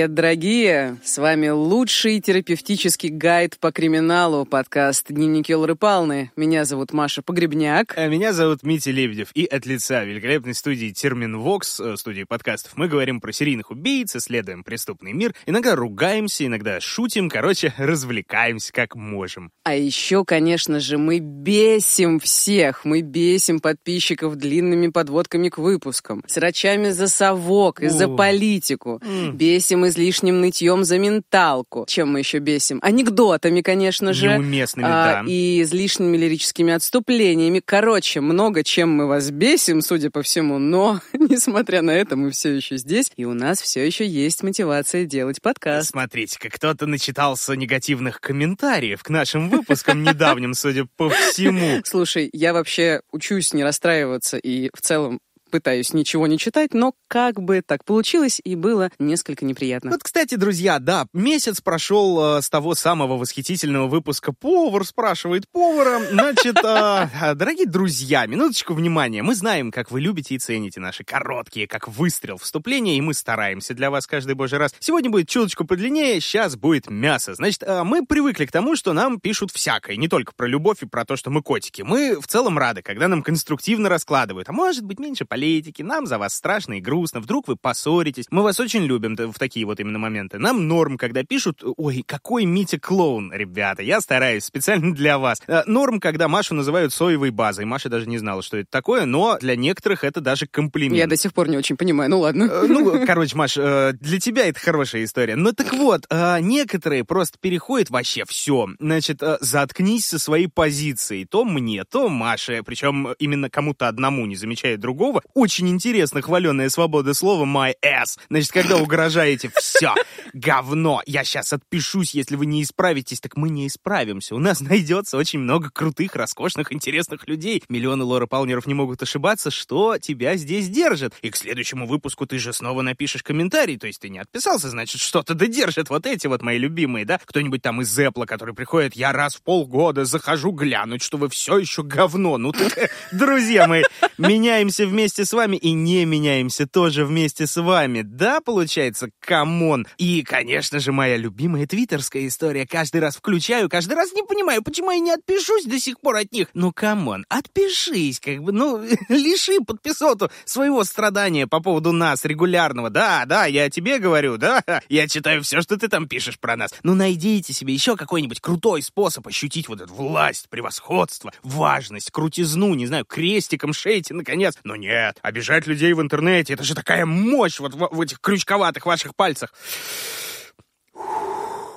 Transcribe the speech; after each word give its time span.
Привет, 0.00 0.14
дорогие! 0.14 0.98
С 1.04 1.18
вами 1.18 1.48
лучший 1.48 2.22
терапевтический 2.22 3.10
гайд 3.10 3.58
по 3.58 3.70
криминалу, 3.70 4.46
подкаст 4.46 5.04
«Дневники 5.10 5.54
Лоры 5.54 5.74
Палны». 5.74 6.30
Меня 6.36 6.64
зовут 6.64 6.94
Маша 6.94 7.20
Погребняк. 7.20 7.92
А 7.98 8.06
меня 8.08 8.32
зовут 8.32 8.62
Митя 8.62 8.92
Лебедев. 8.92 9.28
И 9.34 9.44
от 9.44 9.66
лица 9.66 10.02
великолепной 10.04 10.54
студии 10.54 10.88
Терминвокс, 10.88 11.80
э, 11.80 11.96
студии 11.98 12.22
подкастов, 12.22 12.72
мы 12.76 12.88
говорим 12.88 13.20
про 13.20 13.30
серийных 13.30 13.70
убийц, 13.70 14.16
исследуем 14.16 14.64
преступный 14.64 15.12
мир, 15.12 15.34
иногда 15.44 15.76
ругаемся, 15.76 16.46
иногда 16.46 16.80
шутим, 16.80 17.28
короче, 17.28 17.74
развлекаемся 17.76 18.72
как 18.72 18.94
можем. 18.94 19.50
А 19.64 19.74
еще, 19.74 20.24
конечно 20.24 20.80
же, 20.80 20.96
мы 20.96 21.18
бесим 21.18 22.20
всех. 22.20 22.86
Мы 22.86 23.02
бесим 23.02 23.60
подписчиков 23.60 24.36
длинными 24.36 24.86
подводками 24.86 25.50
к 25.50 25.58
выпускам, 25.58 26.24
срачами 26.26 26.88
за 26.88 27.06
совок 27.06 27.82
и 27.82 27.88
за 27.88 28.08
политику. 28.08 28.98
Бесим 29.34 29.80
бесим 29.80 29.89
излишним 29.90 30.40
нытьем 30.40 30.84
за 30.84 30.98
менталку. 30.98 31.84
Чем 31.86 32.12
мы 32.12 32.20
еще 32.20 32.38
бесим? 32.38 32.78
Анекдотами, 32.82 33.60
конечно 33.60 34.12
же. 34.12 34.28
Неуместными, 34.28 34.86
а, 34.88 35.22
да. 35.22 35.30
И 35.30 35.62
излишними 35.62 36.16
лирическими 36.16 36.72
отступлениями. 36.72 37.60
Короче, 37.64 38.20
много 38.20 38.64
чем 38.64 38.90
мы 38.90 39.06
вас 39.06 39.30
бесим, 39.30 39.82
судя 39.82 40.10
по 40.10 40.22
всему, 40.22 40.58
но, 40.58 41.00
несмотря 41.12 41.82
на 41.82 41.90
это, 41.90 42.16
мы 42.16 42.30
все 42.30 42.54
еще 42.54 42.76
здесь, 42.76 43.10
и 43.16 43.24
у 43.24 43.34
нас 43.34 43.60
все 43.60 43.84
еще 43.84 44.06
есть 44.06 44.42
мотивация 44.42 45.04
делать 45.04 45.42
подкаст. 45.42 45.90
Смотрите-ка, 45.90 46.48
кто-то 46.48 46.86
начитался 46.86 47.54
негативных 47.54 48.20
комментариев 48.20 49.02
к 49.02 49.10
нашим 49.10 49.50
выпускам 49.50 50.02
недавним, 50.02 50.54
судя 50.54 50.86
по 50.96 51.10
всему. 51.10 51.80
Слушай, 51.84 52.30
я 52.32 52.52
вообще 52.52 53.02
учусь 53.12 53.52
не 53.52 53.64
расстраиваться 53.64 54.38
и 54.38 54.70
в 54.74 54.80
целом 54.80 55.20
пытаюсь 55.50 55.92
ничего 55.92 56.26
не 56.26 56.38
читать, 56.38 56.72
но 56.72 56.94
как 57.08 57.40
бы 57.42 57.60
так 57.60 57.84
получилось 57.84 58.40
и 58.42 58.54
было 58.54 58.90
несколько 58.98 59.44
неприятно. 59.44 59.90
Вот, 59.90 60.02
кстати, 60.02 60.36
друзья, 60.36 60.78
да, 60.78 61.06
месяц 61.12 61.60
прошел 61.60 62.38
э, 62.38 62.42
с 62.42 62.48
того 62.48 62.74
самого 62.74 63.18
восхитительного 63.18 63.88
выпуска 63.88 64.32
«Повар 64.32 64.86
спрашивает 64.86 65.44
повара». 65.52 66.00
Значит, 66.10 66.56
э, 66.64 67.34
дорогие 67.34 67.66
друзья, 67.66 68.26
минуточку 68.26 68.74
внимания. 68.74 69.22
Мы 69.22 69.34
знаем, 69.34 69.70
как 69.72 69.90
вы 69.90 70.00
любите 70.00 70.34
и 70.36 70.38
цените 70.38 70.80
наши 70.80 71.04
короткие, 71.04 71.66
как 71.66 71.88
выстрел 71.88 72.38
вступления, 72.38 72.96
и 72.96 73.00
мы 73.00 73.12
стараемся 73.12 73.74
для 73.74 73.90
вас 73.90 74.06
каждый 74.06 74.34
божий 74.34 74.58
раз. 74.58 74.74
Сегодня 74.78 75.10
будет 75.10 75.28
чуточку 75.28 75.66
подлиннее, 75.66 76.20
сейчас 76.20 76.56
будет 76.56 76.88
мясо. 76.88 77.34
Значит, 77.34 77.62
э, 77.64 77.82
мы 77.82 78.06
привыкли 78.06 78.46
к 78.46 78.52
тому, 78.52 78.76
что 78.76 78.92
нам 78.92 79.20
пишут 79.20 79.50
всякое, 79.50 79.96
не 79.96 80.08
только 80.08 80.32
про 80.34 80.46
любовь 80.46 80.82
и 80.82 80.86
про 80.86 81.04
то, 81.04 81.16
что 81.16 81.30
мы 81.30 81.42
котики. 81.42 81.82
Мы 81.82 82.20
в 82.20 82.26
целом 82.26 82.56
рады, 82.56 82.82
когда 82.82 83.08
нам 83.08 83.22
конструктивно 83.22 83.88
раскладывают, 83.88 84.48
а 84.48 84.52
может 84.52 84.84
быть 84.84 84.98
меньше 84.98 85.24
полезно 85.24 85.39
политики, 85.40 85.80
нам 85.80 86.06
за 86.06 86.18
вас 86.18 86.34
страшно 86.34 86.74
и 86.74 86.80
грустно, 86.80 87.20
вдруг 87.20 87.48
вы 87.48 87.56
поссоритесь. 87.56 88.26
Мы 88.30 88.42
вас 88.42 88.60
очень 88.60 88.84
любим 88.84 89.16
в 89.16 89.38
такие 89.38 89.64
вот 89.64 89.80
именно 89.80 89.98
моменты. 89.98 90.38
Нам 90.38 90.68
норм, 90.68 90.98
когда 90.98 91.24
пишут, 91.24 91.62
ой, 91.64 92.04
какой 92.06 92.44
Митя 92.44 92.78
клоун, 92.78 93.32
ребята, 93.32 93.82
я 93.82 94.02
стараюсь 94.02 94.44
специально 94.44 94.94
для 94.94 95.16
вас. 95.18 95.40
Э, 95.46 95.62
норм, 95.64 95.98
когда 95.98 96.28
Машу 96.28 96.54
называют 96.54 96.92
соевой 96.92 97.30
базой. 97.30 97.64
Маша 97.64 97.88
даже 97.88 98.06
не 98.06 98.18
знала, 98.18 98.42
что 98.42 98.58
это 98.58 98.68
такое, 98.70 99.06
но 99.06 99.38
для 99.40 99.56
некоторых 99.56 100.04
это 100.04 100.20
даже 100.20 100.46
комплимент. 100.46 100.98
Я 100.98 101.06
до 101.06 101.16
сих 101.16 101.32
пор 101.32 101.48
не 101.48 101.56
очень 101.56 101.78
понимаю, 101.78 102.10
ну 102.10 102.20
ладно. 102.20 102.44
Э, 102.44 102.66
ну, 102.68 103.06
короче, 103.06 103.34
Маш, 103.34 103.56
э, 103.56 103.94
для 103.98 104.20
тебя 104.20 104.46
это 104.46 104.60
хорошая 104.60 105.04
история. 105.04 105.36
Но 105.36 105.52
так 105.52 105.72
вот, 105.72 106.04
некоторые 106.40 107.04
просто 107.04 107.38
переходят 107.40 107.88
вообще 107.88 108.24
все. 108.26 108.68
Значит, 108.78 109.22
заткнись 109.40 110.04
со 110.04 110.18
своей 110.18 110.48
позицией. 110.48 111.24
То 111.24 111.46
мне, 111.46 111.84
то 111.84 112.10
Маше, 112.10 112.62
причем 112.62 113.14
именно 113.18 113.48
кому-то 113.48 113.88
одному, 113.88 114.26
не 114.26 114.36
замечая 114.36 114.76
другого, 114.76 115.22
очень 115.34 115.68
интересно 115.68 116.22
хваленая 116.22 116.68
свобода 116.68 117.14
слова 117.14 117.44
my 117.44 117.74
ass. 117.84 118.18
Значит, 118.28 118.52
когда 118.52 118.76
угрожаете 118.76 119.50
все, 119.56 119.94
говно, 120.32 121.02
я 121.06 121.24
сейчас 121.24 121.52
отпишусь, 121.52 122.14
если 122.14 122.36
вы 122.36 122.46
не 122.46 122.62
исправитесь, 122.62 123.20
так 123.20 123.36
мы 123.36 123.50
не 123.50 123.66
исправимся. 123.66 124.34
У 124.34 124.38
нас 124.38 124.60
найдется 124.60 125.16
очень 125.16 125.38
много 125.38 125.70
крутых, 125.70 126.14
роскошных, 126.16 126.72
интересных 126.72 127.26
людей. 127.28 127.62
Миллионы 127.68 128.04
Лора 128.04 128.26
Палмеров 128.26 128.66
не 128.66 128.74
могут 128.74 129.02
ошибаться, 129.02 129.50
что 129.50 129.98
тебя 129.98 130.36
здесь 130.36 130.68
держит. 130.68 131.14
И 131.22 131.30
к 131.30 131.36
следующему 131.36 131.86
выпуску 131.86 132.26
ты 132.26 132.38
же 132.38 132.52
снова 132.52 132.82
напишешь 132.82 133.22
комментарий, 133.22 133.78
то 133.78 133.86
есть 133.86 134.00
ты 134.00 134.08
не 134.08 134.18
отписался, 134.18 134.68
значит, 134.68 135.00
что-то 135.00 135.34
да 135.34 135.46
держит. 135.46 135.90
Вот 135.90 136.06
эти 136.06 136.26
вот 136.26 136.42
мои 136.42 136.58
любимые, 136.58 137.04
да? 137.04 137.18
Кто-нибудь 137.24 137.62
там 137.62 137.80
из 137.82 137.98
Apple, 137.98 138.26
который 138.26 138.54
приходит, 138.54 138.94
я 138.94 139.12
раз 139.12 139.36
в 139.36 139.42
полгода 139.42 140.04
захожу 140.04 140.52
глянуть, 140.52 141.02
что 141.02 141.18
вы 141.18 141.28
все 141.28 141.58
еще 141.58 141.82
говно. 141.82 142.38
Ну, 142.38 142.52
друзья 143.12 143.66
мои, 143.66 143.82
меняемся 144.18 144.86
вместе 144.86 145.19
с 145.24 145.32
вами 145.32 145.56
и 145.56 145.72
не 145.72 146.04
меняемся 146.04 146.66
тоже 146.66 147.04
вместе 147.04 147.46
с 147.46 147.60
вами. 147.60 148.02
Да, 148.02 148.40
получается, 148.40 149.10
come 149.20 149.58
on. 149.58 149.86
И, 149.98 150.22
конечно 150.22 150.78
же, 150.80 150.92
моя 150.92 151.16
любимая 151.16 151.66
твиттерская 151.66 152.26
история. 152.26 152.66
Каждый 152.66 153.00
раз 153.00 153.16
включаю, 153.16 153.68
каждый 153.68 153.94
раз 153.94 154.12
не 154.12 154.22
понимаю, 154.22 154.62
почему 154.62 154.90
я 154.90 154.98
не 154.98 155.12
отпишусь 155.12 155.64
до 155.64 155.78
сих 155.78 156.00
пор 156.00 156.16
от 156.16 156.32
них. 156.32 156.48
Ну, 156.54 156.72
come 156.72 157.02
on, 157.02 157.24
отпишись, 157.28 158.20
как 158.20 158.42
бы, 158.42 158.52
ну, 158.52 158.82
лиши 159.08 159.60
подписоту 159.60 160.30
своего 160.44 160.84
страдания 160.84 161.46
по 161.46 161.60
поводу 161.60 161.92
нас 161.92 162.24
регулярного. 162.24 162.90
Да, 162.90 163.24
да, 163.26 163.46
я 163.46 163.70
тебе 163.70 163.98
говорю, 163.98 164.36
да, 164.36 164.62
я 164.88 165.08
читаю 165.08 165.42
все, 165.42 165.62
что 165.62 165.76
ты 165.76 165.88
там 165.88 166.08
пишешь 166.08 166.38
про 166.38 166.56
нас. 166.56 166.72
Ну, 166.82 166.94
найдите 166.94 167.52
себе 167.52 167.74
еще 167.74 167.96
какой-нибудь 167.96 168.40
крутой 168.40 168.82
способ 168.82 169.26
ощутить 169.26 169.68
вот 169.68 169.80
эту 169.80 169.92
власть, 169.94 170.48
превосходство, 170.48 171.32
важность, 171.42 172.10
крутизну, 172.10 172.74
не 172.74 172.86
знаю, 172.86 173.04
крестиком 173.04 173.72
шейте, 173.72 174.14
наконец. 174.14 174.54
Но 174.64 174.76
нет, 174.76 175.09
обижать 175.22 175.66
людей 175.66 175.92
в 175.92 176.00
интернете. 176.00 176.54
Это 176.54 176.64
же 176.64 176.74
такая 176.74 177.06
мощь 177.06 177.60
вот 177.60 177.74
в, 177.74 177.88
в 177.90 178.00
этих 178.00 178.20
крючковатых 178.20 178.86
ваших 178.86 179.14
пальцах. 179.14 179.52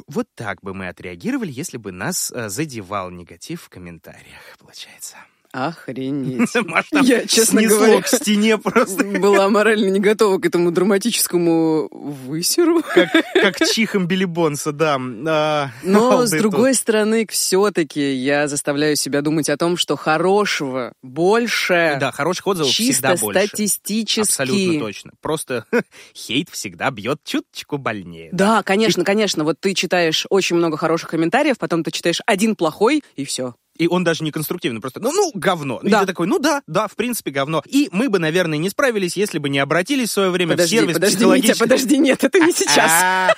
Вот 0.07 0.27
так 0.35 0.61
бы 0.61 0.73
мы 0.73 0.89
отреагировали, 0.89 1.51
если 1.51 1.77
бы 1.77 1.91
нас 1.91 2.31
э, 2.31 2.49
задевал 2.49 3.09
негатив 3.09 3.63
в 3.63 3.69
комментариях, 3.69 4.41
получается. 4.59 5.17
Охренеть. 5.53 6.49
Я, 7.03 7.27
честно 7.27 7.61
говоря, 7.61 8.01
к 8.01 8.07
стене 8.07 8.57
просто. 8.57 9.03
Была 9.19 9.49
морально 9.49 9.89
не 9.89 9.99
готова 9.99 10.39
к 10.39 10.45
этому 10.47 10.71
драматическому 10.71 11.89
высеру. 11.91 12.81
Как, 12.81 13.11
как 13.33 13.59
чихом 13.71 14.07
Билли 14.07 14.25
Бонса, 14.25 14.71
да. 14.71 14.99
А, 15.27 15.69
Но, 15.83 16.25
с 16.25 16.31
другой 16.31 16.71
тут. 16.71 16.79
стороны, 16.79 17.27
все-таки 17.29 18.13
я 18.15 18.47
заставляю 18.47 18.95
себя 18.95 19.21
думать 19.21 19.47
о 19.47 19.55
том, 19.55 19.77
что 19.77 19.95
хорошего 19.95 20.93
больше. 21.03 21.97
Да, 21.99 22.11
хороших 22.11 22.47
отзывов 22.47 22.71
всегда 22.71 23.15
больше. 23.15 23.47
статистически. 23.47 24.21
Абсолютно 24.21 24.79
точно. 24.79 25.11
Просто 25.21 25.65
хейт 26.15 26.49
всегда 26.49 26.89
бьет 26.89 27.19
чуточку 27.23 27.77
больнее. 27.77 28.29
Да, 28.31 28.57
да 28.57 28.63
конечно, 28.63 29.05
конечно. 29.05 29.43
Вот 29.43 29.59
ты 29.59 29.75
читаешь 29.75 30.25
очень 30.31 30.55
много 30.55 30.77
хороших 30.77 31.11
комментариев, 31.11 31.59
потом 31.59 31.83
ты 31.83 31.91
читаешь 31.91 32.21
один 32.25 32.55
плохой, 32.55 33.03
и 33.15 33.23
все. 33.23 33.53
И 33.77 33.87
он 33.87 34.03
даже 34.03 34.23
не 34.23 34.31
конструктивный, 34.31 34.81
просто, 34.81 34.99
ну, 34.99 35.11
ну, 35.11 35.31
говно. 35.33 35.79
Да. 35.81 35.97
И 35.97 36.01
ты 36.01 36.07
такой, 36.07 36.27
ну 36.27 36.37
да, 36.37 36.61
да, 36.67 36.87
в 36.87 36.95
принципе, 36.95 37.31
говно. 37.31 37.63
И 37.65 37.89
мы 37.91 38.09
бы, 38.09 38.19
наверное, 38.19 38.57
не 38.57 38.69
справились, 38.69 39.17
если 39.17 39.39
бы 39.39 39.49
не 39.49 39.59
обратились 39.59 40.09
в 40.09 40.13
свое 40.13 40.29
время 40.29 40.51
подожди, 40.51 40.75
в 40.75 40.79
сервис 40.79 40.93
подожди, 40.95 41.15
психологический... 41.15 41.51
Митя, 41.53 41.59
подожди, 41.59 41.97
нет, 41.97 42.23
это 42.23 42.39
не 42.39 42.51
сейчас. 42.51 43.35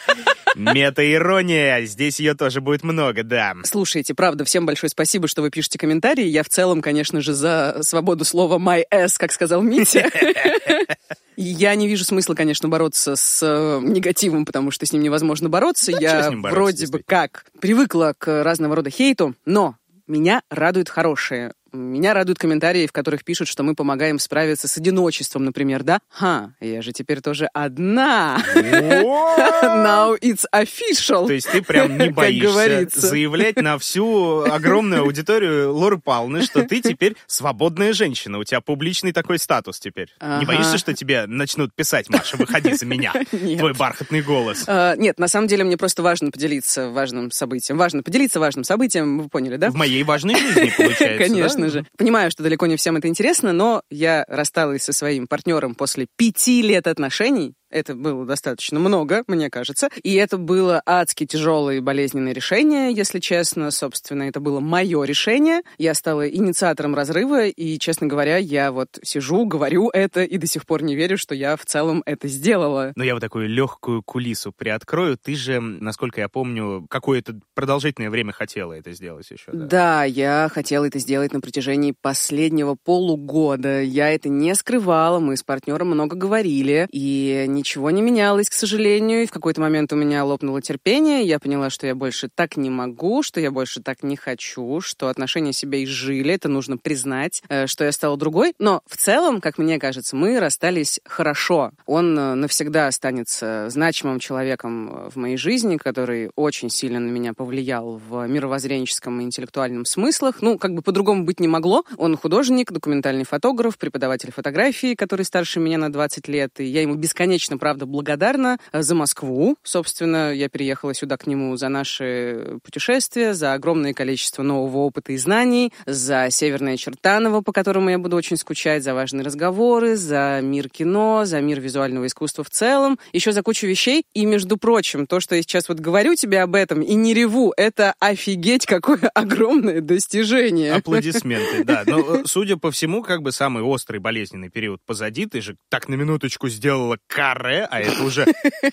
Мета-ирония, 0.56 1.86
здесь 1.86 2.20
ее 2.20 2.34
тоже 2.34 2.62
будет 2.62 2.84
много, 2.84 3.24
да. 3.24 3.54
Слушайте, 3.64 4.14
правда, 4.14 4.46
всем 4.46 4.66
большое 4.66 4.90
спасибо, 4.90 5.28
что 5.28 5.42
вы 5.42 5.52
пишете 5.52 5.78
комментарии. 5.78 6.26
Я 6.26 6.44
в 6.44 6.50
целом, 6.50 6.82
конечно 6.82 7.22
же, 7.22 7.34
за 7.34 7.78
свободу 7.82 8.26
слова 8.26 8.58
my 8.58 8.84
ass, 8.92 9.16
как 9.18 9.32
сказал 9.32 9.62
Митя. 9.62 10.10
Я 11.38 11.76
не 11.76 11.88
вижу 11.88 12.06
смысла, 12.06 12.34
конечно, 12.34 12.70
бороться 12.70 13.18
с 13.18 13.44
э, 13.44 13.82
негативом, 13.84 14.46
потому 14.46 14.72
что 14.72 14.86
с 14.86 14.94
ним 14.94 15.04
невозможно 15.04 15.50
бороться. 15.50 15.92
Да, 15.92 15.98
Я 16.00 16.32
бороться, 16.32 16.50
вроде 16.50 16.88
бы 16.88 17.04
как 17.06 17.46
привыкла 17.60 18.16
к 18.18 18.44
разного 18.44 18.78
рода 18.78 18.90
хейту, 18.90 19.36
но 19.46 19.76
меня 20.08 20.42
радует 20.50 20.90
хорошее. 20.90 21.54
Меня 21.76 22.14
радуют 22.14 22.40
комментарии, 22.40 22.88
в 22.88 22.92
которых 22.92 23.24
пишут, 23.24 23.48
что 23.48 23.64
мы 23.64 23.76
помогаем 23.76 24.20
справиться 24.20 24.68
с 24.68 24.78
одиночеством, 24.78 25.46
например, 25.46 25.84
да? 25.84 26.00
Ха, 26.10 26.54
я 26.62 26.82
же 26.82 26.94
теперь 26.94 27.22
тоже 27.22 27.50
одна. 27.54 28.42
Now 28.56 30.18
it's 30.20 30.46
official. 30.54 31.28
То 31.28 31.34
есть 31.34 31.50
ты 31.52 31.62
прям 31.62 31.98
не 31.98 32.10
боишься 32.12 33.00
заявлять 33.00 33.58
на 33.58 33.78
всю 33.78 34.42
огромную 34.42 35.02
аудиторию 35.02 35.74
Лоры 35.74 35.98
Палны, 35.98 36.42
что 36.42 36.64
ты 36.64 36.82
теперь 36.82 37.16
свободная 37.28 37.94
женщина, 37.94 38.40
у 38.40 38.44
тебя 38.44 38.62
публичный 38.62 39.12
такой 39.12 39.40
статус 39.40 39.80
теперь. 39.80 40.10
Не 40.22 40.46
боишься, 40.46 40.78
что 40.78 40.94
тебе 40.94 41.26
начнут 41.28 41.74
писать, 41.74 42.10
Маша, 42.10 42.38
выходи 42.38 42.74
за 42.74 42.86
меня, 42.86 43.14
твой 43.30 43.74
бархатный 43.74 44.22
голос? 44.22 44.64
А, 44.68 44.96
нет, 44.96 45.20
на 45.20 45.28
самом 45.28 45.48
деле 45.48 45.64
мне 45.64 45.78
просто 45.78 46.02
важно 46.02 46.32
поделиться 46.32 46.90
важным 46.90 47.32
событием. 47.32 47.78
Важно 47.78 48.04
поделиться 48.04 48.40
важным 48.40 48.64
событием, 48.64 49.20
вы 49.20 49.30
поняли, 49.30 49.58
да? 49.58 49.70
В 49.70 49.76
моей 49.76 50.04
важной 50.04 50.36
жизни, 50.36 50.72
получается, 50.76 51.18
Конечно 51.26 51.65
конечно 51.66 51.84
же. 51.84 51.88
Понимаю, 51.98 52.32
что 52.32 52.44
далеко 52.44 52.66
не 52.66 52.76
всем 52.76 52.98
это 52.98 53.08
интересно, 53.08 53.54
но 53.54 53.82
я 53.90 54.26
рассталась 54.28 54.84
со 54.84 54.94
своим 54.94 55.28
партнером 55.28 55.76
после 55.76 56.08
пяти 56.18 56.62
лет 56.62 56.88
отношений. 56.88 57.54
Это 57.70 57.96
было 57.96 58.26
достаточно 58.26 58.80
много, 58.80 59.24
мне 59.28 59.50
кажется. 59.50 59.90
И 60.04 60.14
это 60.16 60.38
было 60.38 60.82
адски 60.86 61.26
тяжелое 61.26 61.78
и 61.78 61.80
болезненное 61.80 62.34
решение, 62.34 62.92
если 62.94 63.20
честно. 63.20 63.72
Собственно, 63.72 64.24
это 64.24 64.40
было 64.40 64.60
мое 64.60 65.04
решение. 65.04 65.62
Я 65.78 65.94
стала 65.94 66.30
инициатором 66.30 66.96
разрыва, 66.96 67.48
и, 67.48 67.78
честно 67.80 68.08
говоря, 68.08 68.38
я 68.38 68.72
вот 68.72 69.00
сижу, 69.04 69.46
говорю 69.46 69.90
это, 69.94 70.24
и 70.24 70.38
до 70.38 70.48
сих 70.48 70.66
пор 70.66 70.84
не 70.84 70.96
верю, 70.96 71.18
что 71.18 71.36
я 71.36 71.56
в 71.56 71.66
целом 71.66 72.04
это 72.06 72.28
сделала. 72.28 72.94
Но 72.96 73.04
я 73.04 73.14
вот 73.14 73.22
такую 73.22 73.50
легкую 73.50 74.04
кулису 74.04 74.52
приоткрою. 74.52 75.18
Ты 75.18 75.36
же, 75.36 75.60
насколько 75.60 76.22
я 76.22 76.30
помню, 76.30 76.86
какое-то 76.90 77.40
продолжительное 77.54 78.10
время 78.10 78.32
хотела 78.32 78.74
это 78.74 78.92
сделать 78.92 79.30
еще. 79.32 79.52
Да, 79.52 79.66
да 79.66 80.04
я 80.04 80.50
хотела 80.52 80.86
это 80.86 81.00
сделать 81.00 81.34
на 81.34 81.42
протяжении 81.42 81.94
последнего 82.00 82.76
полугода. 82.76 83.82
Я 83.82 84.10
это 84.10 84.30
не 84.30 84.56
скрывала, 84.56 85.20
мы 85.20 85.38
с 85.38 85.44
партнером 85.44 85.90
много 85.90 86.16
говорили, 86.16 86.88
и 86.92 87.46
ничего 87.56 87.90
не 87.90 88.02
менялось, 88.02 88.50
к 88.50 88.54
сожалению. 88.54 89.24
И 89.24 89.26
в 89.26 89.32
какой-то 89.32 89.62
момент 89.62 89.92
у 89.94 89.96
меня 89.96 90.24
лопнуло 90.24 90.62
терпение, 90.62 91.24
я 91.24 91.40
поняла, 91.40 91.70
что 91.70 91.88
я 91.88 91.96
больше 91.96 92.30
так 92.34 92.58
не 92.58 92.70
могу, 92.70 93.24
что 93.24 93.40
я 93.40 93.52
больше 93.52 93.82
так 93.82 94.04
не 94.04 94.16
хочу, 94.16 94.82
что 94.82 95.08
отношения 95.08 95.54
себя 95.54 95.84
изжили, 95.84 96.34
это 96.34 96.50
нужно 96.50 96.78
признать, 96.78 97.42
э, 97.50 97.68
что 97.68 97.86
я 97.86 97.92
стала 97.92 98.18
другой. 98.18 98.54
Но 98.60 98.82
в 98.88 98.98
целом, 98.98 99.42
как 99.42 99.58
мне 99.58 99.80
кажется, 99.80 100.16
мы 100.16 100.40
расстались 100.40 101.00
хорошо. 101.06 101.72
Он 101.86 102.18
э, 102.18 102.34
навсегда 102.36 102.88
останется 102.88 103.68
значимым 103.70 104.20
человеком 104.20 105.10
в 105.10 105.16
моей 105.16 105.38
жизни, 105.38 105.78
который 105.78 106.32
очень 106.36 106.70
сильно 106.70 107.00
на 107.00 107.10
меня 107.10 107.34
повлиял 107.34 108.02
в 108.10 108.28
мировоззренческом 108.28 109.22
и 109.22 109.24
интеллектуальном 109.24 109.86
смыслах. 109.86 110.42
Ну, 110.42 110.58
как 110.58 110.74
бы 110.74 110.82
по-другому 110.82 111.24
быть 111.24 111.40
не 111.40 111.48
могло. 111.48 111.84
Он 111.98 112.18
художник, 112.18 112.72
документальный 112.72 113.24
фотограф, 113.24 113.78
преподаватель 113.78 114.32
фотографии, 114.32 114.96
который 114.96 115.26
старше 115.26 115.60
меня 115.60 115.78
на 115.78 115.92
20 115.92 116.28
лет. 116.28 116.60
И 116.60 116.66
я 116.66 116.82
ему 116.82 116.96
бесконечно, 116.96 117.45
правда, 117.58 117.86
благодарна 117.86 118.58
за 118.74 118.96
Москву. 118.96 119.58
Собственно, 119.64 120.34
я 120.34 120.50
переехала 120.50 120.94
сюда 120.94 121.18
к 121.18 121.28
нему 121.28 121.56
за 121.58 121.70
наши 121.70 122.60
путешествия, 122.64 123.34
за 123.34 123.54
огромное 123.54 123.94
количество 123.94 124.44
нового 124.44 124.80
опыта 124.80 125.12
и 125.14 125.18
знаний, 125.18 125.72
за 125.86 126.28
Северное 126.30 126.78
Чертаново, 126.78 127.42
по 127.42 127.52
которому 127.52 127.90
я 127.90 127.98
буду 127.98 128.16
очень 128.16 128.38
скучать, 128.38 128.84
за 128.84 128.94
важные 128.94 129.24
разговоры, 129.24 129.96
за 129.96 130.40
мир 130.42 130.70
кино, 130.70 131.26
за 131.26 131.42
мир 131.42 131.60
визуального 131.60 132.08
искусства 132.08 132.44
в 132.44 132.50
целом, 132.50 133.00
еще 133.14 133.32
за 133.32 133.44
кучу 133.44 133.68
вещей. 133.68 134.04
И, 134.14 134.26
между 134.26 134.58
прочим, 134.58 135.08
то, 135.08 135.20
что 135.20 135.36
я 135.36 135.42
сейчас 135.42 135.70
вот 135.70 135.80
говорю 135.80 136.16
тебе 136.16 136.42
об 136.42 136.56
этом 136.56 136.82
и 136.82 136.94
не 136.96 137.14
реву, 137.14 137.54
это 137.56 137.94
офигеть 138.00 138.66
какое 138.66 139.00
огромное 139.14 139.82
достижение. 139.82 140.74
Аплодисменты, 140.74 141.64
да. 141.64 141.84
Но, 141.86 142.00
э, 142.00 142.24
судя 142.26 142.58
по 142.58 142.72
всему, 142.72 143.04
как 143.04 143.22
бы 143.22 143.32
самый 143.32 143.64
острый 143.64 144.00
болезненный 144.00 144.50
период 144.50 144.82
позади. 144.86 145.26
Ты 145.26 145.42
же 145.42 145.58
так 145.70 145.90
на 145.90 145.96
минуточку 145.96 146.50
сделала 146.50 146.98
каре, 147.36 147.68
а 147.70 147.80
это 147.80 148.04
уже 148.04 148.26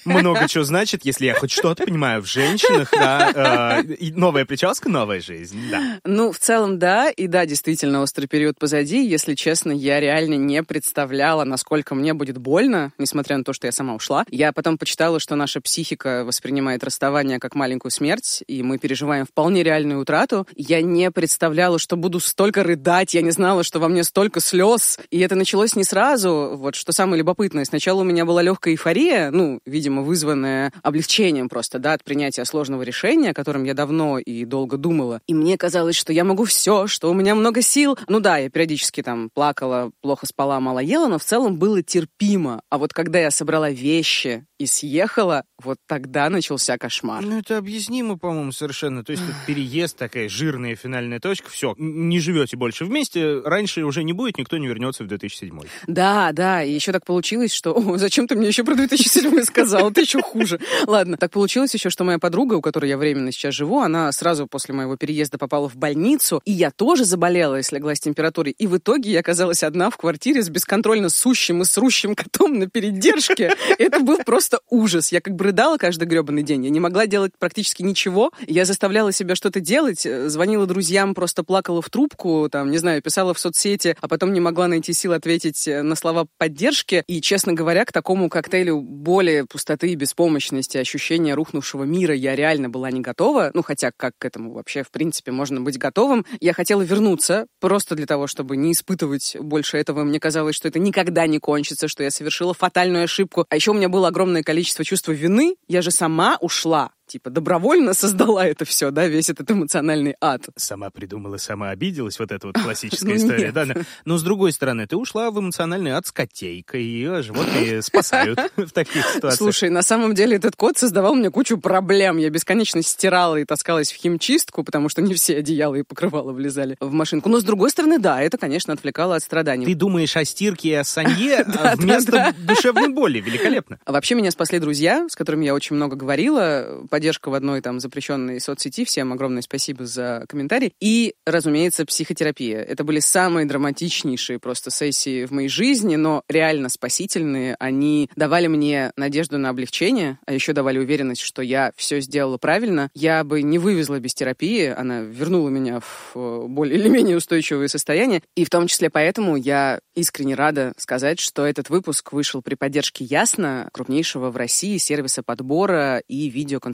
много 0.04 0.48
чего 0.48 0.64
значит, 0.64 1.04
если 1.04 1.26
я 1.26 1.34
хоть 1.34 1.50
что-то 1.50 1.84
понимаю 1.84 2.22
в 2.22 2.26
женщинах, 2.26 2.90
да. 2.92 3.82
Э, 3.82 4.10
новая 4.14 4.44
прическа, 4.44 4.88
новая 4.88 5.20
жизнь, 5.20 5.58
да. 5.70 6.00
Ну, 6.04 6.32
в 6.32 6.38
целом, 6.38 6.78
да. 6.78 7.10
И 7.10 7.26
да, 7.26 7.46
действительно, 7.46 8.02
острый 8.02 8.26
период 8.26 8.58
позади. 8.58 9.04
Если 9.04 9.34
честно, 9.34 9.72
я 9.72 10.00
реально 10.00 10.34
не 10.34 10.62
представляла, 10.62 11.44
насколько 11.44 11.94
мне 11.94 12.14
будет 12.14 12.38
больно, 12.38 12.92
несмотря 12.98 13.38
на 13.38 13.44
то, 13.44 13.52
что 13.52 13.66
я 13.66 13.72
сама 13.72 13.94
ушла. 13.94 14.24
Я 14.30 14.52
потом 14.52 14.78
почитала, 14.78 15.20
что 15.20 15.34
наша 15.34 15.60
психика 15.60 16.24
воспринимает 16.24 16.84
расставание 16.84 17.38
как 17.38 17.54
маленькую 17.54 17.90
смерть, 17.90 18.42
и 18.46 18.62
мы 18.62 18.78
переживаем 18.78 19.26
вполне 19.26 19.62
реальную 19.62 20.00
утрату. 20.00 20.46
Я 20.56 20.82
не 20.82 21.10
представляла, 21.10 21.78
что 21.78 21.96
буду 21.96 22.20
столько 22.20 22.62
рыдать, 22.62 23.14
я 23.14 23.22
не 23.22 23.30
знала, 23.30 23.64
что 23.64 23.78
во 23.80 23.88
мне 23.88 24.04
столько 24.04 24.40
слез. 24.40 24.98
И 25.10 25.20
это 25.20 25.34
началось 25.34 25.76
не 25.76 25.84
сразу. 25.84 26.52
Вот 26.56 26.74
что 26.74 26.92
самое 26.92 27.18
любопытное. 27.18 27.64
Сначала 27.64 28.00
у 28.00 28.04
меня 28.04 28.24
была 28.24 28.42
легкая 28.42 28.51
эйфория, 28.66 29.30
ну, 29.30 29.60
видимо, 29.66 30.02
вызванная 30.02 30.72
облегчением 30.82 31.48
просто, 31.48 31.78
да, 31.78 31.94
от 31.94 32.04
принятия 32.04 32.44
сложного 32.44 32.82
решения, 32.82 33.30
о 33.30 33.34
котором 33.34 33.64
я 33.64 33.74
давно 33.74 34.18
и 34.18 34.44
долго 34.44 34.76
думала. 34.76 35.20
И 35.26 35.34
мне 35.34 35.56
казалось, 35.58 35.96
что 35.96 36.12
я 36.12 36.24
могу 36.24 36.44
все, 36.44 36.86
что 36.86 37.10
у 37.10 37.14
меня 37.14 37.34
много 37.34 37.62
сил. 37.62 37.98
Ну 38.08 38.20
да, 38.20 38.38
я 38.38 38.50
периодически 38.50 39.02
там 39.02 39.30
плакала, 39.32 39.90
плохо 40.00 40.26
спала, 40.26 40.60
мало 40.60 40.78
ела, 40.78 41.08
но 41.08 41.18
в 41.18 41.24
целом 41.24 41.58
было 41.58 41.82
терпимо. 41.82 42.62
А 42.70 42.78
вот 42.78 42.92
когда 42.92 43.18
я 43.18 43.30
собрала 43.30 43.70
вещи 43.70 44.44
и 44.58 44.66
съехала, 44.66 45.44
вот 45.62 45.78
тогда 45.86 46.28
начался 46.28 46.78
кошмар. 46.78 47.22
Ну, 47.22 47.38
это 47.38 47.58
объяснимо, 47.58 48.18
по-моему, 48.18 48.52
совершенно. 48.52 49.04
То 49.04 49.12
есть 49.12 49.24
тут 49.24 49.34
переезд, 49.46 49.96
такая 49.96 50.28
жирная 50.28 50.76
финальная 50.76 51.20
точка, 51.20 51.50
все, 51.50 51.74
не 51.78 52.20
живете 52.20 52.56
больше 52.56 52.84
вместе, 52.84 53.40
раньше 53.40 53.84
уже 53.84 54.04
не 54.04 54.12
будет, 54.12 54.38
никто 54.38 54.58
не 54.58 54.68
вернется 54.68 55.04
в 55.04 55.06
2007. 55.06 55.60
Да, 55.86 56.32
да, 56.32 56.62
и 56.62 56.72
еще 56.72 56.92
так 56.92 57.04
получилось, 57.04 57.52
что... 57.52 57.72
О, 57.72 57.98
зачем 57.98 58.26
ты 58.26 58.36
мне 58.36 58.41
еще 58.46 58.64
про 58.64 58.74
2007 58.74 59.42
сказал? 59.44 59.90
Это 59.90 60.00
еще 60.00 60.20
хуже. 60.22 60.60
Ладно, 60.86 61.16
так 61.16 61.30
получилось 61.30 61.74
еще, 61.74 61.90
что 61.90 62.04
моя 62.04 62.18
подруга, 62.18 62.54
у 62.54 62.60
которой 62.60 62.88
я 62.88 62.96
временно 62.96 63.32
сейчас 63.32 63.54
живу, 63.54 63.80
она 63.80 64.10
сразу 64.12 64.46
после 64.46 64.74
моего 64.74 64.96
переезда 64.96 65.38
попала 65.38 65.68
в 65.68 65.76
больницу, 65.76 66.40
и 66.44 66.52
я 66.52 66.70
тоже 66.70 67.04
заболела 67.04 67.58
и 67.58 67.62
слегла 67.62 67.94
с 67.94 68.00
температурой. 68.00 68.54
И 68.58 68.66
в 68.66 68.76
итоге 68.76 69.12
я 69.12 69.20
оказалась 69.20 69.62
одна 69.62 69.90
в 69.90 69.96
квартире 69.96 70.42
с 70.42 70.48
бесконтрольно 70.48 71.08
сущим 71.08 71.62
и 71.62 71.64
срущим 71.64 72.14
котом 72.14 72.58
на 72.58 72.68
передержке. 72.68 73.54
Это 73.78 74.00
был 74.00 74.18
просто 74.24 74.60
ужас. 74.70 75.12
Я 75.12 75.20
как 75.20 75.34
бы 75.34 75.44
рыдала 75.44 75.76
каждый 75.76 76.06
гребаный 76.06 76.42
день. 76.42 76.64
Я 76.64 76.70
не 76.70 76.80
могла 76.80 77.06
делать 77.06 77.32
практически 77.38 77.82
ничего. 77.82 78.30
Я 78.46 78.64
заставляла 78.64 79.12
себя 79.12 79.34
что-то 79.34 79.60
делать, 79.60 80.06
э, 80.06 80.28
звонила 80.28 80.66
друзьям, 80.66 81.14
просто 81.14 81.44
плакала 81.44 81.82
в 81.82 81.90
трубку, 81.90 82.48
там, 82.50 82.70
не 82.70 82.78
знаю, 82.78 83.02
писала 83.02 83.34
в 83.34 83.38
соцсети, 83.38 83.96
а 84.00 84.08
потом 84.08 84.32
не 84.32 84.40
могла 84.40 84.68
найти 84.68 84.92
сил 84.92 85.12
ответить 85.12 85.66
э, 85.68 85.82
на 85.82 85.94
слова 85.94 86.26
поддержки. 86.38 87.04
И, 87.06 87.20
честно 87.20 87.52
говоря, 87.52 87.84
к 87.84 87.92
такому 87.92 88.28
коктейлю 88.32 88.80
боли, 88.80 89.44
пустоты 89.48 89.90
и 89.90 89.94
беспомощности, 89.94 90.78
ощущения 90.78 91.34
рухнувшего 91.34 91.84
мира 91.84 92.14
я 92.14 92.34
реально 92.34 92.70
была 92.70 92.90
не 92.90 93.00
готова. 93.00 93.50
Ну, 93.54 93.62
хотя 93.62 93.92
как 93.94 94.14
к 94.18 94.24
этому 94.24 94.52
вообще, 94.52 94.82
в 94.82 94.90
принципе, 94.90 95.32
можно 95.32 95.60
быть 95.60 95.78
готовым. 95.78 96.24
Я 96.40 96.54
хотела 96.54 96.82
вернуться 96.82 97.46
просто 97.60 97.94
для 97.94 98.06
того, 98.06 98.26
чтобы 98.26 98.56
не 98.56 98.72
испытывать 98.72 99.36
больше 99.38 99.76
этого. 99.76 100.02
Мне 100.02 100.18
казалось, 100.18 100.56
что 100.56 100.68
это 100.68 100.78
никогда 100.78 101.26
не 101.26 101.38
кончится, 101.38 101.88
что 101.88 102.02
я 102.02 102.10
совершила 102.10 102.54
фатальную 102.54 103.04
ошибку. 103.04 103.44
А 103.50 103.54
еще 103.54 103.72
у 103.72 103.74
меня 103.74 103.90
было 103.90 104.08
огромное 104.08 104.42
количество 104.42 104.84
чувства 104.84 105.12
вины, 105.12 105.56
я 105.68 105.82
же 105.82 105.90
сама 105.90 106.38
ушла 106.40 106.90
типа, 107.12 107.30
добровольно 107.30 107.94
создала 108.02 108.46
это 108.46 108.64
все, 108.64 108.90
да, 108.90 109.06
весь 109.06 109.28
этот 109.28 109.50
эмоциональный 109.50 110.16
ад. 110.20 110.42
Сама 110.56 110.90
придумала, 110.90 111.36
сама 111.36 111.70
обиделась, 111.70 112.18
вот 112.18 112.32
эта 112.32 112.46
вот 112.46 112.58
классическая 112.62 113.16
история, 113.16 113.52
да. 113.52 113.66
Но 114.04 114.16
с 114.16 114.22
другой 114.22 114.52
стороны, 114.52 114.86
ты 114.86 114.96
ушла 114.96 115.30
в 115.30 115.38
эмоциональный 115.38 115.92
ад 115.92 116.06
с 116.06 116.12
котейкой, 116.12 116.84
и 116.84 117.22
животные 117.22 117.82
спасают 117.82 118.38
в 118.56 118.70
таких 118.70 119.04
ситуациях. 119.06 119.34
Слушай, 119.34 119.70
на 119.70 119.82
самом 119.82 120.14
деле 120.14 120.36
этот 120.36 120.56
кот 120.56 120.78
создавал 120.78 121.14
мне 121.14 121.30
кучу 121.30 121.58
проблем. 121.58 122.16
Я 122.16 122.30
бесконечно 122.30 122.82
стирала 122.82 123.36
и 123.36 123.44
таскалась 123.44 123.92
в 123.92 123.96
химчистку, 123.96 124.64
потому 124.64 124.88
что 124.88 125.02
не 125.02 125.14
все 125.14 125.38
одеяла 125.38 125.74
и 125.74 125.82
покрывала 125.82 126.32
влезали 126.32 126.76
в 126.80 126.92
машинку. 126.92 127.28
Но 127.28 127.40
с 127.40 127.44
другой 127.44 127.70
стороны, 127.70 127.98
да, 127.98 128.22
это, 128.22 128.38
конечно, 128.38 128.72
отвлекало 128.72 129.16
от 129.16 129.22
страданий. 129.22 129.66
Ты 129.66 129.74
думаешь 129.74 130.16
о 130.16 130.24
стирке 130.24 130.70
и 130.70 130.74
о 130.74 130.84
санье 130.84 131.40
а 131.40 131.76
вместо 131.76 132.34
душевной 132.38 132.88
боли. 132.88 133.20
Великолепно. 133.20 133.78
А 133.84 133.92
вообще 133.92 134.14
меня 134.14 134.30
спасли 134.30 134.58
друзья, 134.58 135.06
с 135.08 135.16
которыми 135.16 135.44
я 135.44 135.54
очень 135.54 135.76
много 135.76 135.96
говорила 135.96 136.80
поддержка 137.02 137.30
в 137.30 137.34
одной 137.34 137.60
там 137.60 137.80
запрещенной 137.80 138.40
соцсети. 138.40 138.84
Всем 138.84 139.12
огромное 139.12 139.42
спасибо 139.42 139.84
за 139.86 140.24
комментарий. 140.28 140.72
И, 140.78 141.14
разумеется, 141.26 141.84
психотерапия. 141.84 142.60
Это 142.60 142.84
были 142.84 143.00
самые 143.00 143.44
драматичнейшие 143.44 144.38
просто 144.38 144.70
сессии 144.70 145.24
в 145.24 145.32
моей 145.32 145.48
жизни, 145.48 145.96
но 145.96 146.22
реально 146.28 146.68
спасительные. 146.68 147.56
Они 147.58 148.08
давали 148.14 148.46
мне 148.46 148.92
надежду 148.96 149.36
на 149.36 149.48
облегчение, 149.48 150.20
а 150.26 150.32
еще 150.32 150.52
давали 150.52 150.78
уверенность, 150.78 151.22
что 151.22 151.42
я 151.42 151.72
все 151.74 152.00
сделала 152.00 152.38
правильно. 152.38 152.88
Я 152.94 153.24
бы 153.24 153.42
не 153.42 153.58
вывезла 153.58 153.98
без 153.98 154.14
терапии, 154.14 154.66
она 154.66 155.00
вернула 155.00 155.48
меня 155.48 155.80
в 155.80 156.12
э, 156.14 156.46
более 156.46 156.78
или 156.78 156.88
менее 156.88 157.16
устойчивое 157.16 157.66
состояние. 157.66 158.22
И 158.36 158.44
в 158.44 158.50
том 158.50 158.68
числе 158.68 158.90
поэтому 158.90 159.34
я 159.34 159.80
искренне 159.96 160.36
рада 160.36 160.72
сказать, 160.76 161.18
что 161.18 161.44
этот 161.44 161.68
выпуск 161.68 162.12
вышел 162.12 162.42
при 162.42 162.54
поддержке 162.54 163.04
Ясно, 163.04 163.68
крупнейшего 163.72 164.30
в 164.30 164.36
России 164.36 164.76
сервиса 164.76 165.24
подбора 165.24 166.00
и 166.06 166.28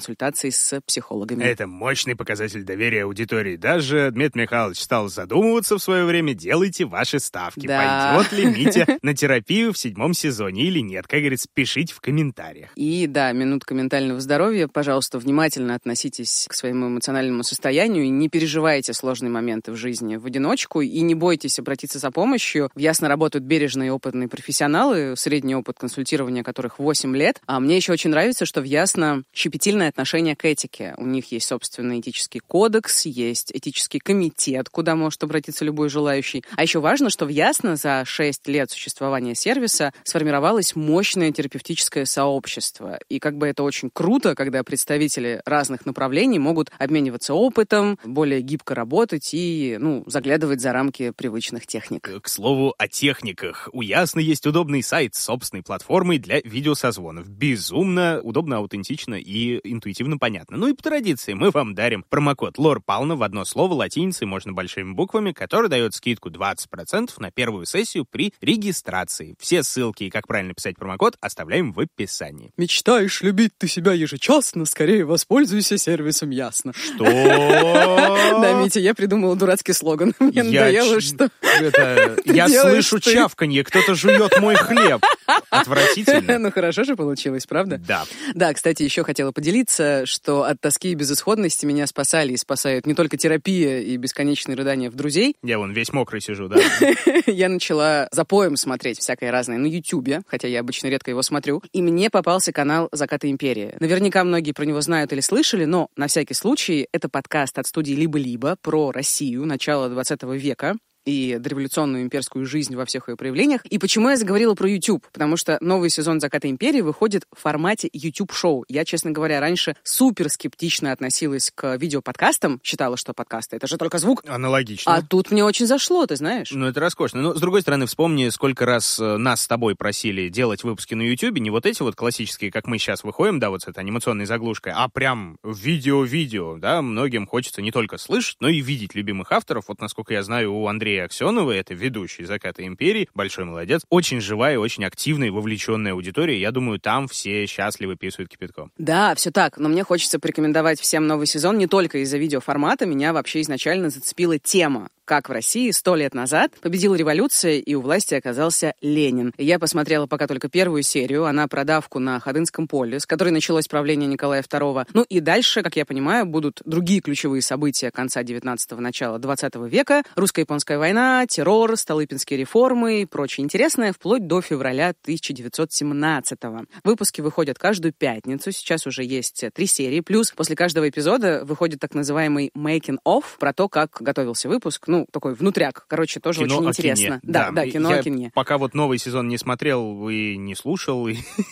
видеоконсультаций 0.09 0.53
с 0.53 0.81
психологами. 0.87 1.45
Это 1.45 1.67
мощный 1.67 2.17
показатель 2.17 2.65
доверия 2.65 3.05
аудитории. 3.05 3.57
Даже 3.57 4.11
Дмитрий 4.11 4.43
Михайлович 4.43 4.81
стал 4.81 5.09
задумываться 5.09 5.77
в 5.77 5.83
свое 5.83 6.05
время, 6.05 6.35
делайте 6.35 6.85
ваши 6.85 7.21
ставки. 7.21 7.67
Да. 7.67 8.15
Пойдет 8.17 8.33
ли 8.33 8.47
Митя 8.65 8.87
на 9.03 9.15
терапию 9.15 9.73
в 9.73 9.79
седьмом 9.79 10.15
сезоне 10.15 10.65
или 10.65 10.81
нет? 10.81 11.07
Как 11.07 11.21
говорится, 11.21 11.49
пишите 11.53 11.95
в 11.95 12.01
комментариях. 12.01 12.71
И 12.75 13.07
да, 13.07 13.33
минутка 13.33 13.75
ментального 13.75 14.21
здоровья. 14.21 14.69
Пожалуйста, 14.69 15.19
внимательно 15.19 15.75
относитесь 15.75 16.47
к 16.49 16.55
своему 16.55 16.89
эмоциональному 16.89 17.43
состоянию 17.43 18.05
и 18.05 18.09
не 18.09 18.29
переживайте 18.29 18.93
сложные 18.93 19.31
моменты 19.31 19.73
в 19.73 19.77
жизни 19.77 20.17
в 20.17 20.27
одиночку 20.27 20.81
и 20.81 21.01
не 21.01 21.15
бойтесь 21.15 21.59
обратиться 21.59 21.99
за 21.99 22.11
помощью. 22.11 22.71
В 22.75 22.79
Ясно 22.79 23.09
работают 23.09 23.45
бережные 23.45 23.89
и 23.89 23.91
опытные 23.91 24.29
профессионалы, 24.29 25.15
средний 25.17 25.55
опыт 25.55 25.79
консультирования 25.79 26.43
которых 26.43 26.79
8 26.79 27.17
лет. 27.17 27.41
А 27.47 27.61
мне 27.61 27.77
еще 27.77 27.93
очень 27.93 28.11
нравится, 28.11 28.47
что 28.47 28.61
в 28.61 28.65
Ясно 28.65 29.23
щепетильное 29.35 29.89
отношение 29.89 29.98
к 30.37 30.45
этике. 30.45 30.95
У 30.97 31.05
них 31.05 31.33
есть 31.33 31.49
собственный 31.49 31.99
этический 31.99 32.39
кодекс, 32.39 33.05
есть 33.05 33.51
этический 33.53 33.99
комитет, 33.99 34.69
куда 34.69 34.95
может 34.95 35.23
обратиться 35.25 35.65
любой 35.65 35.89
желающий. 35.89 36.45
А 36.57 36.63
еще 36.63 36.79
важно, 36.79 37.11
что 37.11 37.27
в 37.27 37.29
Ясно 37.29 37.77
за 37.77 38.05
6 38.05 38.47
лет 38.49 38.71
существования 38.71 39.35
сервиса 39.35 39.93
сформировалось 40.05 40.77
мощное 40.77 41.33
терапевтическое 41.33 42.05
сообщество. 42.05 43.01
И 43.09 43.19
как 43.19 43.37
бы 43.37 43.49
это 43.49 43.65
очень 43.65 43.91
круто, 43.93 44.35
когда 44.35 44.63
представители 44.63 45.43
разных 45.45 45.85
направлений 45.85 46.39
могут 46.39 46.71
обмениваться 46.79 47.35
опытом, 47.35 47.99
более 48.05 48.41
гибко 48.41 48.75
работать 48.75 49.31
и, 49.33 49.77
ну, 49.81 50.05
заглядывать 50.07 50.61
за 50.61 50.73
рамки 50.73 51.11
привычных 51.11 51.67
техник. 51.67 52.23
К 52.23 52.29
слову 52.29 52.75
о 52.79 52.87
техниках. 52.87 53.69
У 53.73 53.83
Ясно 53.83 54.21
есть 54.21 54.47
удобный 54.47 54.83
сайт 54.83 55.17
с 55.17 55.25
собственной 55.25 55.63
платформой 55.63 56.19
для 56.19 56.41
видеосозвонов. 56.41 57.29
Безумно 57.29 58.21
удобно, 58.23 58.59
аутентично 58.59 59.15
и 59.15 59.61
интуитивно 59.65 59.88
понятно. 60.19 60.57
Ну 60.57 60.69
и 60.69 60.73
по 60.73 60.83
традиции 60.83 61.35
мы 61.35 61.51
вам 61.51 61.75
дарим 61.75 62.05
промокод 62.09 62.59
Лор 62.59 62.81
Пална 62.81 63.17
в 63.17 63.23
одно 63.23 63.45
слово 63.45 63.75
латиницей, 63.75 64.27
можно 64.27 64.53
большими 64.53 64.93
буквами, 64.93 65.33
который 65.33 65.69
дает 65.69 65.95
скидку 65.95 66.31
20% 66.31 67.11
на 67.19 67.31
первую 67.31 67.67
сессию 67.67 68.05
при 68.05 68.33
регистрации. 68.41 69.37
Все 69.39 69.63
ссылки 69.63 70.05
и 70.05 70.11
как 70.11 70.27
правильно 70.27 70.55
писать 70.55 70.77
промокод 70.77 71.17
оставляем 71.21 71.73
в 71.73 71.81
описании. 71.81 72.53
Мечтаешь 72.57 73.23
любить 73.23 73.53
ты 73.59 73.69
себя 73.69 73.93
ежечасно? 73.93 74.65
Скорее 74.65 75.05
воспользуйся 75.05 75.79
сервисом 75.79 76.31
Ясно. 76.31 76.73
Что? 76.73 77.05
Да, 78.39 78.53
Митя, 78.53 78.81
я 78.81 78.95
придумала 78.95 79.35
дурацкий 79.35 79.73
слоган. 79.73 80.15
Мне 80.21 80.43
надоело, 80.43 81.01
что... 81.01 81.31
Я 82.25 82.49
слышу 82.49 83.01
чавканье, 83.01 83.65
кто-то 83.65 83.95
жует 83.95 84.39
мой 84.39 84.55
хлеб. 84.55 85.03
Отвратительно. 85.51 86.39
Ну 86.39 86.53
хорошо 86.53 86.85
же 86.85 86.95
получилось, 86.95 87.47
правда? 87.47 87.79
Да. 87.79 88.05
Да, 88.35 88.53
кстати, 88.53 88.83
еще 88.83 89.03
хотела 89.03 89.33
поделиться, 89.33 89.78
что 90.05 90.45
от 90.45 90.61
тоски 90.61 90.93
и 90.93 90.95
безысходности 90.95 91.67
меня 91.67 91.87
спасали 91.87 92.33
и 92.33 92.37
спасают 92.37 92.87
не 92.87 92.95
только 92.95 93.17
терапия 93.17 93.81
и 93.81 93.97
бесконечные 93.97 94.57
рыдания 94.57 94.91
в 94.91 94.95
друзей. 94.95 95.37
Я 95.43 95.59
вон 95.59 95.73
весь 95.73 95.93
мокрый 95.93 96.21
сижу, 96.21 96.49
да. 96.49 96.59
Я 97.27 97.49
начала 97.49 98.09
запоем 98.13 98.57
смотреть 98.57 98.99
всякое 98.99 99.31
разное 99.31 99.59
на 99.59 99.67
Ютубе, 99.67 100.23
хотя 100.27 100.49
я 100.49 100.61
обычно 100.61 100.89
редко 100.89 101.11
его 101.11 101.23
смотрю, 101.23 101.63
и 101.73 101.83
мне 101.83 102.11
попался 102.11 102.53
канал 102.53 102.89
«Закаты 102.93 103.31
империи». 103.31 103.75
Наверняка 103.81 104.25
многие 104.25 104.53
про 104.53 104.65
него 104.65 104.81
знают 104.81 105.13
или 105.13 105.21
слышали, 105.21 105.65
но 105.65 105.89
на 105.97 106.07
всякий 106.07 106.35
случай 106.35 106.89
это 106.93 107.09
подкаст 107.09 107.59
от 107.59 107.67
студии 107.67 107.93
«Либо-либо» 107.93 108.57
про 108.61 108.91
Россию 108.93 109.47
начала 109.47 109.89
20 109.89 110.23
века 110.35 110.77
и 111.09 111.39
дореволюционную 111.39 112.03
имперскую 112.03 112.45
жизнь 112.45 112.77
во 112.77 112.85
всех 112.85 113.09
ее 113.09 113.17
проявлениях. 113.17 113.65
И 113.65 113.79
почему 113.79 114.11
я 114.11 114.17
заговорила 114.17 114.55
про 114.55 114.69
YouTube? 114.69 115.07
Потому 115.11 115.39
что 115.39 115.57
новый 115.63 115.89
сезон 115.89 116.21
«Заката 116.21 116.51
империи» 116.51 116.83
выходит 116.83 117.25
в 117.35 117.41
формате 117.41 117.89
YouTube-шоу. 117.93 118.67
Я, 118.69 118.85
честно 118.85 119.11
говоря, 119.11 119.41
раньше 119.41 119.75
супер 119.83 120.29
скептично 120.29 120.93
относилась 120.93 121.51
к 121.55 121.77
видеоподкастам, 121.77 122.61
считала, 122.63 122.99
что 122.99 123.15
подкасты— 123.15 123.57
это 123.57 123.67
же 123.67 123.79
только 123.79 123.97
звук. 123.97 124.23
Аналогично. 124.29 124.95
А 124.95 125.03
тут 125.03 125.31
мне 125.31 125.45
очень 125.45 125.67
зашло, 125.67 126.05
ты 126.05 126.17
знаешь. 126.17 126.51
Ну, 126.51 126.67
это 126.67 126.79
роскошно. 126.81 127.23
Но, 127.23 127.35
с 127.35 127.41
другой 127.41 127.63
стороны, 127.63 127.87
вспомни, 127.87 128.29
сколько 128.29 128.67
раз 128.67 129.01
э, 129.01 129.17
нас 129.17 129.41
с 129.41 129.49
тобой 129.49 129.77
просили 129.77 130.29
делать 130.29 130.63
выпуски 130.63 130.93
на 130.95 131.03
YouTube, 131.03 131.39
не 131.39 131.49
вот 131.49 131.65
эти 131.65 131.83
вот 131.83 131.97
классические, 131.97 132.51
как 132.51 132.67
мы 132.67 132.77
сейчас 132.77 133.03
выходим, 133.03 133.39
да, 133.39 133.49
вот 133.49 133.63
с 133.63 133.69
этой 133.69 133.79
анимационной 133.79 134.27
заглушкой, 134.27 134.75
а 134.77 134.89
прям 134.89 135.39
видео-видео, 135.43 136.59
да, 136.59 136.83
многим 136.83 137.27
хочется 137.27 137.63
не 137.63 137.71
только 137.71 137.97
слышать, 137.97 138.37
но 138.41 138.49
и 138.49 138.61
видеть 138.61 138.95
любимых 138.95 139.33
авторов. 139.33 139.65
Вот, 139.69 139.81
насколько 139.81 140.13
я 140.13 140.23
знаю, 140.23 140.53
у 140.53 140.67
Андрея 140.67 140.98
Аксенова, 141.05 141.53
это 141.53 141.75
ведущий 141.75 142.25
«Заката 142.25 142.67
империи», 142.67 143.09
большой 143.15 143.45
молодец, 143.45 143.83
очень 143.89 144.21
живая, 144.21 144.59
очень 144.59 144.85
активная 144.85 145.31
вовлеченная 145.31 145.93
аудитория. 145.93 146.41
Я 146.41 146.51
думаю, 146.51 146.79
там 146.79 147.09
все 147.09 147.47
счастливы 147.47 147.97
писают 147.97 148.31
кипятком. 148.31 148.73
Да, 148.79 149.15
все 149.15 149.31
так, 149.31 149.59
но 149.59 149.69
мне 149.69 149.85
хочется 149.85 150.19
порекомендовать 150.19 150.81
всем 150.81 151.07
новый 151.07 151.27
сезон 151.27 151.59
не 151.59 151.67
только 151.67 151.99
из-за 151.99 152.19
видеоформата, 152.19 152.87
меня 152.87 153.13
вообще 153.13 153.41
изначально 153.41 153.91
зацепила 153.91 154.39
тема 154.39 154.89
как 155.09 155.31
в 155.31 155.33
России 155.33 155.71
сто 155.71 155.97
лет 155.97 156.13
назад 156.13 156.53
победила 156.61 156.95
революция 156.95 157.61
и 157.61 157.75
у 157.75 157.81
власти 157.81 158.15
оказался 158.15 158.75
Ленин. 158.83 159.33
Я 159.39 159.59
посмотрела 159.59 160.07
пока 160.07 160.27
только 160.27 160.51
первую 160.51 160.83
серию, 160.83 161.25
она 161.25 161.49
про 161.49 161.65
давку 161.65 161.99
на 161.99 162.21
Ходынском 162.21 162.69
поле, 162.69 163.01
с 163.01 163.07
которой 163.07 163.31
началось 163.31 163.67
правление 163.69 164.07
Николая 164.07 164.43
II. 164.43 164.87
Ну 164.93 165.07
и 165.09 165.21
дальше, 165.21 165.63
как 165.63 165.77
я 165.77 165.87
понимаю, 165.87 166.27
будут 166.27 166.61
другие 166.67 167.01
ключевые 167.01 167.41
события 167.41 167.91
конца 167.91 168.23
19-го, 168.23 168.79
начала 168.83 169.19
20 169.19 169.55
века, 169.71 170.03
русско-японская 170.15 170.77
война, 170.77 171.25
террор, 171.27 171.79
столыпинские 171.79 172.39
реформы 172.39 173.01
и 173.01 173.07
прочее 173.07 173.47
интересное, 173.47 173.95
вплоть 173.95 174.27
до 174.27 174.43
февраля 174.43 174.93
1917 175.05 176.39
-го. 176.41 176.67
Выпуски 176.85 177.23
выходят 177.23 177.59
каждую 177.59 177.95
пятницу, 177.95 178.53
сейчас 178.53 178.87
уже 178.87 179.05
есть 179.05 179.43
три 179.55 179.67
серии, 179.67 180.01
плюс 180.01 180.33
после 180.33 180.55
каждого 180.55 180.87
эпизода 180.87 181.47
выходит 181.47 181.81
так 181.81 181.95
называемый 181.95 182.51
making 182.55 182.99
of 183.07 183.25
про 183.39 183.55
то, 183.55 183.71
как 183.71 183.97
готовился 184.01 184.51
выпуск, 184.51 184.85
ну, 184.87 184.98
ну, 184.99 185.07
такой 185.11 185.35
внутряк. 185.35 185.85
Короче, 185.87 186.21
тоже 186.21 186.41
кино 186.45 186.59
очень 186.59 186.69
интересно. 186.69 187.21
Да, 187.23 187.51
да, 187.51 187.63
да, 187.63 187.71
кино 187.71 187.91
я 187.91 187.97
о 187.99 188.03
кине. 188.03 188.31
Пока 188.35 188.59
вот 188.59 188.75
новый 188.75 188.99
сезон 188.99 189.29
не 189.29 189.39
смотрел 189.39 190.09
и 190.09 190.37
не 190.37 190.55
слушал, 190.55 191.09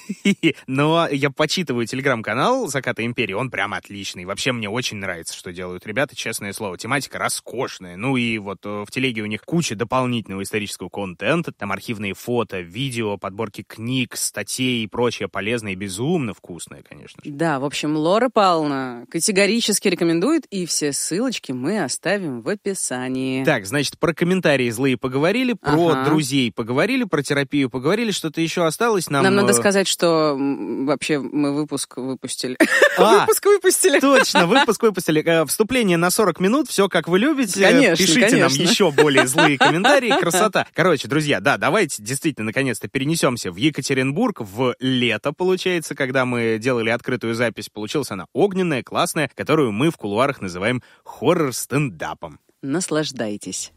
но 0.66 1.08
я 1.08 1.30
почитываю 1.30 1.86
телеграм-канал 1.86 2.68
«Заката 2.68 3.04
империи», 3.04 3.34
он 3.34 3.50
прям 3.50 3.74
отличный. 3.74 4.24
Вообще 4.24 4.52
мне 4.52 4.68
очень 4.68 4.96
нравится, 4.96 5.34
что 5.34 5.52
делают 5.52 5.86
ребята, 5.86 6.16
честное 6.16 6.52
слово. 6.52 6.76
Тематика 6.78 7.18
роскошная. 7.18 7.96
Ну 7.96 8.16
и 8.16 8.38
вот 8.38 8.64
э, 8.64 8.84
в 8.86 8.90
телеге 8.90 9.22
у 9.22 9.26
них 9.26 9.42
куча 9.42 9.76
дополнительного 9.76 10.42
исторического 10.42 10.88
контента, 10.88 11.52
там 11.52 11.72
архивные 11.72 12.14
фото, 12.14 12.60
видео, 12.60 13.16
подборки 13.16 13.62
книг, 13.62 14.16
статей 14.16 14.84
и 14.84 14.86
прочее 14.86 15.28
полезное 15.28 15.72
и 15.72 15.76
безумно 15.76 16.34
вкусное, 16.34 16.82
конечно 16.82 17.20
же. 17.24 17.30
Да, 17.30 17.60
в 17.60 17.64
общем, 17.64 17.96
Лора 17.96 18.28
Павловна 18.28 19.06
категорически 19.10 19.88
рекомендует, 19.88 20.46
и 20.46 20.66
все 20.66 20.92
ссылочки 20.92 21.52
мы 21.52 21.82
оставим 21.82 22.40
в 22.40 22.48
описании. 22.48 23.35
Так, 23.44 23.66
значит, 23.66 23.98
про 23.98 24.12
комментарии 24.12 24.70
злые 24.70 24.96
поговорили, 24.96 25.52
про 25.54 25.88
ага. 25.88 26.04
друзей 26.04 26.52
поговорили, 26.52 27.04
про 27.04 27.22
терапию 27.22 27.70
поговорили, 27.70 28.10
что-то 28.10 28.40
еще 28.40 28.64
осталось 28.64 29.10
нам... 29.10 29.22
Нам 29.22 29.34
надо 29.34 29.52
э, 29.52 29.54
сказать, 29.54 29.88
что 29.88 30.36
вообще 30.38 31.18
мы 31.18 31.54
выпуск 31.54 31.96
выпустили. 31.96 32.56
А, 32.98 33.20
выпуск 33.20 33.46
выпустили. 33.46 34.00
Точно, 34.00 34.46
выпуск 34.46 34.82
выпустили. 34.82 35.22
Э, 35.24 35.44
вступление 35.46 35.96
на 35.96 36.10
40 36.10 36.40
минут, 36.40 36.68
все 36.68 36.88
как 36.88 37.08
вы 37.08 37.18
любите. 37.18 37.60
Конечно, 37.60 37.96
Пишите 37.96 38.28
конечно. 38.28 38.58
нам 38.58 38.68
еще 38.68 38.90
более 38.90 39.26
злые 39.26 39.58
комментарии, 39.58 40.12
красота. 40.20 40.66
Короче, 40.74 41.08
друзья, 41.08 41.40
да, 41.40 41.56
давайте 41.56 42.02
действительно 42.02 42.46
наконец-то 42.46 42.88
перенесемся 42.88 43.50
в 43.50 43.56
Екатеринбург 43.56 44.40
в 44.40 44.74
лето, 44.80 45.32
получается, 45.32 45.94
когда 45.94 46.24
мы 46.24 46.58
делали 46.60 46.90
открытую 46.90 47.34
запись. 47.34 47.68
Получилась 47.68 48.10
она 48.10 48.26
огненная, 48.32 48.82
классная, 48.82 49.30
которую 49.34 49.72
мы 49.72 49.90
в 49.90 49.96
кулуарах 49.96 50.40
называем 50.40 50.82
хоррор-стендапом. 51.04 52.38
Наслаждайтесь. 52.66 53.70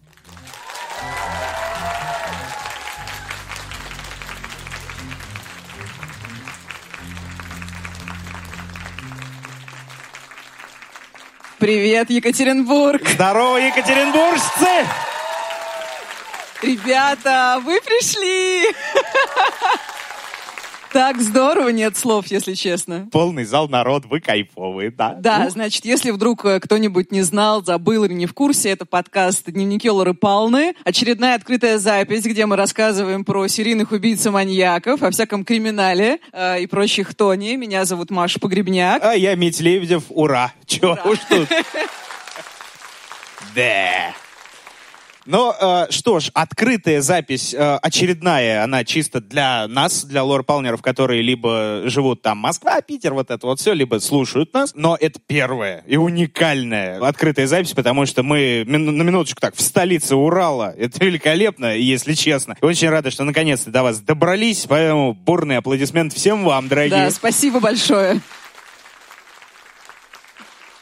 Привет, 11.60 12.10
Екатеринбург! 12.10 13.08
Здорово, 13.08 13.58
екатеринбуржцы! 13.58 14.88
Ребята, 16.63 17.62
вы 17.63 17.79
пришли! 17.81 18.65
Так 20.91 21.22
здорово, 21.22 21.69
нет 21.69 21.96
слов, 21.98 22.27
если 22.27 22.55
честно. 22.55 23.08
Полный 23.12 23.46
зал 23.46 23.69
народ, 23.69 24.05
вы 24.05 24.19
кайфовые, 24.19 24.89
да? 24.89 25.13
Да, 25.13 25.43
ну. 25.43 25.50
значит, 25.51 25.86
если 25.86 26.10
вдруг 26.10 26.46
э, 26.46 26.60
кто-нибудь 26.60 27.12
не 27.12 27.22
знал, 27.22 27.63
забыл 27.63 28.05
или 28.05 28.13
не 28.13 28.25
в 28.25 28.34
курсе, 28.34 28.69
это 28.69 28.86
подкаст 28.86 29.43
«Дневники 29.46 29.88
Лоры 29.88 30.15
Палны». 30.15 30.74
Очередная 30.84 31.36
открытая 31.36 31.77
запись, 31.77 32.24
где 32.24 32.48
мы 32.48 32.55
рассказываем 32.55 33.24
про 33.24 33.48
серийных 33.48 33.91
убийц 33.91 34.25
и 34.25 34.29
маньяков, 34.31 35.03
о 35.03 35.12
всяком 35.12 35.46
криминале 35.46 36.19
э, 36.31 36.62
и 36.63 36.67
прочих 36.67 37.13
тони. 37.13 37.55
Меня 37.55 37.86
зовут 37.86 38.10
Маша 38.10 38.39
Погребняк. 38.39 39.03
А 39.03 39.13
я 39.13 39.36
Мить 39.36 39.60
Лебедев. 39.60 40.05
Ура! 40.10 40.53
Чего 40.65 40.98
уж 41.05 41.19
тут? 41.29 41.48
Да. 43.55 44.13
Но 45.29 45.55
э, 45.62 45.91
что 45.91 46.19
ж, 46.19 46.31
открытая 46.33 47.01
запись 47.01 47.53
э, 47.53 47.75
очередная, 47.83 48.63
она 48.63 48.83
чисто 48.83 49.21
для 49.21 49.67
нас, 49.67 50.03
для 50.03 50.24
лор-палнеров, 50.24 50.81
которые 50.81 51.21
либо 51.21 51.83
живут 51.86 52.24
там 52.24 52.39
Москва, 52.39 52.81
Питер, 52.81 53.13
вот 53.13 53.29
это 53.29 53.45
вот 53.45 53.59
все, 53.59 53.74
либо 53.74 54.00
слушают 54.00 54.51
нас. 54.55 54.71
Но 54.74 54.98
это 55.00 55.19
первая 55.27 55.83
и 55.86 55.98
уникальная 55.98 57.00
открытая 57.00 57.45
запись, 57.45 57.74
потому 57.74 58.07
что 58.07 58.24
мы 58.24 58.63
на 58.65 59.03
минуточку 59.03 59.39
так 59.39 59.53
в 59.55 59.62
столице 59.62 60.15
Урала. 60.15 60.74
Это 60.75 61.05
великолепно, 61.05 61.75
если 61.75 62.13
честно. 62.13 62.57
Очень 62.62 62.89
рада, 62.89 63.12
что 63.12 63.24
наконец-то 63.24 63.69
до 63.69 63.83
вас 63.83 64.00
добрались, 64.00 64.65
поэтому 64.67 65.13
бурные 65.13 65.59
аплодисменты 65.59 66.15
всем 66.15 66.43
вам, 66.43 66.69
дорогие. 66.69 67.05
Да, 67.05 67.12
спасибо 67.12 67.59
большое. 67.59 68.19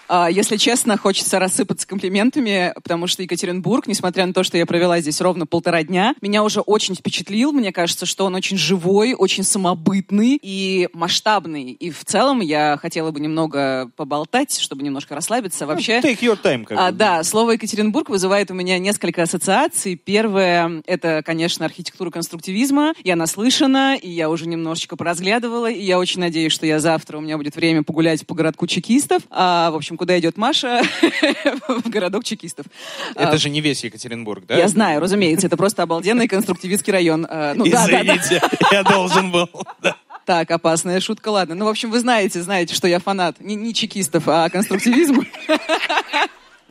А, 0.07 0.29
если 0.29 0.57
честно, 0.57 0.97
хочется 0.97 1.39
рассыпаться 1.39 1.87
комплиментами, 1.87 2.73
потому 2.75 3.07
что 3.07 3.23
Екатеринбург, 3.23 3.87
несмотря 3.87 4.25
на 4.25 4.33
то, 4.33 4.43
что 4.43 4.57
я 4.57 4.65
провела 4.65 4.99
здесь 4.99 5.19
ровно 5.21 5.45
полтора 5.45 5.83
дня, 5.83 6.15
меня 6.21 6.43
уже 6.43 6.61
очень 6.61 6.95
впечатлил. 6.95 7.51
Мне 7.51 7.71
кажется, 7.71 8.05
что 8.05 8.25
он 8.25 8.35
очень 8.35 8.57
живой, 8.57 9.13
очень 9.13 9.43
самобытный 9.43 10.39
и 10.41 10.89
масштабный. 10.93 11.71
И 11.71 11.91
в 11.91 12.05
целом 12.05 12.39
я 12.41 12.77
хотела 12.81 13.11
бы 13.11 13.19
немного 13.19 13.91
поболтать, 13.95 14.57
чтобы 14.57 14.83
немножко 14.83 15.15
расслабиться. 15.15 15.65
Ну, 15.65 15.73
Вообще, 15.73 15.99
take 15.99 16.19
your 16.21 16.39
time. 16.41 16.65
Как 16.65 16.77
а, 16.77 16.91
да, 16.91 17.23
слово 17.23 17.51
Екатеринбург 17.51 18.09
вызывает 18.09 18.51
у 18.51 18.53
меня 18.53 18.79
несколько 18.79 19.23
ассоциаций. 19.23 19.95
Первое— 19.95 20.83
это, 20.85 21.21
конечно, 21.25 21.65
архитектура 21.65 22.11
конструктивизма. 22.11 22.93
Я 23.03 23.15
наслышана, 23.15 23.95
и 23.95 24.09
я 24.09 24.29
уже 24.29 24.47
немножечко 24.47 24.95
поразглядывала, 24.95 25.69
и 25.69 25.83
я 25.83 25.99
очень 25.99 26.21
надеюсь, 26.21 26.53
что 26.53 26.65
я 26.65 26.79
завтра, 26.79 27.17
у 27.17 27.21
меня 27.21 27.37
будет 27.37 27.55
время 27.55 27.83
погулять 27.83 28.25
по 28.25 28.35
городку 28.35 28.67
чекистов. 28.67 29.23
А, 29.29 29.71
в 29.71 29.75
общем, 29.75 29.96
куда 29.97 30.17
идет 30.19 30.37
Маша, 30.37 30.81
в 31.67 31.89
городок 31.89 32.23
чекистов. 32.23 32.67
Это 33.15 33.31
а, 33.31 33.37
же 33.37 33.49
не 33.49 33.61
весь 33.61 33.83
Екатеринбург, 33.83 34.45
да? 34.47 34.57
Я 34.57 34.67
знаю, 34.67 35.01
разумеется, 35.01 35.47
это 35.47 35.57
просто 35.57 35.83
обалденный 35.83 36.27
конструктивистский 36.27 36.93
район. 36.93 37.27
А, 37.29 37.53
ну, 37.53 37.65
Извините, 37.65 38.39
да, 38.41 38.49
да, 38.49 38.57
да. 38.59 38.67
я 38.71 38.83
должен 38.83 39.31
был. 39.31 39.49
Так, 40.25 40.51
опасная 40.51 40.99
шутка, 40.99 41.29
ладно. 41.29 41.55
Ну, 41.55 41.65
в 41.65 41.69
общем, 41.69 41.89
вы 41.89 42.01
знаете, 42.01 42.41
знаете, 42.41 42.75
что 42.75 42.87
я 42.87 42.99
фанат 42.99 43.39
не, 43.39 43.55
не 43.55 43.73
чекистов, 43.73 44.27
а 44.27 44.49
конструктивизма. 44.49 45.23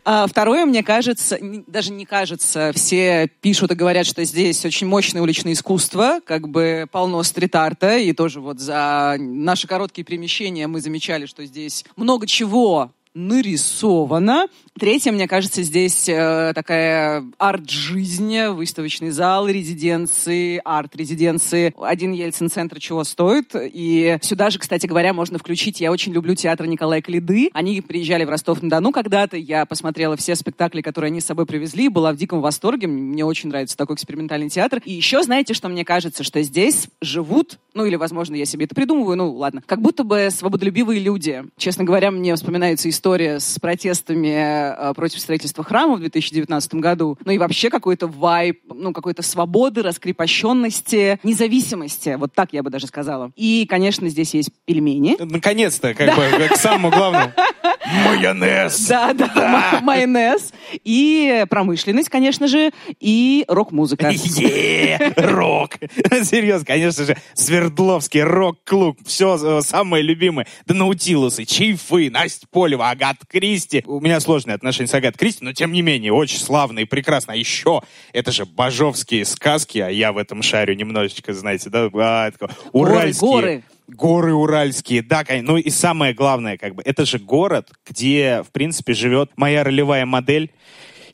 А 0.08 0.28
второе, 0.28 0.64
мне 0.66 0.84
кажется, 0.84 1.36
даже 1.66 1.90
не 1.90 2.06
кажется, 2.06 2.70
все 2.76 3.28
пишут 3.40 3.72
и 3.72 3.74
говорят, 3.74 4.06
что 4.06 4.22
здесь 4.22 4.64
очень 4.64 4.86
мощное 4.86 5.20
уличное 5.20 5.52
искусство, 5.52 6.20
как 6.24 6.48
бы 6.48 6.86
полно 6.92 7.24
стрит-арта, 7.24 7.96
и 7.96 8.12
тоже 8.12 8.40
вот 8.40 8.60
за 8.60 9.16
наши 9.18 9.66
короткие 9.66 10.04
перемещения 10.04 10.68
мы 10.68 10.80
замечали, 10.80 11.26
что 11.26 11.44
здесь 11.44 11.84
много 11.96 12.28
чего 12.28 12.92
нарисовано. 13.16 14.46
Третье, 14.78 15.10
мне 15.10 15.26
кажется, 15.26 15.62
здесь 15.62 16.06
э, 16.06 16.52
такая 16.54 17.24
арт-жизнь, 17.38 18.48
выставочный 18.48 19.08
зал 19.08 19.48
резиденции, 19.48 20.60
арт-резиденции. 20.62 21.72
Один 21.80 22.12
Ельцин-центр 22.12 22.78
чего 22.78 23.02
стоит. 23.04 23.52
И 23.54 24.18
сюда 24.20 24.50
же, 24.50 24.58
кстати 24.58 24.86
говоря, 24.86 25.14
можно 25.14 25.38
включить... 25.38 25.80
Я 25.80 25.92
очень 25.92 26.12
люблю 26.12 26.34
театр 26.34 26.66
Николая 26.66 27.00
Клиды. 27.00 27.48
Они 27.54 27.80
приезжали 27.80 28.24
в 28.24 28.28
Ростов-на-Дону 28.28 28.92
когда-то. 28.92 29.38
Я 29.38 29.64
посмотрела 29.64 30.16
все 30.18 30.34
спектакли, 30.34 30.82
которые 30.82 31.08
они 31.08 31.22
с 31.22 31.24
собой 31.24 31.46
привезли. 31.46 31.88
Была 31.88 32.12
в 32.12 32.16
диком 32.16 32.42
восторге. 32.42 32.86
Мне 32.86 33.24
очень 33.24 33.48
нравится 33.48 33.78
такой 33.78 33.96
экспериментальный 33.96 34.50
театр. 34.50 34.82
И 34.84 34.92
еще, 34.92 35.22
знаете, 35.22 35.54
что 35.54 35.70
мне 35.70 35.86
кажется? 35.86 36.22
Что 36.22 36.42
здесь 36.42 36.88
живут, 37.00 37.58
ну 37.72 37.86
или, 37.86 37.96
возможно, 37.96 38.34
я 38.34 38.44
себе 38.44 38.66
это 38.66 38.74
придумываю, 38.74 39.16
ну 39.16 39.32
ладно, 39.32 39.62
как 39.64 39.80
будто 39.80 40.04
бы 40.04 40.28
свободолюбивые 40.30 41.00
люди. 41.00 41.44
Честно 41.56 41.84
говоря, 41.84 42.10
мне 42.10 42.34
вспоминается 42.34 42.90
история 42.90 43.05
история 43.06 43.38
с 43.38 43.60
протестами 43.60 44.90
э, 44.90 44.92
против 44.94 45.20
строительства 45.20 45.62
храма 45.62 45.94
в 45.94 46.00
2019 46.00 46.74
году, 46.74 47.16
ну 47.24 47.30
и 47.30 47.38
вообще 47.38 47.70
какой-то 47.70 48.08
вайб, 48.08 48.58
ну 48.68 48.92
какой-то 48.92 49.22
свободы, 49.22 49.82
раскрепощенности, 49.82 51.20
независимости, 51.22 52.16
вот 52.18 52.32
так 52.34 52.52
я 52.52 52.64
бы 52.64 52.70
даже 52.70 52.88
сказала. 52.88 53.30
И, 53.36 53.64
конечно, 53.70 54.08
здесь 54.08 54.34
есть 54.34 54.50
пельмени. 54.64 55.16
Наконец-то, 55.20 55.94
как 55.94 56.16
бы, 56.16 56.48
к 56.48 56.56
самому 56.56 56.90
главному. 56.90 57.32
Майонез! 58.04 58.86
Да, 58.88 59.12
да, 59.12 59.80
майонез. 59.82 60.52
И 60.84 61.44
промышленность, 61.48 62.08
конечно 62.08 62.48
же, 62.48 62.72
и 62.98 63.44
рок-музыка. 63.46 64.12
Рок! 65.16 65.74
Серьезно, 66.24 66.66
конечно 66.66 67.04
же, 67.04 67.16
Свердловский 67.34 68.22
рок-клуб. 68.22 68.98
Все 69.06 69.38
э, 69.40 69.60
самое 69.62 70.02
любимое. 70.02 70.46
Да 70.66 70.74
Наутилусы, 70.74 71.44
Чайфы, 71.44 72.10
Настя 72.10 72.46
Полева, 72.50 72.90
Агат 72.96 73.16
Кристи. 73.28 73.82
У 73.86 74.00
меня 74.00 74.20
сложные 74.20 74.54
отношения 74.54 74.88
с 74.88 74.94
Агат 74.94 75.18
Кристи, 75.18 75.44
но 75.44 75.52
тем 75.52 75.70
не 75.72 75.82
менее, 75.82 76.12
очень 76.12 76.38
славно 76.38 76.78
и 76.78 76.84
прекрасно. 76.86 77.34
А 77.34 77.36
еще, 77.36 77.82
это 78.14 78.32
же 78.32 78.46
бажовские 78.46 79.26
сказки, 79.26 79.78
а 79.78 79.90
я 79.90 80.12
в 80.12 80.18
этом 80.18 80.42
шарю 80.42 80.74
немножечко, 80.74 81.34
знаете, 81.34 81.68
да, 81.68 81.90
а, 81.92 82.30
уральские. 82.72 83.30
Горы, 83.30 83.42
горы. 83.42 83.64
Горы 83.88 84.34
уральские, 84.34 85.02
да, 85.02 85.24
конечно. 85.24 85.52
Ну 85.52 85.58
и 85.58 85.68
самое 85.70 86.14
главное, 86.14 86.56
как 86.56 86.74
бы, 86.74 86.82
это 86.84 87.04
же 87.04 87.18
город, 87.18 87.68
где, 87.86 88.42
в 88.42 88.50
принципе, 88.50 88.94
живет 88.94 89.30
моя 89.36 89.62
ролевая 89.62 90.06
модель 90.06 90.50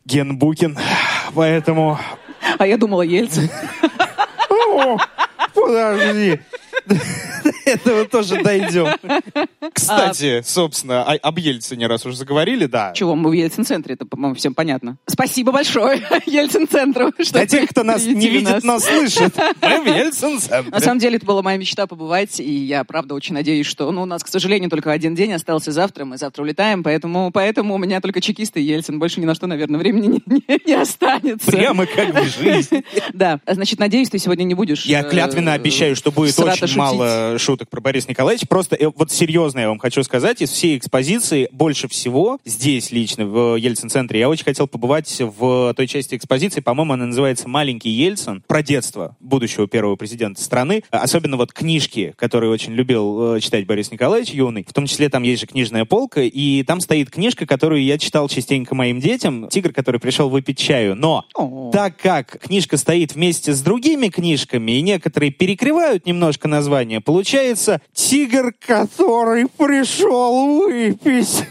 Ген 0.04 0.38
Букин. 0.38 0.78
Поэтому... 1.34 1.98
А 2.58 2.66
я 2.66 2.76
думала, 2.78 3.02
Ельцин. 3.02 3.50
Подожди. 5.54 6.40
Этого 7.64 8.04
тоже 8.06 8.42
дойдем. 8.42 8.88
Кстати, 9.72 10.42
собственно, 10.44 11.04
об 11.04 11.38
Ельцине, 11.38 11.86
раз 11.86 12.04
уже 12.06 12.16
заговорили, 12.16 12.66
да. 12.66 12.92
Чего, 12.94 13.14
мы 13.14 13.30
в 13.30 13.32
Ельцин-центре, 13.32 13.94
это, 13.94 14.06
по-моему, 14.06 14.34
всем 14.34 14.54
понятно. 14.54 14.96
Спасибо 15.06 15.52
большое 15.52 16.02
Ельцин-центру. 16.26 17.12
Для 17.32 17.46
тех, 17.46 17.70
кто 17.70 17.82
нас 17.82 18.04
не 18.04 18.28
видит, 18.28 18.64
но 18.64 18.78
слышит, 18.78 19.36
мы 19.62 19.82
в 19.82 19.86
Ельцин-центре. 19.86 20.70
На 20.70 20.80
самом 20.80 20.98
деле, 20.98 21.16
это 21.16 21.26
была 21.26 21.42
моя 21.42 21.56
мечта 21.56 21.86
побывать, 21.86 22.40
и 22.40 22.50
я, 22.50 22.84
правда, 22.84 23.14
очень 23.14 23.34
надеюсь, 23.34 23.66
что 23.66 23.90
ну, 23.90 24.02
у 24.02 24.06
нас, 24.06 24.22
к 24.22 24.28
сожалению, 24.28 24.70
только 24.70 24.92
один 24.92 25.14
день 25.14 25.32
остался 25.32 25.72
завтра, 25.72 26.04
мы 26.04 26.18
завтра 26.18 26.42
улетаем, 26.42 26.82
поэтому, 26.82 27.30
поэтому 27.32 27.74
у 27.74 27.78
меня 27.78 28.00
только 28.00 28.20
чекисты 28.20 28.60
и 28.60 28.64
Ельцин. 28.64 28.98
Больше 28.98 29.20
ни 29.20 29.24
на 29.24 29.34
что, 29.34 29.46
наверное, 29.46 29.78
времени 29.78 30.06
не, 30.06 30.22
не, 30.26 30.60
не 30.66 30.74
останется. 30.74 31.50
Прямо 31.50 31.86
как 31.86 32.14
в 32.14 32.42
жизни. 32.42 32.84
Да, 33.12 33.40
значит, 33.46 33.78
надеюсь, 33.78 34.10
ты 34.10 34.18
сегодня 34.18 34.44
не 34.44 34.54
будешь... 34.54 34.84
Я 34.84 35.02
клятвенно 35.02 35.50
э, 35.50 35.54
обещаю, 35.54 35.96
что 35.96 36.10
будет 36.10 36.38
очень 36.38 36.61
шутить. 36.66 36.78
мало 36.78 37.38
шуток 37.38 37.68
про 37.68 37.80
Бориса 37.80 38.08
Николаевича. 38.08 38.46
Просто 38.46 38.76
э, 38.76 38.88
вот 38.94 39.10
серьезно 39.10 39.60
я 39.60 39.68
вам 39.68 39.78
хочу 39.78 40.02
сказать, 40.02 40.42
из 40.42 40.50
всей 40.50 40.76
экспозиции 40.78 41.48
больше 41.52 41.88
всего 41.88 42.38
здесь 42.44 42.90
лично, 42.90 43.26
в 43.26 43.56
Ельцин-центре, 43.56 44.20
я 44.20 44.28
очень 44.28 44.44
хотел 44.44 44.66
побывать 44.66 45.20
в 45.20 45.74
той 45.74 45.86
части 45.86 46.14
экспозиции, 46.14 46.60
по-моему, 46.60 46.94
она 46.94 47.06
называется 47.06 47.48
«Маленький 47.48 47.90
Ельцин», 47.90 48.42
про 48.46 48.62
детство 48.62 49.16
будущего 49.20 49.66
первого 49.66 49.96
президента 49.96 50.42
страны. 50.42 50.82
Особенно 50.90 51.36
вот 51.36 51.52
книжки, 51.52 52.14
которые 52.16 52.50
очень 52.50 52.72
любил 52.72 53.36
э, 53.36 53.40
читать 53.40 53.66
Борис 53.66 53.90
Николаевич 53.90 54.30
юный. 54.30 54.64
В 54.68 54.72
том 54.72 54.86
числе 54.86 55.08
там 55.08 55.22
есть 55.22 55.40
же 55.40 55.46
книжная 55.46 55.84
полка, 55.84 56.22
и 56.22 56.62
там 56.62 56.80
стоит 56.80 57.10
книжка, 57.10 57.46
которую 57.46 57.82
я 57.82 57.98
читал 57.98 58.28
частенько 58.28 58.74
моим 58.74 59.00
детям. 59.00 59.48
«Тигр, 59.48 59.72
который 59.72 60.00
пришел 60.00 60.28
выпить 60.28 60.58
чаю». 60.58 60.94
Но 60.94 61.24
так 61.72 61.96
как 61.96 62.38
книжка 62.40 62.76
стоит 62.76 63.14
вместе 63.14 63.52
с 63.52 63.60
другими 63.60 64.08
книжками, 64.08 64.72
и 64.72 64.82
некоторые 64.82 65.32
перекрывают 65.32 66.06
немножко 66.06 66.48
название. 66.52 67.00
Получается, 67.00 67.80
тигр, 67.92 68.52
который 68.60 69.46
пришел 69.48 70.60
выпить. 70.60 71.44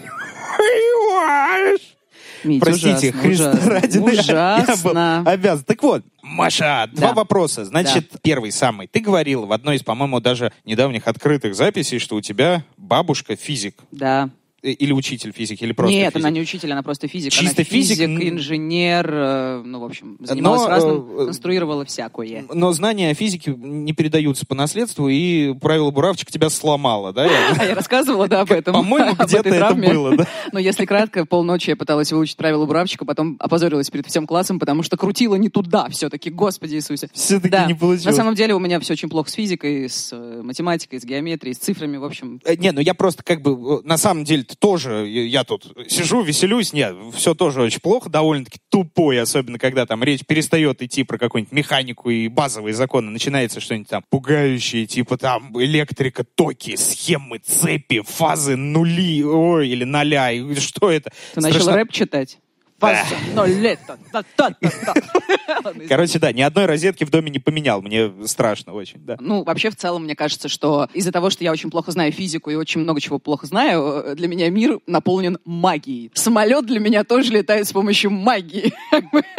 Понимаешь? 0.58 1.98
Мить, 2.44 2.62
Простите, 2.62 3.10
ужасно, 3.10 3.22
Христа 3.22 3.52
ужасно, 3.52 3.70
ради, 3.70 3.98
ужасно. 4.00 4.66
я 4.68 4.76
был 5.24 5.30
обязан. 5.32 5.64
Так 5.64 5.84
вот, 5.84 6.04
Маша, 6.24 6.90
да. 6.92 7.02
два 7.02 7.14
вопроса. 7.14 7.66
Значит, 7.66 8.10
да. 8.14 8.20
первый 8.22 8.52
самый. 8.52 8.88
Ты 8.88 9.00
говорил 9.00 9.46
в 9.46 9.52
одной 9.52 9.76
из, 9.76 9.84
по-моему, 9.84 10.20
даже 10.20 10.52
недавних 10.66 11.08
открытых 11.08 11.56
записей, 11.56 12.00
что 12.00 12.16
у 12.16 12.22
тебя 12.22 12.64
бабушка 12.78 13.36
физик. 13.36 13.76
Да. 13.92 14.30
Э, 14.63 14.69
или 14.69 14.93
учитель 14.93 15.32
физики, 15.32 15.63
или 15.63 15.71
просто 15.71 15.91
Нет, 15.91 16.13
физик? 16.13 16.24
она 16.24 16.30
не 16.30 16.41
учитель, 16.41 16.71
она 16.71 16.84
просто 16.84 17.08
физик. 17.08 17.32
Чисто 17.32 17.62
она 17.62 17.65
физик? 17.65 17.97
физик, 17.97 18.08
инженер, 18.08 19.10
э, 19.12 19.62
ну, 19.65 19.80
в 19.80 19.86
общем, 19.86 20.17
занималась 20.19 20.62
но, 20.62 20.67
разным, 20.67 21.19
э, 21.19 21.26
конструировала 21.26 21.84
всякое. 21.86 22.45
Но 22.54 22.71
знания 22.71 23.10
о 23.10 23.13
физике 23.15 23.56
не 23.58 23.93
передаются 23.93 24.45
по 24.45 24.54
наследству, 24.54 25.10
и 25.10 25.54
правило 25.56 25.89
Буравчик 25.89 26.30
тебя 26.30 26.50
сломало, 26.50 27.12
да? 27.12 27.28
А 27.60 27.65
я 27.65 27.74
рассказывала, 27.74 28.28
да, 28.28 28.41
об 28.41 28.52
этом. 28.52 28.76
По-моему, 28.76 29.15
где-то 29.19 29.50
это 29.50 29.74
было, 29.74 30.17
да? 30.17 30.28
Но 30.52 30.60
если 30.60 30.86
кратко, 30.86 31.26
полночи 31.26 31.71
я 31.71 31.76
пыталась 31.76 32.12
выучить 32.12 32.38
правила 32.38 32.65
Буравчика, 32.67 33.04
потом 33.04 33.38
опозорилась 33.39 33.89
перед 33.89 34.06
всем 34.06 34.28
классом, 34.28 34.60
потому 34.60 34.84
что 34.84 34.95
крутила 34.95 35.36
не 35.36 35.50
туда 35.50 35.89
все-таки, 35.89 36.30
господи 36.30 36.76
Иисусе. 36.76 37.10
Все-таки 37.13 37.58
не 37.67 37.74
получилось. 37.74 38.06
На 38.06 38.13
самом 38.13 38.36
деле 38.36 38.54
у 38.54 38.60
меня 38.60 38.80
все 38.80 38.93
очень 38.93 39.10
плохо 39.10 39.32
с 39.32 39.34
физикой, 39.34 39.89
с 39.89 40.15
математикой, 40.15 41.00
с 41.00 41.04
геометрией, 41.04 41.56
с 41.56 41.58
цифрами, 41.58 41.97
в 41.97 42.04
общем. 42.04 42.39
Не, 42.60 42.71
ну 42.71 42.80
я 42.80 42.93
просто 42.93 43.24
как 43.24 43.41
бы, 43.41 43.82
на 43.84 43.97
самом 43.97 44.24
деле 44.24 44.43
тоже 44.60 45.08
я 45.08 45.44
тут 45.44 45.76
сижу, 45.88 46.22
веселюсь, 46.22 46.74
нет, 46.74 46.96
все 47.14 47.34
тоже 47.34 47.62
очень 47.62 47.80
плохо, 47.80 48.10
довольно-таки 48.10 48.60
тупой, 48.70 49.20
особенно 49.20 49.60
когда 49.60 49.86
там 49.86 50.04
речь 50.04 50.26
перестает 50.26 50.82
идти 50.82 51.04
про 51.04 51.18
какую-нибудь 51.18 51.52
механику 51.52 52.10
и 52.10 52.28
базовые 52.28 52.74
законы, 52.74 53.12
начинается 53.12 53.60
что-нибудь 53.60 53.90
там 53.90 54.04
пугающее, 54.10 54.86
типа 54.86 55.18
там 55.18 55.52
электрика, 55.62 56.24
токи, 56.24 56.76
схемы, 56.76 57.40
цепи, 57.40 58.02
фазы, 58.02 58.56
нули, 58.56 59.24
ой, 59.24 59.70
или 59.70 59.84
ноля, 59.84 60.32
и 60.32 60.56
что 60.56 60.92
это? 60.92 61.12
Ты 61.34 61.42
Страшно... 61.42 61.60
начал 61.60 61.72
рэп 61.72 61.92
читать? 61.92 62.40
Фаза, 62.82 63.15
но 63.34 63.46
лето, 63.46 63.98
Короче, 65.88 66.20
да, 66.20 66.32
ни 66.32 66.41
одной 66.41 66.65
розетки 66.65 67.04
в 67.04 67.10
доме 67.10 67.30
не 67.30 67.39
поменял. 67.39 67.82
Мне 67.82 68.12
страшно 68.26 68.74
очень, 68.74 69.00
да. 69.00 69.17
Ну, 69.20 69.44
вообще, 69.44 69.70
в 69.70 69.76
целом, 69.76 70.04
мне 70.04 70.15
кажется, 70.15 70.50
что 70.50 70.88
из-за 70.94 71.12
того, 71.12 71.30
что 71.30 71.44
я 71.44 71.52
очень 71.52 71.70
плохо 71.70 71.91
знаю 71.91 72.12
физику 72.12 72.50
и 72.50 72.56
очень 72.56 72.82
много 72.82 73.00
чего 73.00 73.20
плохо 73.20 73.46
знаю, 73.48 74.04
э, 74.06 74.15
для 74.15 74.28
меня 74.28 74.50
мир 74.50 74.80
наполнен 74.88 75.38
магией. 75.46 76.12
Самолет 76.13 76.65
для 76.65 76.80
меня 76.80 77.04
тоже 77.04 77.32
летает 77.32 77.67
с 77.67 77.72
помощью 77.72 78.12
магии. 78.12 78.74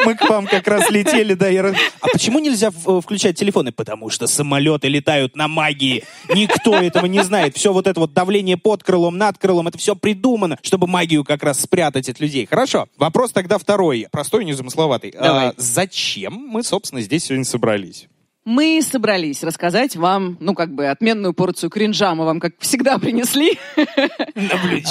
Мы 0.05 0.15
к 0.15 0.29
вам 0.29 0.47
как 0.47 0.67
раз 0.69 0.91
летели, 0.91 1.35
да. 1.35 1.49
Я... 1.49 1.63
А 2.01 2.09
почему 2.13 2.39
нельзя 2.39 2.71
в- 2.71 3.01
включать 3.01 3.39
телефоны? 3.39 3.73
Потому 3.73 4.11
что 4.11 4.27
самолеты 4.27 4.89
летают 4.89 5.37
на 5.37 5.49
магии. 5.49 6.05
Никто 6.35 6.75
этого 6.77 7.07
не 7.07 7.23
знает. 7.23 7.57
Все 7.57 7.73
вот 7.73 7.87
это 7.87 8.01
вот 8.01 8.13
давление 8.13 8.57
под 8.57 8.83
крылом, 8.83 9.19
над 9.19 9.39
крылом, 9.39 9.69
это 9.69 9.79
все 9.79 9.95
придумано, 9.97 10.59
чтобы 10.63 10.87
магию 10.87 11.25
как 11.25 11.43
раз 11.43 11.61
спрятать 11.61 12.09
от 12.09 12.21
людей. 12.21 12.47
Хорошо. 12.47 12.87
Вопрос 12.97 13.32
тогда 13.33 13.59
второй. 13.59 14.07
Простой, 14.11 14.45
незамысловатый. 14.45 15.13
Давай. 15.13 15.49
А, 15.49 15.55
зачем 15.57 16.33
мы, 16.35 16.63
собственно, 16.63 17.01
здесь 17.01 17.25
сегодня 17.25 17.45
собрались? 17.45 18.09
Мы 18.45 18.83
собрались 18.83 19.45
рассказать 19.45 19.95
вам, 19.95 20.37
ну, 20.41 20.55
как 20.55 20.75
бы, 20.75 20.89
отменную 20.89 21.33
порцию 21.33 21.71
кринжа 21.71 22.13
мы 22.17 22.25
вам, 22.25 22.41
как 22.41 22.55
всегда, 22.59 22.99
принесли. 22.99 23.57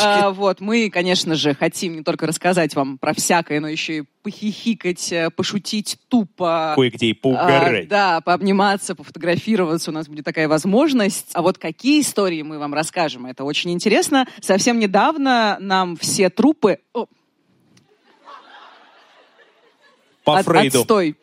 А, 0.01 0.31
Вот, 0.31 0.61
мы, 0.61 0.89
конечно 0.89 1.35
же, 1.35 1.53
хотим 1.53 1.97
не 1.97 2.01
только 2.03 2.27
рассказать 2.27 2.75
вам 2.75 2.97
про 2.97 3.13
всякое, 3.13 3.59
но 3.59 3.67
еще 3.67 3.97
и 3.97 4.03
похихикать, 4.23 5.11
э, 5.11 5.29
пошутить 5.31 5.97
тупо. 6.07 6.73
Кое-где 6.77 7.07
и 7.07 7.11
А, 7.11 7.15
поугарать. 7.21 7.87
да, 7.89 8.21
пообниматься, 8.21 8.95
пофотографироваться, 8.95 9.91
у 9.91 9.93
нас 9.93 10.07
будет 10.07 10.23
такая 10.23 10.47
возможность. 10.47 11.27
А 11.33 11.41
вот 11.41 11.57
какие 11.57 12.01
истории 12.01 12.43
мы 12.43 12.57
вам 12.57 12.73
расскажем, 12.73 13.25
это 13.25 13.43
очень 13.43 13.71
интересно. 13.71 14.27
Совсем 14.39 14.79
недавно 14.79 15.57
нам 15.59 15.97
все 15.97 16.29
трупы... 16.29 16.77
О, 16.93 17.07
По 20.23 20.37
от- 20.37 20.45
Фрейду. 20.45 20.79
Отстой. 20.81 21.15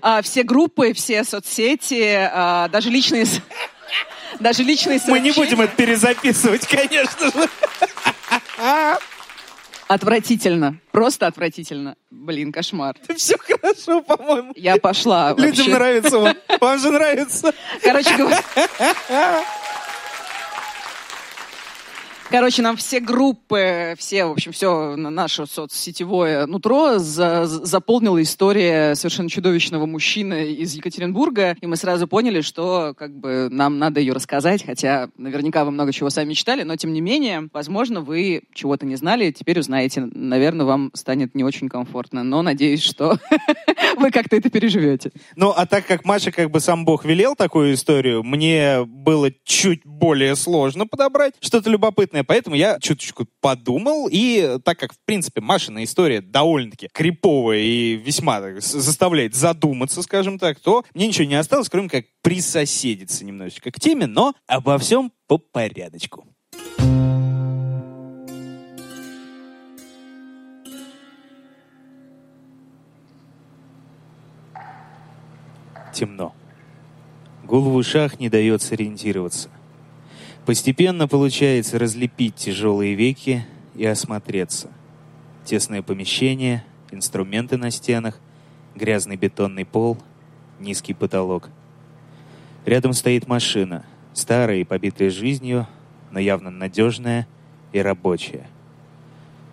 А, 0.00 0.22
все 0.22 0.42
группы, 0.42 0.92
все 0.92 1.24
соцсети, 1.24 2.28
а, 2.32 2.68
даже 2.68 2.90
личные... 2.90 3.26
Даже 4.40 4.62
личные 4.62 5.00
Мы 5.08 5.18
не 5.20 5.32
сообщения. 5.32 5.56
будем 5.56 5.60
это 5.62 5.74
перезаписывать, 5.74 6.66
конечно 6.66 7.30
же. 7.30 7.48
Отвратительно. 9.88 10.78
Просто 10.92 11.26
отвратительно. 11.26 11.96
Блин, 12.10 12.52
кошмар. 12.52 12.94
Все 13.16 13.36
хорошо, 13.38 14.02
по-моему. 14.02 14.52
Я 14.54 14.76
пошла 14.76 15.30
Людям 15.30 15.46
вообще. 15.66 15.70
нравится 15.72 16.18
вам. 16.18 16.36
Вам 16.60 16.78
же 16.78 16.90
нравится. 16.90 17.54
Короче 17.82 18.14
говоря... 18.16 18.42
Короче, 22.30 22.60
нам 22.60 22.76
все 22.76 23.00
группы, 23.00 23.94
все, 23.96 24.26
в 24.26 24.32
общем, 24.32 24.52
все 24.52 24.96
наше 24.96 25.46
соцсетевое 25.46 26.44
нутро 26.44 26.98
за- 26.98 27.46
заполнила 27.46 28.20
история 28.20 28.94
совершенно 28.96 29.30
чудовищного 29.30 29.86
мужчины 29.86 30.52
из 30.52 30.74
Екатеринбурга, 30.74 31.56
и 31.58 31.66
мы 31.66 31.76
сразу 31.76 32.06
поняли, 32.06 32.42
что 32.42 32.92
как 32.98 33.18
бы 33.18 33.48
нам 33.50 33.78
надо 33.78 34.00
ее 34.00 34.12
рассказать, 34.12 34.62
хотя 34.62 35.08
наверняка 35.16 35.64
вы 35.64 35.70
много 35.70 35.90
чего 35.90 36.10
сами 36.10 36.34
читали, 36.34 36.64
но 36.64 36.76
тем 36.76 36.92
не 36.92 37.00
менее, 37.00 37.48
возможно, 37.50 38.02
вы 38.02 38.42
чего-то 38.52 38.84
не 38.84 38.96
знали, 38.96 39.30
теперь 39.30 39.58
узнаете. 39.58 40.02
Наверное, 40.12 40.66
вам 40.66 40.90
станет 40.92 41.34
не 41.34 41.44
очень 41.44 41.70
комфортно, 41.70 42.24
но 42.24 42.42
надеюсь, 42.42 42.82
что 42.82 43.18
вы 43.96 44.10
как-то 44.10 44.36
это 44.36 44.50
переживете. 44.50 45.12
Ну, 45.34 45.54
а 45.56 45.64
так 45.64 45.86
как 45.86 46.04
Маша 46.04 46.30
как 46.30 46.50
бы 46.50 46.60
сам 46.60 46.84
Бог 46.84 47.06
велел 47.06 47.34
такую 47.36 47.72
историю, 47.72 48.22
мне 48.22 48.84
было 48.84 49.30
чуть 49.44 49.86
более 49.86 50.36
сложно 50.36 50.86
подобрать 50.86 51.32
что-то 51.40 51.70
любопытное, 51.70 52.17
поэтому 52.24 52.56
я 52.56 52.78
чуточку 52.80 53.26
подумал, 53.40 54.08
и 54.10 54.58
так 54.64 54.78
как, 54.78 54.92
в 54.92 54.98
принципе, 55.04 55.40
Машина 55.40 55.84
история 55.84 56.20
довольно-таки 56.20 56.88
криповая 56.92 57.58
и 57.58 57.96
весьма 57.96 58.40
так, 58.40 58.60
заставляет 58.60 59.34
задуматься, 59.34 60.02
скажем 60.02 60.38
так, 60.38 60.60
то 60.60 60.84
мне 60.94 61.08
ничего 61.08 61.26
не 61.26 61.34
осталось, 61.34 61.68
кроме 61.68 61.88
как 61.88 62.04
присоседиться 62.22 63.24
немножечко 63.24 63.70
к 63.70 63.80
теме, 63.80 64.06
но 64.06 64.34
обо 64.46 64.78
всем 64.78 65.12
по 65.26 65.38
порядочку. 65.38 66.26
Темно. 75.92 76.32
Гул 77.42 77.62
в 77.62 77.74
ушах 77.74 78.20
не 78.20 78.28
дает 78.28 78.62
сориентироваться. 78.62 79.48
Постепенно 80.48 81.06
получается 81.06 81.78
разлепить 81.78 82.36
тяжелые 82.36 82.94
веки 82.94 83.44
и 83.74 83.84
осмотреться. 83.84 84.70
Тесное 85.44 85.82
помещение, 85.82 86.64
инструменты 86.90 87.58
на 87.58 87.70
стенах, 87.70 88.18
грязный 88.74 89.16
бетонный 89.16 89.66
пол, 89.66 89.98
низкий 90.58 90.94
потолок. 90.94 91.50
Рядом 92.64 92.94
стоит 92.94 93.28
машина, 93.28 93.84
старая 94.14 94.56
и 94.56 94.64
побитая 94.64 95.10
жизнью, 95.10 95.68
но 96.10 96.18
явно 96.18 96.48
надежная 96.48 97.28
и 97.74 97.80
рабочая. 97.80 98.46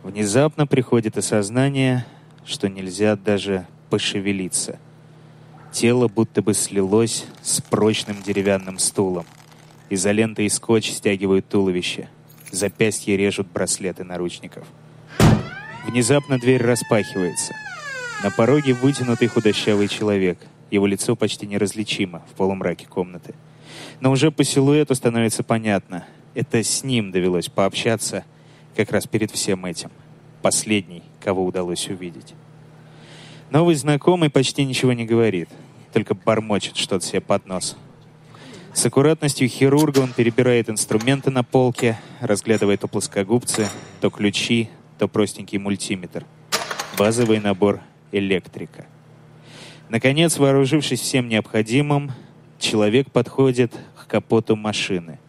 Внезапно 0.01 0.65
приходит 0.65 1.17
осознание, 1.17 2.05
что 2.45 2.69
нельзя 2.69 3.17
даже 3.17 3.67
пошевелиться. 3.89 4.79
Тело 5.73 6.07
будто 6.07 6.41
бы 6.41 6.53
слилось 6.53 7.25
с 7.41 7.59
прочным 7.59 8.21
деревянным 8.21 8.79
стулом. 8.79 9.25
Изолента 9.89 10.41
и 10.41 10.49
скотч 10.49 10.89
стягивают 10.91 11.47
туловище. 11.47 12.09
Запястья 12.51 13.15
режут 13.15 13.47
браслеты 13.47 14.03
наручников. 14.03 14.65
Внезапно 15.87 16.39
дверь 16.39 16.63
распахивается. 16.63 17.53
На 18.23 18.31
пороге 18.31 18.73
вытянутый 18.73 19.27
худощавый 19.27 19.87
человек. 19.87 20.39
Его 20.71 20.87
лицо 20.87 21.15
почти 21.15 21.45
неразличимо 21.45 22.23
в 22.31 22.35
полумраке 22.35 22.87
комнаты. 22.87 23.35
Но 23.99 24.11
уже 24.11 24.31
по 24.31 24.43
силуэту 24.43 24.95
становится 24.95 25.43
понятно. 25.43 26.05
Это 26.33 26.63
с 26.63 26.83
ним 26.83 27.11
довелось 27.11 27.49
пообщаться 27.49 28.25
как 28.75 28.91
раз 28.91 29.05
перед 29.05 29.31
всем 29.31 29.65
этим. 29.65 29.91
Последний, 30.41 31.03
кого 31.19 31.45
удалось 31.45 31.87
увидеть. 31.87 32.33
Новый 33.51 33.75
знакомый 33.75 34.29
почти 34.29 34.65
ничего 34.65 34.93
не 34.93 35.05
говорит, 35.05 35.49
только 35.93 36.15
бормочет 36.15 36.77
что-то 36.77 37.05
себе 37.05 37.21
под 37.21 37.45
нос. 37.45 37.77
С 38.75 38.85
аккуратностью 38.85 39.47
хирурга 39.47 39.99
он 40.01 40.11
перебирает 40.11 40.69
инструменты 40.69 41.31
на 41.31 41.45
полке, 41.45 41.97
разглядывает 42.19 42.81
то 42.81 42.89
плоскогубцы, 42.89 43.69
то 44.01 44.09
ключи, 44.09 44.69
то 44.99 45.07
простенький 45.07 45.57
мультиметр. 45.57 46.25
Базовый 46.97 47.39
набор 47.39 47.79
электрика. 48.11 48.85
Наконец, 49.87 50.37
вооружившись 50.37 50.99
всем 50.99 51.29
необходимым, 51.29 52.11
человек 52.59 53.09
подходит 53.11 53.73
к 53.97 54.07
капоту 54.07 54.57
машины 54.57 55.19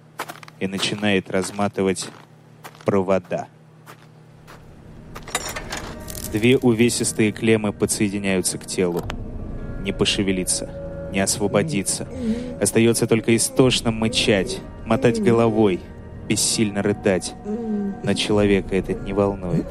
и 0.58 0.66
начинает 0.66 1.30
разматывать 1.30 2.08
провода. 2.84 3.46
Две 6.32 6.58
увесистые 6.58 7.30
клеммы 7.30 7.72
подсоединяются 7.72 8.58
к 8.58 8.66
телу. 8.66 9.04
Не 9.82 9.92
пошевелиться, 9.92 10.85
не 11.16 11.20
освободиться. 11.20 12.06
Остается 12.60 13.06
только 13.06 13.34
истошно 13.34 13.90
мычать, 13.90 14.60
мотать 14.84 15.22
головой, 15.22 15.80
бессильно 16.28 16.82
рыдать. 16.82 17.32
Но 18.04 18.12
человека 18.12 18.76
это 18.76 18.92
не 18.92 19.14
волнует. 19.14 19.64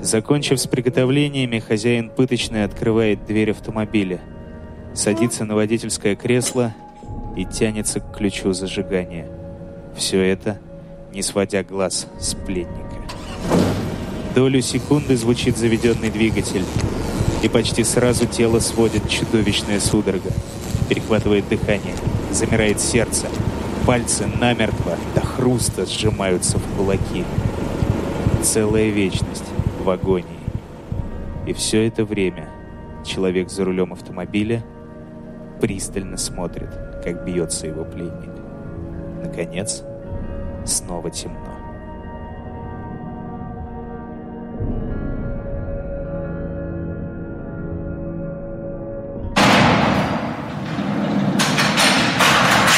Закончив 0.00 0.60
с 0.60 0.68
приготовлениями, 0.68 1.58
хозяин 1.58 2.08
пыточной 2.08 2.62
открывает 2.62 3.26
дверь 3.26 3.50
автомобиля, 3.50 4.20
садится 4.94 5.44
на 5.44 5.56
водительское 5.56 6.14
кресло 6.14 6.72
и 7.36 7.44
тянется 7.44 7.98
к 7.98 8.16
ключу 8.16 8.52
зажигания. 8.52 9.26
Все 9.96 10.22
это, 10.22 10.60
не 11.12 11.22
сводя 11.22 11.64
глаз 11.64 12.06
с 12.20 12.36
пленника. 12.36 13.02
Долю 14.36 14.60
секунды 14.60 15.16
звучит 15.16 15.58
заведенный 15.58 16.10
двигатель, 16.10 16.64
и 17.42 17.48
почти 17.48 17.82
сразу 17.82 18.26
тело 18.26 18.60
сводит 18.60 19.08
чудовищная 19.08 19.80
судорога. 19.80 20.30
Перехватывает 20.88 21.48
дыхание, 21.48 21.94
замирает 22.30 22.80
сердце. 22.80 23.26
Пальцы 23.86 24.26
намертво 24.26 24.96
до 25.14 25.20
хруста 25.22 25.84
сжимаются 25.86 26.58
в 26.58 26.76
кулаки. 26.76 27.24
Целая 28.42 28.90
вечность 28.90 29.44
в 29.82 29.90
агонии. 29.90 30.26
И 31.46 31.52
все 31.52 31.86
это 31.88 32.04
время 32.04 32.48
человек 33.04 33.50
за 33.50 33.64
рулем 33.64 33.92
автомобиля 33.92 34.64
пристально 35.60 36.16
смотрит, 36.16 36.70
как 37.04 37.24
бьется 37.24 37.66
его 37.66 37.84
пленник. 37.84 38.30
Наконец, 39.24 39.82
снова 40.64 41.10
темно. 41.10 41.51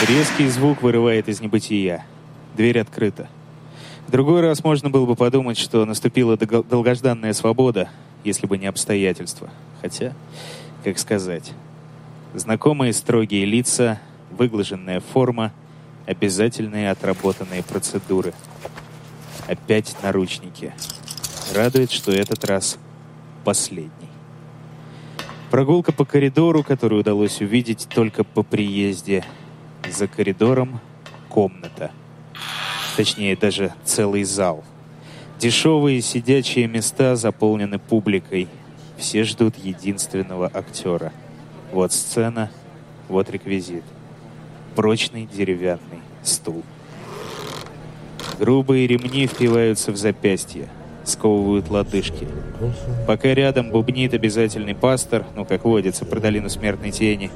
Резкий 0.09 0.49
звук 0.49 0.83
вырывает 0.83 1.31
из 1.31 1.41
небытия. 1.41 2.05
Дверь 2.55 2.79
открыта. 2.81 3.27
В 4.07 4.11
другой 4.11 4.43
раз 4.43 4.63
можно 4.63 4.91
было 4.91 5.07
бы 5.07 5.17
подумать, 5.17 5.57
что 5.57 5.87
наступила 5.87 6.37
долгожданная 6.37 7.33
свобода, 7.33 7.89
если 8.23 8.47
бы 8.47 8.59
не 8.59 8.67
обстоятельства. 8.67 9.49
Хотя, 9.81 10.13
как 10.83 10.99
сказать, 10.99 11.55
знакомые 12.35 12.93
строгие 12.93 13.47
лица, 13.47 13.99
выглаженная 14.31 15.01
форма, 15.01 15.53
обязательные 16.05 16.91
отработанные 16.91 17.63
процедуры. 17.63 18.35
Опять 19.47 19.97
наручники. 20.03 20.75
Радует, 21.55 21.91
что 21.91 22.13
этот 22.13 22.45
раз 22.45 22.77
последний. 23.43 24.11
Прогулка 25.51 25.93
по 25.93 26.05
коридору, 26.05 26.63
которую 26.63 27.01
удалось 27.01 27.41
увидеть 27.41 27.89
только 27.89 28.23
по 28.23 28.43
приезде. 28.43 29.25
За 29.91 30.09
коридором 30.09 30.81
комната. 31.29 31.91
Точнее, 32.97 33.37
даже 33.37 33.73
целый 33.85 34.25
зал. 34.25 34.65
Дешевые 35.39 36.01
сидячие 36.01 36.67
места 36.67 37.17
заполнены 37.17 37.79
публикой. 37.79 38.49
Все 38.97 39.25
ждут 39.25 39.57
единственного 39.57 40.51
актера. 40.53 41.13
Вот 41.73 41.93
сцена, 41.93 42.51
вот 43.09 43.31
реквизит. 43.31 43.85
Прочный 44.75 45.29
деревянный 45.33 46.01
стул. 46.23 46.63
Грубые 48.39 48.87
ремни 48.87 49.27
впиваются 49.27 49.93
в 49.93 49.97
запястья 49.97 50.69
сковывают 51.05 51.71
лодыжки. 51.71 52.27
Пока 53.07 53.35
рядом 53.35 53.71
бубнит 53.71 54.15
обязательный 54.15 54.75
пастор, 54.75 55.27
ну, 55.35 55.45
как 55.45 55.65
водится, 55.65 56.05
про 56.05 56.21
долину 56.21 56.49
смертной 56.49 56.91
тени, 56.91 57.31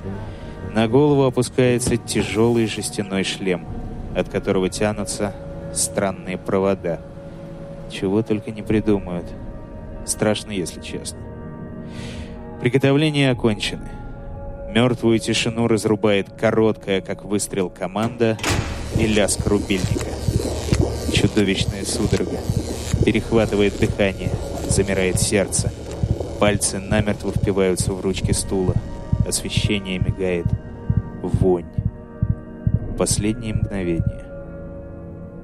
на 0.74 0.88
голову 0.88 1.24
опускается 1.24 1.96
тяжелый 1.96 2.66
жестяной 2.66 3.24
шлем, 3.24 3.64
от 4.14 4.28
которого 4.28 4.68
тянутся 4.68 5.34
странные 5.72 6.38
провода. 6.38 7.00
Чего 7.90 8.22
только 8.22 8.50
не 8.50 8.62
придумают. 8.62 9.26
Страшно, 10.04 10.50
если 10.50 10.80
честно. 10.80 11.18
Приготовления 12.60 13.30
окончены. 13.30 13.88
Мертвую 14.70 15.18
тишину 15.18 15.66
разрубает 15.68 16.28
короткая, 16.38 17.00
как 17.00 17.24
выстрел, 17.24 17.70
команда 17.70 18.36
и 18.98 19.06
лязг 19.06 19.46
рубильника. 19.46 20.10
Чудовищная 21.12 21.84
судорога 21.84 22.38
перехватывает 23.04 23.78
дыхание, 23.78 24.30
замирает 24.68 25.20
сердце. 25.20 25.72
Пальцы 26.38 26.78
намертво 26.78 27.32
впиваются 27.32 27.92
в 27.92 28.00
ручки 28.00 28.32
стула. 28.32 28.74
Освещение 29.28 29.98
мигает. 29.98 30.46
Вонь. 31.22 31.68
Последние 32.96 33.52
мгновения. 33.52 34.24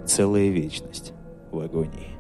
Целая 0.07 0.49
вечность 0.49 1.13
в 1.53 1.59
агонии. 1.59 2.15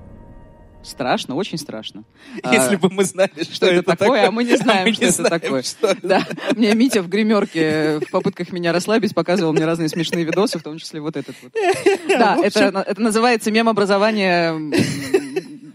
Страшно, 0.82 1.34
очень 1.36 1.56
страшно. 1.56 2.04
Если 2.52 2.74
а, 2.74 2.78
бы 2.78 2.90
мы 2.90 3.04
знали, 3.04 3.30
что, 3.40 3.54
что 3.54 3.66
это 3.66 3.82
такое, 3.82 3.96
такое, 3.96 4.28
а 4.28 4.30
мы 4.30 4.44
не 4.44 4.56
знаем, 4.58 4.82
а 4.82 4.88
мы 4.88 4.92
что 4.92 5.04
не 5.04 5.08
это 5.08 5.22
знаем, 5.22 5.40
такое. 5.40 5.62
Что 5.62 5.96
да. 6.02 6.26
Мне 6.54 6.74
Митя 6.74 7.02
в 7.02 7.08
гримерке 7.08 8.00
в 8.00 8.10
попытках 8.10 8.52
меня 8.52 8.70
расслабить 8.74 9.14
показывал 9.14 9.54
мне 9.54 9.64
разные 9.64 9.88
смешные 9.88 10.24
видосы, 10.24 10.58
в 10.58 10.62
том 10.62 10.76
числе 10.76 11.00
вот 11.00 11.16
этот 11.16 11.34
вот. 11.42 11.52
Да, 12.08 12.36
это, 12.42 12.84
это 12.86 13.00
называется 13.00 13.50
мем 13.50 13.70
образования 13.70 14.52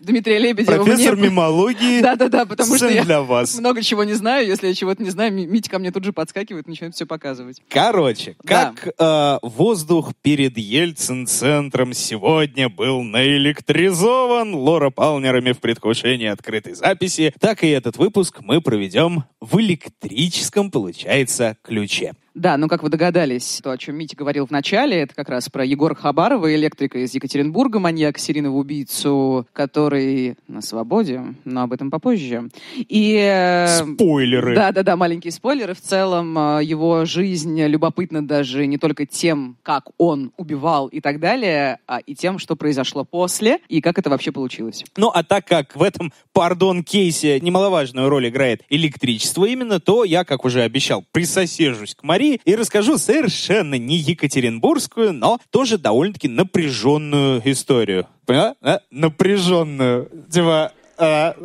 Дмитрия 0.02 0.40
Лебедева. 0.40 0.84
Профессор 0.84 1.16
мне... 1.16 1.30
мемологии. 1.30 2.02
Да-да-да, 2.02 2.46
потому 2.46 2.76
что 2.76 2.90
я 2.90 3.04
для 3.04 3.22
вас. 3.22 3.58
много 3.60 3.82
чего 3.82 4.04
не 4.04 4.14
знаю. 4.14 4.48
Если 4.48 4.68
я 4.68 4.74
чего-то 4.74 5.04
не 5.04 5.10
знаю, 5.10 5.34
Митя 5.34 5.70
ко 5.70 5.80
мне 5.80 5.92
тут 5.92 6.04
же 6.04 6.14
подскакивает 6.14 6.68
начинает 6.68 6.96
все 6.96 7.06
показывать. 7.06 7.62
Короче, 7.70 8.36
как 8.46 8.94
да. 8.98 9.40
э, 9.44 9.48
воздух 9.48 10.14
перед 10.22 10.58
Ельцин-центром 10.58 11.94
сегодня 11.94 12.70
был 12.70 13.04
наэлектризован 13.04 14.54
Лора 14.54 14.90
Палнерами 14.90 15.52
в 15.52 15.60
предвкушении 15.60 16.28
открытой 16.28 16.74
записи, 16.74 17.34
так 17.40 17.64
и 17.64 17.70
этот 17.70 17.98
выпуск 17.98 18.40
мы 18.42 18.62
проведем 18.62 19.24
в 19.40 19.60
электрическом, 19.60 20.72
получается, 20.72 21.58
ключе. 21.62 22.14
Да, 22.40 22.56
ну 22.56 22.70
как 22.70 22.84
вы 22.84 22.90
догадались, 22.90 23.60
то, 23.62 23.72
о 23.72 23.78
чем 23.78 23.98
Митя 23.98 24.16
говорил 24.16 24.48
в 24.48 24.50
начале, 24.52 25.02
это 25.02 25.14
как 25.14 25.28
раз 25.28 25.50
про 25.50 25.66
Егора 25.66 25.94
Хабарова, 25.94 26.56
электрика 26.56 26.98
из 27.00 27.14
Екатеринбурга, 27.14 27.80
маньяк, 27.80 28.18
серийного 28.18 28.56
убийцу, 28.56 29.46
который 29.52 30.38
на 30.48 30.62
свободе, 30.62 31.22
но 31.44 31.64
об 31.64 31.74
этом 31.74 31.92
попозже. 31.92 32.48
И... 32.78 33.18
Э, 33.22 33.68
спойлеры. 33.68 34.56
Да-да-да, 34.56 34.96
маленькие 34.96 35.34
спойлеры. 35.34 35.74
В 35.74 35.82
целом 35.82 36.38
э, 36.40 36.64
его 36.64 37.04
жизнь 37.04 37.62
любопытна 37.62 38.26
даже 38.26 38.68
не 38.68 38.78
только 38.78 39.06
тем, 39.06 39.58
как 39.62 39.90
он 39.98 40.32
убивал 40.38 40.88
и 40.88 41.02
так 41.02 41.20
далее, 41.20 41.80
а 41.88 42.00
и 42.00 42.16
тем, 42.16 42.40
что 42.40 42.56
произошло 42.56 43.04
после, 43.04 43.60
и 43.68 43.82
как 43.82 44.00
это 44.00 44.10
вообще 44.10 44.32
получилось. 44.32 44.86
Ну, 44.96 45.10
а 45.14 45.24
так 45.26 45.46
как 45.46 45.76
в 45.76 45.84
этом, 45.84 46.14
пардон, 46.32 46.86
кейсе 46.86 47.38
немаловажную 47.42 48.08
роль 48.08 48.30
играет 48.30 48.62
электричество 48.70 49.44
именно, 49.44 49.82
то 49.82 50.06
я, 50.06 50.24
как 50.24 50.46
уже 50.46 50.62
обещал, 50.62 51.04
присосежусь 51.12 51.96
к 51.96 52.04
Марии, 52.04 52.29
и 52.36 52.56
расскажу 52.56 52.98
совершенно 52.98 53.76
не 53.76 53.96
екатеринбургскую, 53.98 55.14
но 55.14 55.40
тоже 55.50 55.78
довольно-таки 55.78 56.28
напряженную 56.28 57.42
историю. 57.46 58.08
Поняла? 58.26 58.56
А? 58.62 58.80
Напряженную. 58.92 60.10
Типа... 60.30 60.72
А... 60.98 61.36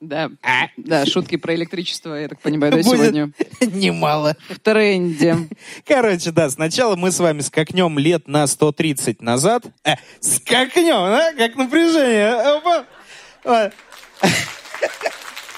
Да, 0.00 0.30
а? 0.44 0.68
да, 0.76 1.04
шутки 1.06 1.36
про 1.36 1.56
электричество, 1.56 2.14
я 2.14 2.28
так 2.28 2.40
понимаю, 2.40 2.72
да, 2.72 2.78
Будет 2.78 3.00
сегодня. 3.00 3.32
Немало. 3.60 4.36
В 4.48 4.60
тренде. 4.60 5.36
Короче, 5.84 6.30
да, 6.30 6.48
сначала 6.50 6.94
мы 6.94 7.10
с 7.10 7.18
вами 7.18 7.40
скакнем 7.40 7.98
лет 7.98 8.28
на 8.28 8.46
130 8.46 9.20
назад. 9.22 9.64
Э, 9.84 9.94
скакнем, 10.20 10.84
да? 10.86 11.32
Как 11.36 11.56
напряжение. 11.56 12.62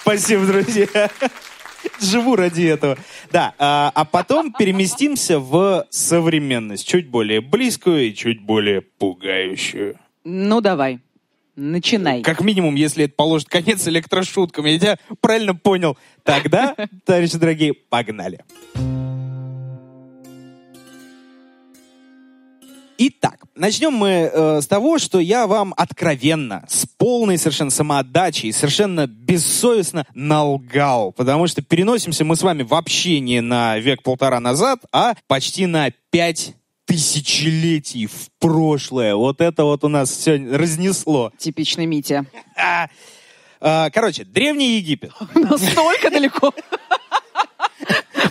Спасибо, 0.02 0.46
друзья. 0.46 1.10
Живу 2.00 2.36
ради 2.36 2.62
этого. 2.62 2.96
Да, 3.30 3.54
а, 3.58 3.92
а 3.94 4.04
потом 4.04 4.52
переместимся 4.52 5.38
в 5.38 5.86
современность, 5.90 6.86
чуть 6.86 7.08
более 7.08 7.40
близкую 7.40 8.08
и 8.08 8.14
чуть 8.14 8.40
более 8.40 8.80
пугающую. 8.80 9.96
Ну, 10.24 10.60
давай. 10.60 11.00
Начинай. 11.56 12.22
Как 12.22 12.40
минимум, 12.40 12.74
если 12.74 13.04
это 13.04 13.14
положит 13.14 13.48
конец 13.48 13.86
электрошуткам. 13.86 14.64
Я 14.66 14.78
тебя 14.78 14.98
правильно 15.20 15.54
понял. 15.54 15.98
Тогда, 16.22 16.74
товарищи 17.04 17.36
дорогие, 17.36 17.74
погнали. 17.74 18.40
Погнали. 18.74 18.99
Итак, 23.02 23.38
начнем 23.54 23.94
мы 23.94 24.30
э, 24.30 24.60
с 24.60 24.66
того, 24.66 24.98
что 24.98 25.20
я 25.20 25.46
вам 25.46 25.72
откровенно, 25.74 26.66
с 26.68 26.84
полной 26.84 27.38
совершенно 27.38 27.70
самоотдачей, 27.70 28.52
совершенно 28.52 29.06
бессовестно 29.06 30.04
налгал, 30.12 31.10
потому 31.10 31.46
что 31.46 31.62
переносимся 31.62 32.26
мы 32.26 32.36
с 32.36 32.42
вами 32.42 32.62
вообще 32.62 33.20
не 33.20 33.40
на 33.40 33.78
век-полтора 33.78 34.38
назад, 34.38 34.80
а 34.92 35.14
почти 35.28 35.64
на 35.64 35.90
пять 36.10 36.54
тысячелетий 36.84 38.04
в 38.04 38.28
прошлое. 38.38 39.14
Вот 39.14 39.40
это 39.40 39.64
вот 39.64 39.82
у 39.82 39.88
нас 39.88 40.10
все 40.10 40.36
разнесло. 40.36 41.32
Типичный 41.38 41.86
Митя. 41.86 42.26
А, 43.62 43.88
короче, 43.88 44.24
Древний 44.24 44.76
Египет. 44.76 45.12
Настолько 45.34 46.10
далеко. 46.10 46.52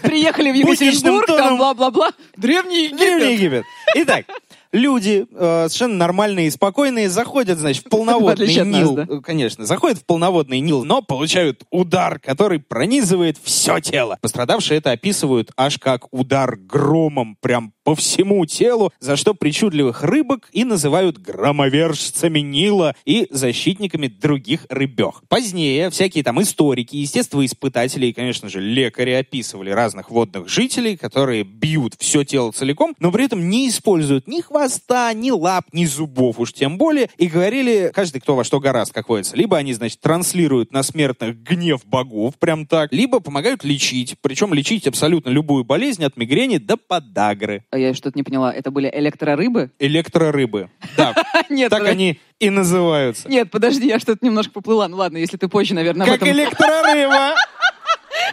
Приехали 0.04 0.52
в 0.52 0.56
Екатеринбург, 0.56 1.26
там 1.26 1.58
бла-бла-бла. 1.58 2.12
Древний 2.38 2.84
Египет. 2.84 3.00
Древний 3.00 3.34
Египет. 3.34 3.64
Итак, 3.96 4.26
люди 4.72 5.26
э, 5.32 5.68
совершенно 5.70 5.96
нормальные 5.96 6.48
и 6.48 6.52
спокойные 6.52 7.10
заходят, 7.10 7.60
значит, 7.60 7.86
в 7.86 7.90
полноводный 7.90 8.48
Нил. 8.66 8.96
Нас, 8.96 9.08
да? 9.08 9.22
Конечно, 9.22 9.66
заходят 9.66 10.00
в 10.00 10.06
полноводный 10.06 10.60
Нил, 10.60 10.86
но 10.86 11.02
получают 11.02 11.64
удар, 11.72 12.20
который 12.20 12.60
пронизывает 12.60 13.38
все 13.44 13.80
тело. 13.80 14.18
Пострадавшие 14.22 14.78
это 14.78 14.92
описывают 14.92 15.52
аж 15.58 15.78
как 15.78 16.12
удар 16.14 16.56
громом, 16.56 17.38
прям 17.42 17.74
по 17.84 17.96
всему 17.96 18.46
телу, 18.46 18.92
за 19.00 19.16
что 19.16 19.34
причудливых 19.34 20.04
рыбок 20.04 20.50
и 20.52 20.64
называют 20.64 21.18
громовержцами 21.18 22.40
Нила 22.40 22.96
и 23.06 23.26
защитниками 23.32 24.08
других 24.08 24.68
рыбех. 24.70 25.24
Позднее 25.28 25.90
всякие 25.90 26.24
там 26.24 26.40
историки, 26.42 26.96
естествоиспытатели 26.98 28.08
и, 28.08 28.14
конечно 28.14 28.48
же, 28.50 28.62
лекари 28.62 29.12
описывали 29.12 29.72
разных 29.72 30.12
водных 30.12 30.48
жителей, 30.48 30.98
которые 30.98 31.44
бьют 31.44 31.96
все 31.98 32.24
тело 32.24 32.52
целиком, 32.52 32.96
но 33.00 33.12
при 33.12 33.26
этом 33.26 33.50
не 33.50 33.70
используют 33.70 34.28
ни 34.28 34.42
хвоста, 34.60 35.14
ни 35.14 35.32
лап, 35.32 35.66
ни 35.72 35.86
зубов 35.86 36.40
уж 36.40 36.54
тем 36.54 36.78
более, 36.78 37.10
и 37.18 37.28
говорили, 37.28 37.92
каждый 37.94 38.22
кто 38.22 38.36
во 38.36 38.44
что 38.44 38.60
гораст, 38.60 38.94
как 38.94 39.10
водится. 39.10 39.36
Либо 39.36 39.58
они, 39.58 39.74
значит, 39.74 40.00
транслируют 40.02 40.72
на 40.72 40.84
смертных 40.84 41.42
гнев 41.42 41.86
богов, 41.86 42.38
прям 42.38 42.68
так, 42.68 42.92
либо 42.92 43.20
помогают 43.20 43.64
лечить, 43.64 44.16
причем 44.22 44.54
лечить 44.54 44.88
абсолютно 44.88 45.30
любую 45.30 45.64
болезнь 45.64 46.04
от 46.04 46.18
мигрени 46.18 46.58
до 46.58 46.78
подагры 46.78 47.64
я 47.80 47.94
что-то 47.94 48.18
не 48.18 48.24
поняла. 48.24 48.54
Это 48.54 48.72
были 48.72 48.92
электрорыбы? 48.94 49.72
Электрорыбы, 49.80 50.70
да. 50.98 51.16
Нет, 51.50 51.70
так 51.70 51.88
они 51.88 52.20
и 52.40 52.50
называются. 52.50 53.30
Нет, 53.30 53.50
подожди, 53.52 53.88
я 53.88 54.00
что-то 54.00 54.26
немножко 54.26 54.54
поплыла. 54.54 54.88
Ну 54.88 54.98
ладно, 54.98 55.18
если 55.18 55.38
ты 55.38 55.48
позже, 55.48 55.74
наверное, 55.74 56.06
Как 56.06 56.24
электрорыба! 56.24 57.36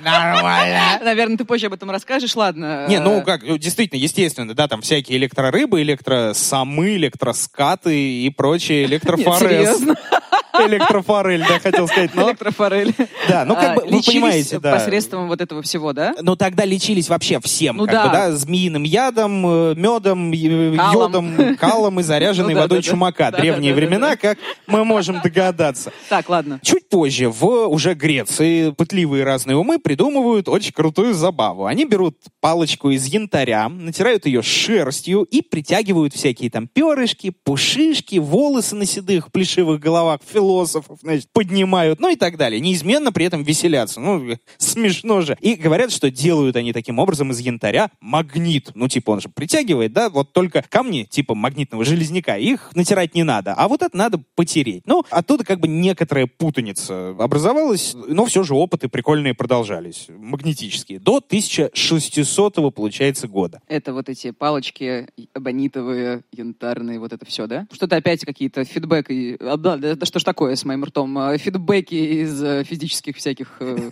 Нормально. 0.02 1.00
Наверное, 1.02 1.36
ты 1.36 1.44
позже 1.44 1.66
об 1.66 1.72
этом 1.72 1.90
расскажешь, 1.90 2.34
ладно. 2.36 2.86
Не, 2.88 3.00
ну 3.00 3.22
как, 3.22 3.42
ну, 3.42 3.58
действительно, 3.58 3.98
естественно, 3.98 4.54
да, 4.54 4.68
там 4.68 4.82
всякие 4.82 5.18
электрорыбы, 5.18 5.82
электросамы, 5.82 6.96
электроскаты 6.96 7.96
и 7.96 8.30
прочие 8.30 8.84
электрофорез. 8.86 9.38
Серьезно? 9.78 9.96
Электрофорель, 10.66 11.44
да, 11.46 11.58
хотел 11.58 11.86
сказать. 11.88 12.14
Но... 12.14 12.28
Электрофорель. 12.30 12.94
Да, 13.28 13.44
ну 13.44 13.54
как 13.54 13.64
А, 13.70 13.74
бы 13.74 13.82
вы 13.82 14.02
понимаете, 14.02 14.58
да. 14.58 14.72
посредством 14.72 15.28
вот 15.28 15.40
этого 15.40 15.62
всего, 15.62 15.92
да? 15.92 16.14
Но 16.20 16.36
тогда 16.36 16.64
лечились 16.64 17.08
вообще 17.08 17.40
всем, 17.40 17.76
Ну 17.76 17.84
как 17.86 17.92
да. 17.94 18.06
бы, 18.06 18.12
да, 18.12 18.32
змеиным 18.32 18.82
ядом, 18.82 19.46
э, 19.46 19.74
медом, 19.76 20.32
Калом. 20.76 20.94
йодом, 21.36 21.56
калом 21.56 22.00
и 22.00 22.02
заряженной 22.02 22.54
Ну 22.54 22.56
да, 22.56 22.62
водой 22.62 22.78
да, 22.78 22.82
чумака. 22.82 23.30
Да, 23.30 23.38
Древние 23.38 23.74
времена, 23.74 24.16
как 24.16 24.38
мы 24.66 24.84
можем 24.84 25.20
догадаться. 25.22 25.92
Так, 26.08 26.28
ладно. 26.28 26.60
Чуть 26.62 26.88
позже 26.88 27.28
в 27.28 27.44
уже 27.68 27.94
Греции 27.94 28.70
пытливые 28.70 29.24
разные 29.24 29.56
умы 29.56 29.78
придумывают 29.78 30.48
очень 30.48 30.72
крутую 30.72 31.14
забаву. 31.14 31.66
Они 31.66 31.84
берут 31.84 32.16
палочку 32.40 32.90
из 32.90 33.04
янтаря, 33.06 33.68
натирают 33.68 34.26
ее 34.26 34.42
шерстью 34.42 35.22
и 35.22 35.42
притягивают 35.42 36.14
всякие 36.14 36.50
там 36.50 36.68
перышки, 36.68 37.30
пушишки, 37.30 38.18
волосы 38.18 38.74
на 38.76 38.84
седых 38.86 39.32
плешивых 39.32 39.80
головах 39.80 40.20
философов, 40.46 40.98
значит, 41.02 41.28
поднимают, 41.32 42.00
ну 42.00 42.08
и 42.08 42.16
так 42.16 42.36
далее. 42.36 42.60
Неизменно 42.60 43.12
при 43.12 43.26
этом 43.26 43.42
веселятся. 43.42 44.00
Ну, 44.00 44.36
смешно 44.58 45.20
же. 45.20 45.36
И 45.40 45.54
говорят, 45.54 45.90
что 45.90 46.10
делают 46.10 46.56
они 46.56 46.72
таким 46.72 46.98
образом 46.98 47.32
из 47.32 47.40
янтаря 47.40 47.90
магнит. 48.00 48.70
Ну, 48.74 48.88
типа 48.88 49.10
он 49.10 49.20
же 49.20 49.28
притягивает, 49.28 49.92
да, 49.92 50.08
вот 50.08 50.32
только 50.32 50.64
камни 50.68 51.06
типа 51.08 51.34
магнитного 51.34 51.84
железняка, 51.84 52.36
их 52.36 52.70
натирать 52.74 53.14
не 53.14 53.24
надо, 53.24 53.54
а 53.54 53.68
вот 53.68 53.82
это 53.82 53.96
надо 53.96 54.22
потереть. 54.34 54.82
Ну, 54.86 55.04
оттуда 55.10 55.44
как 55.44 55.60
бы 55.60 55.68
некоторая 55.68 56.26
путаница 56.26 57.10
образовалась, 57.18 57.94
но 57.94 58.26
все 58.26 58.42
же 58.42 58.54
опыты 58.54 58.88
прикольные 58.88 59.34
продолжались, 59.34 60.06
магнетические, 60.08 61.00
до 61.00 61.16
1600 61.16 62.74
получается 62.74 63.28
года. 63.28 63.60
Это 63.66 63.92
вот 63.92 64.08
эти 64.08 64.30
палочки 64.30 65.08
абонитовые, 65.34 66.22
янтарные, 66.32 66.98
вот 66.98 67.12
это 67.12 67.24
все, 67.24 67.46
да? 67.46 67.66
Что-то 67.72 67.96
опять 67.96 68.24
какие-то 68.24 68.64
фидбэк. 68.64 69.10
И... 69.10 69.36
а, 69.40 69.56
да, 69.56 69.76
да, 69.76 69.94
да 69.94 70.06
что 70.06 70.18
ж 70.18 70.24
такое 70.36 70.54
с 70.54 70.66
моим 70.66 70.84
ртом? 70.84 71.16
А, 71.16 71.38
Фидбэки 71.38 71.94
из 71.94 72.42
э, 72.42 72.62
физических 72.62 73.16
всяких 73.16 73.56
э, 73.60 73.88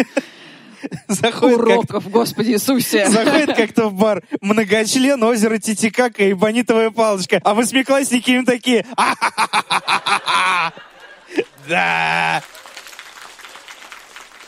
Заходит 1.08 1.56
уроков, 1.58 2.10
Господи 2.10 2.50
Иисусе. 2.50 3.08
Заходит 3.08 3.56
как-то 3.56 3.88
в 3.88 3.94
бар 3.94 4.22
многочлен, 4.42 5.22
озеро 5.22 5.56
Титикака 5.56 6.22
и 6.22 6.34
бонитовая 6.34 6.90
палочка. 6.90 7.40
А 7.42 7.54
восьмиклассники 7.54 8.32
им 8.32 8.44
такие... 8.44 8.84
Да. 11.66 12.42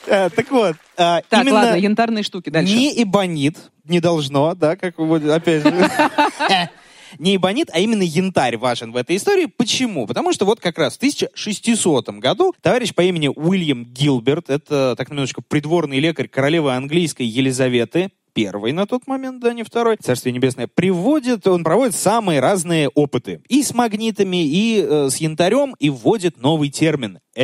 Э, 0.06 0.28
Так 0.28 0.50
вот, 0.50 0.76
Так, 0.96 1.24
именно 1.32 1.54
ладно, 1.54 1.76
янтарные 1.76 2.24
штуки. 2.24 2.50
Дальше. 2.50 2.74
не 2.74 3.02
эбонит, 3.02 3.56
не 3.84 4.00
должно, 4.00 4.54
да, 4.54 4.76
как 4.76 4.98
вот 4.98 5.24
опять 5.24 5.62
же. 5.62 5.90
Не 7.18 7.36
эбонит, 7.36 7.70
а 7.72 7.80
именно 7.80 8.02
янтарь 8.02 8.56
важен 8.56 8.92
в 8.92 8.96
этой 8.96 9.16
истории. 9.16 9.46
Почему? 9.46 10.06
Потому 10.06 10.32
что 10.32 10.44
вот 10.44 10.60
как 10.60 10.78
раз 10.78 10.94
в 10.94 10.96
1600 10.98 12.08
году 12.18 12.54
товарищ 12.60 12.94
по 12.94 13.02
имени 13.02 13.28
Уильям 13.28 13.84
Гилберт, 13.84 14.50
это 14.50 14.94
так 14.96 15.10
минуточку 15.10 15.42
придворный 15.42 16.00
лекарь 16.00 16.28
королевы 16.28 16.74
английской 16.74 17.22
Елизаветы, 17.22 18.10
первый 18.32 18.72
на 18.72 18.86
тот 18.86 19.06
момент, 19.06 19.40
да, 19.40 19.54
не 19.54 19.62
второй, 19.62 19.96
царствие 19.96 20.32
небесное, 20.32 20.66
приводит, 20.66 21.46
он 21.46 21.64
проводит 21.64 21.96
самые 21.96 22.40
разные 22.40 22.88
опыты. 22.88 23.40
И 23.48 23.62
с 23.62 23.72
магнитами, 23.72 24.44
и 24.46 24.86
э, 24.86 25.08
с 25.10 25.16
янтарем, 25.16 25.74
и 25.78 25.88
вводит 25.88 26.38
новый 26.38 26.68
термин– 26.68 27.18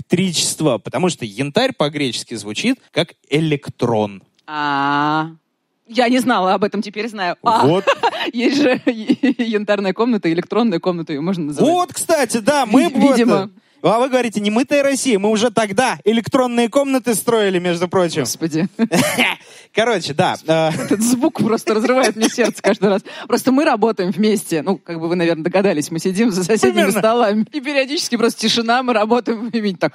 электричество. 0.00 0.78
Потому 0.78 1.08
что 1.08 1.24
янтарь 1.24 1.72
по-гречески 1.72 2.34
звучит 2.34 2.78
как 2.92 3.14
электрон. 3.28 4.22
А, 4.46 5.30
я 5.90 6.08
не 6.08 6.18
знала 6.18 6.54
об 6.54 6.64
этом, 6.64 6.82
теперь 6.82 7.08
знаю. 7.08 7.36
А, 7.42 7.66
Вот. 7.66 7.84
есть 8.32 8.56
же 8.62 8.80
янтарная 8.86 9.92
комната, 9.92 10.32
электронная 10.32 10.78
комната, 10.78 11.12
ее 11.12 11.20
можно 11.20 11.46
называть. 11.46 11.70
Вот, 11.70 11.92
кстати, 11.92 12.38
да, 12.38 12.66
мы 12.66 12.84
видимо. 12.84 13.36
э, 13.36 13.48
А 13.82 13.98
вы 13.98 14.08
говорите, 14.08 14.40
не 14.40 14.50
мытая 14.50 14.82
Россия, 14.82 15.18
мы 15.18 15.30
уже 15.30 15.50
тогда 15.50 15.98
электронные 16.04 16.68
комнаты 16.68 17.14
строили, 17.14 17.58
между 17.58 17.88
прочим. 17.88 18.22
Господи, 18.22 18.68
Короче, 19.74 20.14
да. 20.14 20.36
э, 20.46 20.70
этот 20.84 21.00
звук 21.00 21.38
просто 21.38 21.74
разрывает 21.74 22.16
мне 22.16 22.28
сердце 22.28 22.60
каждый 22.60 22.88
раз. 22.88 23.02
Просто 23.28 23.52
мы 23.52 23.64
работаем 23.64 24.10
вместе. 24.10 24.62
Ну, 24.62 24.76
как 24.78 24.98
бы 24.98 25.08
вы, 25.08 25.14
наверное, 25.16 25.44
догадались, 25.44 25.90
мы 25.90 26.00
сидим 26.00 26.32
за 26.32 26.42
соседними 26.42 26.72
Примерно. 26.82 26.98
столами. 26.98 27.46
И 27.52 27.60
периодически 27.60 28.16
просто 28.16 28.40
тишина, 28.40 28.82
мы 28.82 28.92
работаем 28.92 29.48
и 29.48 29.74
так. 29.74 29.92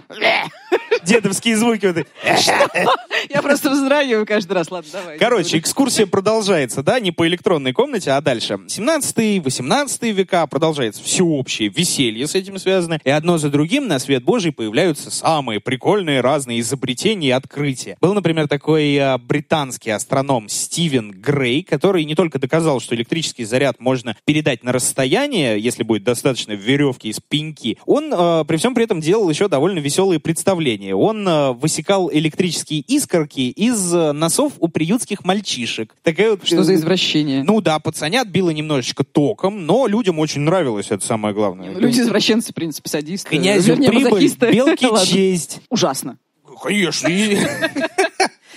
Дедовские 1.03 1.57
звуки. 1.57 1.87
вот. 1.87 2.07
Я 3.29 3.41
просто 3.41 3.69
вздрагиваю 3.69 4.25
каждый 4.25 4.53
раз. 4.53 4.71
Ладно, 4.71 4.89
давай. 4.93 5.17
Короче, 5.17 5.57
экскурсия 5.57 6.05
продолжается, 6.05 6.81
да, 6.81 6.99
не 6.99 7.11
по 7.11 7.27
электронной 7.27 7.73
комнате, 7.73 8.11
а 8.11 8.21
дальше. 8.21 8.53
17-18 8.67 10.11
века 10.11 10.47
продолжается 10.47 11.03
всеобщее 11.03 11.69
веселье 11.69 12.27
с 12.27 12.35
этим 12.35 12.57
связано, 12.57 12.99
и 13.03 13.09
одно 13.09 13.37
за 13.37 13.49
другим 13.49 13.74
на 13.83 13.99
свет 13.99 14.23
Божий 14.23 14.51
появляются 14.51 15.11
самые 15.11 15.59
прикольные 15.59 16.21
разные 16.21 16.59
изобретения 16.59 17.29
и 17.29 17.31
открытия. 17.31 17.97
Был, 18.01 18.13
например, 18.13 18.47
такой 18.47 18.95
э, 18.95 19.17
британский 19.17 19.91
астроном 19.91 20.49
Стивен 20.49 21.11
Грей, 21.11 21.63
который 21.63 22.05
не 22.05 22.15
только 22.15 22.39
доказал, 22.39 22.79
что 22.79 22.95
электрический 22.95 23.45
заряд 23.45 23.79
можно 23.79 24.15
передать 24.25 24.63
на 24.63 24.71
расстояние, 24.71 25.59
если 25.59 25.83
будет 25.83 26.03
достаточно 26.03 26.53
веревки 26.53 27.09
из 27.09 27.19
пеньки, 27.19 27.77
он 27.85 28.13
э, 28.13 28.45
при 28.47 28.57
всем 28.57 28.73
при 28.73 28.83
этом 28.83 29.01
делал 29.01 29.29
еще 29.29 29.47
довольно 29.47 29.79
веселые 29.79 30.19
представления. 30.19 30.95
Он 30.95 31.27
э, 31.27 31.51
высекал 31.51 32.09
электрические 32.11 32.79
искорки 32.81 33.41
из 33.41 33.93
э, 33.93 34.11
носов 34.11 34.53
у 34.59 34.67
приютских 34.67 35.25
мальчишек. 35.25 35.95
Такая 36.03 36.31
вот, 36.31 36.45
Что 36.45 36.57
э, 36.57 36.63
за 36.63 36.75
извращение? 36.75 37.43
Ну 37.43 37.61
да, 37.61 37.79
пацанят 37.79 38.27
било 38.27 38.49
немножечко 38.51 39.03
током, 39.03 39.65
но 39.65 39.87
людям 39.87 40.19
очень 40.19 40.41
нравилось, 40.41 40.87
это 40.89 41.05
самое 41.05 41.33
главное. 41.33 41.71
Ну, 41.71 41.79
Люди 41.79 41.99
извращенцы, 41.99 42.51
в 42.51 42.55
принципе, 42.55 42.89
садисты. 42.89 43.29
Князю 43.29 43.64
Вернее, 43.67 43.89
прибыль, 43.89 44.09
мазохисты. 44.11 44.51
белки 44.51 44.85
Ладно. 44.89 45.05
честь. 45.05 45.59
Ужасно. 45.69 46.17
Конечно. 46.63 47.09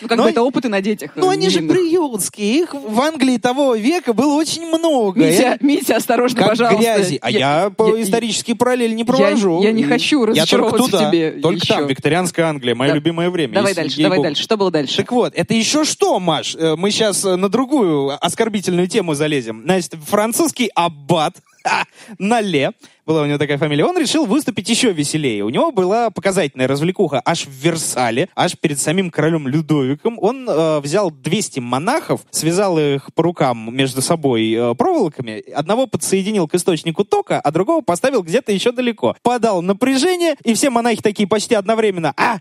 Ну, 0.01 0.07
как 0.07 0.17
Но- 0.19 0.23
бы 0.25 0.31
это 0.31 0.43
опыты 0.45 0.69
на 0.69 0.81
детях. 0.81 1.11
Ну 1.17 1.29
э, 1.29 1.33
они 1.33 1.49
же 1.49 1.57
невинных. 1.61 1.77
приютские, 1.77 2.61
их 2.61 2.73
в 2.73 3.01
Англии 3.01 3.37
того 3.37 3.75
века 3.75 4.13
было 4.13 4.35
очень 4.35 4.65
много. 4.69 5.19
Митя, 5.19 5.59
И 5.61 5.65
Митя, 5.67 5.97
осторожно, 5.97 6.39
Как 6.39 6.51
пожалуйста. 6.51 6.81
грязи. 6.81 7.19
А 7.21 7.29
я, 7.29 7.71
по 7.77 8.01
исторические 8.01 8.55
параллели 8.55 8.95
не 8.95 9.03
провожу. 9.03 9.61
я 9.61 9.73
не 9.73 9.83
хочу 9.83 10.21
Я 10.21 10.27
только 10.27 10.41
разочаровываться 10.41 10.87
в 10.87 10.91
туда. 10.93 11.11
тебе 11.11 11.31
Только 11.43 11.65
еще. 11.65 11.75
там, 11.75 11.87
викторианская 11.89 12.47
Англия, 12.47 12.77
мое 12.77 12.91
Да. 12.91 12.95
любимое 12.95 13.29
время. 13.29 13.55
Давай 13.55 13.71
если- 13.73 13.81
дальше, 13.81 14.03
давай 14.03 14.19
богу. 14.19 14.23
дальше. 14.29 14.43
Что 14.45 14.57
было 14.57 14.71
дальше? 14.71 14.97
Так 14.99 15.11
вот, 15.11 15.33
это 15.35 15.55
еще 15.55 15.83
что, 15.85 16.21
Маш? 16.21 16.55
Э, 16.55 16.77
Мы 16.77 16.93
сейчас 16.93 17.25
на 17.25 17.49
другую 17.49 18.25
оскорбительную 18.25 18.87
тему 18.87 19.15
залезем. 19.15 19.63
Значит, 19.65 19.95
французский 20.07 20.71
аббат 20.77 21.35
Нале, 22.19 22.73
была 23.07 23.23
у 23.23 23.27
него 23.27 23.39
такая 23.39 23.59
фамилия, 23.59 23.85
он 23.85 23.97
решил 23.99 24.27
выступить 24.27 24.69
еще 24.69 24.93
веселее. 24.93 25.45
У 25.45 25.49
него 25.49 25.73
была 25.73 26.11
показательная 26.11 26.69
развлекуха 26.69 27.23
аж 27.25 27.47
в 27.47 27.51
Версале, 27.51 28.29
аж 28.35 28.59
перед 28.59 28.79
самим 28.79 29.11
королем 29.11 29.49
Людовиком. 29.49 30.19
Он 30.21 30.49
э, 30.49 30.81
взял 30.81 31.11
200 31.11 31.61
монахов, 31.61 32.21
связал 32.31 32.79
их 32.79 33.13
по 33.15 33.23
рукам 33.23 33.75
между 33.75 34.03
собой 34.03 34.53
э, 34.53 34.75
проволоками, 34.75 35.43
одного 35.53 35.87
подсоединил 35.87 36.49
к 36.49 36.55
источнику 36.55 37.05
тока, 37.05 37.41
а 37.41 37.51
другого 37.51 37.81
поставил 37.81 38.23
где-то 38.23 38.53
еще 38.53 38.73
далеко. 38.73 39.17
Подал 39.23 39.63
напряжение, 39.63 40.37
и 40.45 40.55
все 40.55 40.71
монахи 40.71 41.03
такие 41.03 41.29
почти 41.29 41.55
одновременно 41.55 42.13
«А!» 42.17 42.41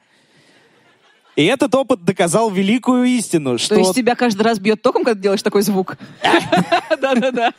И 1.38 1.46
этот 1.46 1.76
опыт 1.76 2.04
доказал 2.04 2.50
великую 2.50 3.06
истину, 3.06 3.60
что 3.60 3.76
То 3.76 3.82
есть 3.82 3.94
тебя 3.94 4.16
каждый 4.16 4.42
раз 4.42 4.58
бьет 4.58 4.82
током, 4.82 5.04
когда 5.04 5.22
делаешь 5.22 5.44
такой 5.44 5.62
звук? 5.62 5.96
Да-да-да. 7.00 7.54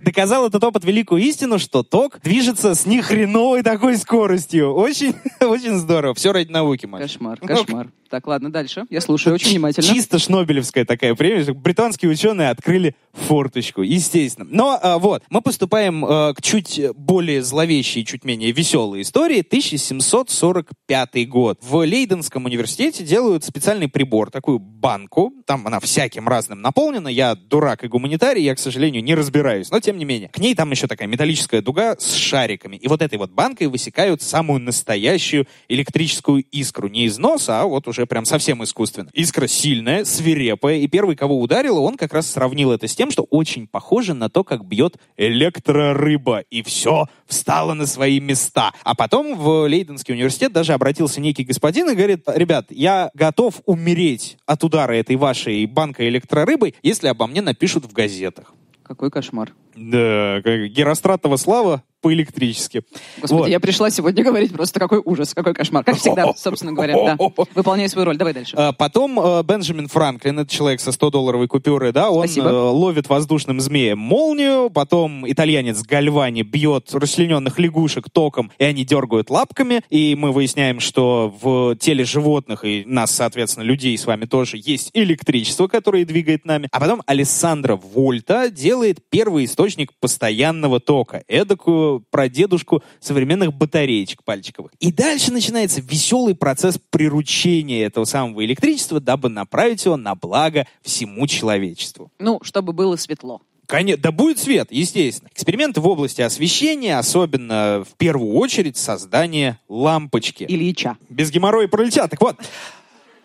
Доказал 0.00 0.46
этот 0.46 0.64
опыт 0.64 0.84
великую 0.84 1.22
истину, 1.22 1.58
что 1.58 1.82
ток 1.82 2.18
движется 2.22 2.74
с 2.74 2.86
нехреновой 2.86 3.62
такой 3.62 3.98
скоростью. 3.98 4.72
Очень, 4.72 5.14
очень 5.40 5.76
здорово. 5.76 6.14
Все 6.14 6.32
ради 6.32 6.50
науки, 6.50 6.86
Маш. 6.86 7.02
Кошмар, 7.02 7.38
Ну, 7.42 7.46
кошмар. 7.46 7.88
Так, 8.10 8.26
ладно, 8.26 8.52
дальше. 8.52 8.84
Я 8.90 9.00
слушаю 9.00 9.34
очень 9.34 9.50
внимательно. 9.50 9.86
Чисто 9.86 10.18
шнобелевская 10.18 10.84
такая 10.84 11.14
премия. 11.14 11.52
Британские 11.52 12.10
ученые 12.10 12.50
открыли 12.50 12.94
форточку, 13.12 13.82
естественно. 13.82 14.46
Но 14.50 14.78
а, 14.80 14.98
вот, 14.98 15.22
мы 15.30 15.40
поступаем 15.40 16.04
а, 16.04 16.34
к 16.34 16.42
чуть 16.42 16.80
более 16.94 17.42
зловещей, 17.42 18.04
чуть 18.04 18.24
менее 18.24 18.52
веселой 18.52 19.02
истории. 19.02 19.40
1745 19.40 21.28
год. 21.28 21.58
В 21.62 21.84
Лейденском 21.84 22.44
университете 22.44 23.04
делают 23.04 23.44
специальный 23.44 23.88
прибор, 23.88 24.30
такую 24.30 24.58
банку. 24.58 25.32
Там 25.46 25.66
она 25.66 25.80
всяким 25.80 26.28
разным 26.28 26.60
наполнена. 26.60 27.08
Я 27.08 27.34
дурак 27.34 27.84
и 27.84 27.88
гуманитарий, 27.88 28.42
я, 28.42 28.54
к 28.54 28.58
сожалению, 28.58 29.02
не 29.02 29.14
разбираюсь. 29.14 29.70
Но, 29.70 29.80
тем 29.80 29.98
не 29.98 30.04
менее. 30.04 30.28
К 30.28 30.38
ней 30.38 30.54
там 30.54 30.70
еще 30.70 30.86
такая 30.86 31.08
металлическая 31.08 31.62
дуга 31.62 31.96
с 31.98 32.14
шариками. 32.14 32.76
И 32.76 32.88
вот 32.88 33.02
этой 33.02 33.18
вот 33.18 33.30
банкой 33.30 33.68
высекают 33.68 34.22
самую 34.22 34.60
настоящую 34.60 35.46
электрическую 35.68 36.44
искру. 36.50 36.88
Не 36.88 37.04
из 37.04 37.18
носа, 37.18 37.60
а 37.60 37.64
вот 37.66 37.88
уже 37.94 38.06
прям 38.06 38.24
совсем 38.24 38.62
искусственно. 38.64 39.08
Искра 39.12 39.46
сильная, 39.46 40.04
свирепая, 40.04 40.78
и 40.78 40.88
первый, 40.88 41.14
кого 41.14 41.40
ударило, 41.40 41.78
он 41.80 41.96
как 41.96 42.12
раз 42.12 42.30
сравнил 42.30 42.72
это 42.72 42.88
с 42.88 42.94
тем, 42.94 43.10
что 43.10 43.22
очень 43.30 43.66
похоже 43.68 44.14
на 44.14 44.28
то, 44.28 44.42
как 44.42 44.64
бьет 44.64 44.96
электрорыба. 45.16 46.40
И 46.50 46.62
все 46.62 47.06
встало 47.26 47.74
на 47.74 47.86
свои 47.86 48.20
места. 48.20 48.72
А 48.82 48.94
потом 48.94 49.36
в 49.36 49.66
Лейденский 49.66 50.14
университет 50.14 50.52
даже 50.52 50.72
обратился 50.72 51.20
некий 51.20 51.44
господин 51.44 51.88
и 51.90 51.94
говорит, 51.94 52.24
ребят, 52.26 52.66
я 52.70 53.10
готов 53.14 53.60
умереть 53.64 54.36
от 54.44 54.64
удара 54.64 54.92
этой 54.92 55.16
вашей 55.16 55.64
банкой 55.66 56.08
электрорыбой, 56.08 56.74
если 56.82 57.06
обо 57.08 57.26
мне 57.26 57.42
напишут 57.42 57.84
в 57.84 57.92
газетах. 57.92 58.54
Какой 58.82 59.10
кошмар. 59.10 59.52
Да, 59.76 60.40
Геростратова 60.40 61.36
слава 61.36 61.82
по-электрически. 62.04 62.82
Господи, 63.18 63.40
вот. 63.40 63.48
я 63.48 63.58
пришла 63.60 63.88
сегодня 63.88 64.22
говорить 64.22 64.52
просто 64.52 64.78
какой 64.78 65.00
ужас, 65.02 65.32
какой 65.32 65.54
кошмар. 65.54 65.84
Как 65.84 65.96
всегда, 65.96 66.34
собственно 66.36 66.74
говоря, 66.74 66.94
да. 66.94 67.16
Выполняй 67.54 67.88
свою 67.88 68.04
роль. 68.04 68.18
Давай 68.18 68.34
дальше. 68.34 68.54
А, 68.58 68.72
потом 68.72 69.18
э, 69.18 69.42
Бенджамин 69.42 69.88
Франклин, 69.88 70.38
это 70.38 70.50
человек 70.54 70.82
со 70.82 70.90
100-долларовой 70.90 71.46
купюрой, 71.46 71.92
да, 71.92 72.10
он 72.10 72.24
Спасибо. 72.28 72.48
Э, 72.48 72.52
ловит 72.52 73.08
воздушным 73.08 73.58
змеем 73.58 73.98
молнию, 73.98 74.68
потом 74.68 75.26
итальянец 75.26 75.80
Гальвани 75.80 76.42
бьет 76.42 76.92
расчлененных 76.92 77.58
лягушек 77.58 78.10
током, 78.10 78.52
и 78.58 78.64
они 78.64 78.84
дергают 78.84 79.30
лапками, 79.30 79.80
и 79.88 80.14
мы 80.14 80.30
выясняем, 80.30 80.80
что 80.80 81.34
в 81.40 81.74
теле 81.76 82.04
животных 82.04 82.66
и 82.66 82.84
нас, 82.84 83.12
соответственно, 83.12 83.64
людей 83.64 83.96
с 83.96 84.04
вами 84.04 84.26
тоже 84.26 84.58
есть 84.62 84.90
электричество, 84.92 85.68
которое 85.68 86.04
двигает 86.04 86.44
нами. 86.44 86.68
А 86.70 86.80
потом 86.80 87.02
Алессандро 87.06 87.76
Вольта 87.76 88.50
делает 88.50 88.98
первый 89.08 89.46
источник 89.46 89.63
постоянного 90.00 90.80
тока, 90.80 91.24
эдакую 91.28 92.04
про 92.10 92.28
дедушку 92.28 92.82
современных 93.00 93.52
батареечек 93.52 94.22
пальчиковых. 94.24 94.72
И 94.80 94.92
дальше 94.92 95.32
начинается 95.32 95.80
веселый 95.80 96.34
процесс 96.34 96.78
приручения 96.90 97.86
этого 97.86 98.04
самого 98.04 98.44
электричества, 98.44 99.00
дабы 99.00 99.28
направить 99.28 99.84
его 99.84 99.96
на 99.96 100.14
благо 100.14 100.66
всему 100.82 101.26
человечеству. 101.26 102.10
Ну, 102.18 102.40
чтобы 102.42 102.72
было 102.72 102.96
светло. 102.96 103.40
Конечно, 103.66 104.02
да 104.02 104.12
будет 104.12 104.38
свет, 104.38 104.68
естественно. 104.70 105.30
Эксперименты 105.32 105.80
в 105.80 105.88
области 105.88 106.20
освещения, 106.20 106.98
особенно 106.98 107.84
в 107.88 107.96
первую 107.96 108.34
очередь 108.34 108.76
создание 108.76 109.58
лампочки. 109.68 110.44
Ильича. 110.46 110.96
Без 111.08 111.30
геморроя 111.30 111.66
пролетят. 111.66 112.10
Так 112.10 112.20
вот, 112.20 112.36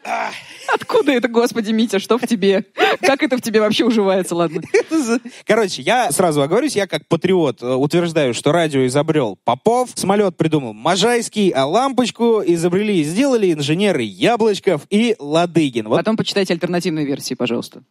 Откуда 0.73 1.11
это, 1.11 1.27
господи, 1.27 1.71
Митя, 1.71 1.99
что 1.99 2.17
в 2.17 2.25
тебе? 2.25 2.65
Как 3.01 3.23
это 3.23 3.37
в 3.37 3.41
тебе 3.41 3.59
вообще 3.59 3.85
уживается, 3.85 4.35
ладно? 4.35 4.61
Короче, 5.45 5.81
я 5.81 6.11
сразу 6.11 6.41
оговорюсь, 6.41 6.75
я 6.75 6.87
как 6.87 7.07
патриот 7.07 7.61
э, 7.61 7.73
утверждаю, 7.73 8.33
что 8.33 8.51
радио 8.51 8.85
изобрел 8.85 9.37
Попов, 9.43 9.91
самолет 9.95 10.37
придумал 10.37 10.73
Можайский, 10.73 11.49
а 11.49 11.65
лампочку 11.65 12.41
изобрели 12.45 13.01
и 13.01 13.03
сделали 13.03 13.53
инженеры 13.53 14.03
Яблочков 14.03 14.83
и 14.89 15.15
Ладыгин. 15.19 15.87
Вот. 15.87 15.97
Потом 15.97 16.17
почитайте 16.17 16.53
альтернативные 16.53 17.05
версии, 17.05 17.33
пожалуйста 17.33 17.81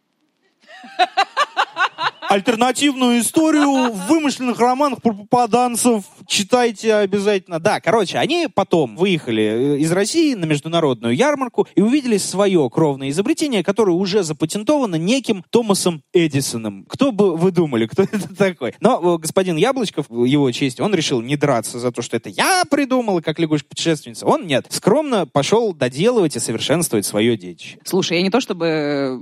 альтернативную 2.29 3.21
историю 3.21 3.91
в 3.91 4.07
вымышленных 4.07 4.59
романах 4.59 5.01
про 5.01 5.13
попаданцев. 5.13 6.03
Читайте 6.27 6.93
обязательно. 6.93 7.59
Да, 7.59 7.81
короче, 7.81 8.19
они 8.19 8.47
потом 8.53 8.95
выехали 8.95 9.43
э, 9.43 9.77
из 9.79 9.91
России 9.91 10.35
на 10.35 10.45
международную 10.45 11.15
ярмарку 11.15 11.67
и 11.73 11.81
увидели 11.81 12.17
свое 12.17 12.69
кровное 12.69 13.09
изобретение, 13.09 13.63
которое 13.63 13.93
уже 13.93 14.21
запатентовано 14.21 14.95
неким 14.95 15.43
Томасом 15.49 16.03
Эдисоном. 16.13 16.85
Кто 16.87 17.11
бы 17.11 17.35
вы 17.35 17.51
думали, 17.51 17.87
кто 17.87 18.03
это 18.11 18.35
такой? 18.35 18.75
Но 18.79 19.15
э, 19.15 19.17
господин 19.17 19.57
Яблочков, 19.57 20.05
его 20.11 20.51
честь, 20.51 20.79
он 20.79 20.93
решил 20.93 21.21
не 21.21 21.35
драться 21.35 21.79
за 21.79 21.91
то, 21.91 22.03
что 22.03 22.15
это 22.15 22.29
я 22.29 22.63
придумал, 22.69 23.23
как 23.23 23.39
лягушка-путешественница. 23.39 24.27
Он 24.27 24.45
нет. 24.45 24.67
Скромно 24.69 25.25
пошел 25.25 25.73
доделывать 25.73 26.35
и 26.35 26.39
совершенствовать 26.39 27.07
свое 27.07 27.35
детище. 27.35 27.79
Слушай, 27.83 28.17
я 28.17 28.23
не 28.23 28.29
то 28.29 28.39
чтобы 28.39 28.67
э, 28.67 29.19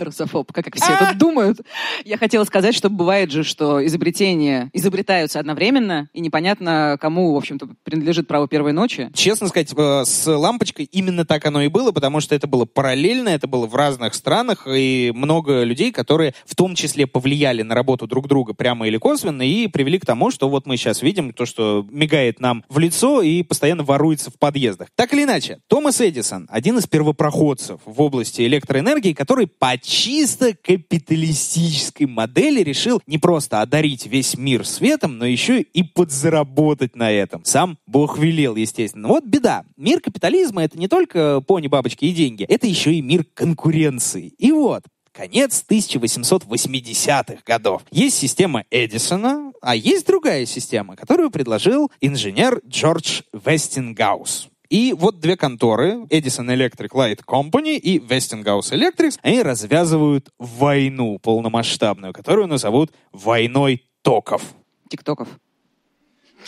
русофоб, 0.00 0.52
как 0.52 0.74
все 0.74 0.98
тут 0.98 1.16
думают, 1.16 1.60
я 2.04 2.16
хотела 2.16 2.44
сказать, 2.44 2.74
что 2.74 2.90
бывает 2.90 3.30
же, 3.30 3.44
что 3.44 3.84
изобретения 3.86 4.70
изобретаются 4.72 5.38
одновременно, 5.38 6.08
и 6.12 6.20
непонятно, 6.20 6.98
кому, 7.00 7.32
в 7.34 7.36
общем-то, 7.36 7.68
принадлежит 7.84 8.28
право 8.28 8.48
первой 8.48 8.72
ночи. 8.72 9.10
Честно 9.14 9.48
сказать, 9.48 9.72
э, 9.76 10.04
с 10.04 10.26
лампочкой 10.26 10.86
именно 10.86 11.24
так 11.24 11.44
оно 11.46 11.62
и 11.62 11.68
было, 11.68 11.92
потому 11.92 12.20
что 12.20 12.34
это 12.34 12.46
было 12.46 12.64
параллельно, 12.64 13.28
это 13.28 13.46
было 13.46 13.66
в 13.66 13.74
разных 13.74 14.14
странах, 14.14 14.66
и 14.66 15.12
много 15.14 15.62
людей, 15.62 15.92
которые 15.92 16.34
в 16.44 16.54
том 16.54 16.74
числе 16.74 17.06
повлияли 17.06 17.62
на 17.62 17.74
работу 17.74 18.06
друг 18.06 18.28
друга 18.28 18.54
прямо 18.54 18.86
или 18.86 18.98
косвенно, 18.98 19.42
и 19.42 19.66
привели 19.66 19.98
к 19.98 20.06
тому, 20.06 20.30
что 20.30 20.48
вот 20.48 20.66
мы 20.66 20.76
сейчас 20.76 21.02
видим 21.02 21.32
то, 21.32 21.46
что 21.46 21.86
мигает 21.90 22.40
нам 22.40 22.64
в 22.68 22.78
лицо 22.78 23.22
и 23.22 23.42
постоянно 23.42 23.84
воруется 23.84 24.30
в 24.30 24.38
подъездах. 24.38 24.88
Так 24.94 25.12
или 25.12 25.24
иначе, 25.24 25.60
Томас 25.68 26.00
Эдисон, 26.00 26.48
один 26.50 26.78
из 26.78 26.86
первопроходцев 26.86 27.80
в 27.84 28.00
области 28.00 28.42
электроэнергии, 28.42 29.12
который 29.12 29.46
по 29.46 29.78
чисто 29.78 30.54
капиталистически 30.54 31.81
экономической 31.82 32.06
модели 32.06 32.60
решил 32.62 33.02
не 33.06 33.18
просто 33.18 33.60
одарить 33.60 34.06
весь 34.06 34.36
мир 34.36 34.66
светом, 34.66 35.18
но 35.18 35.26
еще 35.26 35.60
и 35.60 35.82
подзаработать 35.82 36.96
на 36.96 37.10
этом. 37.10 37.44
Сам 37.44 37.78
Бог 37.86 38.18
велел, 38.18 38.56
естественно. 38.56 39.08
Вот 39.08 39.24
беда. 39.24 39.64
Мир 39.76 40.00
капитализма— 40.00 40.64
это 40.64 40.78
не 40.78 40.88
только 40.88 41.40
пони, 41.40 41.66
бабочки 41.66 42.04
и 42.04 42.12
деньги, 42.12 42.44
это 42.44 42.66
еще 42.66 42.92
и 42.92 43.02
мир 43.02 43.24
конкуренции. 43.34 44.32
И 44.38 44.52
вот, 44.52 44.84
конец 45.12 45.64
1880-х 45.68 47.42
годов. 47.44 47.82
Есть 47.90 48.18
система 48.18 48.64
Эдисона, 48.70 49.52
а 49.60 49.74
есть 49.74 50.06
другая 50.06 50.46
система, 50.46 50.96
которую 50.96 51.30
предложил 51.30 51.90
инженер 52.00 52.60
Джордж 52.66 53.22
Вестингаус. 53.32 54.48
И 54.72 54.94
вот 54.94 55.20
две 55.20 55.36
конторы, 55.36 56.06
Edison 56.08 56.48
Electric 56.48 56.88
Light 56.92 57.20
Company 57.26 57.76
и 57.76 57.98
Westinghouse 57.98 58.72
Electric, 58.72 59.18
они 59.20 59.42
развязывают 59.42 60.30
войну 60.38 61.18
полномасштабную, 61.18 62.14
которую 62.14 62.46
назовут 62.46 62.90
«войной 63.12 63.84
токов». 64.00 64.54
Тиктоков. 64.88 65.28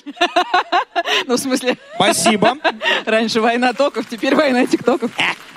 Ну, 1.27 1.37
в 1.37 1.39
смысле... 1.39 1.77
Спасибо. 1.97 2.57
Раньше 3.07 3.41
война 3.41 3.73
токов, 3.73 4.07
теперь 4.09 4.35
война 4.35 4.67
тиктоков. 4.67 5.11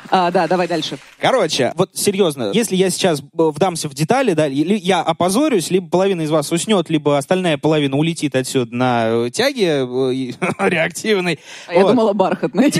А, 0.10 0.32
да, 0.32 0.48
давай 0.48 0.68
дальше. 0.68 0.98
Короче, 1.20 1.74
вот 1.76 1.92
серьезно, 1.96 2.52
если 2.54 2.76
я 2.76 2.90
сейчас 2.90 3.20
э, 3.20 3.24
вдамся 3.34 3.90
в 3.90 3.94
детали, 3.94 4.34
да, 4.34 4.46
я 4.46 5.02
опозорюсь, 5.02 5.70
либо 5.70 5.90
половина 5.90 6.22
из 6.22 6.30
вас 6.30 6.52
уснет, 6.52 6.90
либо 6.90 7.18
остальная 7.18 7.58
половина 7.58 7.98
улетит 7.98 8.36
отсюда 8.36 8.74
на 8.76 9.08
э, 9.08 9.30
тяге 9.32 9.86
э, 9.86 10.32
реактивной. 10.60 11.40
А 11.68 11.74
вот. 11.74 11.80
я 11.80 11.88
думала 11.88 12.14
бархатной. 12.14 12.72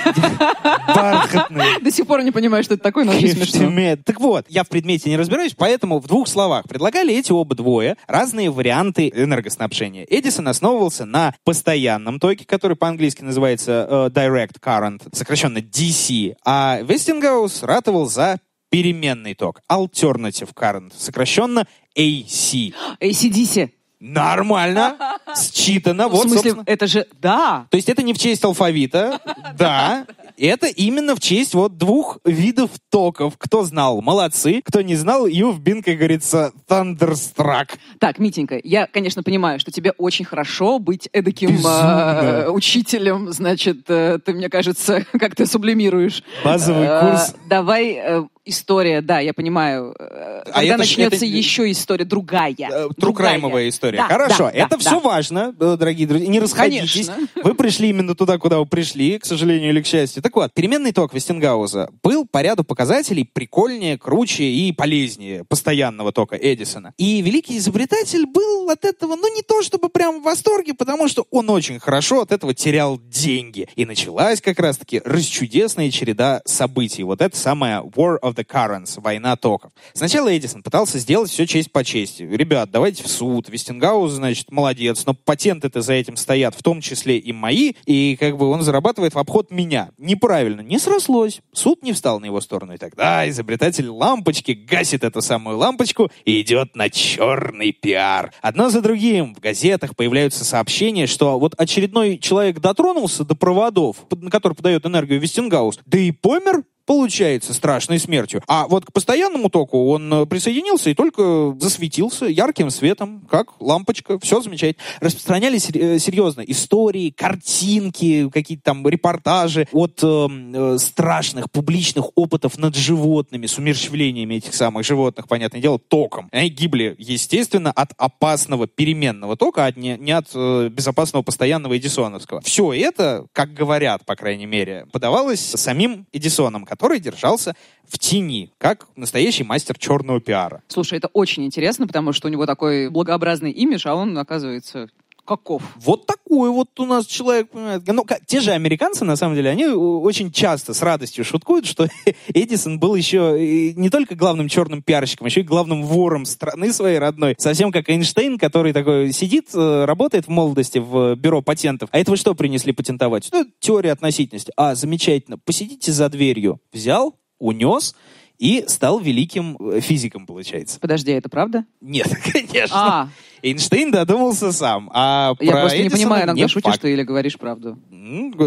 Бархатной. 0.88 1.82
До 1.82 1.92
сих 1.92 2.08
пор 2.08 2.24
не 2.24 2.32
понимаю, 2.32 2.64
что 2.64 2.76
это 2.76 2.84
такое, 2.84 3.04
но 3.04 3.12
очень 3.12 3.30
смешно. 3.30 3.98
Так 4.06 4.20
вот, 4.20 4.46
я 4.50 4.64
в 4.64 4.70
предмете 4.70 5.10
не 5.10 5.18
разбираюсь, 5.18 5.54
поэтому 5.58 6.00
в 6.00 6.08
двух 6.08 6.28
словах. 6.28 6.66
Предлагали 6.68 7.14
эти 7.14 7.32
оба 7.32 7.56
двое 7.56 7.98
разные 8.08 8.52
варианты 8.52 9.12
энергоснабжения. 9.14 10.06
Эдисон 10.10 10.48
основывался 10.48 11.06
на 11.06 11.34
постоянном 11.48 12.20
токе, 12.20 12.44
который 12.44 12.76
по-английски 12.76 13.24
называется 13.24 13.88
uh, 13.90 14.10
Direct 14.10 14.60
Current, 14.62 15.16
сокращенно 15.16 15.60
DC, 15.60 16.36
а 16.44 16.82
Вестингаус 16.82 17.64
ратовал 17.64 18.10
за 18.10 18.40
переменный 18.70 19.34
ток, 19.34 19.62
Alternative 19.72 20.54
Current, 20.54 20.92
сокращенно 20.94 21.66
AC. 21.98 22.74
ACDC. 23.00 23.72
Нормально, 24.00 24.96
считано. 25.36 26.08
Вот, 26.08 26.26
в 26.26 26.30
смысле, 26.30 26.52
собственно. 26.52 26.64
это 26.68 26.88
же, 26.88 27.08
да. 27.20 27.66
То 27.72 27.78
есть 27.78 27.90
это 27.90 28.04
не 28.04 28.14
в 28.14 28.20
честь 28.20 28.44
алфавита, 28.44 29.20
да. 29.58 30.06
Это 30.38 30.68
именно 30.68 31.16
в 31.16 31.20
честь 31.20 31.56
вот 31.56 31.78
двух 31.78 32.20
видов 32.24 32.70
токов. 32.92 33.34
Кто 33.40 33.64
знал, 33.64 34.02
молодцы. 34.02 34.62
Кто 34.64 34.82
не 34.82 34.96
знал, 34.96 35.28
you've 35.28 35.60
been, 35.60 35.82
как 35.82 35.98
говорится, 35.98 36.52
thunderstruck. 36.70 37.70
Так, 38.00 38.20
Митенька, 38.20 38.60
я, 38.64 38.86
конечно, 38.86 39.24
понимаю, 39.24 39.60
что 39.60 39.72
тебе 39.72 39.94
очень 39.98 40.26
хорошо 40.26 40.78
быть 40.78 41.10
эдаким 41.12 41.58
э, 41.66 42.50
учителем. 42.50 43.32
Значит, 43.32 43.90
э, 43.90 44.20
ты, 44.24 44.34
мне 44.34 44.50
кажется, 44.50 45.06
как 45.20 45.34
ты 45.34 45.48
сублимируешь. 45.48 46.22
Базовый 46.44 46.86
э, 46.86 47.00
курс. 47.02 47.36
Давай 47.48 47.94
э, 47.94 48.24
история, 48.46 49.02
да, 49.02 49.20
я 49.20 49.34
понимаю. 49.34 49.96
Э, 50.00 50.42
а 50.46 50.60
когда 50.60 50.78
начнется 50.78 51.18
это... 51.18 51.26
еще 51.26 51.72
история 51.72 52.06
другая. 52.06 52.56
Э, 52.60 52.90
Трукраймовая 53.00 53.70
история. 53.70 53.87
Да, 53.96 54.08
Хорошо, 54.08 54.46
да, 54.46 54.52
это 54.52 54.70
да, 54.72 54.78
все 54.78 54.92
да. 54.92 55.00
важно, 55.00 55.52
дорогие 55.54 56.08
друзья. 56.08 56.28
Не 56.28 56.40
расходитесь. 56.40 57.08
Конечно. 57.08 57.28
Вы 57.44 57.56
пришли 57.56 57.90
именно 57.90 58.16
туда, 58.16 58.38
куда 58.38 58.60
вы 58.60 58.66
пришли, 58.66 59.20
к 59.20 59.26
сожалению 59.26 59.70
или 59.70 59.82
к 59.82 59.86
счастью. 59.86 60.22
Так 60.22 60.36
вот, 60.36 60.54
переменный 60.54 60.92
ток 60.92 61.14
Вестингауза 61.14 61.90
был 62.04 62.26
по 62.26 62.42
ряду 62.42 62.64
показателей 62.64 63.24
прикольнее, 63.24 63.98
круче 63.98 64.44
и 64.44 64.72
полезнее 64.72 65.44
постоянного 65.46 66.12
тока 66.12 66.36
Эдисона. 66.36 66.94
И 66.98 67.22
великий 67.22 67.58
изобретатель 67.58 68.26
был 68.26 68.70
от 68.70 68.86
этого, 68.86 69.16
ну, 69.16 69.34
не 69.34 69.42
то 69.42 69.62
чтобы 69.62 69.90
прям 69.90 70.22
в 70.22 70.24
восторге, 70.24 70.74
потому 70.74 71.08
что 71.08 71.26
он 71.32 71.50
очень 71.50 71.80
хорошо 71.80 72.22
от 72.22 72.32
этого 72.32 72.54
терял 72.54 73.00
деньги. 73.00 73.68
И 73.76 73.86
началась 73.86 74.42
как 74.42 74.60
раз-таки 74.60 75.02
расчудесная 75.04 75.92
череда 75.92 76.42
событий. 76.46 77.04
Вот 77.04 77.22
это 77.22 77.38
самая 77.38 77.82
War 77.82 78.20
of 78.22 78.36
the 78.36 78.46
Currents, 78.46 79.00
война 79.02 79.36
токов. 79.36 79.72
Сначала 79.94 80.36
Эдисон 80.36 80.64
пытался 80.64 81.00
сделать 81.00 81.30
все 81.30 81.46
честь 81.48 81.72
по 81.72 81.84
чести. 81.84 82.24
Ребят, 82.24 82.72
давайте 82.72 83.04
в 83.04 83.08
суд. 83.08 83.50
Вестингаус, 83.78 84.12
значит, 84.12 84.52
молодец, 84.52 85.06
но 85.06 85.14
патенты-то 85.14 85.82
за 85.82 85.94
этим 85.94 86.18
стоят, 86.18 86.56
в 86.56 86.64
том 86.64 86.82
числе 86.82 87.18
и 87.18 87.32
мои, 87.32 87.74
и 87.86 88.18
как 88.20 88.38
бы 88.38 88.50
он 88.50 88.62
зарабатывает 88.64 89.14
в 89.14 89.20
обход 89.20 89.52
меня. 89.52 89.90
Неправильно, 89.98 90.62
не 90.62 90.80
срослось. 90.80 91.42
Суд 91.54 91.84
не 91.84 91.94
встал 91.94 92.20
на 92.20 92.26
его 92.26 92.42
сторону. 92.42 92.74
И 92.74 92.78
тогда 92.78 93.30
изобретатель 93.30 93.88
лампочки 93.88 94.52
гасит 94.52 95.04
эту 95.04 95.22
самую 95.22 95.58
лампочку 95.58 96.10
и 96.26 96.42
идет 96.42 96.76
на 96.76 96.90
черный 96.90 97.72
пиар. 97.72 98.34
Одно 98.42 98.70
за 98.70 98.82
другим 98.82 99.36
в 99.36 99.40
газетах 99.40 99.96
появляются 99.96 100.44
сообщения, 100.44 101.06
что 101.06 101.38
вот 101.40 101.54
очередной 101.58 102.18
человек 102.18 102.60
дотронулся 102.60 103.24
до 103.24 103.36
проводов, 103.36 103.98
на 104.12 104.32
который 104.32 104.54
подает 104.54 104.86
энергию 104.86 105.20
Вестингаус, 105.20 105.80
да 105.86 106.00
и 106.00 106.12
помер 106.12 106.64
получается 106.88 107.54
страшной 107.54 108.00
смертью. 108.00 108.42
А 108.48 108.66
вот 108.68 108.86
к 108.86 108.94
постоянному 108.94 109.50
току 109.50 109.90
он 109.90 110.12
э, 110.12 110.26
присоединился 110.26 110.90
и 110.90 110.96
только 110.96 111.56
засветился 111.60 112.26
ярким 112.26 112.70
светом, 112.72 113.28
как 113.30 113.60
лампочка. 113.62 114.18
Все 114.20 114.42
замечательно. 114.42 114.84
Распространялись 115.02 115.70
э, 115.70 116.00
серьезно 116.00 116.42
истории, 116.42 117.10
картинки, 117.12 118.30
какие-то 118.30 118.64
там 118.64 118.88
репортажи 118.88 119.68
от 119.74 120.00
э, 120.02 120.28
э, 120.54 120.78
страшных 120.80 121.52
публичных 121.52 122.06
опытов 122.16 122.58
над 122.58 122.76
животными, 122.76 123.48
с 123.48 123.58
умерщвлениями 123.58 124.36
этих 124.36 124.56
самых 124.56 124.86
животных, 124.86 125.28
понятное 125.28 125.62
дело, 125.62 125.80
током. 125.80 126.30
Они 126.32 126.50
гибли, 126.50 126.96
естественно, 126.98 127.72
от 127.72 127.92
опасного 127.98 128.66
переменного 128.66 129.36
тока, 129.36 129.66
а 129.66 129.72
не, 129.78 129.98
не 129.98 130.14
от 130.14 130.30
э, 130.34 130.70
безопасного 130.70 131.22
постоянного 131.22 131.78
эдисоновского. 131.78 132.40
Все 132.42 132.72
это, 132.72 133.26
как 133.34 133.54
говорят, 133.54 134.06
по 134.06 134.16
крайней 134.16 134.46
мере, 134.46 134.88
подавалось 134.94 135.42
самим 135.42 136.08
Эдисоном, 136.14 136.66
который 136.78 137.00
держался 137.00 137.56
в 137.88 137.98
тени, 137.98 138.52
как 138.60 138.86
настоящий 138.96 139.44
мастер 139.44 139.78
черного 139.80 140.22
пиара. 140.22 140.62
Слушай, 140.68 141.00
это 141.00 141.08
очень 141.08 141.44
интересно, 141.44 141.88
потому 141.88 142.14
что 142.14 142.28
у 142.28 142.32
него 142.32 142.46
такой 142.46 142.90
благообразный 142.90 143.52
имидж, 143.52 143.88
а 143.88 143.96
он, 143.96 144.16
оказывается, 144.16 144.90
каков? 145.28 145.62
Вот 145.76 146.06
такой 146.06 146.50
вот 146.50 146.80
у 146.80 146.86
нас 146.86 147.06
человек, 147.06 147.52
понимаете. 147.52 147.92
Ну, 147.92 148.06
те 148.26 148.40
же 148.40 148.52
американцы, 148.52 149.06
на 149.06 149.16
самом 149.16 149.36
деле, 149.36 149.50
они 149.50 149.66
очень 149.66 150.32
часто 150.32 150.74
с 150.74 150.82
радостью 150.82 151.26
шуткуют, 151.26 151.66
что 151.66 151.88
Эдисон 152.34 152.80
был 152.80 152.96
еще 152.96 153.74
не 153.76 153.90
только 153.90 154.16
главным 154.16 154.48
черным 154.48 154.82
пиарщиком, 154.82 155.26
а 155.26 155.30
еще 155.30 155.42
и 155.42 155.44
главным 155.44 155.84
вором 155.84 156.26
страны 156.26 156.74
своей 156.74 156.98
родной. 156.98 157.36
Совсем 157.38 157.72
как 157.72 157.90
Эйнштейн, 157.90 158.40
который 158.40 158.74
такой 158.74 159.12
сидит, 159.12 159.50
э, 159.54 159.86
работает 159.86 160.26
в 160.26 160.30
молодости 160.30 160.80
в 160.80 161.16
бюро 161.16 161.42
патентов. 161.42 161.90
А 161.92 162.00
это 162.00 162.12
вы 162.12 162.18
что 162.18 162.34
принесли 162.34 162.72
патентовать? 162.72 163.30
Ну, 163.32 163.46
теория 163.60 163.92
относительности. 163.92 164.54
А, 164.56 164.74
замечательно. 164.74 165.38
Посидите 165.38 165.92
за 165.92 166.10
дверью. 166.10 166.62
Взял, 166.72 167.16
унес, 167.40 167.94
и 168.38 168.66
стал 168.68 169.00
великим 169.00 169.58
э, 169.60 169.80
физиком, 169.80 170.26
получается. 170.26 170.80
Подожди, 170.80 171.12
это 171.12 171.30
правда? 171.30 171.66
Нет, 171.82 172.08
конечно. 172.32 172.76
А. 172.76 173.10
Эйнштейн 173.42 173.92
додумался 173.92 174.52
сам. 174.52 174.90
А 174.94 175.34
Я 175.40 175.52
просто 175.52 175.78
Эдисона 175.78 175.84
не 175.84 175.90
понимаю, 175.90 176.26
иногда 176.26 176.48
шутишь 176.48 176.72
факт. 176.72 176.82
ты 176.82 176.94
или 176.94 177.04
говоришь 177.04 177.38
правду. 177.38 177.78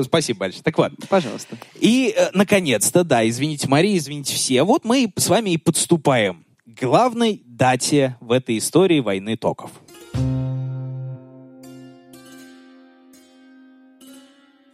Спасибо 0.05 0.41
большое. 0.41 0.62
Так 0.62 0.78
вот. 0.78 0.93
Пожалуйста. 1.09 1.57
И, 1.78 2.14
э, 2.16 2.30
наконец-то, 2.34 3.05
да, 3.05 3.28
извините, 3.28 3.68
Мария, 3.68 3.97
извините 3.97 4.34
все. 4.34 4.62
Вот 4.62 4.84
мы 4.84 5.12
с 5.16 5.28
вами 5.28 5.51
и 5.51 5.57
подступаем 5.57 6.45
к 6.66 6.80
главной 6.80 7.43
дате 7.47 8.16
в 8.20 8.32
этой 8.32 8.59
истории 8.59 9.01
войны 9.01 9.36
токов. 9.36 9.70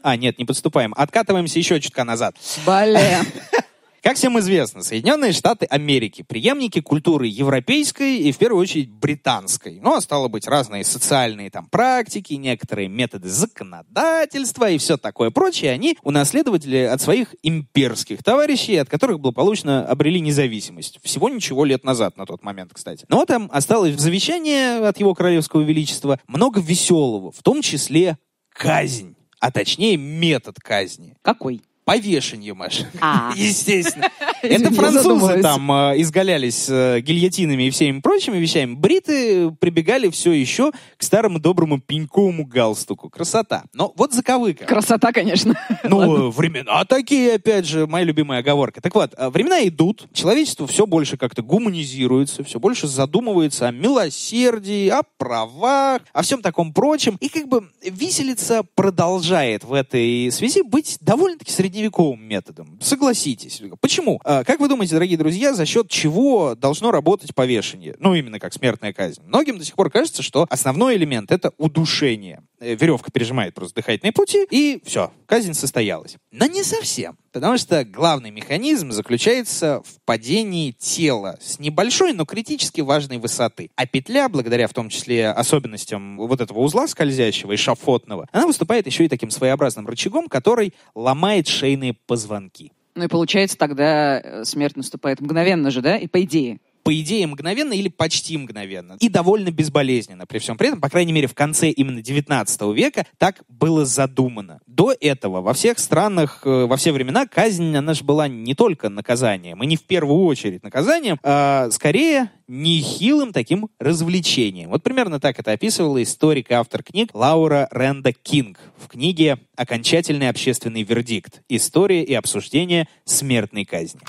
А, 0.03 0.17
нет, 0.17 0.39
не 0.39 0.45
подступаем. 0.45 0.95
Откатываемся 0.97 1.59
еще 1.59 1.81
чутка 1.81 2.05
назад. 2.05 2.37
Блин. 2.65 3.27
Как 4.07 4.19
всем 4.19 4.39
известно, 4.39 4.85
Соединенные 4.85 5.33
Штаты 5.33 5.67
Америки– 5.67 6.23
преемники 6.29 6.81
культуры 6.81 7.27
европейской 7.27 8.19
и, 8.19 8.31
в 8.31 8.39
первую 8.39 8.63
очередь, 8.63 8.89
британской. 8.89 9.81
Ну, 9.83 9.95
а 9.95 10.01
стало 10.01 10.29
быть, 10.29 10.47
разные 10.47 10.85
социальные 10.85 11.51
там 11.51 11.67
практики, 11.67 12.35
некоторые 12.35 12.87
методы 12.87 13.29
законодательства 13.29 14.71
и 14.71 14.79
все 14.79 14.97
такое 14.97 15.31
прочее, 15.31 15.73
они 15.73 15.99
унаследовали 16.05 16.83
от 16.83 17.01
своих 17.01 17.35
имперских 17.43 18.23
товарищей, 18.23 18.77
от 18.77 18.89
которых 18.89 19.19
благополучно 19.19 19.85
обрели 19.85 20.21
независимость. 20.21 21.01
Всего 21.03 21.29
ничего 21.29 21.65
лет 21.65 21.83
назад 21.83 22.17
на 22.17 22.27
тот 22.27 22.45
момент, 22.45 22.71
кстати. 22.75 23.07
Но 23.09 23.25
там 23.25 23.51
осталось 23.53 23.97
в 23.97 23.99
завещании 23.99 24.87
от 24.87 25.01
его 25.01 25.17
королевского 25.17 25.63
величества 25.63 26.21
много 26.29 26.61
веселого, 26.61 27.33
в 27.33 27.43
том 27.43 27.61
числе 27.61 28.19
казнь, 28.53 29.17
а 29.41 29.51
точнее 29.51 29.97
метод 29.97 30.61
казни. 30.61 31.17
Какой? 31.23 31.61
Повешению, 31.87 32.57
Маша. 32.57 32.85
А. 33.01 33.33
Естественно. 33.37 34.11
Это 34.43 34.75
французы 34.75 35.41
там 35.41 35.71
э, 35.71 36.01
изгалялись 36.03 36.67
э, 36.69 37.01
гильотинами 37.01 37.63
и 37.69 37.71
всеми 37.71 38.01
прочими 38.01 38.39
вещами. 38.39 38.75
Бриты 38.75 39.53
прибегали 39.53 40.11
все 40.11 40.33
еще 40.33 40.73
к 40.97 41.03
старому 41.03 41.39
доброму 41.39 41.81
пеньковому 41.81 42.45
галстуку. 42.45 43.09
Красота. 43.09 43.63
Но 43.73 43.93
вот 43.97 44.13
заковыка. 44.13 44.65
Красота, 44.65 45.13
конечно. 45.13 45.59
Ну, 45.85 46.31
времена 46.31 46.85
такие, 46.85 47.35
опять 47.35 47.65
же, 47.65 47.87
моя 47.87 48.05
любимая 48.05 48.41
оговорка. 48.41 48.81
Так 48.81 48.95
вот, 48.97 49.15
э, 49.17 49.29
времена 49.29 49.67
идут, 49.69 50.09
человечество 50.13 50.67
все 50.67 50.87
больше 50.87 51.17
как-то 51.17 51.43
гуманизируется, 51.43 52.43
все 52.43 52.59
больше 52.59 52.89
задумывается 52.89 53.69
о 53.69 53.71
милосердии, 53.71 54.89
о 54.89 55.03
правах, 55.17 56.03
о 56.13 56.23
всем 56.23 56.43
таком 56.43 56.73
прочем. 56.73 57.17
И 57.21 57.29
как 57.29 57.47
бы 57.47 57.71
виселица 57.81 58.65
продолжает 58.75 59.63
в 59.63 59.73
этой 59.73 60.33
связи 60.33 60.63
быть 60.63 60.99
довольно-таки 61.01 61.53
среди 61.53 61.76
средневековым 61.77 62.23
методом. 62.23 62.79
Согласитесь. 62.81 63.61
Почему? 63.81 64.19
А, 64.25 64.45
как 64.45 64.61
вы 64.61 64.69
думаете, 64.69 64.95
дорогие 64.95 65.19
друзья, 65.19 65.53
за 65.53 65.67
счет 65.67 65.89
чего 65.91 66.55
должно 66.55 66.91
работать 66.91 67.35
повешение? 67.35 67.97
Ну, 67.99 68.15
именно 68.15 68.39
как 68.39 68.55
смертная 68.55 68.95
казнь. 68.95 69.21
Многим 69.27 69.59
до 69.59 69.65
сих 69.65 69.75
пор 69.75 69.91
кажется, 69.91 70.23
что 70.23 70.47
основной 70.49 70.97
элемент— 70.97 71.31
это 71.33 71.53
удушение. 71.59 72.43
Э, 72.59 72.75
веревка 72.75 73.11
пережимает 73.11 73.55
просто 73.55 73.77
дыхательные 73.77 74.13
пути, 74.13 74.47
и 74.51 74.81
все, 74.85 75.13
казнь 75.27 75.53
состоялась. 75.53 76.17
Но 76.31 76.47
не 76.47 76.63
совсем. 76.63 77.19
Потому 77.33 77.59
что 77.59 77.85
главный 77.85 78.31
механизм 78.31 78.93
заключается 78.93 79.83
в 79.85 80.01
падении 80.07 80.71
тела 80.71 81.39
с 81.43 81.59
небольшой, 81.59 82.15
но 82.15 82.25
критически 82.25 82.81
важной 82.81 83.19
высоты. 83.19 83.71
А 83.77 83.87
петля, 83.87 84.31
благодаря 84.31 84.69
в 84.69 84.73
том 84.73 84.89
числе 84.89 85.29
особенностям 85.29 86.17
вот 86.17 86.41
этого 86.41 86.61
узла 86.61 86.87
скользящего 86.89 87.53
и 87.53 87.57
шафотного, 87.57 88.27
она 88.33 88.47
выступает 88.47 88.87
еще 88.87 89.05
и 89.05 89.09
таким 89.09 89.31
своеобразным 89.31 89.87
рычагом, 89.87 90.29
который 90.29 90.73
ломает 90.95 91.49
шейные 91.49 91.93
позвонки. 91.93 92.73
Ну 92.95 93.05
и 93.05 93.09
получается, 93.09 93.59
тогда 93.59 94.19
э, 94.19 94.45
смерть 94.45 94.77
наступает 94.77 95.21
мгновенно 95.21 95.71
же, 95.71 95.83
да? 95.83 95.99
И 95.99 96.07
по 96.07 96.23
идее 96.23 96.59
по 96.87 97.01
идее, 97.01 97.27
мгновенно 97.27 97.73
или 97.73 97.89
почти 97.89 98.39
мгновенно. 98.39 98.97
И 99.01 99.09
довольно 99.09 99.51
безболезненно 99.51 100.25
при 100.25 100.39
всем 100.39 100.57
при 100.57 100.69
этом, 100.69 100.81
по 100.81 100.89
крайней 100.89 101.13
мере, 101.13 101.27
в 101.27 101.35
конце 101.35 101.69
именно 101.69 102.01
19 102.01 102.63
века 102.77 103.05
так 103.19 103.43
было 103.49 103.85
задумано. 103.85 104.61
До 104.69 104.95
этого 105.01 105.41
во 105.41 105.53
всех 105.53 105.81
странах, 105.81 106.43
э, 106.45 106.67
во 106.67 106.77
все 106.77 106.93
времена 106.93 107.27
казнь, 107.27 107.75
она 107.75 107.93
же 107.93 108.05
была 108.05 108.29
не 108.29 108.55
только 108.55 108.89
наказанием, 108.89 109.61
и 109.65 109.67
не 109.67 109.77
в 109.77 109.83
первую 109.83 110.27
очередь 110.27 110.63
наказанием, 110.63 111.19
а 111.25 111.71
скорее 111.73 112.31
нехилым 112.47 113.33
таким 113.33 113.69
развлечением. 113.81 114.71
Вот 114.71 114.85
примерно 114.85 115.19
так 115.19 115.41
это 115.41 115.51
описывала 115.51 116.01
историк 116.01 116.53
и 116.53 116.55
автор 116.55 116.85
книг 116.85 117.11
Лаура 117.15 117.67
Ренда 117.73 118.13
Кинг 118.13 118.61
в 118.79 118.87
книге 118.87 119.39
«Окончательный 119.57 120.29
общественный 120.29 120.85
вердикт. 120.85 121.43
История 121.49 122.05
и 122.05 122.15
обсуждение 122.15 122.87
смертной 123.05 123.65
казни». 123.65 124.03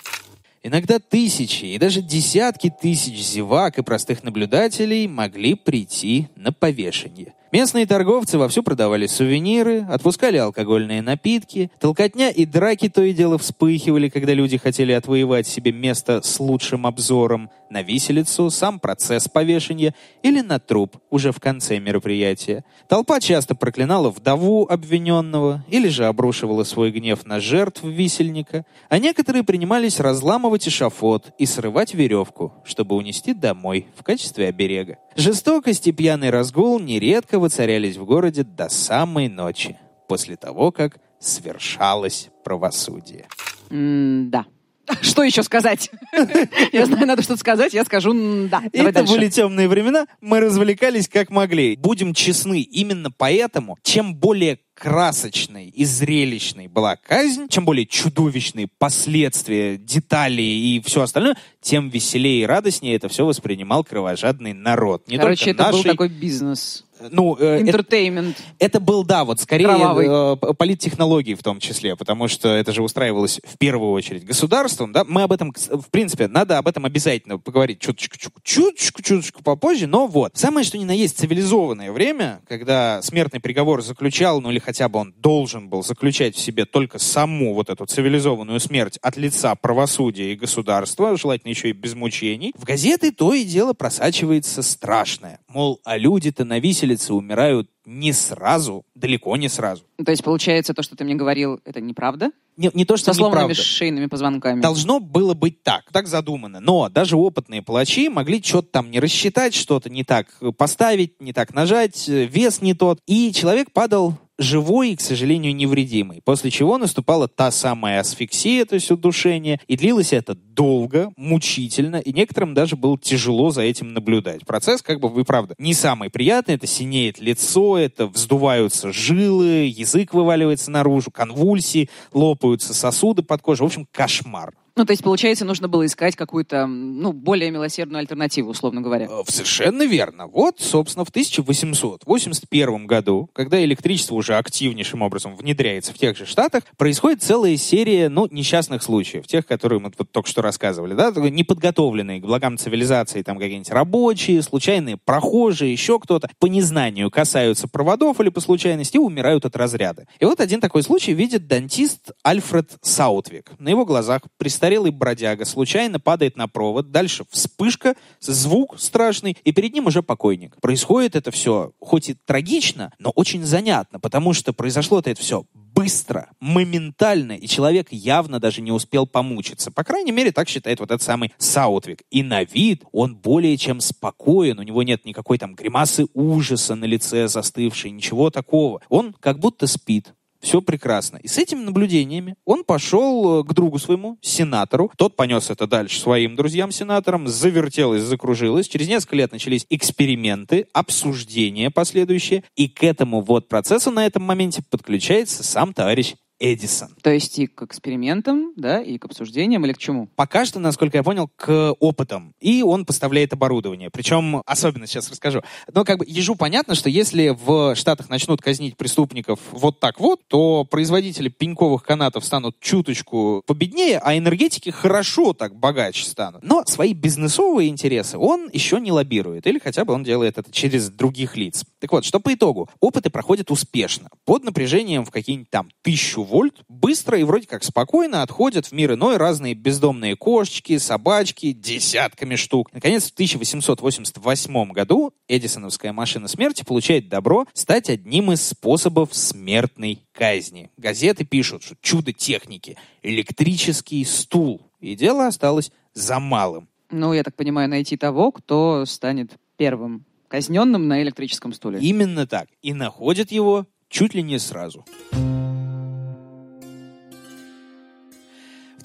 Иногда 0.64 1.00
тысячи 1.00 1.66
и 1.66 1.78
даже 1.78 2.02
десятки 2.02 2.70
тысяч 2.70 3.18
зевак 3.22 3.78
и 3.78 3.84
простых 3.84 4.24
наблюдателей 4.24 5.08
могли 5.08 5.56
прийти 5.56 6.28
на 6.36 6.52
повешение. 6.52 7.34
Местные 7.54 7.86
торговцы 7.86 8.38
вовсю 8.38 8.62
продавали 8.62 9.08
сувениры, 9.08 9.86
отпускали 9.90 10.36
алкогольные 10.36 11.02
напитки, 11.02 11.72
толкотня 11.80 12.30
и 12.30 12.46
драки 12.46 12.90
то 12.90 13.02
и 13.02 13.14
дело 13.14 13.38
вспыхивали, 13.38 14.10
когда 14.10 14.34
люди 14.34 14.58
хотели 14.58 14.92
отвоевать 14.92 15.48
себе 15.48 15.72
место 15.72 16.22
с 16.22 16.40
лучшим 16.42 16.86
обзором 16.86 17.50
на 17.70 17.82
виселицу, 17.82 18.50
сам 18.50 18.80
процесс 18.80 19.28
повешения 19.28 19.94
или 20.24 20.42
на 20.42 20.60
труп 20.60 20.98
уже 21.10 21.32
в 21.32 21.40
конце 21.40 21.80
мероприятия. 21.80 22.64
Толпа 22.88 23.20
часто 23.20 23.56
проклинала 23.56 24.10
вдову 24.10 24.68
обвиненного 24.70 25.66
или 25.70 25.88
же 25.88 26.06
обрушивала 26.06 26.64
свой 26.64 26.92
гнев 26.92 27.26
на 27.26 27.40
жертв 27.40 27.84
висельника, 27.84 28.66
а 28.90 29.00
некоторые 29.00 29.44
принимались 29.44 30.00
разламывать 30.00 30.68
эшафот 30.68 31.32
и 31.38 31.46
срывать 31.46 31.94
веревку, 31.94 32.54
чтобы 32.66 32.96
унести 32.96 33.34
домой 33.34 33.88
в 33.96 34.04
качестве 34.04 34.48
оберега. 34.48 34.98
Жестокость 35.16 35.88
и 35.88 35.92
пьяный 35.92 36.30
разгул 36.30 36.80
нередко 36.80 37.40
воцарялись 37.40 37.98
в 37.98 38.06
городе 38.06 38.44
до 38.44 38.70
самой 38.70 39.30
ночи, 39.30 39.78
после 40.08 40.36
того, 40.36 40.72
как 40.72 41.00
свершалось 41.20 42.30
правосудие. 42.44 43.28
М-да. 43.70 44.46
Что 45.02 45.24
еще 45.24 45.44
сказать? 45.44 45.92
Я 46.72 46.86
знаю, 46.86 47.08
надо 47.08 47.22
что-то 47.22 47.40
сказать, 47.40 47.74
я 47.74 47.84
скажу 47.86 48.14
«да». 48.50 48.64
Это 48.72 49.04
были 49.04 49.30
темные 49.30 49.68
времена, 49.68 50.08
мы 50.22 50.40
развлекались 50.40 51.08
как 51.08 51.30
могли. 51.30 51.76
Будем 51.76 52.14
честны, 52.14 52.62
именно 52.62 53.12
поэтому, 53.12 53.78
чем 53.84 54.16
более 54.16 54.60
красочной 54.74 55.70
и 55.70 55.86
зрелищной 55.86 56.68
была 56.68 56.96
казнь, 56.96 57.48
чем 57.50 57.66
более 57.66 57.86
чудовищные 57.86 58.68
последствия, 58.78 59.78
детали 59.78 60.42
и 60.42 60.82
все 60.86 61.02
остальное, 61.02 61.36
тем 61.62 61.90
веселее 61.90 62.44
и 62.44 62.46
радостнее 62.46 62.96
это 62.96 63.10
все 63.10 63.26
воспринимал 63.26 63.84
кровожадный 63.84 64.54
народ. 64.54 65.08
Не 65.08 65.18
Короче, 65.18 65.52
это 65.52 65.64
нашей... 65.64 65.84
был 65.84 65.84
такой 65.84 66.10
бизнес. 66.10 66.86
Ну, 67.12 67.38
э, 67.40 67.64
это, 67.68 67.78
Entertainment. 67.78 68.36
это 68.60 68.80
был, 68.80 69.04
да, 69.04 69.24
вот 69.24 69.40
скорее 69.40 69.66
Кровавый. 69.66 70.08
э, 70.10 70.54
политтехнологии 70.54 71.34
в 71.36 71.44
том 71.44 71.60
числе, 71.60 71.96
потому 71.96 72.28
что 72.28 72.50
это 72.50 72.72
же 72.72 72.84
устраивалось 72.84 73.40
в 73.44 73.58
первую 73.58 73.92
очередь 73.92 74.26
государством, 74.26 74.92
да, 74.92 75.04
мы 75.04 75.24
об 75.24 75.32
этом, 75.32 75.54
в 75.70 75.90
принципе, 75.90 76.28
надо 76.28 76.58
об 76.58 76.68
этом 76.68 76.86
обязательно 76.86 77.38
поговорить 77.38 77.80
чуточку, 77.80 78.18
чу- 78.18 78.32
чуточку, 78.44 79.02
чуточку 79.02 79.44
попозже, 79.44 79.88
но 79.88 80.08
вот. 80.08 80.36
Самое, 80.36 80.66
что 80.66 80.78
ни 80.78 80.86
на 80.86 80.92
есть 80.92 81.18
цивилизованное 81.18 81.92
время, 81.92 82.42
когда 82.48 83.02
смертный 83.02 83.40
приговор 83.40 83.82
заключал, 83.82 84.42
ну 84.42 84.52
или 84.52 84.60
хотя 84.60 84.90
бы 84.90 85.00
он 85.00 85.14
должен 85.18 85.70
был 85.70 85.84
заключать 85.84 86.36
в 86.36 86.40
себе 86.40 86.66
только 86.66 87.00
саму 87.00 87.54
вот 87.54 87.70
эту 87.70 87.86
цивилизованную 87.86 88.60
смерть 88.60 88.98
от 89.02 89.18
лица 89.18 89.56
правосудия 89.56 90.34
и 90.34 90.36
государства, 90.36 91.16
желательно 91.18 91.52
еще 91.52 91.70
и 91.70 91.74
без 91.74 91.94
мучений, 91.94 92.54
в 92.58 92.64
газеты 92.64 93.12
то 93.12 93.34
и 93.34 93.44
дело 93.44 93.74
просачивается 93.74 94.62
страшное. 94.62 95.40
Мол, 95.58 95.82
а 95.86 95.98
люди-то 95.98 96.46
на 96.46 96.60
виселице 96.60 97.16
умирают 97.16 97.68
не 97.84 98.14
сразу, 98.14 98.86
далеко 98.94 99.36
не 99.38 99.50
сразу. 99.50 99.86
То 100.06 100.12
есть, 100.12 100.24
получается, 100.24 100.76
то, 100.76 100.84
что 100.84 100.96
ты 100.96 101.04
мне 101.04 101.16
говорил, 101.16 101.60
это 101.66 101.82
неправда? 101.82 102.30
Не, 102.58 102.70
не 102.76 102.86
то, 102.86 102.96
что 102.96 103.12
Со 103.12 103.18
сломанными 103.18 103.54
шейными 103.54 104.06
позвонками. 104.06 104.62
Должно 104.62 105.00
было 105.00 105.34
быть 105.34 105.64
так, 105.64 105.92
так 105.92 106.06
задумано. 106.08 106.60
Но 106.60 106.90
даже 106.90 107.18
опытные 107.18 107.64
палачи 107.64 108.08
могли 108.08 108.40
что-то 108.40 108.68
там 108.68 108.92
не 108.92 109.00
рассчитать, 109.00 109.56
что-то 109.56 109.90
не 109.90 110.04
так 110.04 110.28
поставить, 110.58 111.20
не 111.20 111.34
так 111.34 111.56
нажать, 111.56 112.08
э, 112.08 112.26
вес 112.26 112.62
не 112.62 112.76
тот. 112.76 113.00
И 113.08 113.34
человек 113.34 113.72
падал 113.72 114.14
живой 114.38 114.92
и, 114.92 114.96
к 114.96 115.02
сожалению, 115.02 115.56
невредимый. 115.56 116.22
После 116.24 116.52
чего 116.52 116.78
наступала 116.78 117.28
та 117.28 117.52
самая 117.52 118.00
асфиксия, 118.00 118.66
то 118.66 118.76
есть 118.76 118.92
удушение. 118.92 119.60
И 119.68 119.78
длилось 119.78 120.14
это 120.14 120.36
долго, 120.36 121.12
мучительно, 121.18 121.98
и 121.98 122.14
некоторым 122.14 122.54
даже 122.54 122.76
было 122.76 122.98
тяжело 122.98 123.52
за 123.52 123.62
этим 123.62 123.94
наблюдать. 123.94 124.46
Процесс, 124.46 124.82
как 124.82 125.00
бы, 125.00 125.10
вы 125.10 125.24
правда, 125.24 125.56
не 125.58 125.74
самый 125.74 126.10
приятный. 126.10 126.56
Это 126.56 126.68
синеет 126.68 127.20
лицо, 127.20 127.78
это 127.78 128.08
вздуваются 128.08 128.92
жилы, 128.92 129.72
язык 129.76 130.14
вываливается 130.14 130.72
наружу, 130.72 131.12
конвульсии, 131.12 131.90
лопаются 132.14 132.74
сосуды 132.74 133.24
под 133.24 133.42
кожей. 133.42 133.64
В 133.64 133.68
общем, 133.68 133.88
кошмар. 133.92 134.54
Ну, 134.78 134.86
то 134.86 134.92
есть, 134.92 135.04
получается, 135.04 135.44
нужно 135.44 135.68
было 135.68 135.88
искать 135.88 136.16
какую-то, 136.16 136.68
ну, 136.68 137.12
более 137.12 137.50
милосердную 137.50 138.02
альтернативу, 138.02 138.52
условно 138.52 138.82
говоря. 138.82 139.08
Э, 139.10 139.24
Совершенно 139.28 139.82
верно. 139.84 140.28
Вот, 140.28 140.60
собственно, 140.60 141.04
в 141.04 141.10
1881 141.10 142.86
году, 142.86 143.28
когда 143.34 143.64
электричество 143.64 144.14
уже 144.14 144.36
активнейшим 144.36 145.02
образом 145.02 145.36
внедряется 145.36 145.94
в 145.94 145.98
тех 145.98 146.16
же 146.16 146.28
штатах, 146.28 146.62
происходит 146.78 147.24
целая 147.24 147.58
серия, 147.58 148.08
ну, 148.08 148.28
несчастных 148.30 148.84
случаев, 148.84 149.26
тех, 149.26 149.48
которые 149.48 149.80
мы 149.80 149.92
вот 149.98 150.12
только 150.12 150.30
что 150.30 150.44
рассказывали, 150.44 150.94
да, 150.94 151.10
неподготовленные 151.10 152.22
к 152.22 152.26
благам 152.26 152.60
цивилизации, 152.60 153.24
там 153.24 153.40
какие-нибудь 153.40 153.72
рабочие, 153.72 154.44
случайные 154.44 154.98
прохожие, 154.98 155.72
еще 155.72 156.00
кто-то, 156.00 156.30
по 156.38 156.46
незнанию 156.46 157.10
касаются 157.10 157.68
проводов 157.68 158.22
или 158.22 158.30
по 158.30 158.42
случайности 158.42 159.00
умирают 159.00 159.44
от 159.44 159.56
разряда. 159.56 160.06
И 160.20 160.26
вот 160.26 160.40
один 160.40 160.62
такой 160.62 160.84
случай 160.84 161.14
видит 161.14 161.48
дантист 161.48 162.12
Альфред 162.22 162.78
Саутвик. 162.84 163.54
На 163.58 163.70
его 163.70 163.84
глазах 163.84 164.22
престарелый 164.68 164.92
бродяга 164.92 165.46
случайно 165.46 165.98
падает 165.98 166.36
на 166.36 166.50
провод, 166.50 166.92
дальше 166.92 167.24
вспышка, 167.30 167.96
звук 168.20 168.78
страшный, 168.78 169.38
и 169.46 169.54
перед 169.54 169.74
ним 169.74 169.88
уже 169.88 170.04
покойник. 170.04 170.60
Происходит 170.60 171.16
это 171.16 171.32
все, 171.32 171.72
хоть 171.80 172.10
и 172.10 172.16
трагично, 172.26 172.92
но 173.00 173.12
очень 173.12 173.46
занятно, 173.46 173.98
потому 174.02 174.34
что 174.34 174.52
произошло-то 174.52 175.10
это 175.10 175.22
все 175.22 175.46
быстро, 175.74 176.32
моментально, 176.40 177.34
и 177.34 177.48
человек 177.48 177.90
явно 177.92 178.40
даже 178.40 178.62
не 178.62 178.72
успел 178.72 179.06
помучиться. 179.06 179.72
По 179.72 179.84
крайней 179.84 180.12
мере, 180.12 180.32
так 180.32 180.50
считает 180.50 180.80
вот 180.80 180.90
этот 180.90 181.04
самый 181.04 181.32
Саутвик. 181.38 182.02
И 182.10 182.24
на 182.24 182.44
вид 182.44 182.84
он 182.92 183.16
более 183.16 183.56
чем 183.58 183.80
спокоен, 183.80 184.58
у 184.58 184.64
него 184.64 184.82
нет 184.82 185.06
никакой 185.06 185.38
там 185.38 185.54
гримасы 185.54 186.08
ужаса 186.16 186.74
на 186.74 186.86
лице 186.86 187.28
застывшей, 187.28 187.92
ничего 187.92 188.32
такого. 188.32 188.82
Он 188.90 189.14
как 189.14 189.40
будто 189.40 189.68
спит, 189.68 190.14
все 190.42 190.62
прекрасно. 190.62 191.18
И 191.18 191.28
с 191.28 191.38
этими 191.38 191.60
наблюдениями 191.60 192.36
он 192.46 192.64
пошел 192.64 193.42
э, 193.42 193.44
к 193.44 193.54
другу 193.54 193.80
своему, 193.80 194.18
сенатору. 194.22 194.92
Тот 194.98 195.16
понес 195.16 195.50
это 195.50 195.68
дальше 195.68 196.00
своим 196.00 196.36
друзьям-сенаторам, 196.36 197.28
завертелось, 197.28 198.04
закружилось. 198.04 198.68
Через 198.68 198.88
несколько 198.88 199.16
лет 199.16 199.32
начались 199.32 199.66
эксперименты, 199.70 200.68
обсуждения 200.74 201.72
последующие. 201.72 202.44
И 202.56 202.68
к 202.68 202.84
этому 202.84 203.22
вот 203.22 203.48
процессу 203.48 203.92
на 203.92 204.06
этом 204.06 204.24
моменте 204.24 204.64
подключается 204.70 205.44
сам 205.44 205.74
товарищ 205.74 206.16
Эдисон. 206.40 206.90
То 207.02 207.10
есть 207.10 207.40
и 207.40 207.48
к 207.48 207.64
экспериментам, 207.64 208.54
да, 208.56 208.82
и 208.82 208.98
к 208.98 209.06
обсуждениям, 209.06 209.66
или 209.66 209.74
к 209.74 209.78
чему? 209.78 210.08
Пока 210.16 210.46
что, 210.46 210.60
насколько 210.60 210.98
я 210.98 211.04
понял, 211.04 211.30
к 211.36 211.74
опытам. 211.80 212.34
И 212.40 212.62
он 212.62 212.86
поставляет 212.86 213.34
оборудование. 213.34 213.90
Причем, 213.90 214.44
особенно 214.46 214.86
сейчас 214.86 215.10
расскажу. 215.10 215.42
Но 215.74 215.84
как 215.84 216.00
бы 216.00 216.06
ежу 216.08 216.36
понятно, 216.36 216.76
что 216.76 216.90
если 216.90 217.30
в 217.30 217.76
Штатах 217.76 218.10
начнут 218.10 218.42
казнить 218.42 218.78
преступников 218.78 219.40
вот 219.52 219.80
так 219.80 220.00
вот, 220.00 220.22
то 220.28 220.64
производители 220.66 221.30
пеньковых 221.30 221.84
канатов 221.84 222.24
станут 222.24 222.60
чуточку 222.60 223.44
победнее, 223.48 224.00
а 224.00 224.18
энергетики 224.18 224.70
хорошо 224.70 225.34
так 225.34 225.56
богаче 225.56 226.06
станут. 226.06 226.44
Но 226.44 226.64
свои 226.68 226.94
бизнесовые 226.94 227.70
интересы 227.70 228.18
он 228.18 228.50
еще 228.54 228.80
не 228.80 228.92
лоббирует. 228.92 229.48
Или 229.48 229.60
хотя 229.60 229.86
бы 229.86 229.94
он 229.94 230.04
делает 230.04 230.38
это 230.38 230.52
через 230.52 230.90
других 230.90 231.36
лиц. 231.36 231.66
Так 231.80 231.92
вот, 231.92 232.06
что 232.06 232.20
по 232.20 232.34
итогу? 232.34 232.70
Опыты 232.80 233.10
проходят 233.10 233.50
успешно. 233.50 234.10
Под 234.26 234.44
напряжением 234.44 235.04
в 235.04 235.12
какие-нибудь 235.12 235.50
там 235.50 235.70
тысячу 235.82 236.27
вольт 236.28 236.62
быстро 236.68 237.18
и 237.18 237.24
вроде 237.24 237.48
как 237.48 237.64
спокойно 237.64 238.22
отходят 238.22 238.68
в 238.68 238.72
мир 238.72 238.94
иной 238.94 239.18
разные 239.18 239.54
бездомные 239.54 240.16
кошечки, 240.16 240.78
собачки, 240.78 241.54
десятками 241.54 242.36
штук. 242.36 242.72
Наконец, 242.74 243.10
в 243.10 243.14
1888 243.14 244.72
году 244.72 245.14
Эдисоновская 245.28 245.94
машина 245.94 246.28
смерти 246.28 246.64
получает 246.64 247.10
добро 247.10 247.46
стать 247.54 247.90
одним 247.90 248.32
из 248.32 248.46
способов 248.46 249.16
смертной 249.16 250.04
казни. 250.12 250.70
Газеты 250.78 251.26
пишут, 251.26 251.64
что 251.64 251.76
чудо 251.82 252.14
техники— 252.14 252.78
электрический 253.02 254.04
стул. 254.06 254.62
И 254.80 254.96
дело 254.96 255.28
осталось 255.28 255.72
за 255.94 256.20
малым. 256.20 256.68
Ну, 256.92 257.14
я 257.14 257.24
так 257.24 257.36
понимаю, 257.36 257.70
найти 257.70 257.98
того, 257.98 258.32
кто 258.32 258.86
станет 258.86 259.32
первым 259.58 260.06
казненным 260.28 260.88
на 260.88 261.02
электрическом 261.02 261.54
стуле. 261.54 261.80
Именно 261.80 262.28
так. 262.28 262.48
И 262.62 262.74
находят 262.74 263.32
его 263.32 263.66
чуть 263.90 264.14
ли 264.14 264.22
не 264.22 264.40
сразу. 264.40 264.86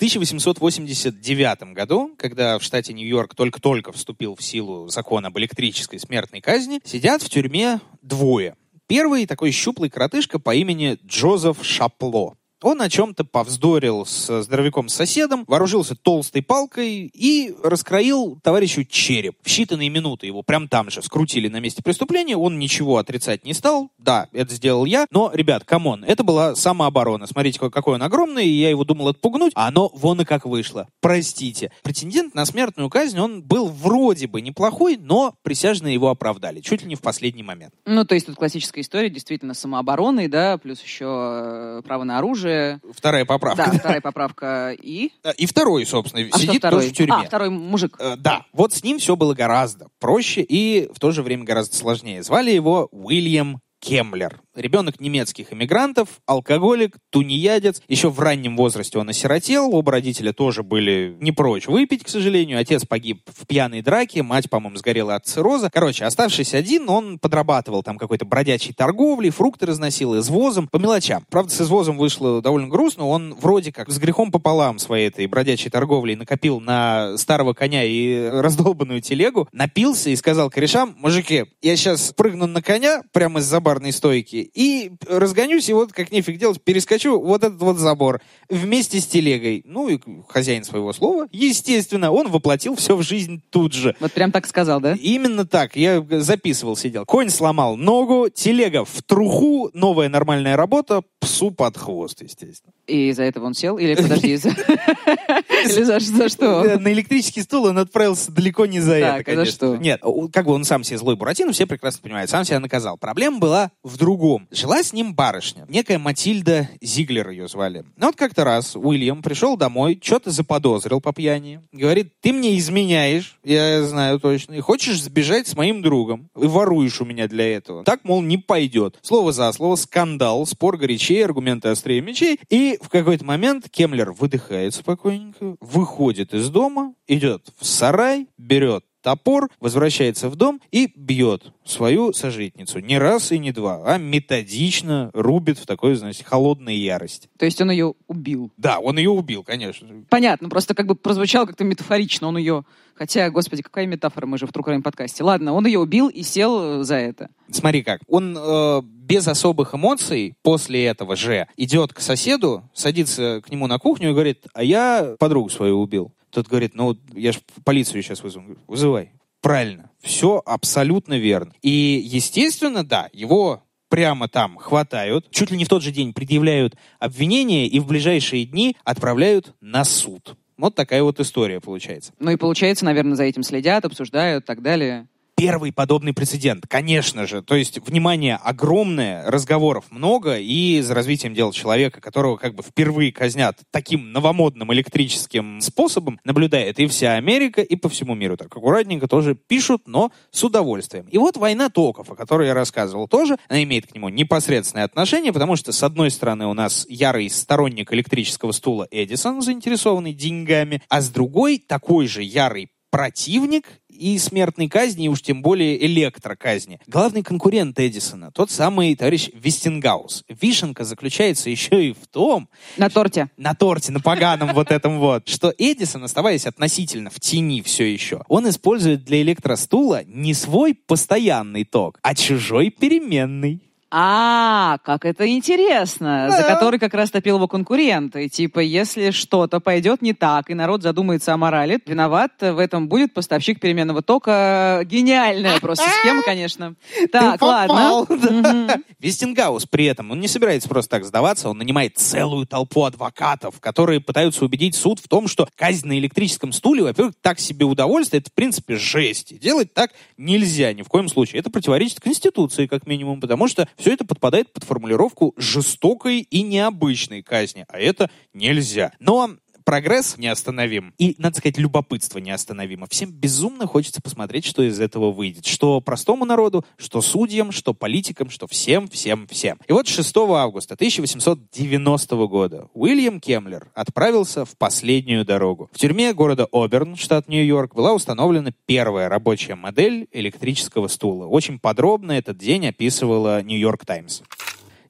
1889 0.03 1.75
году, 1.75 2.13
когда 2.19 2.59
в 2.59 2.63
штате 2.65 2.93
Нью-Йорк 2.93 3.37
только-только 3.37 3.93
вступил 3.93 4.35
в 4.35 4.43
силу 4.43 4.89
закон 4.89 5.25
об 5.25 5.39
электрической 5.39 6.01
смертной 6.01 6.41
казни, 6.41 6.81
сидят 6.83 7.23
в 7.23 7.31
тюрьме 7.31 7.79
двое. 8.03 8.57
Первый 8.89 9.27
такой 9.27 9.53
щуплый 9.53 9.91
коротышка 9.91 10.41
по 10.41 10.57
имени 10.57 10.99
Джозеф 11.07 11.65
Шапло. 11.65 12.35
Он 12.63 12.81
о 12.81 12.89
чем-то 12.89 13.25
повздорил 13.25 14.07
с 14.07 14.43
здоровяком-соседом, 14.43 15.45
вооружился 15.47 15.95
толстой 15.95 16.43
палкой 16.43 17.11
и 17.13 17.55
раскроил 17.63 18.39
товарищу 18.43 18.85
череп. 18.85 19.37
В 19.43 19.47
считанные 19.49 19.89
минуты 19.89 20.27
его 20.27 20.43
прям 20.43 20.69
там 20.69 20.91
же 20.91 21.03
скрутили 21.03 21.49
на 21.49 21.61
месте 21.61 21.83
преступления, 21.83 22.37
он 22.37 22.59
ничего 22.59 22.99
отрицать 22.99 23.45
не 23.45 23.55
стал. 23.55 23.91
Да, 23.99 24.29
это 24.33 24.55
сделал 24.55 24.85
я, 24.85 25.07
но, 25.11 25.31
ребят, 25.33 25.65
come 25.65 25.88
on, 25.88 26.05
это 26.05 26.23
была 26.25 26.55
самооборона. 26.55 27.27
Смотрите, 27.27 27.59
какой- 27.59 27.95
он 27.95 28.03
огромный, 28.03 28.47
и 28.47 28.61
я 28.61 28.71
его 28.71 28.85
думал 28.85 29.09
отпугнуть, 29.09 29.53
а 29.55 29.69
оно 29.69 29.91
вон 29.95 30.21
и 30.21 30.25
как 30.25 30.45
вышло. 30.47 30.89
Простите. 31.01 31.71
Претендент 31.83 32.35
на 32.35 32.45
смертную 32.45 32.89
казнь, 32.91 33.19
он 33.19 33.43
был 33.43 33.69
вроде 33.69 34.27
бы 34.27 34.41
неплохой, 34.41 34.97
но 34.97 35.35
присяжные 35.43 35.95
его 35.95 36.09
оправдали, 36.11 36.61
чуть 36.61 36.83
ли 36.83 36.89
не 36.89 36.95
в 36.95 37.01
последний 37.01 37.43
момент. 37.43 37.75
Ну, 37.87 38.05
то 38.05 38.15
есть 38.15 38.27
тут 38.27 38.37
классическая 38.37 38.81
история, 38.81 39.11
действительно, 39.11 39.55
самообороны, 39.55 40.29
да, 40.29 40.59
плюс 40.59 40.83
еще 40.83 41.07
э, 41.09 41.83
право 41.85 42.05
на 42.05 42.19
оружие. 42.19 42.52
Вторая 42.95 43.25
поправка. 43.25 43.65
Да, 43.71 43.79
вторая 43.79 44.01
поправка. 44.01 44.73
И? 44.81 45.11
И 45.39 45.47
второй, 45.47 45.85
собственно, 45.87 46.27
А 46.33 46.39
сидит 46.39 46.57
второй? 46.59 46.81
тоже 46.83 46.93
в 46.93 46.97
тюрьме. 46.97 47.15
А, 47.15 47.25
второй 47.25 47.51
мужик. 47.51 47.97
Э, 47.99 48.17
Да, 48.17 48.47
вот 48.53 48.73
с 48.73 48.83
ним 48.83 48.99
все 48.99 49.17
было 49.17 49.35
гораздо 49.35 49.89
проще 49.99 50.43
и 50.43 50.89
в 50.95 50.99
то 51.01 51.11
же 51.13 51.23
время 51.23 51.45
гораздо 51.45 51.77
сложнее. 51.77 52.23
Звали 52.23 52.51
его 52.51 52.89
Уильям 52.93 53.61
Кемлер. 53.81 54.41
Ребенок 54.55 55.01
немецких 55.01 55.51
иммигрантов, 55.51 56.21
алкоголик, 56.27 56.97
тунеядец. 57.09 57.81
Еще 57.89 58.11
в 58.11 58.21
раннем 58.21 58.55
возрасте 58.55 58.99
он 58.99 59.09
осиротел. 59.09 59.75
Оба 59.75 59.93
родителя 59.93 60.35
тоже 60.35 60.63
были 60.63 61.17
не 61.21 61.33
прочь 61.33 61.67
выпить, 61.67 62.05
к 62.05 62.09
сожалению. 62.09 62.61
Отец 62.61 62.85
погиб 62.85 63.23
в 63.35 63.47
пьяной 63.47 63.81
драке, 63.81 64.23
мать, 64.23 64.51
по-моему, 64.51 64.77
сгорела 64.77 65.15
от 65.15 65.25
цирроза. 65.25 65.71
Короче, 65.73 66.05
оставшись 66.05 66.53
один, 66.53 66.91
он 66.91 67.19
подрабатывал 67.19 67.83
там 67.83 67.97
какой-то 67.97 68.27
бродячей 68.27 68.75
торговлей, 68.75 69.31
фрукты 69.31 69.65
разносил 69.65 70.19
извозом, 70.19 70.69
по 70.69 70.77
мелочам. 70.77 71.25
Правда, 71.31 71.51
с 71.51 71.63
извозом 71.63 71.97
вышло 71.97 72.43
довольно 72.43 72.69
грустно. 72.69 73.07
Он 73.07 73.35
вроде 73.35 73.73
как 73.73 73.89
с 73.91 73.99
грехом 73.99 74.31
пополам 74.31 74.79
своей 74.79 75.09
этой 75.09 75.27
бродячей 75.29 75.71
торговлей 75.71 76.15
накопил 76.15 76.61
на 76.61 77.17
старого 77.17 77.55
коня 77.55 77.85
и 77.85 78.29
раздолбанную 78.29 79.01
телегу, 79.01 79.49
напился 79.53 80.11
и 80.11 80.17
сказал 80.17 80.51
корешам, 80.51 80.95
мужики, 80.99 81.47
я 81.63 81.75
сейчас 81.77 82.13
прыгну 82.13 82.47
на 82.47 82.61
коня 82.61 83.03
прямо 83.13 83.41
из-за 83.41 83.59
барной 83.61 83.93
стойки 83.93 84.42
и 84.43 84.93
разгонюсь, 85.09 85.69
и 85.69 85.73
вот 85.73 85.93
как 85.93 86.13
нефиг 86.13 86.39
делать, 86.39 86.63
перескочу 86.63 87.21
вот 87.21 87.45
этот 87.45 87.61
вот 87.61 87.79
забор 87.79 88.21
вместе 88.49 89.01
с 89.01 89.07
телегой. 89.07 89.63
Ну 89.65 89.89
и 89.89 89.99
хозяин 90.29 90.65
своего 90.65 90.93
слова, 90.93 91.29
естественно, 91.33 92.11
он 92.13 92.31
воплотил 92.31 92.77
все 92.77 92.97
в 92.97 93.03
жизнь 93.03 93.43
тут 93.51 93.73
же. 93.73 93.97
Вот 94.01 94.13
прям 94.13 94.33
так 94.33 94.47
сказал, 94.47 94.81
да? 94.81 94.97
Именно 95.01 95.47
так. 95.47 95.77
Я 95.77 96.05
записывал, 96.11 96.77
сидел. 96.77 97.05
Конь 97.05 97.31
сломал 97.31 97.77
ногу, 97.77 98.29
телега 98.29 98.85
в 98.85 99.03
труху, 99.03 99.71
новая 99.73 100.09
нормальная 100.09 100.57
работа, 100.57 101.03
псу 101.21 101.51
под 101.51 101.77
хвост, 101.77 102.23
естественно. 102.23 102.73
И 102.87 103.09
из-за 103.09 103.23
этого 103.23 103.47
он 103.47 103.55
сел? 103.55 103.79
Или, 103.79 103.95
подожди, 103.95 104.33
из-за... 104.33 104.51
Или 105.65 105.83
за, 105.83 105.99
за 106.01 106.29
что? 106.29 106.65
Э, 106.65 106.79
На 106.79 106.93
электрический 106.93 107.43
стул 107.43 107.67
он 107.67 107.79
отправился 107.79 108.31
далеко 108.33 108.67
не 108.67 108.81
за 108.81 109.01
Так, 109.01 109.03
это, 109.03 109.15
а 109.15 109.19
за 109.19 109.25
конечно. 109.25 109.53
что? 109.53 109.77
Нет, 109.77 110.01
как 110.33 110.47
бы 110.47 110.53
он 110.53 110.65
сам 110.65 110.85
себе 110.85 110.99
злой 110.99 111.17
Буратино, 111.17 111.53
все 111.53 111.67
прекрасно 111.67 112.01
понимают, 112.03 112.31
сам 112.31 112.45
себя 112.45 112.61
наказал. 112.61 112.97
Проблема 112.99 113.39
была 113.39 113.71
в 113.83 113.97
другом. 113.97 114.49
Жила 114.51 114.83
с 114.83 114.93
ним 114.93 115.15
барышня, 115.15 115.65
некая 115.69 115.99
Матильда 115.99 116.69
Зиглер 116.81 117.31
ее 117.31 117.49
звали. 117.49 117.85
Ну 117.97 118.07
вот 118.07 118.17
как-то 118.17 118.45
раз 118.45 118.77
Уильям 118.77 119.23
пришел 119.23 119.57
домой, 119.57 119.99
что-то 120.03 120.31
заподозрил 120.31 121.01
по 121.01 121.13
пьяни. 121.13 121.61
Говорит, 121.73 122.13
ты 122.21 122.33
мне 122.33 122.59
изменяешь, 122.59 123.39
я 123.45 123.83
знаю 123.85 124.21
точно, 124.21 124.55
и 124.55 124.61
хочешь 124.61 125.03
сбежать 125.03 125.47
с 125.49 125.57
моим 125.57 125.83
другом, 125.83 126.29
и 126.37 126.47
воруешь 126.47 127.01
у 127.01 127.05
меня 127.05 127.29
для 127.29 127.57
этого. 127.57 127.85
Так, 127.85 128.01
мол, 128.05 128.23
не 128.23 128.39
пойдет. 128.39 128.99
Слово 129.03 129.33
за 129.33 129.51
слово, 129.53 129.77
скандал, 129.77 130.47
спор 130.47 130.77
горячей, 130.77 131.21
аргументы 131.23 131.69
острее 131.69 132.01
мечей. 132.01 132.39
И 132.49 132.79
в 132.83 132.89
какой-то 132.89 133.25
момент 133.25 133.69
Кемлер 133.71 134.13
выдыхает 134.13 134.75
спокойненько, 134.75 135.52
выходит 135.61 136.35
из 136.35 136.51
дома, 136.51 136.95
идет 137.07 137.49
в 137.59 137.67
сарай, 137.67 138.29
берет 138.39 138.85
топор, 139.03 139.51
возвращается 139.61 140.29
в 140.29 140.37
дом 140.37 140.61
и 140.71 140.91
бьет 140.95 141.53
свою 141.65 142.13
сожительницу. 142.13 142.79
Не 142.79 142.99
раз 142.99 143.33
и 143.33 143.39
не 143.39 143.53
два, 143.53 143.83
а 143.85 143.99
методично 143.99 145.11
рубит 145.13 145.59
в 145.59 145.67
такой, 145.67 145.95
знаете, 145.95 146.25
холодной 146.25 146.77
ярости. 146.77 147.29
То 147.39 147.45
есть 147.45 147.61
он 147.61 147.71
ее 147.71 147.95
убил. 148.07 148.51
Да, 148.57 148.79
он 148.79 148.99
ее 148.99 149.11
убил, 149.11 149.43
конечно. 149.43 149.89
Понятно, 150.09 150.49
просто 150.49 150.75
как 150.75 150.87
бы 150.87 150.95
прозвучало 150.95 151.47
как-то 151.47 151.65
метафорично. 151.65 152.29
Он 152.29 152.39
ее... 152.39 152.65
Хотя, 152.95 153.31
господи, 153.31 153.63
какая 153.63 153.87
метафора, 153.87 154.27
мы 154.27 154.39
же 154.39 154.47
в 154.47 154.51
True 154.51 154.83
подкасте. 154.83 155.25
Ладно, 155.25 155.55
он 155.55 155.67
ее 155.67 155.79
убил 155.79 156.09
и 156.09 156.23
сел 156.23 156.81
э, 156.81 156.85
за 156.85 156.97
это. 156.97 157.31
Смотри 157.51 157.83
как. 157.83 158.01
Он 158.07 158.37
э, 158.39 158.83
без 158.83 159.27
особых 159.27 159.75
эмоций 159.75 160.35
после 160.43 160.85
этого 160.85 161.17
же 161.17 161.47
идет 161.57 161.93
к 161.93 162.01
соседу, 162.01 162.63
садится 162.75 163.43
к 163.45 163.51
нему 163.51 163.67
на 163.67 163.79
кухню 163.79 164.11
и 164.11 164.13
говорит, 164.13 164.45
а 164.55 164.63
я 164.63 165.17
подругу 165.19 165.49
свою 165.49 165.81
убил. 165.81 166.13
Тот 166.33 166.49
говорит, 166.49 166.75
ну 166.75 166.97
я 167.15 167.33
ж 167.33 167.41
полицию 167.63 168.03
сейчас 168.03 168.23
вызову. 168.23 168.57
Вызывай. 168.67 169.13
Правильно. 169.43 169.91
Все 170.01 170.43
абсолютно 170.45 171.19
верно. 171.19 171.53
И, 171.63 172.01
естественно, 172.05 172.85
да, 172.85 173.09
его 173.13 173.63
прямо 173.89 174.29
там 174.29 174.57
хватают, 174.57 175.31
чуть 175.31 175.51
ли 175.51 175.59
не 175.59 175.67
в 175.67 175.69
тот 175.69 175.83
же 175.83 175.93
день 175.93 176.15
предъявляют 176.15 176.77
обвинение 176.99 177.67
и 177.67 177.79
в 177.79 177.87
ближайшие 177.87 178.47
дни 178.47 178.77
отправляют 178.85 179.55
на 179.61 179.85
суд. 179.85 180.37
Вот 180.57 180.75
такая 180.75 181.03
вот 181.03 181.21
история 181.21 181.61
получается. 181.61 182.13
Ну 182.19 182.31
и 182.31 182.37
получается, 182.37 182.85
наверное, 182.87 183.17
за 183.17 183.25
этим 183.25 183.43
следят, 183.43 183.85
обсуждают 183.85 184.45
и 184.45 184.47
так 184.47 184.63
далее. 184.63 185.09
Первый 185.37 185.73
подобный 185.73 186.13
прецедент, 186.13 186.67
конечно 186.69 187.27
же. 187.27 187.43
То 187.43 187.55
есть, 187.55 187.79
внимание 187.87 188.37
огромное, 188.37 189.29
разговоров 189.31 189.87
много, 189.91 190.39
и 190.39 190.81
за 190.81 190.95
развитием 190.95 191.35
дела 191.35 191.53
человека, 191.53 192.01
которого 192.01 192.37
как 192.37 192.55
бы 192.55 192.63
впервые 192.63 193.13
казнят 193.13 193.59
таким 193.71 194.13
новомодным 194.13 194.73
электрическим 194.73 195.61
способом, 195.61 196.21
наблюдает 196.25 196.79
и 196.79 196.87
вся 196.87 197.15
Америка, 197.15 197.61
и 197.63 197.77
по 197.77 197.89
всему 197.89 198.15
миру. 198.15 198.37
Так 198.37 198.57
аккуратненько 198.57 199.09
тоже 199.09 199.35
пишут, 199.35 199.83
но 199.87 200.13
с 200.31 200.45
удовольствием. 200.45 201.07
И 201.09 201.19
вот 201.19 201.37
война 201.37 201.71
токов, 201.71 202.11
о 202.11 202.15
которой 202.15 202.49
я 202.49 202.55
рассказывал 202.55 203.09
тоже, 203.09 203.37
она 203.49 203.63
имеет 203.63 203.87
к 203.87 203.95
нему 203.95 204.09
непосредственное 204.09 204.85
отношение, 204.85 205.33
потому 205.33 205.57
что, 205.57 205.73
с 205.73 205.83
одной 205.83 206.11
стороны, 206.11 206.47
у 206.47 206.55
нас 206.55 206.87
ярый 206.89 207.29
сторонник 207.31 207.93
электрического 207.93 208.53
стула 208.53 208.87
Эдисон, 208.91 209.43
заинтересованный 209.43 210.13
деньгами, 210.13 210.83
а 210.89 211.01
с 211.01 211.11
другой, 211.11 211.59
такой 211.59 212.07
же 212.07 212.23
ярый 212.23 212.71
противник 212.93 213.81
и 214.03 214.19
смертной 214.19 214.69
казни, 214.69 215.05
и 215.05 215.09
уж 215.09 215.23
тем 215.23 215.43
более 215.43 215.85
электроказни. 215.87 216.81
Главный 216.89 217.23
конкурент 217.23 217.79
Эдисона, 217.79 218.33
тот 218.33 218.51
самый 218.51 218.97
товарищ 218.97 219.31
Вестингаус. 219.33 220.25
Вишенка 220.29 220.85
заключается 220.85 221.51
еще 221.51 221.89
и 221.89 221.93
в 221.93 222.09
том, 222.11 222.49
На 222.77 222.91
торте. 222.91 223.29
на 223.37 223.55
торте, 223.55 223.93
на 223.93 224.01
поганом 224.01 224.53
вот 224.55 224.71
этом 224.71 224.99
вот, 224.99 225.29
что 225.29 225.55
Эдисон, 225.57 226.05
оставаясь 226.05 226.47
относительно 226.47 227.11
в 227.11 227.21
тени 227.21 227.63
все 227.63 227.85
еще, 227.85 228.23
он 228.29 228.49
использует 228.49 229.05
для 229.05 229.23
электростула 229.23 230.03
не 230.05 230.35
свой 230.35 230.75
постоянный 230.75 231.65
ток, 231.65 231.99
а 232.03 232.15
чужой 232.15 232.71
переменный. 232.71 233.61
А, 233.95 234.79
как 234.85 235.05
это 235.05 235.29
интересно, 235.29 236.31
за 236.31 236.45
который 236.45 236.79
как 236.79 236.95
раз 236.95 237.11
топил 237.11 237.37
его 237.37 237.47
конкурент. 237.47 238.17
И 238.17 238.31
типа, 238.31 238.61
если 238.61 239.11
что-то 239.11 239.61
пойдет 239.61 240.01
не 240.01 240.15
так, 240.15 240.49
и 240.49 240.55
народ 240.55 240.83
задумается 240.83 241.35
о 241.35 241.37
морали, 241.37 241.79
виноват 241.85 242.33
в 242.41 242.59
этом 242.59 242.89
будет 242.89 243.13
поставщик 243.13 243.61
переменного 243.61 244.01
тока. 244.01 244.81
Гениальная 244.87 245.61
просто 245.61 245.85
схема, 246.01 246.23
конечно. 246.23 246.75
Так, 247.13 247.39
попал, 247.39 248.07
ладно. 248.09 248.83
Вестингаус 248.99 249.67
при 249.67 249.85
этом, 249.85 250.11
он 250.11 250.21
не 250.21 250.29
собирается 250.29 250.71
просто 250.71 250.93
так 250.93 251.05
сдаваться, 251.05 251.51
он 251.51 251.59
нанимает 251.59 251.99
целую 251.99 252.47
толпу 252.47 252.85
адвокатов, 252.85 253.61
которые 253.61 254.01
пытаются 254.01 254.47
убедить 254.47 254.75
суд 254.75 255.01
в 255.01 255.09
том, 255.09 255.29
что 255.29 255.47
казнь 255.55 255.87
на 255.87 255.99
электрическом 255.99 256.53
стуле, 256.53 256.83
во-первых, 256.83 257.15
так 257.21 257.39
себе 257.39 257.67
удовольствие, 257.67 258.21
это 258.21 258.31
в 258.31 258.33
принципе 258.33 258.77
жесть. 258.77 259.33
И 259.33 259.39
делать 259.39 259.75
так 259.75 259.91
нельзя 260.17 260.73
ни 260.73 260.81
в 260.81 260.89
коем 260.89 261.09
случае. 261.09 261.41
Это 261.41 261.51
противоречит 261.51 262.01
Конституции, 262.01 262.67
как 262.67 262.87
минимум, 262.87 263.21
потому 263.21 263.49
что 263.49 263.69
все 263.83 263.93
это 263.93 264.05
подпадает 264.05 264.53
под 264.53 264.63
формулировку 264.63 265.35
жестокой 265.37 266.21
и 266.21 266.43
необычной 266.43 267.21
казни, 267.23 267.65
а 267.69 267.81
это 267.81 268.11
нельзя. 268.33 268.93
Но 269.01 269.33
прогресс 269.65 270.17
неостановим. 270.19 270.95
И, 270.99 271.15
надо 271.19 271.39
сказать, 271.39 271.59
любопытство 271.59 272.19
неостановимо. 272.19 272.87
Всем 272.91 273.11
безумно 273.11 273.67
хочется 273.67 274.01
посмотреть, 274.03 274.45
что 274.45 274.63
из 274.63 274.81
этого 274.81 275.11
выйдет. 275.13 275.47
Что 275.47 275.81
простому 275.81 276.25
народу, 276.25 276.65
что 276.77 277.01
судьям, 277.01 277.53
что 277.53 277.75
политикам, 277.75 278.31
что 278.31 278.47
всем, 278.47 278.89
всем, 278.89 279.27
всем. 279.27 279.59
И 279.67 279.73
вот 279.73 279.89
6 279.89 280.17
августа 280.17 280.75
1890 280.75 282.17
года 282.27 282.69
Уильям 282.75 283.21
Кемлер 283.21 283.71
отправился 283.75 284.45
в 284.45 284.57
последнюю 284.57 285.25
дорогу. 285.25 285.71
В 285.73 285.79
тюрьме 285.79 286.13
города 286.13 286.47
Оберн, 286.53 286.97
штат 286.97 287.29
Нью-Йорк, 287.29 287.75
была 287.75 287.93
установлена 287.93 288.53
первая 288.67 289.09
рабочая 289.09 289.55
модель 289.55 290.09
электрического 290.13 290.89
стула. 290.89 291.27
Очень 291.27 291.59
подробно 291.59 292.13
этот 292.13 292.39
день 292.39 292.67
описывала 292.67 293.43
Нью-Йорк 293.43 293.85
Таймс. 293.85 294.23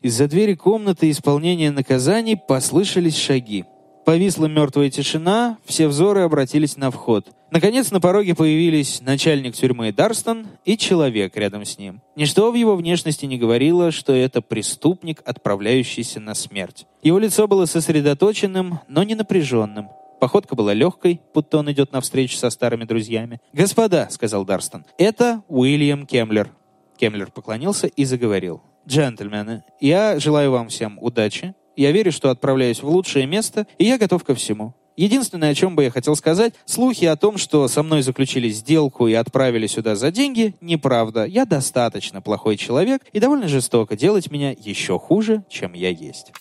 Из-за 0.02 0.26
двери 0.26 0.54
комнаты 0.54 1.10
исполнения 1.10 1.70
наказаний 1.70 2.36
послышались 2.36 3.16
шаги. 3.16 3.64
Повисла 4.04 4.46
мертвая 4.46 4.90
тишина, 4.90 5.58
все 5.64 5.86
взоры 5.86 6.22
обратились 6.22 6.76
на 6.76 6.90
вход. 6.90 7.28
Наконец 7.52 7.92
на 7.92 8.00
пороге 8.00 8.34
появились 8.34 9.00
начальник 9.00 9.54
тюрьмы 9.54 9.92
Дарстон 9.92 10.46
и 10.64 10.76
человек 10.76 11.36
рядом 11.36 11.64
с 11.64 11.78
ним. 11.78 12.00
Ничто 12.16 12.50
в 12.50 12.54
его 12.54 12.74
внешности 12.74 13.26
не 13.26 13.38
говорило, 13.38 13.92
что 13.92 14.12
это 14.12 14.42
преступник, 14.42 15.22
отправляющийся 15.24 16.18
на 16.18 16.34
смерть. 16.34 16.86
Его 17.02 17.18
лицо 17.18 17.46
было 17.46 17.66
сосредоточенным, 17.66 18.80
но 18.88 19.04
не 19.04 19.14
напряженным. 19.14 19.88
Походка 20.18 20.56
была 20.56 20.72
легкой, 20.72 21.20
будто 21.34 21.58
он 21.58 21.70
идет 21.70 21.92
навстречу 21.92 22.36
со 22.36 22.50
старыми 22.50 22.84
друзьями. 22.84 23.40
«Господа»,— 23.52 24.08
сказал 24.10 24.44
Дарстон,— 24.44 24.84
«это 24.98 25.42
Уильям 25.48 26.06
Кемлер». 26.06 26.50
Кемлер 26.96 27.30
поклонился 27.30 27.86
и 27.86 28.04
заговорил. 28.04 28.62
«Джентльмены, 28.86 29.62
я 29.80 30.18
желаю 30.18 30.50
вам 30.52 30.68
всем 30.68 30.98
удачи. 31.00 31.54
Я 31.76 31.92
верю, 31.92 32.12
что 32.12 32.30
отправляюсь 32.30 32.82
в 32.82 32.88
лучшее 32.88 33.26
место, 33.26 33.66
и 33.78 33.84
я 33.84 33.98
готов 33.98 34.24
ко 34.24 34.34
всему. 34.34 34.74
Единственное, 34.96 35.50
о 35.50 35.54
чем 35.54 35.74
бы 35.74 35.84
я 35.84 35.90
хотел 35.90 36.14
сказать, 36.16 36.52
слухи 36.66 37.06
о 37.06 37.16
том, 37.16 37.38
что 37.38 37.66
со 37.68 37.82
мной 37.82 38.02
заключили 38.02 38.50
сделку 38.50 39.08
и 39.08 39.14
отправили 39.14 39.66
сюда 39.66 39.96
за 39.96 40.10
деньги, 40.10 40.54
неправда. 40.60 41.24
Я 41.24 41.46
достаточно 41.46 42.20
плохой 42.20 42.56
человек, 42.56 43.02
и 43.12 43.20
довольно 43.20 43.48
жестоко 43.48 43.96
делать 43.96 44.30
меня 44.30 44.50
еще 44.50 44.98
хуже, 44.98 45.44
чем 45.48 45.72
я 45.72 45.88
есть». 45.88 46.32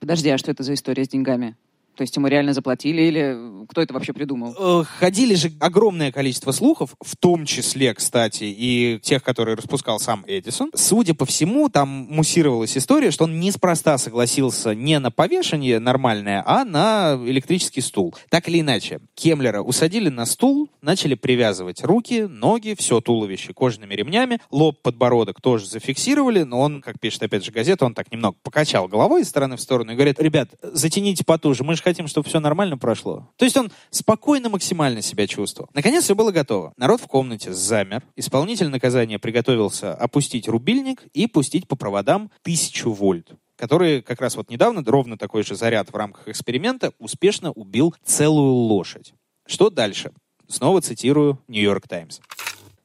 Подожди, 0.00 0.28
а 0.28 0.36
что 0.36 0.50
это 0.50 0.62
за 0.62 0.74
история 0.74 1.06
с 1.06 1.08
деньгами? 1.08 1.56
То 1.96 2.02
есть 2.02 2.16
ему 2.16 2.26
реально 2.26 2.52
заплатили 2.52 3.02
или 3.02 3.66
кто 3.68 3.80
это 3.80 3.94
вообще 3.94 4.12
придумал? 4.12 4.54
Э, 4.58 4.84
Ходили 4.84 5.34
же 5.34 5.52
огромное 5.60 6.12
количество 6.12 6.52
слухов, 6.52 6.94
в 7.00 7.16
том 7.16 7.46
числе, 7.46 7.94
кстати, 7.94 8.44
и 8.44 8.98
тех, 9.02 9.22
которые 9.22 9.56
распускал 9.56 10.00
сам 10.00 10.24
Эдисон. 10.26 10.70
Судя 10.74 11.14
по 11.14 11.24
всему, 11.24 11.68
там 11.68 11.88
муссировалась 11.88 12.76
история, 12.76 13.10
что 13.10 13.24
он 13.24 13.38
неспроста 13.38 13.96
согласился 13.98 14.74
не 14.74 14.98
на 14.98 15.10
повешение 15.10 15.78
нормальное, 15.78 16.42
а 16.46 16.64
на 16.64 17.18
электрический 17.24 17.80
стул. 17.80 18.14
Так 18.28 18.48
или 18.48 18.60
иначе, 18.60 19.00
Кемлера 19.14 19.60
усадили 19.62 20.08
на 20.08 20.26
стул, 20.26 20.68
начали 20.82 21.14
привязывать 21.14 21.82
руки, 21.84 22.22
ноги, 22.22 22.74
все 22.76 23.00
туловище 23.00 23.52
кожаными 23.54 23.94
ремнями, 23.94 24.40
лоб, 24.50 24.80
подбородок 24.82 25.40
тоже 25.40 25.66
зафиксировали, 25.66 26.42
но 26.42 26.60
он, 26.60 26.80
как 26.82 26.98
пишет 26.98 27.22
опять 27.22 27.44
же 27.44 27.52
газета, 27.52 27.86
он 27.86 27.94
так 27.94 28.10
немного 28.10 28.36
покачал 28.42 28.88
головой 28.88 29.22
из 29.22 29.28
стороны 29.28 29.56
в 29.56 29.60
сторону 29.60 29.92
и 29.92 29.94
говорит, 29.94 30.20
ребят, 30.20 30.50
затяните 30.62 31.24
потуже, 31.24 31.64
мы 31.64 31.76
же 31.76 31.82
хотим, 31.84 32.08
чтобы 32.08 32.28
все 32.28 32.40
нормально 32.40 32.76
прошло. 32.76 33.28
То 33.36 33.44
есть 33.44 33.56
он 33.56 33.70
спокойно 33.90 34.48
максимально 34.48 35.02
себя 35.02 35.26
чувствовал. 35.26 35.70
Наконец 35.74 36.04
все 36.04 36.14
было 36.14 36.32
готово. 36.32 36.72
Народ 36.76 37.00
в 37.00 37.06
комнате 37.06 37.52
замер. 37.52 38.02
Исполнитель 38.16 38.68
наказания 38.68 39.18
приготовился 39.18 39.94
опустить 39.94 40.48
рубильник 40.48 41.04
и 41.12 41.26
пустить 41.26 41.68
по 41.68 41.76
проводам 41.76 42.30
тысячу 42.42 42.90
вольт 42.90 43.32
который 43.56 44.02
как 44.02 44.20
раз 44.20 44.34
вот 44.34 44.50
недавно, 44.50 44.82
ровно 44.84 45.16
такой 45.16 45.44
же 45.44 45.54
заряд 45.54 45.88
в 45.92 45.94
рамках 45.94 46.26
эксперимента, 46.26 46.92
успешно 46.98 47.52
убил 47.52 47.94
целую 48.04 48.52
лошадь. 48.52 49.14
Что 49.46 49.70
дальше? 49.70 50.12
Снова 50.48 50.80
цитирую 50.80 51.38
«Нью-Йорк 51.46 51.86
Таймс». 51.86 52.18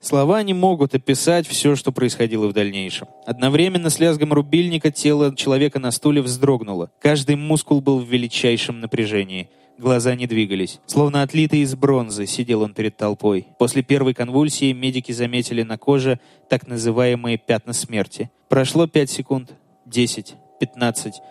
Слова 0.02 0.42
не 0.44 0.54
могут 0.54 0.96
описать 0.96 1.46
все, 1.46 1.76
что 1.76 1.92
происходило 1.92 2.48
в 2.48 2.54
дальнейшем. 2.54 3.10
Одновременно 3.26 3.90
с 3.90 4.00
лязгом 4.00 4.32
рубильника 4.32 4.92
тело 4.92 5.36
человека 5.36 5.78
на 5.80 5.92
стуле 5.92 6.22
вздрогнуло. 6.22 6.90
Каждый 7.02 7.36
мускул 7.36 7.82
был 7.82 8.00
в 8.00 8.08
величайшем 8.08 8.80
напряжении. 8.80 9.50
Глаза 9.78 10.16
не 10.16 10.26
двигались. 10.26 10.80
Словно 10.86 11.22
отлитый 11.22 11.60
из 11.60 11.76
бронзы, 11.76 12.28
сидел 12.28 12.62
он 12.62 12.74
перед 12.74 12.96
толпой. 12.96 13.48
После 13.60 13.84
первой 13.84 14.14
конвульсии 14.14 14.72
медики 14.72 15.12
заметили 15.12 15.64
на 15.64 15.78
коже 15.78 16.22
так 16.50 16.66
называемые 16.66 17.38
пятна 17.38 17.74
смерти. 17.74 18.30
Прошло 18.48 18.88
пять 18.88 19.10
секунд, 19.10 19.54
десять, 19.86 20.36
пятнадцать, 20.62 21.22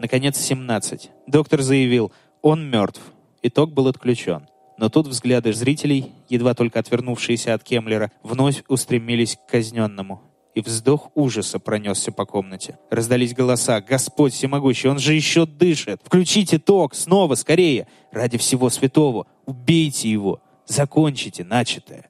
наконец 0.00 0.36
семнадцать. 0.36 1.10
Доктор 1.28 1.62
заявил, 1.62 2.10
он 2.42 2.68
мертв. 2.68 3.00
Итог 3.42 3.72
был 3.72 3.86
отключен. 3.86 4.48
Но 4.78 4.88
тут 4.88 5.06
взгляды 5.06 5.52
зрителей, 5.52 6.12
едва 6.28 6.54
только 6.54 6.78
отвернувшиеся 6.78 7.54
от 7.54 7.62
Кемлера, 7.62 8.10
вновь 8.22 8.62
устремились 8.68 9.36
к 9.36 9.50
казненному. 9.50 10.22
И 10.54 10.60
вздох 10.60 11.10
ужаса 11.14 11.58
пронесся 11.58 12.12
по 12.12 12.24
комнате. 12.24 12.78
Раздались 12.90 13.34
голоса. 13.34 13.80
«Господь 13.82 14.32
всемогущий, 14.32 14.88
он 14.88 14.98
же 14.98 15.12
еще 15.12 15.44
дышит! 15.44 16.00
Включите 16.02 16.58
ток! 16.58 16.94
Снова, 16.94 17.34
скорее! 17.34 17.88
Ради 18.10 18.38
всего 18.38 18.70
святого! 18.70 19.26
Убейте 19.44 20.10
его! 20.10 20.40
Закончите 20.66 21.44
начатое!» 21.44 22.08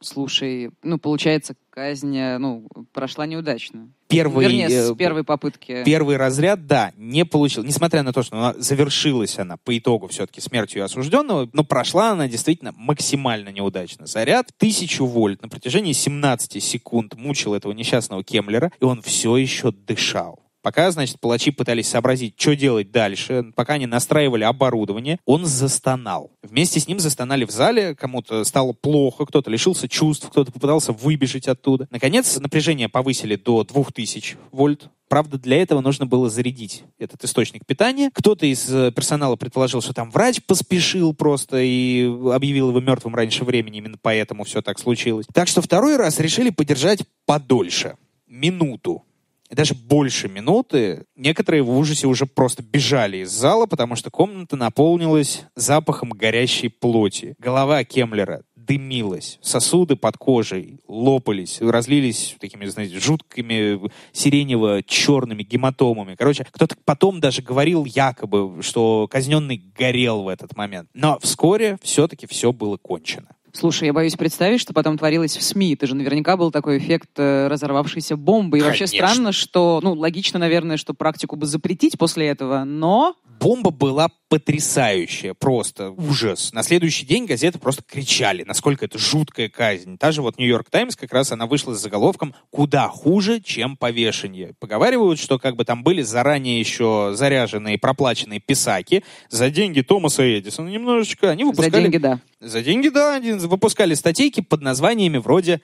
Слушай, 0.00 0.70
ну, 0.84 0.98
получается, 0.98 1.56
казнь, 1.76 2.16
э, 2.16 2.38
ну, 2.38 2.66
прошла 2.94 3.26
неудачно. 3.26 3.90
Первый, 4.08 4.46
Вернее, 4.46 4.70
с 4.70 4.90
э, 4.92 4.94
первой 4.94 5.24
попытки. 5.24 5.84
Первый 5.84 6.16
разряд, 6.16 6.66
да, 6.66 6.92
не 6.96 7.26
получил. 7.26 7.64
Несмотря 7.64 8.02
на 8.02 8.14
то, 8.14 8.22
что 8.22 8.38
она 8.38 8.54
завершилась 8.56 9.38
она 9.38 9.58
по 9.58 9.76
итогу 9.76 10.08
все-таки 10.08 10.40
смертью 10.40 10.82
осужденного, 10.82 11.50
но 11.52 11.64
прошла 11.64 12.12
она 12.12 12.28
действительно 12.28 12.72
максимально 12.74 13.50
неудачно. 13.50 14.06
Заряд 14.06 14.52
1000 14.56 15.04
вольт 15.04 15.42
на 15.42 15.50
протяжении 15.50 15.92
17 15.92 16.62
секунд 16.62 17.14
мучил 17.14 17.52
этого 17.52 17.72
несчастного 17.72 18.24
Кемлера, 18.24 18.72
и 18.80 18.84
он 18.84 19.02
все 19.02 19.36
еще 19.36 19.70
дышал. 19.70 20.45
Пока, 20.66 20.90
значит, 20.90 21.20
палачи 21.20 21.52
пытались 21.52 21.86
сообразить, 21.86 22.34
что 22.36 22.56
делать 22.56 22.90
дальше, 22.90 23.52
пока 23.54 23.74
они 23.74 23.86
настраивали 23.86 24.42
оборудование, 24.42 25.20
он 25.24 25.46
застонал. 25.46 26.32
Вместе 26.42 26.80
с 26.80 26.88
ним 26.88 26.98
застонали 26.98 27.44
в 27.44 27.52
зале, 27.52 27.94
кому-то 27.94 28.42
стало 28.42 28.72
плохо, 28.72 29.26
кто-то 29.26 29.48
лишился 29.48 29.88
чувств, 29.88 30.28
кто-то 30.28 30.50
попытался 30.50 30.92
выбежать 30.92 31.46
оттуда. 31.46 31.86
Наконец, 31.92 32.36
напряжение 32.40 32.88
повысили 32.88 33.36
до 33.36 33.62
2000 33.62 34.38
вольт. 34.50 34.90
Правда, 35.06 35.38
для 35.38 35.62
этого 35.62 35.80
нужно 35.80 36.04
было 36.04 36.28
зарядить 36.28 36.82
этот 36.98 37.22
источник 37.22 37.64
питания. 37.64 38.10
Кто-то 38.12 38.44
из 38.44 38.68
э, 38.68 38.90
персонала 38.90 39.36
предположил, 39.36 39.80
что 39.80 39.94
там 39.94 40.10
врач 40.10 40.42
поспешил 40.42 41.14
просто 41.14 41.58
и 41.60 42.10
объявил 42.32 42.70
его 42.70 42.80
мертвым 42.80 43.14
раньше 43.14 43.44
времени. 43.44 43.78
Именно 43.78 43.98
поэтому 44.02 44.42
все 44.42 44.62
так 44.62 44.80
случилось. 44.80 45.26
Так 45.32 45.46
что 45.46 45.62
второй 45.62 45.96
раз 45.96 46.18
решили 46.18 46.50
подержать 46.50 47.04
подольше. 47.24 47.94
Минуту 48.26 49.05
даже 49.50 49.74
больше 49.74 50.28
минуты, 50.28 51.04
некоторые 51.16 51.62
в 51.62 51.70
ужасе 51.70 52.06
уже 52.06 52.26
просто 52.26 52.62
бежали 52.62 53.18
из 53.18 53.30
зала, 53.30 53.66
потому 53.66 53.96
что 53.96 54.10
комната 54.10 54.56
наполнилась 54.56 55.44
запахом 55.54 56.10
горящей 56.10 56.68
плоти. 56.70 57.34
Голова 57.38 57.84
Кемлера 57.84 58.42
дымилась, 58.66 59.38
сосуды 59.42 59.96
под 59.96 60.16
кожей 60.16 60.80
лопались, 60.88 61.60
разлились 61.60 62.36
такими, 62.40 62.66
знаете, 62.66 62.98
жуткими 62.98 63.90
сиренево-черными 64.12 65.42
гематомами. 65.42 66.16
Короче, 66.16 66.44
кто-то 66.50 66.76
потом 66.84 67.20
даже 67.20 67.42
говорил 67.42 67.84
якобы, 67.84 68.62
что 68.62 69.06
казненный 69.10 69.62
горел 69.76 70.22
в 70.22 70.28
этот 70.28 70.56
момент. 70.56 70.88
Но 70.94 71.18
вскоре 71.20 71.78
все-таки 71.82 72.26
все 72.26 72.52
было 72.52 72.76
кончено. 72.76 73.35
Слушай, 73.56 73.86
я 73.86 73.94
боюсь 73.94 74.14
представить, 74.16 74.60
что 74.60 74.74
потом 74.74 74.98
творилось 74.98 75.34
в 75.34 75.42
СМИ. 75.42 75.76
Ты 75.76 75.86
же 75.86 75.94
наверняка 75.94 76.36
был 76.36 76.50
такой 76.50 76.76
эффект 76.76 77.08
э, 77.16 77.48
разорвавшейся 77.48 78.14
бомбы. 78.16 78.58
И 78.58 78.60
Конечно. 78.60 78.82
вообще 78.82 78.86
странно, 78.86 79.32
что, 79.32 79.80
ну, 79.82 79.94
логично, 79.94 80.38
наверное, 80.38 80.76
что 80.76 80.92
практику 80.92 81.36
бы 81.36 81.46
запретить 81.46 81.96
после 81.96 82.26
этого, 82.26 82.64
но 82.64 83.16
Бомба 83.38 83.70
была 83.70 84.08
потрясающая, 84.28 85.34
просто 85.34 85.90
ужас. 85.90 86.52
На 86.52 86.62
следующий 86.62 87.06
день 87.06 87.26
газеты 87.26 87.58
просто 87.58 87.82
кричали, 87.84 88.42
насколько 88.42 88.84
это 88.84 88.98
жуткая 88.98 89.48
казнь. 89.48 89.98
Та 89.98 90.10
же 90.10 90.22
вот 90.22 90.38
Нью-Йорк 90.38 90.68
Таймс 90.68 90.96
как 90.96 91.12
раз 91.12 91.30
она 91.32 91.46
вышла 91.46 91.74
с 91.74 91.80
заголовком 91.80 92.34
«Куда 92.50 92.88
хуже, 92.88 93.40
чем 93.40 93.76
повешение». 93.76 94.54
Поговаривают, 94.58 95.20
что 95.20 95.38
как 95.38 95.54
бы 95.54 95.64
там 95.64 95.84
были 95.84 96.02
заранее 96.02 96.58
еще 96.58 97.12
заряженные, 97.14 97.78
проплаченные 97.78 98.40
писаки 98.40 99.04
за 99.28 99.50
деньги 99.50 99.82
Томаса 99.82 100.24
Эдисона 100.38 100.68
немножечко. 100.68 101.30
Они 101.30 101.44
выпускали... 101.44 101.70
за 101.70 101.80
деньги, 101.82 101.98
да. 101.98 102.20
За 102.40 102.62
деньги, 102.62 102.88
да. 102.88 103.14
Они 103.14 103.32
выпускали 103.46 103.94
статейки 103.94 104.40
под 104.40 104.62
названиями 104.62 105.18
вроде 105.18 105.60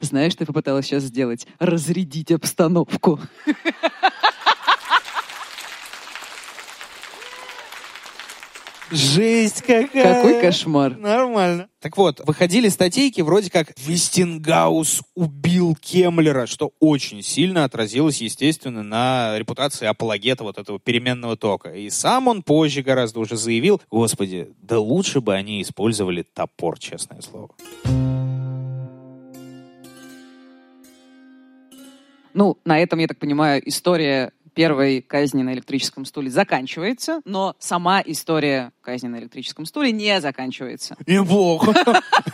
Знаешь, 0.00 0.34
ты 0.34 0.44
попыталась 0.46 0.86
сейчас 0.86 1.04
сделать? 1.04 1.46
Разрядить 1.58 2.32
обстановку. 2.32 3.20
Жесть 8.90 9.62
какая! 9.62 10.14
Какой 10.14 10.40
кошмар. 10.40 10.96
Нормально. 10.96 11.68
Так 11.80 11.96
вот, 11.96 12.20
выходили 12.26 12.68
статейки 12.68 13.20
вроде 13.20 13.50
как 13.50 13.72
«Вестингаус 13.78 15.02
убил 15.14 15.76
Кемлера», 15.80 16.46
что 16.46 16.72
очень 16.80 17.22
сильно 17.22 17.64
отразилось, 17.64 18.20
естественно, 18.22 18.82
на 18.82 19.38
репутации 19.38 19.86
апологета 19.86 20.42
вот 20.42 20.58
этого 20.58 20.80
переменного 20.80 21.36
тока. 21.36 21.70
И 21.74 21.90
сам 21.90 22.28
он 22.28 22.42
позже 22.42 22.82
гораздо 22.82 23.20
уже 23.20 23.36
заявил, 23.36 23.80
господи, 23.90 24.48
да 24.62 24.78
лучше 24.78 25.20
бы 25.20 25.34
они 25.34 25.60
использовали 25.60 26.22
топор, 26.22 26.78
честное 26.78 27.20
слово. 27.20 27.50
Ну, 32.34 32.56
на 32.64 32.78
этом, 32.78 33.00
я 33.00 33.08
так 33.08 33.18
понимаю, 33.18 33.60
история 33.68 34.30
первой 34.58 35.02
казни 35.02 35.44
на 35.44 35.52
электрическом 35.54 36.04
стуле 36.04 36.30
заканчивается, 36.30 37.20
но 37.24 37.54
сама 37.60 38.02
история 38.04 38.72
казни 38.80 39.06
на 39.06 39.20
электрическом 39.20 39.66
стуле 39.66 39.92
не 39.92 40.20
заканчивается. 40.20 40.96
Неплохо. 41.06 41.72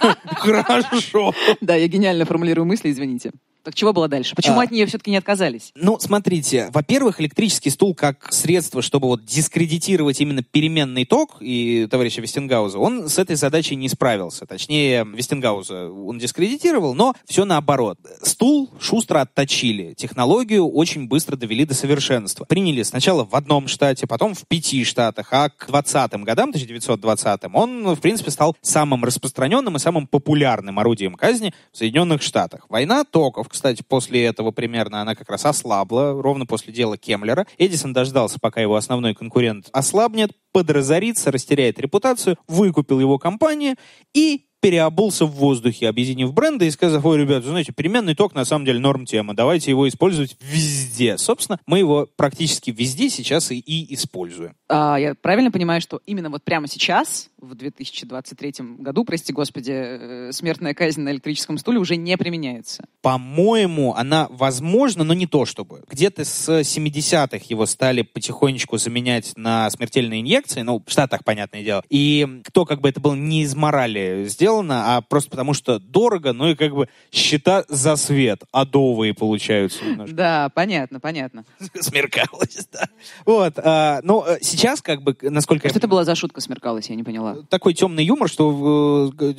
Хорошо. 0.25 1.35
Да, 1.61 1.75
я 1.75 1.87
гениально 1.87 2.25
формулирую 2.25 2.65
мысли, 2.65 2.91
извините. 2.91 3.33
Так 3.65 3.75
чего 3.75 3.95
было 3.95 4.09
дальше? 4.09 4.37
Почему 4.37 4.61
А. 4.61 4.65
от 4.65 4.71
нее 4.71 4.85
все-таки 4.85 5.11
не 5.11 5.17
отказались? 5.17 5.73
Ну, 5.75 5.99
смотрите, 5.99 6.69
во-первых, 6.75 7.19
электрический 7.23 7.71
стул 7.71 7.95
как 7.95 8.31
средство, 8.31 8.83
чтобы 8.83 9.09
вот 9.09 9.25
дискредитировать 9.25 10.21
именно 10.21 10.43
переменный 10.43 11.07
ток 11.07 11.39
и 11.41 11.89
товарища 11.91 12.21
Вестингауза, 12.21 12.79
он 12.79 13.09
с 13.09 13.19
этой 13.19 13.37
задачей 13.37 13.75
не 13.77 13.89
справился. 13.89 14.45
Точнее, 14.45 15.07
Вестингауза 15.07 15.89
он 15.91 16.19
дискредитировал, 16.19 16.95
но 16.95 17.15
все 17.25 17.47
наоборот. 17.47 17.99
Стул 18.23 18.71
шустро 18.81 19.23
отточили, 19.23 19.95
технологию 19.95 20.69
очень 20.69 21.09
быстро 21.09 21.37
довели 21.37 21.65
до 21.65 21.73
совершенства. 21.73 22.14
Приняли 22.47 22.83
сначала 22.83 23.25
в 23.25 23.35
одном 23.35 23.69
штате, 23.69 24.07
потом 24.07 24.35
в 24.35 24.47
пяти 24.47 24.85
штатах, 24.85 25.29
а 25.33 25.49
к 25.49 25.69
20-м 25.69 26.25
годам, 26.25 26.51
1920-м, 26.51 27.55
он, 27.55 27.95
в 27.95 28.01
принципе, 28.01 28.31
стал 28.31 28.57
самым 28.61 29.05
распространенным 29.05 29.77
и 29.77 29.79
самым 29.79 30.07
популярным 30.07 30.79
орудием 30.79 31.15
казни 31.15 31.55
в 31.73 31.77
Соединенных 31.77 32.23
Штатах. 32.23 32.67
Война 32.69 33.05
токов, 33.05 33.49
кстати, 33.49 33.83
после 33.87 34.25
этого 34.25 34.51
примерно 34.51 35.01
она 35.01 35.15
как 35.15 35.29
раз 35.31 35.45
ослабла, 35.45 36.21
ровно 36.21 36.47
после 36.47 36.73
дела 36.73 36.97
Кемлера. 36.97 37.47
Эдисон 37.59 37.93
дождался, 37.93 38.39
пока 38.41 38.61
его 38.61 38.77
основной 38.77 39.15
конкурент 39.15 39.69
ослабнет, 39.73 40.33
подразорится, 40.53 41.33
растеряет 41.33 41.79
репутацию, 41.81 42.37
выкупил 42.47 43.01
его 43.01 43.19
компанию 43.19 43.77
и 44.13 44.47
переобулся 44.65 45.27
в 45.27 45.33
воздухе, 45.33 45.89
объединив 45.89 46.33
бренды 46.33 46.67
и 46.67 46.71
сказав, 46.71 47.05
ой, 47.05 47.19
ребята, 47.19 47.49
знаете, 47.49 47.73
переменный 47.73 48.15
ток 48.15 48.35
на 48.35 48.47
самом 48.47 48.65
деле 48.65 48.79
норм 48.79 49.05
тема, 49.05 49.35
давайте 49.35 49.71
его 49.71 49.87
использовать 49.87 50.37
везде. 50.41 51.19
Собственно, 51.19 51.61
мы 51.67 51.81
его 51.81 52.09
практически 52.17 52.71
везде 52.71 53.11
сейчас 53.11 53.51
и, 53.51 53.59
и 53.59 53.95
используем. 53.95 54.55
А, 54.69 54.97
я 54.97 55.15
правильно 55.15 55.51
понимаю, 55.51 55.83
что 55.83 56.01
именно 56.07 56.31
вот 56.31 56.45
прямо 56.45 56.67
сейчас 56.67 57.29
в 57.45 57.55
2023 57.55 58.55
году, 58.79 59.05
прости 59.05 59.33
господи, 59.33 59.73
э, 59.73 60.33
смертная 60.33 60.75
казнь 60.75 61.03
на 61.03 61.11
электрическом 61.11 61.59
стуле 61.59 61.79
уже 61.79 61.97
не 61.97 62.17
применяется. 62.17 62.85
По-моему, 63.03 63.95
она 63.95 64.27
возможна, 64.31 65.05
но 65.05 65.15
не 65.15 65.27
то 65.27 65.45
чтобы. 65.45 65.83
Где-то 65.89 66.25
с 66.25 66.49
70-х 66.49 67.45
его 67.49 67.67
стали 67.67 68.03
потихонечку 68.03 68.79
заменять 68.79 69.33
на 69.37 69.69
смертельные 69.71 70.21
инъекции, 70.23 70.63
ну, 70.63 70.83
в 70.85 70.91
Штатах, 70.91 71.25
понятное 71.25 71.63
дело. 71.63 71.83
И 71.91 72.41
кто 72.45 72.65
как 72.65 72.81
бы 72.81 72.89
это 72.89 73.01
было 73.01 73.15
не 73.15 73.43
из 73.43 73.55
морали 73.55 74.25
сделано, 74.27 74.97
а 74.97 75.01
просто 75.01 75.31
потому 75.31 75.55
что 75.55 75.79
дорого, 75.79 76.33
ну 76.33 76.51
и 76.51 76.55
как 76.55 76.75
бы 76.75 76.89
счета 77.13 77.65
за 77.69 77.97
свет 77.97 78.43
адовые 78.53 79.15
получаются 79.15 79.85
немножко. 79.85 80.15
Да, 80.15 80.49
понятно, 80.55 81.01
понятно. 81.01 81.45
Смеркалось, 81.81 82.69
да. 82.73 82.89
Вот, 83.27 83.55
а, 83.59 84.01
ну, 84.03 84.25
э, 84.27 84.39
сейчас 84.41 84.83
как 84.83 85.03
бы, 85.03 85.17
насколько... 85.23 85.69
Что 85.69 85.79
это 85.79 85.89
была 85.89 86.05
за 86.05 86.15
шутка 86.15 86.41
смеркалась, 86.41 86.89
я 86.89 86.97
не 86.97 87.03
поняла. 87.03 87.34
Такой 87.49 87.75
темный 87.75 88.05
юмор, 88.05 88.29
что 88.29 89.13
э, 89.19 89.33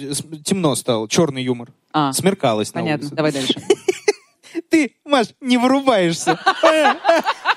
темно 0.44 0.76
стало, 0.76 1.08
черный 1.10 1.44
юмор. 1.44 1.70
А, 1.92 2.14
Смеркалось 2.14 2.74
на 2.74 2.82
понятно, 2.82 3.06
улице. 3.06 3.16
давай 3.16 3.32
дальше. 3.32 3.62
Ты, 4.70 4.96
Маш, 5.06 5.28
не 5.42 5.58
вырубаешься. 5.58 6.40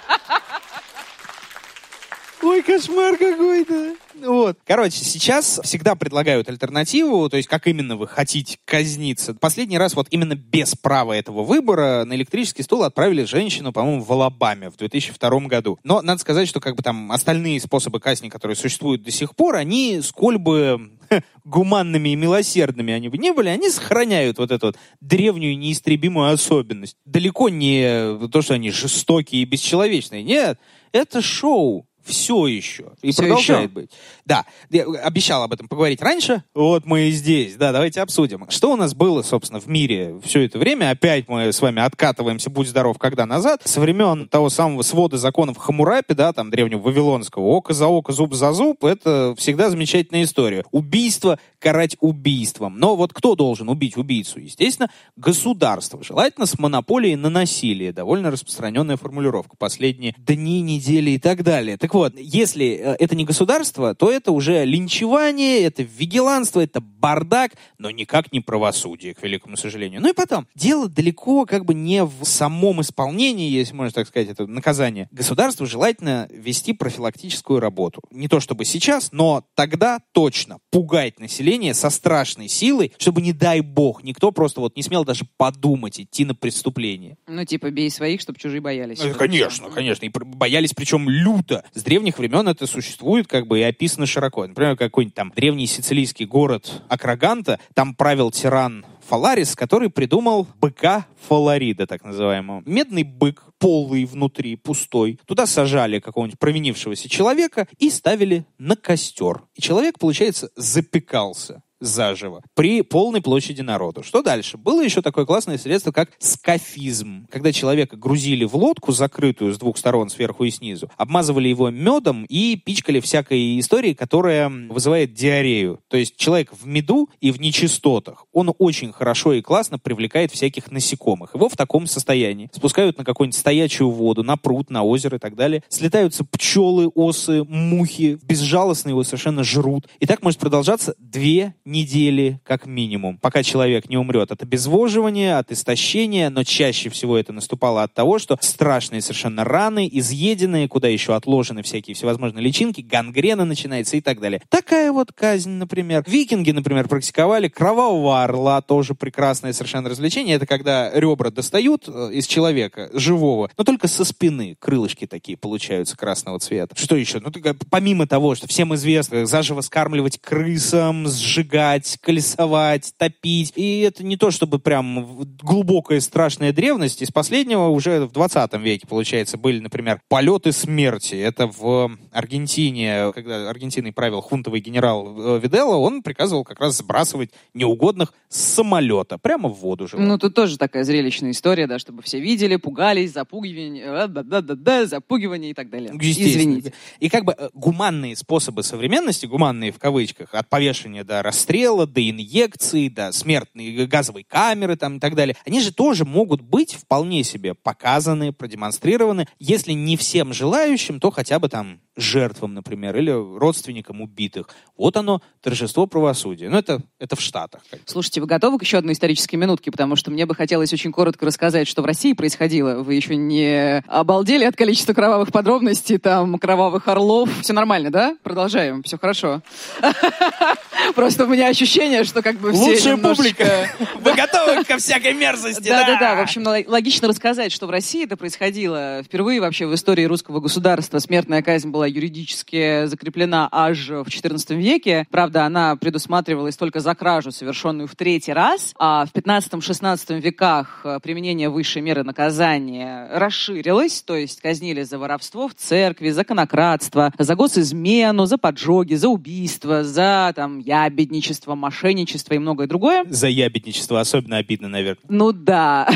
Ой, 2.42 2.62
кошмар 2.62 3.16
какой-то. 3.16 3.96
Вот. 4.24 4.58
Короче, 4.64 5.04
сейчас 5.04 5.60
всегда 5.62 5.94
предлагают 5.94 6.48
альтернативу, 6.48 7.28
то 7.28 7.36
есть 7.36 7.48
как 7.48 7.66
именно 7.66 7.96
вы 7.96 8.06
хотите 8.06 8.58
казниться. 8.64 9.34
Последний 9.34 9.78
раз 9.78 9.94
вот 9.94 10.08
именно 10.10 10.34
без 10.34 10.74
права 10.74 11.12
этого 11.12 11.42
выбора 11.42 12.04
на 12.04 12.14
электрический 12.14 12.62
стул 12.62 12.82
отправили 12.82 13.24
женщину, 13.24 13.72
по-моему, 13.72 14.02
в 14.02 14.12
Алабаме 14.12 14.70
в 14.70 14.76
2002 14.76 15.40
году. 15.40 15.78
Но 15.84 16.00
надо 16.02 16.20
сказать, 16.20 16.48
что 16.48 16.60
как 16.60 16.76
бы 16.76 16.82
там 16.82 17.10
остальные 17.12 17.60
способы 17.60 18.00
казни, 18.00 18.28
которые 18.28 18.56
существуют 18.56 19.02
до 19.02 19.10
сих 19.10 19.34
пор, 19.34 19.56
они 19.56 20.00
сколь 20.02 20.38
бы 20.38 20.90
гуманными 21.44 22.10
и 22.10 22.16
милосердными 22.16 22.92
они 22.92 23.08
бы 23.08 23.18
не 23.18 23.32
были, 23.32 23.48
они 23.48 23.70
сохраняют 23.70 24.38
вот 24.38 24.50
эту 24.50 24.66
вот 24.66 24.76
древнюю 25.00 25.58
неистребимую 25.58 26.32
особенность. 26.32 26.96
Далеко 27.04 27.48
не 27.48 28.28
то, 28.28 28.42
что 28.42 28.54
они 28.54 28.70
жестокие 28.70 29.42
и 29.42 29.44
бесчеловечные. 29.44 30.22
Нет, 30.22 30.58
это 30.92 31.20
шоу 31.20 31.87
все 32.08 32.46
еще. 32.46 32.92
И 33.02 33.12
Всё 33.12 33.22
продолжает 33.22 33.60
еще? 33.64 33.68
быть. 33.68 33.90
Да, 34.24 34.44
я 34.70 34.84
обещал 34.84 35.42
об 35.42 35.52
этом 35.52 35.68
поговорить 35.68 36.00
раньше. 36.02 36.42
Вот 36.54 36.86
мы 36.86 37.08
и 37.08 37.10
здесь. 37.12 37.56
Да, 37.56 37.72
давайте 37.72 38.00
обсудим. 38.00 38.46
Что 38.48 38.72
у 38.72 38.76
нас 38.76 38.94
было, 38.94 39.22
собственно, 39.22 39.60
в 39.60 39.66
мире 39.68 40.16
все 40.24 40.42
это 40.42 40.58
время? 40.58 40.90
Опять 40.90 41.28
мы 41.28 41.52
с 41.52 41.60
вами 41.60 41.82
откатываемся, 41.82 42.50
будь 42.50 42.68
здоров, 42.68 42.98
когда 42.98 43.26
назад. 43.26 43.62
Со 43.64 43.80
времен 43.80 44.28
того 44.28 44.48
самого 44.48 44.82
свода 44.82 45.18
законов 45.18 45.56
Хамурапи, 45.58 46.14
да, 46.14 46.32
там, 46.32 46.50
древнего 46.50 46.80
вавилонского, 46.80 47.44
око 47.44 47.74
за 47.74 47.86
око, 47.86 48.12
зуб 48.12 48.34
за 48.34 48.52
зуб, 48.52 48.84
это 48.84 49.34
всегда 49.36 49.70
замечательная 49.70 50.24
история. 50.24 50.64
Убийство 50.70 51.38
карать 51.58 51.96
убийством. 52.00 52.78
Но 52.78 52.96
вот 52.96 53.12
кто 53.12 53.34
должен 53.34 53.68
убить 53.68 53.96
убийцу? 53.96 54.40
Естественно, 54.40 54.88
государство. 55.16 56.02
Желательно 56.02 56.46
с 56.46 56.58
монополией 56.58 57.16
на 57.16 57.28
насилие. 57.28 57.92
Довольно 57.92 58.30
распространенная 58.30 58.96
формулировка. 58.96 59.56
Последние 59.58 60.14
дни, 60.16 60.62
недели 60.62 61.10
и 61.12 61.18
так 61.18 61.42
далее. 61.42 61.76
Так 61.76 61.94
вот, 61.94 61.97
если 62.16 62.66
э, 62.66 62.96
это 62.98 63.14
не 63.14 63.24
государство, 63.24 63.94
то 63.94 64.10
это 64.10 64.32
уже 64.32 64.64
линчевание, 64.64 65.62
это 65.62 65.82
вигиланство, 65.82 66.60
это 66.60 66.80
бардак, 66.80 67.52
но 67.78 67.90
никак 67.90 68.32
не 68.32 68.40
правосудие, 68.40 69.14
к 69.14 69.22
великому 69.22 69.56
сожалению. 69.56 70.00
Ну 70.00 70.10
и 70.10 70.12
потом, 70.12 70.46
дело 70.54 70.88
далеко 70.88 71.46
как 71.46 71.64
бы 71.64 71.74
не 71.74 72.04
в 72.04 72.24
самом 72.24 72.80
исполнении, 72.80 73.50
если 73.50 73.74
можно 73.74 73.92
так 73.92 74.08
сказать, 74.08 74.28
это 74.28 74.46
наказание. 74.46 75.08
Государству 75.10 75.66
желательно 75.66 76.28
вести 76.30 76.72
профилактическую 76.72 77.60
работу. 77.60 78.00
Не 78.10 78.28
то 78.28 78.40
чтобы 78.40 78.64
сейчас, 78.64 79.10
но 79.12 79.44
тогда 79.54 80.00
точно 80.12 80.58
пугать 80.70 81.18
население 81.18 81.74
со 81.74 81.90
страшной 81.90 82.48
силой, 82.48 82.92
чтобы, 82.98 83.20
не 83.20 83.32
дай 83.32 83.60
бог, 83.60 84.02
никто 84.02 84.32
просто 84.32 84.60
вот 84.60 84.76
не 84.76 84.82
смел 84.82 85.04
даже 85.04 85.24
подумать 85.36 86.00
идти 86.00 86.24
на 86.24 86.34
преступление. 86.34 87.16
Ну, 87.26 87.44
типа, 87.44 87.70
бей 87.70 87.90
своих, 87.90 88.20
чтобы 88.20 88.38
чужие 88.38 88.60
боялись. 88.60 89.00
Э, 89.00 89.14
Конечно, 89.14 89.70
конечно. 89.70 90.04
И 90.04 90.10
боялись 90.10 90.72
причем 90.74 91.08
люто. 91.08 91.64
С 91.74 91.82
древних 91.88 92.18
времен 92.18 92.46
это 92.46 92.66
существует 92.66 93.26
как 93.28 93.46
бы 93.46 93.60
и 93.60 93.62
описано 93.62 94.04
широко. 94.04 94.46
Например, 94.46 94.76
какой-нибудь 94.76 95.14
там 95.14 95.32
древний 95.34 95.66
сицилийский 95.66 96.26
город 96.26 96.82
Акраганта, 96.90 97.60
там 97.72 97.94
правил 97.94 98.30
тиран 98.30 98.84
Фаларис, 99.08 99.56
который 99.56 99.88
придумал 99.88 100.46
быка 100.60 101.06
Фаларида, 101.28 101.86
так 101.86 102.04
называемого. 102.04 102.62
Медный 102.66 103.04
бык, 103.04 103.42
полый 103.58 104.04
внутри, 104.04 104.56
пустой. 104.56 105.18
Туда 105.24 105.46
сажали 105.46 105.98
какого-нибудь 105.98 106.38
провинившегося 106.38 107.08
человека 107.08 107.66
и 107.78 107.88
ставили 107.88 108.44
на 108.58 108.76
костер. 108.76 109.44
И 109.54 109.62
человек, 109.62 109.98
получается, 109.98 110.50
запекался 110.56 111.62
заживо 111.80 112.42
при 112.54 112.82
полной 112.82 113.20
площади 113.22 113.62
народу. 113.62 114.02
Что 114.02 114.22
дальше? 114.22 114.56
Было 114.56 114.82
еще 114.82 115.02
такое 115.02 115.26
классное 115.26 115.58
средство, 115.58 115.92
как 115.92 116.10
скафизм. 116.18 117.26
Когда 117.30 117.52
человека 117.52 117.96
грузили 117.96 118.44
в 118.44 118.54
лодку, 118.54 118.92
закрытую 118.92 119.52
с 119.52 119.58
двух 119.58 119.78
сторон, 119.78 120.08
сверху 120.10 120.44
и 120.44 120.50
снизу, 120.50 120.90
обмазывали 120.96 121.48
его 121.48 121.70
медом 121.70 122.24
и 122.28 122.56
пичкали 122.56 123.00
всякой 123.00 123.58
историей, 123.58 123.94
которая 123.94 124.48
вызывает 124.48 125.14
диарею. 125.14 125.80
То 125.88 125.96
есть 125.96 126.16
человек 126.16 126.52
в 126.52 126.66
меду 126.66 127.08
и 127.20 127.30
в 127.30 127.40
нечистотах, 127.40 128.26
он 128.32 128.52
очень 128.58 128.92
хорошо 128.92 129.32
и 129.32 129.42
классно 129.42 129.78
привлекает 129.78 130.32
всяких 130.32 130.70
насекомых. 130.70 131.34
Его 131.34 131.48
в 131.48 131.56
таком 131.56 131.86
состоянии 131.86 132.50
спускают 132.52 132.98
на 132.98 133.04
какую-нибудь 133.04 133.38
стоячую 133.38 133.90
воду, 133.90 134.22
на 134.22 134.36
пруд, 134.36 134.70
на 134.70 134.82
озеро 134.82 135.16
и 135.16 135.20
так 135.20 135.36
далее. 135.36 135.62
Слетаются 135.68 136.24
пчелы, 136.24 136.88
осы, 136.88 137.44
мухи, 137.44 138.18
безжалостно 138.22 138.90
его 138.90 139.04
совершенно 139.04 139.44
жрут. 139.44 139.88
И 140.00 140.06
так 140.06 140.22
может 140.22 140.40
продолжаться 140.40 140.94
две 140.98 141.54
недели 141.68 142.40
как 142.44 142.66
минимум, 142.66 143.18
пока 143.18 143.42
человек 143.42 143.88
не 143.88 143.96
умрет 143.96 144.32
от 144.32 144.42
обезвоживания, 144.42 145.38
от 145.38 145.52
истощения, 145.52 146.30
но 146.30 146.42
чаще 146.42 146.88
всего 146.90 147.16
это 147.16 147.32
наступало 147.32 147.82
от 147.82 147.94
того, 147.94 148.18
что 148.18 148.38
страшные 148.40 149.02
совершенно 149.02 149.44
раны, 149.44 149.88
изъеденные, 149.92 150.66
куда 150.66 150.88
еще 150.88 151.14
отложены 151.14 151.62
всякие 151.62 151.94
всевозможные 151.94 152.42
личинки, 152.42 152.80
гангрена 152.80 153.44
начинается 153.44 153.96
и 153.96 154.00
так 154.00 154.20
далее. 154.20 154.42
Такая 154.48 154.90
вот 154.92 155.12
казнь, 155.12 155.50
например. 155.50 156.02
Викинги, 156.06 156.50
например, 156.50 156.88
практиковали 156.88 157.48
кровавого 157.48 158.24
орла, 158.24 158.62
тоже 158.62 158.94
прекрасное 158.94 159.52
совершенно 159.52 159.88
развлечение. 159.90 160.36
Это 160.36 160.46
когда 160.46 160.90
ребра 160.92 161.30
достают 161.30 161.84
э, 161.86 162.10
из 162.12 162.26
человека, 162.26 162.88
живого, 162.92 163.50
но 163.56 163.64
только 163.64 163.88
со 163.88 164.04
спины. 164.04 164.56
Крылышки 164.58 165.06
такие 165.06 165.36
получаются 165.36 165.96
красного 165.96 166.38
цвета. 166.40 166.74
Что 166.76 166.96
еще? 166.96 167.20
Ну, 167.20 167.30
только 167.30 167.54
помимо 167.70 168.06
того, 168.06 168.34
что 168.34 168.48
всем 168.48 168.74
известно, 168.74 169.26
заживо 169.26 169.60
скармливать 169.60 170.18
крысам, 170.18 171.06
сжигать, 171.06 171.57
колесовать, 172.00 172.92
топить. 172.96 173.52
И 173.56 173.80
это 173.80 174.04
не 174.04 174.16
то, 174.16 174.30
чтобы 174.30 174.58
прям 174.58 175.24
глубокая 175.42 176.00
страшная 176.00 176.52
древность. 176.52 177.02
Из 177.02 177.10
последнего 177.10 177.68
уже 177.68 178.06
в 178.06 178.12
20 178.12 178.54
веке, 178.54 178.86
получается, 178.86 179.36
были, 179.36 179.60
например, 179.60 180.00
полеты 180.08 180.52
смерти. 180.52 181.14
Это 181.14 181.46
в 181.46 181.90
Аргентине, 182.12 183.12
когда 183.14 183.48
Аргентиной 183.48 183.92
правил 183.92 184.20
хунтовый 184.20 184.60
генерал 184.60 185.36
э, 185.36 185.40
Виделло, 185.40 185.76
он 185.76 186.02
приказывал 186.02 186.44
как 186.44 186.60
раз 186.60 186.76
сбрасывать 186.76 187.30
неугодных 187.54 188.12
с 188.28 188.38
самолета 188.38 189.18
прямо 189.18 189.48
в 189.48 189.54
воду. 189.54 189.86
желательно. 189.86 190.14
Ну, 190.14 190.18
тут 190.18 190.34
тоже 190.34 190.58
такая 190.58 190.84
зрелищная 190.84 191.30
история, 191.30 191.66
да, 191.66 191.78
чтобы 191.78 192.02
все 192.02 192.20
видели, 192.20 192.56
пугались, 192.56 193.12
запугивание, 193.12 193.84
э, 193.84 194.08
да-да-да-да, 194.08 194.86
запугивание 194.86 195.50
и 195.50 195.54
так 195.54 195.70
далее. 195.70 195.90
Извините. 195.98 196.72
И 197.00 197.08
как 197.08 197.24
бы 197.24 197.34
э, 197.36 197.48
гуманные 197.54 198.16
способы 198.16 198.62
современности, 198.62 199.26
гуманные 199.26 199.72
в 199.72 199.78
кавычках, 199.78 200.34
от 200.34 200.48
повешения 200.48 201.04
до 201.04 201.22
расстрела, 201.22 201.47
до 201.48 202.08
инъекций, 202.08 202.88
до 202.90 203.10
смертной 203.12 203.86
газовой 203.86 204.22
камеры 204.22 204.76
там 204.76 204.98
и 204.98 205.00
так 205.00 205.14
далее, 205.14 205.36
они 205.46 205.60
же 205.60 205.72
тоже 205.72 206.04
могут 206.04 206.42
быть 206.42 206.74
вполне 206.74 207.24
себе 207.24 207.54
показаны, 207.54 208.32
продемонстрированы, 208.32 209.26
если 209.38 209.72
не 209.72 209.96
всем 209.96 210.32
желающим, 210.32 211.00
то 211.00 211.10
хотя 211.10 211.38
бы 211.38 211.48
там 211.48 211.80
жертвам, 211.98 212.54
например, 212.54 212.96
или 212.96 213.10
родственникам 213.10 214.00
убитых. 214.00 214.48
Вот 214.76 214.96
оно, 214.96 215.20
торжество 215.42 215.86
правосудия. 215.86 216.48
Ну, 216.48 216.56
это, 216.56 216.82
это 216.98 217.16
в 217.16 217.20
Штатах. 217.20 217.62
Слушайте, 217.84 218.20
вы 218.20 218.26
готовы 218.26 218.58
к 218.58 218.62
еще 218.62 218.78
одной 218.78 218.92
исторической 218.92 219.36
минутке? 219.36 219.70
Потому 219.70 219.96
что 219.96 220.10
мне 220.10 220.24
бы 220.24 220.34
хотелось 220.34 220.72
очень 220.72 220.92
коротко 220.92 221.26
рассказать, 221.26 221.66
что 221.66 221.82
в 221.82 221.86
России 221.86 222.12
происходило. 222.12 222.82
Вы 222.82 222.94
еще 222.94 223.16
не 223.16 223.78
обалдели 223.88 224.44
от 224.44 224.54
количества 224.54 224.94
кровавых 224.94 225.32
подробностей, 225.32 225.98
там, 225.98 226.38
кровавых 226.38 226.86
орлов. 226.86 227.28
Все 227.42 227.52
нормально, 227.52 227.90
да? 227.90 228.16
Продолжаем, 228.22 228.82
все 228.84 228.96
хорошо. 228.96 229.42
Просто 230.94 231.24
у 231.24 231.28
меня 231.38 231.48
ощущение, 231.48 232.04
что 232.04 232.22
как 232.22 232.36
бы 232.38 232.52
все 232.52 232.60
Лучшая 232.60 232.96
немножечко- 232.96 233.16
публика. 233.16 233.70
Вы 234.00 234.14
готовы 234.14 234.64
ко 234.64 234.76
всякой 234.78 235.14
мерзости? 235.14 235.68
Да, 235.68 235.84
да, 235.86 235.98
да. 235.98 236.14
В 236.16 236.20
общем, 236.20 236.44
логично 236.44 237.08
рассказать, 237.08 237.52
что 237.52 237.66
в 237.66 237.70
России 237.70 238.04
это 238.04 238.16
происходило 238.16 239.02
впервые 239.04 239.40
вообще 239.40 239.66
в 239.66 239.74
истории 239.74 240.04
русского 240.04 240.40
государства. 240.40 240.98
Смертная 240.98 241.42
казнь 241.42 241.70
была 241.70 241.86
юридически 241.86 242.86
закреплена 242.86 243.48
аж 243.52 243.88
в 243.88 244.02
XIV 244.02 244.56
веке. 244.56 245.06
Правда, 245.10 245.44
она 245.44 245.76
предусматривалась 245.76 246.56
только 246.56 246.80
за 246.80 246.94
кражу, 246.94 247.30
совершенную 247.30 247.86
в 247.86 247.94
третий 247.94 248.32
раз. 248.32 248.74
А 248.78 249.06
в 249.06 249.12
15-16 249.12 250.20
веках 250.20 250.80
э, 250.84 250.98
применение 251.02 251.48
высшей 251.48 251.82
меры 251.82 252.02
наказания 252.02 253.08
расширилось, 253.12 254.02
то 254.02 254.16
есть 254.16 254.40
казнили 254.40 254.82
за 254.82 254.98
воровство 254.98 255.48
в 255.48 255.54
церкви, 255.54 256.10
за 256.10 256.24
конократство, 256.24 257.12
за 257.16 257.34
госизмену, 257.36 258.26
за 258.26 258.38
поджоги, 258.38 258.94
за 258.94 259.08
убийство, 259.08 259.84
за 259.84 260.32
там 260.34 260.58
ябедничество, 260.58 261.27
мошенничество 261.54 262.34
и 262.34 262.38
многое 262.38 262.66
другое. 262.66 263.04
За 263.08 263.28
ябедничество 263.28 264.00
особенно 264.00 264.36
обидно, 264.36 264.68
наверное. 264.68 265.04
Ну 265.08 265.32
да. 265.32 265.88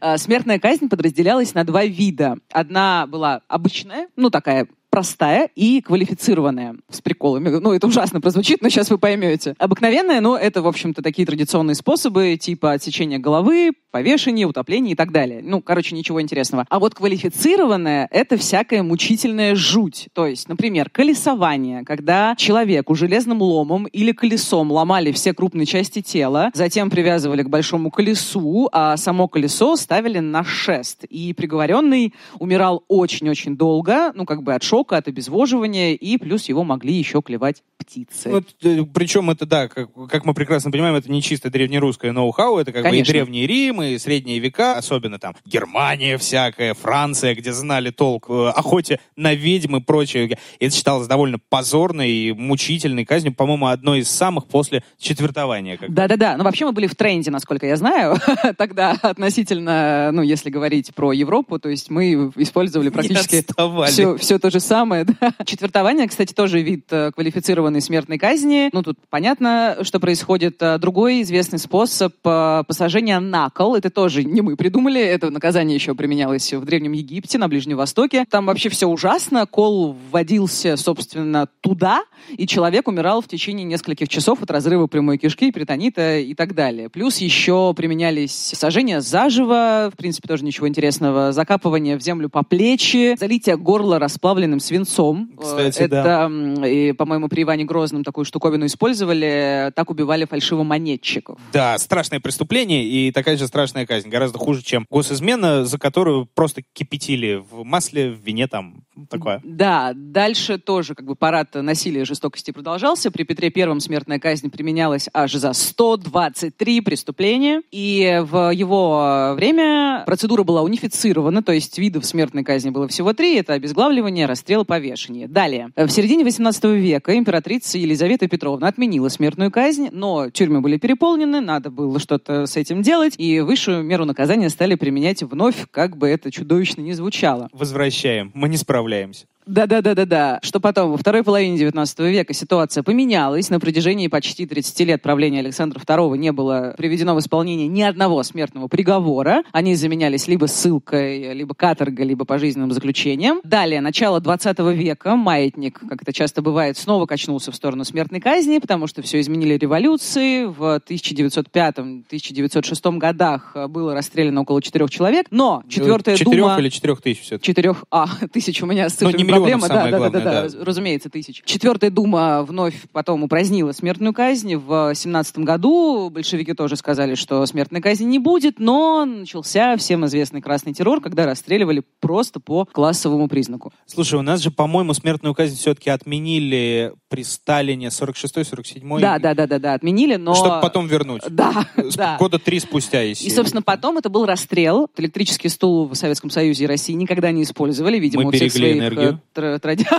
А, 0.00 0.18
Смертная 0.24 0.58
казнь 0.58 0.88
подразделялась 0.88 1.54
на 1.54 1.64
два 1.64 1.84
вида. 1.84 2.36
Одна 2.50 3.06
была 3.06 3.42
обычная, 3.48 4.08
ну 4.16 4.30
такая 4.30 4.68
простая 4.94 5.50
и 5.56 5.80
квалифицированная 5.80 6.76
с 6.88 7.00
приколами. 7.00 7.48
Ну, 7.48 7.72
это 7.72 7.88
ужасно 7.88 8.20
прозвучит, 8.20 8.62
но 8.62 8.68
сейчас 8.68 8.90
вы 8.90 8.98
поймете. 8.98 9.56
Обыкновенная, 9.58 10.20
ну, 10.20 10.36
это, 10.36 10.62
в 10.62 10.68
общем-то, 10.68 11.02
такие 11.02 11.26
традиционные 11.26 11.74
способы, 11.74 12.36
типа 12.40 12.74
отсечения 12.74 13.18
головы, 13.18 13.72
повешения, 13.90 14.44
утопления 14.44 14.92
и 14.92 14.94
так 14.94 15.10
далее. 15.10 15.40
Ну, 15.42 15.60
короче, 15.60 15.96
ничего 15.96 16.22
интересного. 16.22 16.64
А 16.68 16.78
вот 16.78 16.94
квалифицированная— 16.94 18.06
это 18.12 18.36
всякая 18.36 18.84
мучительная 18.84 19.56
жуть. 19.56 20.08
То 20.12 20.26
есть, 20.26 20.48
например, 20.48 20.90
колесование, 20.90 21.84
когда 21.84 22.36
человеку 22.36 22.94
железным 22.94 23.42
ломом 23.42 23.86
или 23.86 24.12
колесом 24.12 24.70
ломали 24.70 25.10
все 25.10 25.32
крупные 25.32 25.66
части 25.66 26.02
тела, 26.02 26.50
затем 26.54 26.88
привязывали 26.88 27.42
к 27.42 27.48
большому 27.48 27.90
колесу, 27.90 28.68
а 28.72 28.96
само 28.96 29.26
колесо 29.26 29.74
ставили 29.74 30.20
на 30.20 30.44
шест. 30.44 31.02
И 31.04 31.32
приговоренный 31.32 32.14
умирал 32.38 32.84
очень-очень 32.86 33.56
долго, 33.56 34.12
ну, 34.14 34.24
как 34.24 34.44
бы 34.44 34.54
от 34.54 34.62
шока, 34.62 34.83
от 34.92 35.08
обезвоживания, 35.08 35.94
и 35.94 36.18
плюс 36.18 36.48
его 36.48 36.64
могли 36.64 36.94
еще 36.94 37.22
клевать 37.22 37.62
птицы. 37.78 38.28
Ну, 38.30 38.40
т- 38.40 38.84
причем 38.92 39.30
это, 39.30 39.46
да, 39.46 39.68
как, 39.68 39.90
как 40.08 40.24
мы 40.24 40.34
прекрасно 40.34 40.70
понимаем, 40.70 40.94
это 40.94 41.10
не 41.10 41.22
чисто 41.22 41.50
древнерусское 41.50 42.12
ноу-хау, 42.12 42.58
это 42.58 42.72
как 42.72 42.82
бы 42.82 42.88
и 42.88 42.90
Конечно. 42.90 43.12
Древний 43.12 43.46
Рим, 43.46 43.82
и 43.82 43.98
Средние 43.98 44.38
века, 44.38 44.76
особенно 44.76 45.18
там 45.18 45.34
Германия 45.44 46.18
всякая, 46.18 46.74
Франция, 46.74 47.34
где 47.34 47.52
знали 47.52 47.90
толк 47.90 48.26
э, 48.28 48.48
охоте 48.54 49.00
на 49.16 49.34
ведьм 49.34 49.76
и 49.76 49.80
прочее. 49.80 50.38
Это 50.60 50.74
считалось 50.74 51.06
довольно 51.06 51.38
позорной 51.48 52.10
и 52.10 52.32
мучительной 52.32 53.04
казнью, 53.04 53.34
по-моему, 53.34 53.66
одной 53.66 54.00
из 54.00 54.10
самых 54.10 54.46
после 54.46 54.82
четвертования. 54.98 55.78
Да-да-да. 55.88 56.36
Ну, 56.36 56.44
вообще 56.44 56.66
мы 56.66 56.72
были 56.72 56.86
в 56.86 56.94
тренде, 56.94 57.30
насколько 57.30 57.66
я 57.66 57.76
знаю. 57.76 58.16
Тогда 58.58 58.92
относительно, 59.02 60.10
ну, 60.12 60.22
если 60.22 60.50
говорить 60.50 60.94
про 60.94 61.12
Европу, 61.12 61.58
то 61.58 61.68
есть 61.68 61.90
мы 61.90 62.32
использовали 62.36 62.88
практически 62.90 63.44
все, 63.86 64.16
все 64.16 64.38
то 64.38 64.50
же 64.50 64.60
самое. 64.60 64.73
да. 65.20 65.32
Четвертование, 65.44 66.08
кстати, 66.08 66.32
тоже 66.32 66.60
вид 66.62 66.86
э, 66.90 67.12
квалифицированной 67.12 67.80
смертной 67.80 68.18
казни. 68.18 68.70
Ну, 68.72 68.82
тут 68.82 68.98
понятно, 69.08 69.78
что 69.82 70.00
происходит. 70.00 70.62
А 70.62 70.78
Другой 70.78 71.22
известный 71.22 71.58
способ 71.58 72.14
э, 72.24 72.64
посажения 72.66 73.20
на 73.20 73.50
кол. 73.50 73.76
Это 73.76 73.90
тоже 73.90 74.24
не 74.24 74.40
мы 74.40 74.56
придумали. 74.56 75.00
Это 75.00 75.30
наказание 75.30 75.74
еще 75.74 75.94
применялось 75.94 76.52
в 76.52 76.64
Древнем 76.64 76.92
Египте, 76.92 77.38
на 77.38 77.48
Ближнем 77.48 77.76
Востоке. 77.76 78.24
Там 78.28 78.46
вообще 78.46 78.68
все 78.68 78.88
ужасно. 78.88 79.46
Кол 79.46 79.96
вводился, 80.10 80.76
собственно, 80.76 81.46
туда, 81.60 82.02
и 82.36 82.46
человек 82.46 82.88
умирал 82.88 83.20
в 83.20 83.28
течение 83.28 83.64
нескольких 83.64 84.08
часов 84.08 84.42
от 84.42 84.50
разрыва 84.50 84.86
прямой 84.86 85.18
кишки, 85.18 85.52
перитонита 85.52 86.18
и 86.18 86.34
так 86.34 86.54
далее. 86.54 86.88
Плюс 86.88 87.18
еще 87.18 87.72
применялись 87.74 88.32
сожжения 88.32 89.00
заживо, 89.00 89.90
в 89.92 89.96
принципе, 89.96 90.28
тоже 90.28 90.44
ничего 90.44 90.68
интересного, 90.68 91.32
закапывание 91.32 91.96
в 91.96 92.02
землю 92.02 92.28
по 92.28 92.42
плечи, 92.42 93.16
залитие 93.18 93.56
горла 93.56 93.98
расплавленным 93.98 94.60
свинцом. 94.64 95.30
Кстати, 95.40 95.82
Это, 95.82 96.28
да. 96.28 96.68
и, 96.68 96.92
по-моему, 96.92 97.28
при 97.28 97.42
Иване 97.42 97.64
Грозном 97.64 98.04
такую 98.04 98.24
штуковину 98.24 98.66
использовали, 98.66 99.72
так 99.74 99.90
убивали 99.90 100.24
фальшивомонетчиков. 100.24 101.38
Да, 101.52 101.78
страшное 101.78 102.20
преступление 102.20 102.84
и 102.84 103.10
такая 103.12 103.36
же 103.36 103.46
страшная 103.46 103.86
казнь. 103.86 104.08
Гораздо 104.08 104.38
хуже, 104.38 104.62
чем 104.62 104.86
госизмена, 104.90 105.64
за 105.64 105.78
которую 105.78 106.26
просто 106.26 106.62
кипятили 106.72 107.42
в 107.50 107.64
масле, 107.64 108.10
в 108.10 108.20
вине 108.20 108.46
там. 108.46 108.84
Такое. 109.10 109.40
Да, 109.44 109.92
дальше 109.94 110.58
тоже 110.58 110.94
как 110.94 111.06
бы 111.06 111.16
парад 111.16 111.54
насилия 111.54 112.02
и 112.02 112.04
жестокости 112.04 112.52
продолжался. 112.52 113.10
При 113.10 113.24
Петре 113.24 113.50
Первом 113.50 113.80
смертная 113.80 114.18
казнь 114.18 114.50
применялась 114.50 115.08
аж 115.12 115.32
за 115.32 115.52
123 115.52 116.80
преступления. 116.80 117.62
И 117.70 118.22
в 118.24 118.50
его 118.50 119.34
время 119.36 120.04
процедура 120.06 120.44
была 120.44 120.62
унифицирована, 120.62 121.42
то 121.42 121.52
есть 121.52 121.76
видов 121.78 122.06
смертной 122.06 122.44
казни 122.44 122.70
было 122.70 122.86
всего 122.88 123.12
три. 123.12 123.36
Это 123.36 123.54
обезглавливание, 123.54 124.26
расстрел 124.26 124.53
и 124.62 124.64
повешение. 124.64 125.28
Далее. 125.28 125.70
В 125.76 125.88
середине 125.88 126.24
18 126.24 126.64
века 126.64 127.16
императрица 127.16 127.78
Елизавета 127.78 128.28
Петровна 128.28 128.68
отменила 128.68 129.08
смертную 129.08 129.50
казнь, 129.50 129.88
но 129.92 130.30
тюрьмы 130.30 130.60
были 130.60 130.76
переполнены, 130.76 131.40
надо 131.40 131.70
было 131.70 131.98
что-то 131.98 132.46
с 132.46 132.56
этим 132.56 132.82
делать, 132.82 133.14
и 133.18 133.40
высшую 133.40 133.82
меру 133.82 134.04
наказания 134.04 134.48
стали 134.48 134.74
применять 134.74 135.22
вновь, 135.22 135.66
как 135.70 135.96
бы 135.96 136.08
это 136.08 136.30
чудовищно 136.30 136.80
не 136.80 136.92
звучало. 136.92 137.48
Возвращаем. 137.52 138.30
Мы 138.34 138.48
не 138.48 138.56
справляемся. 138.56 139.26
Да-да-да-да-да. 139.46 140.38
Что 140.42 140.58
потом? 140.60 140.92
Во 140.92 140.96
второй 140.96 141.22
половине 141.22 141.58
19 141.58 141.98
века 142.00 142.32
ситуация 142.32 142.82
поменялась. 142.82 143.50
На 143.50 143.60
протяжении 143.60 144.08
почти 144.08 144.46
30 144.46 144.80
лет 144.80 145.02
правления 145.02 145.40
Александра 145.40 145.78
II 145.80 146.16
не 146.16 146.32
было 146.32 146.74
приведено 146.78 147.14
в 147.14 147.18
исполнение 147.18 147.68
ни 147.68 147.82
одного 147.82 148.22
смертного 148.22 148.68
приговора. 148.68 149.42
Они 149.52 149.74
заменялись 149.74 150.28
либо 150.28 150.46
ссылкой, 150.46 151.34
либо 151.34 151.54
каторгой, 151.54 152.06
либо 152.06 152.24
пожизненным 152.24 152.72
заключением. 152.72 153.40
Далее, 153.44 153.80
начало 153.80 154.20
20 154.20 154.58
века, 154.74 155.16
маятник, 155.16 155.78
как 155.78 156.02
это 156.02 156.12
часто 156.12 156.42
бывает, 156.42 156.76
снова 156.78 157.06
качнулся 157.06 157.50
в 157.52 157.56
сторону 157.56 157.84
смертной 157.84 158.20
казни, 158.20 158.58
потому 158.58 158.86
что 158.86 159.02
все 159.02 159.20
изменили 159.20 159.54
революции. 159.54 160.44
В 160.44 160.80
1905-1906 160.88 162.98
годах 162.98 163.56
было 163.68 163.94
расстреляно 163.94 164.42
около 164.42 164.62
четырех 164.62 164.90
человек. 164.90 165.26
Но 165.30 165.62
четвертая 165.68 166.16
Четырех 166.16 166.40
дума... 166.40 166.56
или 166.58 166.68
четырех 166.68 167.00
тысяч 167.02 167.22
все-таки? 167.22 167.46
Четырех, 167.46 167.84
а, 167.90 168.06
тысяч 168.32 168.62
у 168.62 168.66
меня 168.66 168.88
с 168.88 169.00
Ну, 169.00 169.10
цифрами 169.10 169.33
проблема. 169.40 169.68
да, 169.68 169.74
да, 169.74 169.90
главное, 169.90 170.10
да, 170.10 170.18
да, 170.20 170.24
да. 170.32 170.42
раз- 170.42 170.54
разумеется, 170.54 171.10
тысяч. 171.10 171.42
Четвертая 171.44 171.90
дума 171.90 172.42
вновь 172.42 172.74
потом 172.92 173.22
упразднила 173.22 173.72
смертную 173.72 174.12
казнь. 174.12 174.56
В 174.56 174.94
семнадцатом 174.94 175.44
году 175.44 176.10
большевики 176.10 176.52
тоже 176.54 176.76
сказали, 176.76 177.14
что 177.14 177.44
смертной 177.46 177.80
казни 177.80 178.04
не 178.04 178.18
будет, 178.18 178.58
но 178.58 179.04
начался 179.04 179.76
всем 179.76 180.06
известный 180.06 180.40
красный 180.40 180.72
террор, 180.74 181.00
когда 181.00 181.26
расстреливали 181.26 181.82
просто 182.00 182.40
по 182.40 182.64
классовому 182.66 183.28
признаку. 183.28 183.72
Слушай, 183.86 184.18
у 184.18 184.22
нас 184.22 184.40
же, 184.40 184.50
по-моему, 184.50 184.94
смертную 184.94 185.34
казнь 185.34 185.56
все-таки 185.56 185.90
отменили 185.90 186.92
при 187.08 187.22
Сталине 187.22 187.88
46-47. 187.88 189.00
Да, 189.00 189.18
да, 189.18 189.34
да, 189.34 189.46
да, 189.46 189.58
да, 189.58 189.74
отменили, 189.74 190.16
но... 190.16 190.34
Чтобы 190.34 190.60
потом 190.60 190.86
вернуть. 190.86 191.22
Да, 191.28 191.66
да. 191.96 192.16
Года 192.18 192.38
три 192.38 192.60
спустя, 192.60 193.02
если... 193.02 193.26
И, 193.26 193.30
собственно, 193.30 193.62
потом 193.62 193.98
это 193.98 194.08
был 194.08 194.26
расстрел. 194.26 194.88
Электрический 194.96 195.48
стул 195.48 195.88
в 195.88 195.94
Советском 195.94 196.30
Союзе 196.30 196.64
и 196.64 196.66
России 196.66 196.92
никогда 196.92 197.30
не 197.30 197.42
использовали, 197.42 197.98
видимо, 197.98 198.24
Мы 198.24 198.28
у 198.30 198.32
всех 198.32 198.52
своих 198.52 198.76
энергию. 198.76 199.20
Э, 199.32 199.32
тра- 199.32 199.58
тради- 199.58 199.88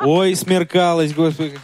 Ой, 0.00 0.34
смеркалось, 0.34 1.12
господи. 1.12 1.58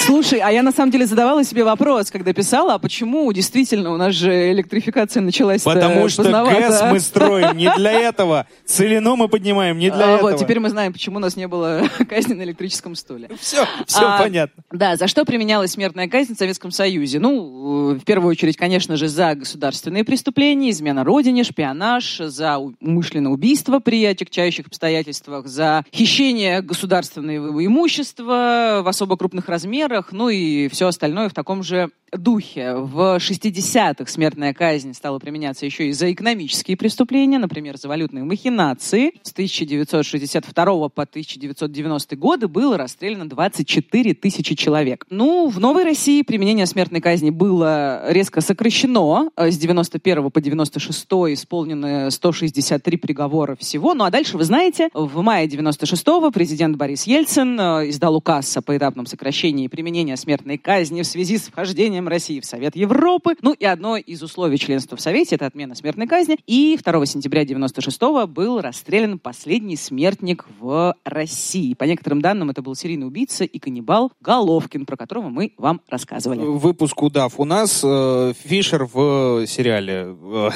Слушай, 0.00 0.40
а 0.40 0.50
я 0.50 0.62
на 0.62 0.72
самом 0.72 0.90
деле 0.90 1.06
задавала 1.06 1.44
себе 1.44 1.64
вопрос, 1.64 2.10
когда 2.10 2.32
писала, 2.32 2.74
а 2.74 2.78
почему 2.78 3.30
действительно 3.32 3.92
у 3.92 3.96
нас 3.96 4.14
же 4.14 4.52
электрификация 4.52 5.20
началась 5.22 5.62
Потому 5.62 6.08
что 6.08 6.22
ГЭС 6.22 6.82
мы 6.90 7.00
строим 7.00 7.56
не 7.56 7.72
для 7.76 7.92
этого. 7.92 8.46
Целину 8.64 9.16
мы 9.16 9.28
поднимаем 9.28 9.78
не 9.78 9.90
для 9.90 10.04
А, 10.04 10.16
этого. 10.16 10.30
Вот, 10.30 10.40
теперь 10.40 10.60
мы 10.60 10.70
знаем, 10.70 10.92
почему 10.92 11.16
у 11.16 11.20
нас 11.20 11.36
не 11.36 11.48
было 11.48 11.82
казни 12.08 12.34
на 12.34 12.42
электрическом 12.42 12.94
стуле. 12.94 13.30
Все, 13.40 13.64
все 13.86 14.00
А, 14.00 14.18
понятно. 14.18 14.62
Да, 14.70 14.96
за 14.96 15.06
что 15.06 15.24
применялась 15.24 15.72
смертная 15.72 16.08
казнь 16.08 16.34
в 16.34 16.38
Советском 16.38 16.70
Союзе? 16.70 17.18
Ну, 17.18 17.92
э, 17.92 17.94
в 17.94 18.04
первую 18.04 18.30
очередь, 18.30 18.56
конечно 18.56 18.96
же, 18.96 19.08
за 19.08 19.34
государственные 19.34 20.04
преступления, 20.04 20.70
измена 20.70 21.04
родине, 21.04 21.44
шпионаж, 21.44 22.18
за 22.18 22.58
умышленное 22.58 23.32
убийство 23.32 23.78
при 23.78 24.04
отягчающих 24.04 24.66
обстоятельствах, 24.66 25.46
за 25.46 25.84
хищение 25.94 26.62
государственного 26.62 27.64
имущества 27.64 28.80
в 28.82 28.88
особо 28.88 29.16
крупных 29.16 29.48
размерах, 29.48 29.81
выборах, 29.82 30.12
ну 30.12 30.28
и 30.28 30.68
все 30.68 30.88
остальное 30.88 31.28
в 31.28 31.34
таком 31.34 31.62
же 31.62 31.90
духе. 32.12 32.74
В 32.74 33.16
60-х 33.16 34.10
смертная 34.10 34.52
казнь 34.52 34.92
стала 34.92 35.18
применяться 35.18 35.64
еще 35.64 35.88
и 35.88 35.92
за 35.92 36.12
экономические 36.12 36.76
преступления, 36.76 37.38
например, 37.38 37.78
за 37.78 37.88
валютные 37.88 38.24
махинации. 38.24 39.12
С 39.22 39.32
1962 39.32 40.88
по 40.90 41.02
1990 41.02 42.16
годы 42.16 42.48
было 42.48 42.76
расстреляно 42.76 43.28
24 43.28 44.14
тысячи 44.14 44.54
человек. 44.54 45.06
Ну, 45.08 45.48
в 45.48 45.58
Новой 45.58 45.84
России 45.84 46.22
применение 46.22 46.66
смертной 46.66 47.00
казни 47.00 47.30
было 47.30 48.10
резко 48.10 48.40
сокращено. 48.40 49.30
С 49.36 49.56
91 49.56 50.30
по 50.30 50.40
96 50.40 51.06
исполнены 51.32 52.10
163 52.10 52.96
приговора 52.98 53.56
всего. 53.56 53.94
Ну 53.94 54.04
а 54.04 54.10
дальше, 54.10 54.36
вы 54.36 54.44
знаете, 54.44 54.90
в 54.92 55.22
мае 55.22 55.48
96 55.48 56.04
президент 56.32 56.76
Борис 56.76 57.04
Ельцин 57.04 57.58
э, 57.58 57.88
издал 57.88 58.16
указ 58.16 58.54
о 58.56 58.62
поэтапном 58.62 59.06
сокращении 59.06 59.68
применения 59.72 60.18
смертной 60.18 60.58
казни 60.58 61.00
в 61.00 61.06
связи 61.06 61.38
с 61.38 61.48
вхождением 61.48 62.06
России 62.06 62.40
в 62.40 62.44
Совет 62.44 62.76
Европы. 62.76 63.36
Ну 63.40 63.54
и 63.54 63.64
одно 63.64 63.96
из 63.96 64.22
условий 64.22 64.58
членства 64.58 64.96
в 64.98 65.00
Совете– 65.00 65.34
это 65.36 65.46
отмена 65.46 65.74
смертной 65.74 66.06
казни. 66.06 66.36
И 66.46 66.78
2 66.84 67.06
сентября 67.06 67.46
96 67.46 68.00
был 68.28 68.60
расстрелян 68.60 69.18
последний 69.18 69.76
смертник 69.76 70.44
в 70.60 70.94
России. 71.04 71.72
По 71.72 71.84
некоторым 71.84 72.20
данным, 72.20 72.50
это 72.50 72.60
был 72.60 72.74
серийный 72.74 73.06
убийца 73.06 73.44
и 73.44 73.58
каннибал 73.58 74.12
Головкин, 74.20 74.84
про 74.84 74.96
которого 74.96 75.30
мы 75.30 75.54
вам 75.56 75.80
рассказывали. 75.88 76.40
Выпуск 76.40 77.02
удав. 77.02 77.40
У 77.40 77.46
нас 77.46 77.80
э, 77.82 78.34
Фишер 78.44 78.84
в 78.84 79.46
сериале. 79.46 80.14
Э, 80.22 80.50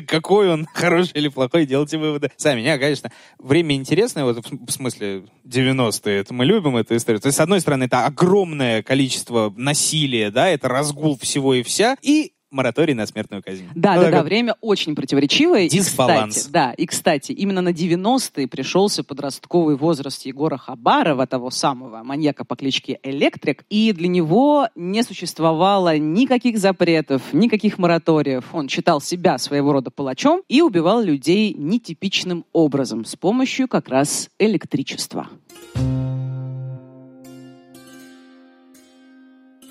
какой 0.08 0.50
он, 0.50 0.66
хороший 0.72 1.12
или 1.12 1.28
плохой, 1.28 1.66
делайте 1.66 1.98
выводы. 1.98 2.30
Сами, 2.38 2.60
меня, 2.60 2.78
конечно, 2.78 3.10
время 3.38 3.74
интересное, 3.74 4.24
вот 4.24 4.42
в 4.46 4.70
смысле 4.70 5.24
90-е, 5.44 6.20
это 6.20 6.32
мы 6.32 6.46
любим 6.46 6.78
эту 6.78 6.96
историю. 6.96 7.20
То 7.20 7.26
есть, 7.26 7.36
с 7.36 7.40
одной 7.40 7.60
стороны, 7.60 7.84
это 7.84 8.06
огромное 8.06 8.61
количество 8.86 9.52
насилия, 9.56 10.30
да, 10.30 10.48
это 10.48 10.68
раз 10.68 10.82
разгул 10.82 11.16
всего 11.16 11.54
и 11.54 11.62
вся, 11.62 11.96
и 12.02 12.32
мораторий 12.50 12.92
на 12.92 13.06
смертную 13.06 13.42
казнь. 13.42 13.66
Да, 13.74 13.94
ну, 13.94 14.02
да, 14.02 14.10
да, 14.10 14.22
время 14.22 14.56
очень 14.60 14.94
противоречивое. 14.94 15.68
Дисбаланс. 15.68 16.36
И, 16.36 16.38
кстати, 16.38 16.52
да, 16.52 16.72
и, 16.72 16.86
кстати, 16.86 17.32
именно 17.32 17.62
на 17.62 17.70
90-е 17.70 18.46
пришелся 18.46 19.02
подростковый 19.02 19.76
возраст 19.76 20.26
Егора 20.26 20.58
Хабарова, 20.58 21.26
того 21.26 21.50
самого 21.50 22.02
маньяка 22.02 22.44
по 22.44 22.56
кличке 22.56 22.98
Электрик, 23.02 23.64
и 23.70 23.92
для 23.92 24.08
него 24.08 24.68
не 24.74 25.02
существовало 25.02 25.96
никаких 25.96 26.58
запретов, 26.58 27.22
никаких 27.32 27.78
мораториев. 27.78 28.44
Он 28.52 28.68
считал 28.68 29.00
себя 29.00 29.38
своего 29.38 29.72
рода 29.72 29.90
палачом 29.90 30.42
и 30.48 30.60
убивал 30.60 31.00
людей 31.00 31.54
нетипичным 31.54 32.44
образом 32.52 33.04
с 33.04 33.16
помощью 33.16 33.66
как 33.66 33.88
раз 33.88 34.28
электричества. 34.38 35.28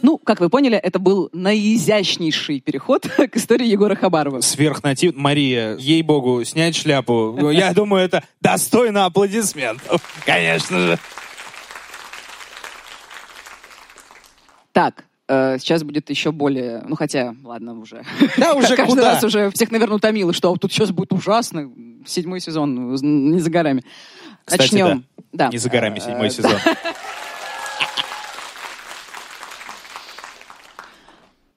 Ну, 0.01 0.17
как 0.17 0.39
вы 0.39 0.49
поняли, 0.49 0.77
это 0.77 0.99
был 0.99 1.29
наизящнейший 1.33 2.59
переход 2.59 3.03
к 3.31 3.35
истории 3.35 3.67
Егора 3.67 3.95
Хабарова. 3.95 4.41
Сверхнатив... 4.41 5.15
Мария, 5.15 5.75
ей-богу, 5.77 6.43
снять 6.43 6.75
шляпу. 6.75 7.49
Я 7.51 7.73
думаю, 7.75 8.03
это 8.03 8.23
достойно 8.39 9.05
аплодисментов. 9.05 10.01
Конечно 10.25 10.79
же. 10.79 10.99
Так, 14.71 15.05
э, 15.27 15.57
сейчас 15.59 15.83
будет 15.83 16.09
еще 16.09 16.31
более... 16.31 16.81
Ну, 16.87 16.95
хотя, 16.95 17.35
ладно, 17.43 17.77
уже. 17.79 18.03
Да, 18.37 18.53
уже 18.53 18.67
Каждый 18.75 18.95
куда? 18.95 19.13
раз 19.13 19.23
уже 19.23 19.51
всех, 19.51 19.71
наверное, 19.71 19.97
утомило, 19.97 20.33
что 20.33 20.55
тут 20.55 20.71
сейчас 20.71 20.91
будет 20.91 21.13
ужасно. 21.13 21.69
Седьмой 22.05 22.39
сезон 22.39 22.95
не 22.95 23.39
за 23.39 23.49
горами. 23.49 23.83
Кстати, 24.45 24.61
Начнем. 24.61 25.05
Да. 25.33 25.49
Не 25.49 25.57
за 25.57 25.69
горами 25.69 25.99
седьмой 25.99 26.27
э, 26.27 26.29
сезон. 26.31 26.53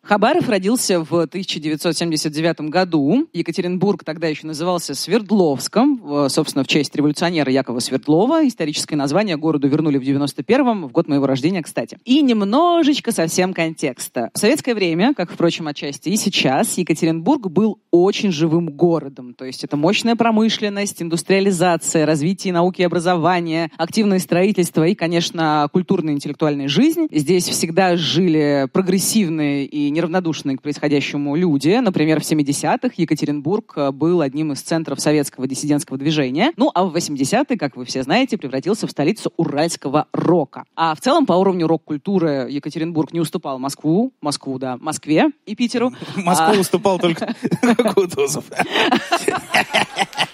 Хабаров 0.06 0.50
родился 0.50 1.02
в 1.02 1.12
1979 1.22 2.68
году. 2.68 3.26
Екатеринбург 3.32 4.04
тогда 4.04 4.28
еще 4.28 4.46
назывался 4.46 4.94
Свердловском, 4.94 6.28
собственно, 6.28 6.62
в 6.62 6.66
честь 6.66 6.94
революционера 6.94 7.50
Якова 7.50 7.78
Свердлова. 7.78 8.46
Историческое 8.46 8.96
название 8.96 9.38
городу 9.38 9.66
вернули 9.66 9.96
в 9.96 10.02
91-м, 10.02 10.88
в 10.88 10.92
год 10.92 11.08
моего 11.08 11.26
рождения, 11.26 11.62
кстати. 11.62 11.98
И 12.04 12.20
немножечко 12.20 13.12
совсем 13.12 13.54
контекста. 13.54 14.28
В 14.34 14.38
советское 14.38 14.74
время, 14.74 15.14
как, 15.14 15.32
впрочем, 15.32 15.68
отчасти 15.68 16.10
и 16.10 16.16
сейчас, 16.16 16.76
Екатеринбург 16.76 17.48
был 17.48 17.80
очень 17.90 18.30
живым 18.30 18.68
городом. 18.68 19.32
То 19.32 19.46
есть 19.46 19.64
это 19.64 19.78
мощная 19.78 20.16
промышленность, 20.16 21.00
индустриализация, 21.00 22.04
развитие 22.04 22.52
науки 22.52 22.82
и 22.82 22.84
образования, 22.84 23.70
активное 23.78 24.18
строительство 24.18 24.86
и, 24.86 24.94
конечно, 24.94 25.66
культурная 25.72 26.12
интеллектуальная 26.12 26.68
жизнь. 26.68 27.06
Здесь 27.10 27.48
всегда 27.48 27.96
жили 27.96 28.68
прогрессивные 28.70 29.64
и 29.64 29.93
неравнодушные 29.94 30.58
к 30.58 30.62
происходящему 30.62 31.36
люди. 31.36 31.78
Например, 31.80 32.20
в 32.20 32.24
70-х 32.24 32.90
Екатеринбург 32.96 33.72
э, 33.76 33.90
был 33.90 34.20
одним 34.20 34.52
из 34.52 34.60
центров 34.60 35.00
советского 35.00 35.46
диссидентского 35.46 35.96
движения. 35.96 36.52
Ну, 36.56 36.70
а 36.74 36.84
в 36.84 36.94
80-е, 36.94 37.56
как 37.56 37.76
вы 37.76 37.84
все 37.86 38.02
знаете, 38.02 38.36
превратился 38.36 38.86
в 38.86 38.90
столицу 38.90 39.32
уральского 39.36 40.06
рока. 40.12 40.64
А 40.76 40.94
в 40.94 41.00
целом 41.00 41.24
по 41.24 41.32
уровню 41.32 41.66
рок-культуры 41.66 42.48
Екатеринбург 42.50 43.12
не 43.12 43.20
уступал 43.20 43.58
Москву, 43.58 44.12
Москву, 44.20 44.58
да, 44.58 44.76
Москве 44.76 45.30
и 45.46 45.54
Питеру. 45.54 45.92
Москву 46.16 46.54
а... 46.56 46.60
уступал 46.60 46.98
только 46.98 47.34
Кутузов. 47.94 48.44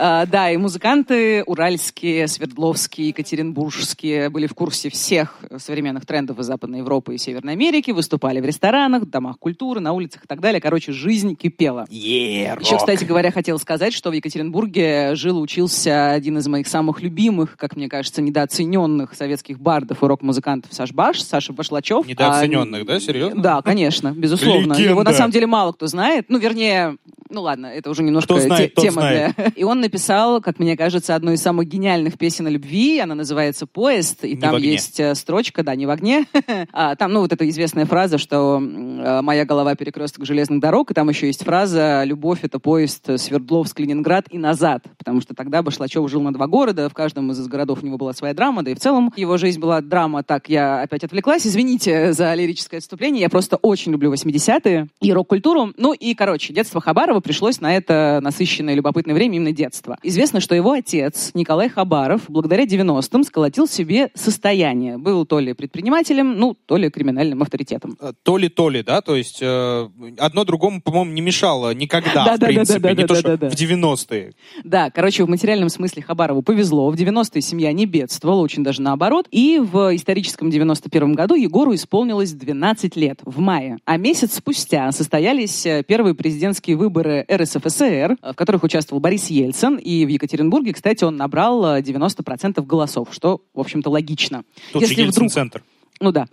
А, 0.00 0.26
да, 0.26 0.50
и 0.50 0.56
музыканты 0.56 1.42
уральские, 1.44 2.28
свердловские, 2.28 3.08
екатеринбургские 3.08 4.30
были 4.30 4.46
в 4.46 4.54
курсе 4.54 4.90
всех 4.90 5.40
современных 5.56 6.06
трендов 6.06 6.38
из 6.38 6.46
Западной 6.46 6.78
Европы 6.78 7.16
и 7.16 7.18
Северной 7.18 7.54
Америки, 7.54 7.90
выступали 7.90 8.40
в 8.40 8.44
ресторанах, 8.44 9.02
в 9.02 9.10
домах 9.10 9.38
культуры, 9.38 9.80
на 9.80 9.92
улицах 9.92 10.24
и 10.24 10.26
так 10.28 10.40
далее. 10.40 10.60
Короче, 10.60 10.92
жизнь 10.92 11.34
кипела. 11.34 11.84
Yeah, 11.90 12.60
Еще, 12.60 12.76
кстати 12.76 13.04
говоря, 13.04 13.32
хотел 13.32 13.58
сказать, 13.58 13.92
что 13.92 14.10
в 14.10 14.12
Екатеринбурге 14.12 15.16
жил, 15.16 15.40
учился 15.40 16.12
один 16.12 16.38
из 16.38 16.46
моих 16.46 16.68
самых 16.68 17.02
любимых, 17.02 17.56
как 17.56 17.74
мне 17.74 17.88
кажется, 17.88 18.22
недооцененных 18.22 19.14
советских 19.14 19.58
бардов 19.58 20.02
и 20.02 20.06
рок-музыкантов 20.06 20.72
Саш 20.72 20.92
Баш, 20.92 21.20
Саша 21.22 21.52
Башлачев. 21.52 22.06
Недооцененных, 22.06 22.82
а, 22.82 22.84
да? 22.84 23.00
Серьезно? 23.00 23.42
Да, 23.42 23.62
конечно, 23.62 24.12
безусловно. 24.16 24.74
Легенда. 24.74 24.90
Его 24.90 25.02
на 25.02 25.12
самом 25.12 25.32
деле 25.32 25.46
мало 25.46 25.72
кто 25.72 25.88
знает. 25.88 26.26
Ну, 26.28 26.38
вернее, 26.38 26.98
ну 27.30 27.42
ладно, 27.42 27.66
это 27.66 27.90
уже 27.90 28.02
немножко 28.02 28.34
Кто 28.34 28.42
знает, 28.42 28.74
те, 28.74 28.82
тема 28.82 29.02
знает. 29.02 29.36
для... 29.36 29.46
И 29.56 29.64
он 29.64 29.80
написал, 29.88 30.42
как 30.42 30.58
мне 30.58 30.76
кажется, 30.76 31.14
одну 31.14 31.32
из 31.32 31.40
самых 31.40 31.66
гениальных 31.66 32.18
песен 32.18 32.46
о 32.46 32.50
любви. 32.50 32.98
Она 32.98 33.14
называется 33.14 33.66
«Поезд», 33.66 34.22
и 34.22 34.34
Не 34.34 34.40
там 34.40 34.56
есть 34.58 35.00
э, 35.00 35.14
строчка, 35.14 35.62
да, 35.62 35.74
не 35.74 35.86
в 35.86 35.90
огне. 35.90 36.26
а, 36.72 36.94
там, 36.94 37.12
ну, 37.12 37.20
вот 37.20 37.32
эта 37.32 37.48
известная 37.48 37.86
фраза, 37.86 38.18
что 38.18 38.60
э, 38.60 39.20
«Моя 39.22 39.46
голова 39.46 39.74
перекресток 39.76 40.26
железных 40.26 40.60
дорог», 40.60 40.90
и 40.90 40.94
там 40.94 41.08
еще 41.08 41.26
есть 41.26 41.42
фраза 41.42 42.04
«Любовь— 42.04 42.40
это 42.42 42.58
поезд 42.58 43.08
Свердловск-Ленинград 43.08 44.26
и 44.30 44.36
назад», 44.36 44.84
потому 44.98 45.22
что 45.22 45.34
тогда 45.34 45.62
Башлачев 45.62 46.08
жил 46.10 46.20
на 46.20 46.34
два 46.34 46.46
города, 46.46 46.90
в 46.90 46.94
каждом 46.94 47.32
из 47.32 47.46
городов 47.48 47.82
у 47.82 47.86
него 47.86 47.96
была 47.96 48.12
своя 48.12 48.34
драма, 48.34 48.62
да 48.62 48.70
и 48.70 48.74
в 48.74 48.80
целом 48.80 49.10
его 49.16 49.38
жизнь 49.38 49.58
была 49.58 49.80
драма. 49.80 50.22
Так, 50.22 50.50
я 50.50 50.82
опять 50.82 51.04
отвлеклась, 51.04 51.46
извините 51.46 52.12
за 52.12 52.34
лирическое 52.34 52.78
отступление, 52.78 53.22
я 53.22 53.30
просто 53.30 53.56
очень 53.56 53.92
люблю 53.92 54.12
80-е 54.12 54.88
и 55.00 55.12
рок-культуру. 55.14 55.72
Ну 55.78 55.94
и, 55.94 56.12
короче, 56.14 56.52
детство 56.52 56.82
Хабарова 56.82 57.20
пришлось 57.20 57.62
на 57.62 57.74
это 57.74 58.20
насыщенное 58.22 58.74
любопытное 58.74 59.14
время 59.14 59.36
именно 59.36 59.52
детства. 59.78 59.98
Известно, 60.02 60.40
что 60.40 60.54
его 60.54 60.72
отец, 60.72 61.30
Николай 61.34 61.68
Хабаров, 61.68 62.22
благодаря 62.28 62.64
90-м 62.64 63.22
сколотил 63.24 63.68
себе 63.68 64.10
состояние. 64.14 64.98
Был 64.98 65.24
то 65.24 65.38
ли 65.38 65.52
предпринимателем, 65.52 66.36
ну, 66.38 66.56
то 66.66 66.76
ли 66.76 66.90
криминальным 66.90 67.42
авторитетом. 67.42 67.96
Э, 68.00 68.12
То 68.22 68.36
ли, 68.38 68.48
то 68.48 68.68
ли, 68.70 68.82
да? 68.82 69.00
То 69.00 69.14
есть 69.16 69.38
э, 69.40 69.88
одно 70.18 70.44
другому, 70.44 70.82
по-моему, 70.82 71.12
не 71.12 71.20
мешало 71.20 71.74
никогда, 71.74 72.24
Да, 72.24 72.36
в 72.36 72.38
да, 72.38 72.46
принципе. 72.46 72.80
да, 72.80 72.88
да, 72.88 72.94
не 73.02 73.06
то, 73.06 73.14
да, 73.14 73.20
что 73.20 73.28
да, 73.28 73.36
да. 73.36 73.50
в 73.50 73.54
90-е. 73.54 74.32
Да, 74.64 74.90
короче, 74.90 75.24
в 75.24 75.28
материальном 75.28 75.68
смысле 75.68 76.02
Хабарову 76.02 76.42
повезло. 76.42 76.90
В 76.90 76.94
90-е 76.94 77.40
семья 77.42 77.72
не 77.72 77.86
бедствовала, 77.86 78.40
очень 78.40 78.64
даже 78.64 78.82
наоборот. 78.82 79.26
И 79.30 79.60
в 79.62 79.94
историческом 79.94 80.50
91 80.50 81.12
году 81.14 81.34
Егору 81.34 81.74
исполнилось 81.74 82.32
12 82.32 82.96
лет, 82.96 83.20
в 83.24 83.38
мае. 83.38 83.78
А 83.84 83.96
месяц 83.96 84.34
спустя 84.34 84.90
состоялись 84.92 85.64
э, 85.66 85.84
первые 85.86 86.14
президентские 86.14 86.76
выборы 86.76 87.24
РСФСР, 87.30 88.16
в 88.22 88.34
которых 88.34 88.64
участвовал 88.64 89.00
Борис 89.00 89.28
Ельцин. 89.30 89.67
И 89.76 90.04
в 90.04 90.08
Екатеринбурге, 90.08 90.72
кстати, 90.72 91.04
он 91.04 91.16
набрал 91.16 91.76
э, 91.76 91.80
90% 91.82 92.64
голосов, 92.64 93.08
что, 93.12 93.42
в 93.54 93.60
общем-то, 93.60 93.90
логично. 93.90 94.44
Тут 94.72 94.82
Если 94.82 94.94
же 94.94 95.02
вдруг... 95.02 95.24
Ельцин-центр. 95.24 95.62
Ну 96.00 96.12
да. 96.12 96.26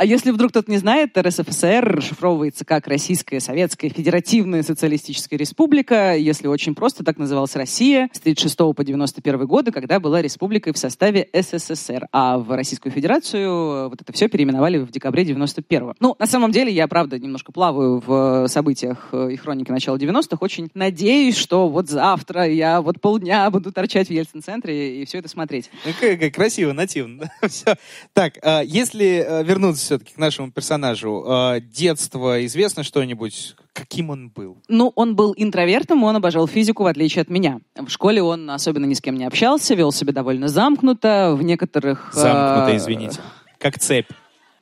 А 0.00 0.06
если 0.06 0.30
вдруг 0.30 0.52
кто-то 0.52 0.70
не 0.70 0.78
знает, 0.78 1.18
РСФСР 1.18 1.96
расшифровывается 1.98 2.64
как 2.64 2.86
Российская 2.86 3.38
Советская 3.38 3.90
Федеративная 3.90 4.62
Социалистическая 4.62 5.36
Республика. 5.36 6.16
Если 6.16 6.46
очень 6.46 6.74
просто, 6.74 7.04
так 7.04 7.18
называлась 7.18 7.54
Россия 7.54 8.08
с 8.10 8.18
36 8.18 8.56
по 8.74 8.82
91 8.82 9.46
годы, 9.46 9.72
когда 9.72 10.00
была 10.00 10.22
республикой 10.22 10.72
в 10.72 10.78
составе 10.78 11.28
СССР. 11.34 12.08
А 12.12 12.38
в 12.38 12.50
Российскую 12.56 12.90
Федерацию 12.92 13.90
вот 13.90 14.00
это 14.00 14.10
все 14.14 14.30
переименовали 14.30 14.78
в 14.78 14.90
декабре 14.90 15.22
91 15.26 15.92
Ну, 16.00 16.16
на 16.18 16.26
самом 16.26 16.50
деле, 16.50 16.72
я, 16.72 16.88
правда, 16.88 17.18
немножко 17.18 17.52
плаваю 17.52 18.02
в 18.06 18.48
событиях 18.48 19.12
и 19.12 19.36
хронике 19.36 19.70
начала 19.70 19.98
90-х. 19.98 20.38
Очень 20.40 20.70
надеюсь, 20.72 21.36
что 21.36 21.68
вот 21.68 21.90
завтра 21.90 22.48
я 22.48 22.80
вот 22.80 23.02
полдня 23.02 23.50
буду 23.50 23.70
торчать 23.70 24.08
в 24.08 24.12
Ельцин-центре 24.12 25.02
и 25.02 25.04
все 25.04 25.18
это 25.18 25.28
смотреть. 25.28 25.68
Ну, 25.84 25.92
как, 26.00 26.18
как 26.18 26.34
красиво, 26.34 26.72
нативно. 26.72 27.30
Все. 27.46 27.76
Так, 28.14 28.38
а, 28.42 28.62
если 28.62 29.26
э, 29.28 29.44
вернуться 29.44 29.89
все-таки 29.90 30.14
к 30.14 30.18
нашему 30.18 30.52
персонажу, 30.52 31.24
а, 31.26 31.58
детство 31.58 32.46
известно 32.46 32.84
что-нибудь? 32.84 33.56
Каким 33.72 34.10
он 34.10 34.28
был? 34.28 34.58
Ну, 34.68 34.92
он 34.94 35.16
был 35.16 35.34
интровертом, 35.36 36.04
он 36.04 36.14
обожал 36.14 36.46
физику, 36.46 36.84
в 36.84 36.86
отличие 36.86 37.22
от 37.22 37.28
меня. 37.28 37.58
В 37.74 37.88
школе 37.88 38.22
он 38.22 38.48
особенно 38.50 38.84
ни 38.84 38.94
с 38.94 39.00
кем 39.00 39.16
не 39.16 39.24
общался, 39.24 39.74
вел 39.74 39.90
себя 39.90 40.12
довольно 40.12 40.46
замкнуто. 40.46 41.34
В 41.36 41.42
некоторых... 41.42 42.12
Замкнуто, 42.14 42.76
извините. 42.76 43.18
Как 43.58 43.80
цепь. 43.80 44.06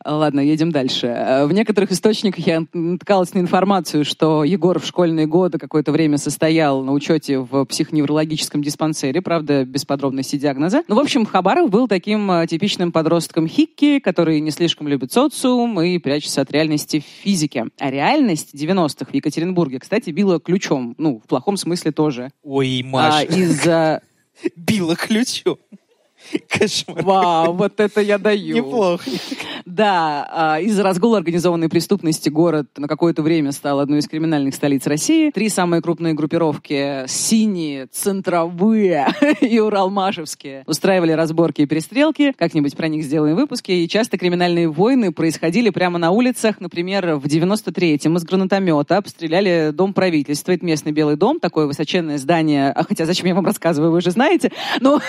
Ладно, 0.05 0.41
едем 0.41 0.70
дальше. 0.70 1.07
Э, 1.07 1.47
в 1.47 1.53
некоторых 1.53 1.91
источниках 1.91 2.47
я 2.47 2.65
натыкалась 2.73 3.35
на 3.35 3.41
информацию, 3.41 4.05
что 4.05 4.45
Егор 4.45 4.79
в 4.79 4.87
школьные 4.87 5.27
годы 5.27 5.59
какое-то 5.59 5.93
время 5.93 6.19
состоял 6.19 6.83
на 6.83 6.93
учете 6.93 7.39
в 7.39 7.65
психоневрологическом 7.65 8.62
диспансере, 8.62 9.20
правда, 9.20 9.65
без 9.65 9.85
подробностей 9.85 10.39
диагноза. 10.39 10.83
Ну, 10.89 10.95
в 10.95 11.01
общем, 11.01 11.27
Хабаров 11.27 11.70
был 11.70 11.89
таким 11.89 12.31
э, 12.31 12.47
типичным 12.47 12.93
подростком 12.93 13.49
хикки, 13.49 13.99
который 13.99 14.41
не 14.41 14.51
слишком 14.51 14.87
любит 14.87 15.12
социум 15.12 15.81
и 15.81 15.99
прячется 15.99 16.43
от 16.43 16.53
реальности 16.53 17.01
в 17.01 17.05
физике. 17.05 17.66
А 17.79 17.91
реальность 17.91 18.55
90-х 18.55 19.11
в 19.11 19.15
Екатеринбурге, 19.15 19.81
кстати, 19.81 20.11
била 20.11 20.39
ключом. 20.39 20.95
Ну, 20.99 21.20
в 21.25 21.29
плохом 21.29 21.57
смысле 21.57 21.91
тоже. 21.91 22.31
Ой, 22.43 22.83
Маша. 22.85 23.19
А, 23.19 23.23
из-за... 23.25 24.03
Била 24.57 24.95
ключом. 24.95 25.59
Кошмар. 26.49 27.03
Вау, 27.03 27.53
вот 27.53 27.81
это 27.81 28.01
я 28.01 28.19
даю. 28.19 28.57
Неплохо. 28.57 29.05
Да, 29.65 30.29
а, 30.31 30.61
из-за 30.61 30.83
разгула 30.83 31.19
организованной 31.19 31.69
преступности 31.69 32.29
город 32.29 32.67
на 32.77 32.89
какое-то 32.89 33.23
время 33.23 33.53
стал 33.53 33.81
одной 33.81 33.99
из 33.99 34.09
криминальных 34.09 34.55
столиц 34.55 34.87
России. 34.87 35.31
Три 35.31 35.49
самые 35.49 35.83
крупные 35.83 36.15
группировки— 36.15 37.05
синие, 37.07 37.87
центровые 37.87 39.09
и 39.41 39.59
уралмашевские— 39.59 40.65
устраивали 40.67 41.13
разборки 41.13 41.63
и 41.63 41.67
перестрелки. 41.67 42.33
Как-нибудь 42.37 42.77
про 42.77 42.89
них 42.89 43.05
сделаем 43.05 43.37
выпуски. 43.37 43.73
И 43.73 43.89
часто 43.89 44.19
криминальные 44.19 44.69
войны 44.69 45.13
происходили 45.13 45.71
прямо 45.71 45.99
на 45.99 46.11
улицах. 46.11 46.61
Например, 46.61 47.17
в 47.17 47.27
93-м 47.27 48.17
из 48.17 48.25
гранатомета 48.25 48.97
обстреляли 48.97 49.71
дом 49.73 49.93
правительства. 49.93 50.53
Это 50.53 50.65
местный 50.65 50.93
Белый 50.93 51.17
дом, 51.17 51.41
такое 51.41 51.67
высоченное 51.67 52.19
здание. 52.19 52.73
А 52.73 52.85
хотя 52.85 53.07
зачем 53.07 53.27
я 53.27 53.35
вам 53.35 53.47
рассказываю, 53.47 53.93
вы 53.93 54.01
же 54.01 54.11
знаете. 54.11 54.51
Но... 54.81 55.01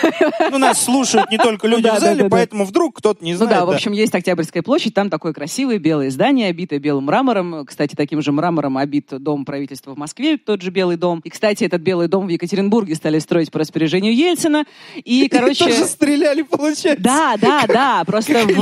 Ну, 0.50 0.58
нас 0.58 0.84
слушают 0.84 1.09
не 1.30 1.38
только 1.38 1.66
люди 1.66 1.88
в 1.88 1.98
зале, 1.98 2.28
поэтому 2.28 2.64
вдруг 2.64 2.98
кто-то 2.98 3.24
не 3.24 3.34
знает. 3.34 3.52
Ну 3.52 3.60
да, 3.60 3.66
в 3.66 3.70
общем, 3.70 3.92
есть 3.92 4.14
Октябрьская 4.14 4.62
площадь, 4.62 4.94
там 4.94 5.10
такое 5.10 5.32
красивое 5.32 5.78
белое 5.78 6.10
здание, 6.10 6.48
обитое 6.48 6.78
белым 6.78 7.04
мрамором. 7.04 7.64
Кстати, 7.66 7.94
таким 7.94 8.22
же 8.22 8.32
мрамором 8.32 8.76
обит 8.76 9.06
дом 9.10 9.44
правительства 9.44 9.94
в 9.94 9.98
Москве, 9.98 10.36
тот 10.36 10.62
же 10.62 10.70
Белый 10.70 10.96
дом. 10.96 11.20
И, 11.24 11.30
кстати, 11.30 11.64
этот 11.64 11.82
Белый 11.82 12.08
дом 12.08 12.26
в 12.26 12.28
Екатеринбурге 12.28 12.94
стали 12.94 13.18
строить 13.18 13.50
по 13.50 13.58
распоряжению 13.58 14.14
Ельцина. 14.14 14.64
И, 14.96 15.28
короче... 15.28 15.64
Тоже 15.64 15.86
стреляли, 15.86 16.42
получается. 16.42 17.02
Да, 17.02 17.34
да, 17.40 17.64
да. 17.66 18.04
Просто 18.06 18.32
это 18.34 18.52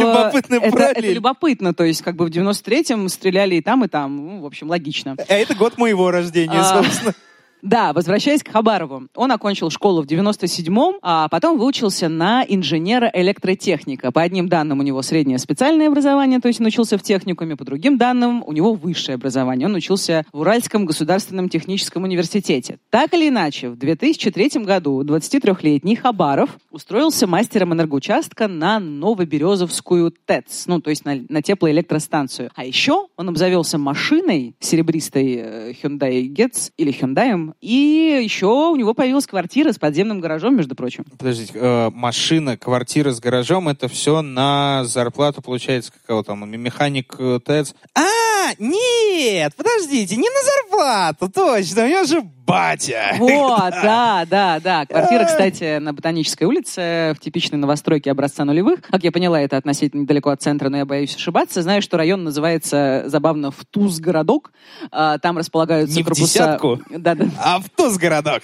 любопытно. 1.00 1.74
То 1.74 1.84
есть, 1.84 2.02
как 2.02 2.16
бы 2.16 2.26
в 2.26 2.30
93-м 2.30 3.08
стреляли 3.08 3.56
и 3.56 3.60
там, 3.60 3.84
и 3.84 3.88
там. 3.88 4.16
Ну, 4.16 4.40
в 4.40 4.46
общем, 4.46 4.68
логично. 4.68 5.16
А 5.28 5.34
это 5.34 5.54
год 5.54 5.78
моего 5.78 6.10
рождения, 6.10 6.60
а, 6.60 6.82
собственно. 6.82 7.14
Да, 7.62 7.92
возвращаясь 7.92 8.42
к 8.42 8.48
Хабарову. 8.48 9.08
Он 9.14 9.32
окончил 9.32 9.70
школу 9.70 10.02
в 10.02 10.06
97-м, 10.06 10.96
а 11.02 11.28
потом 11.28 11.58
выучился 11.58 12.08
на 12.08 12.44
инженера-электротехника. 12.46 14.12
По 14.12 14.22
одним 14.22 14.48
данным 14.48 14.80
у 14.80 14.82
него 14.82 15.02
среднее 15.02 15.38
специальное 15.38 15.88
образование, 15.88 16.40
то 16.40 16.48
есть 16.48 16.60
он 16.60 16.66
учился 16.66 16.98
в 16.98 17.02
техникуме, 17.02 17.56
по 17.56 17.64
другим 17.64 17.98
данным 17.98 18.44
у 18.46 18.52
него 18.52 18.74
высшее 18.74 19.16
образование. 19.16 19.66
Он 19.66 19.74
учился 19.74 20.24
в 20.32 20.40
Уральском 20.40 20.86
государственном 20.86 21.48
техническом 21.48 22.04
университете. 22.04 22.78
Так 22.90 23.12
или 23.14 23.28
иначе, 23.28 23.70
в 23.70 23.76
2003 23.76 24.64
году 24.64 25.02
23-летний 25.02 25.96
Хабаров 25.96 26.50
устроился 26.70 27.26
мастером 27.26 27.74
энергоучастка 27.74 28.48
на 28.48 28.78
Новоберезовскую 28.78 30.12
ТЭЦ, 30.26 30.66
ну, 30.66 30.80
то 30.80 30.90
есть 30.90 31.04
на, 31.04 31.16
на 31.28 31.42
теплоэлектростанцию. 31.42 32.50
А 32.54 32.64
еще 32.64 33.06
он 33.16 33.28
обзавелся 33.28 33.78
машиной 33.78 34.54
серебристой 34.60 35.36
э, 35.36 35.72
Hyundai 35.72 36.28
Getz 36.28 36.72
или 36.76 36.92
Hyundai 36.92 37.47
и 37.60 38.20
еще 38.22 38.46
у 38.46 38.76
него 38.76 38.94
появилась 38.94 39.26
квартира 39.26 39.72
с 39.72 39.78
подземным 39.78 40.20
гаражом, 40.20 40.56
между 40.56 40.74
прочим. 40.74 41.04
Подождите, 41.18 41.52
э, 41.54 41.90
машина, 41.90 42.56
квартира 42.56 43.12
с 43.12 43.20
гаражом, 43.20 43.68
это 43.68 43.88
все 43.88 44.22
на 44.22 44.84
зарплату, 44.84 45.42
получается, 45.42 45.92
какого 45.92 46.24
там, 46.24 46.48
механик 46.50 47.14
э, 47.18 47.40
ТЭЦ. 47.44 47.74
А, 47.94 48.54
нет, 48.58 49.54
подождите, 49.56 50.16
не 50.16 50.28
на 50.28 50.42
зарплату, 50.44 51.30
точно, 51.30 51.84
у 51.84 51.88
него 51.88 52.04
же 52.04 52.22
батя. 52.48 53.14
Вот, 53.18 53.70
да, 53.70 54.24
да, 54.28 54.58
да. 54.60 54.86
Квартира, 54.86 55.24
кстати, 55.24 55.78
на 55.78 55.92
Ботанической 55.92 56.46
улице, 56.46 57.14
в 57.14 57.20
типичной 57.20 57.58
новостройке 57.58 58.10
образца 58.10 58.44
нулевых. 58.44 58.80
Как 58.90 59.04
я 59.04 59.12
поняла, 59.12 59.40
это 59.40 59.56
относительно 59.56 60.02
недалеко 60.02 60.30
от 60.30 60.40
центра, 60.40 60.68
но 60.68 60.78
я 60.78 60.86
боюсь 60.86 61.14
ошибаться. 61.14 61.62
Знаю, 61.62 61.82
что 61.82 61.96
район 61.98 62.24
называется 62.24 63.04
забавно 63.06 63.50
в 63.50 63.64
городок. 64.00 64.52
А, 64.90 65.18
там 65.18 65.36
располагаются 65.36 65.96
Не 65.96 66.02
корпуса... 66.02 66.22
в 66.22 66.26
десятку, 66.26 66.80
да, 66.90 67.14
да. 67.14 67.26
а 67.38 67.60
в 67.60 67.68
городок. 67.98 68.42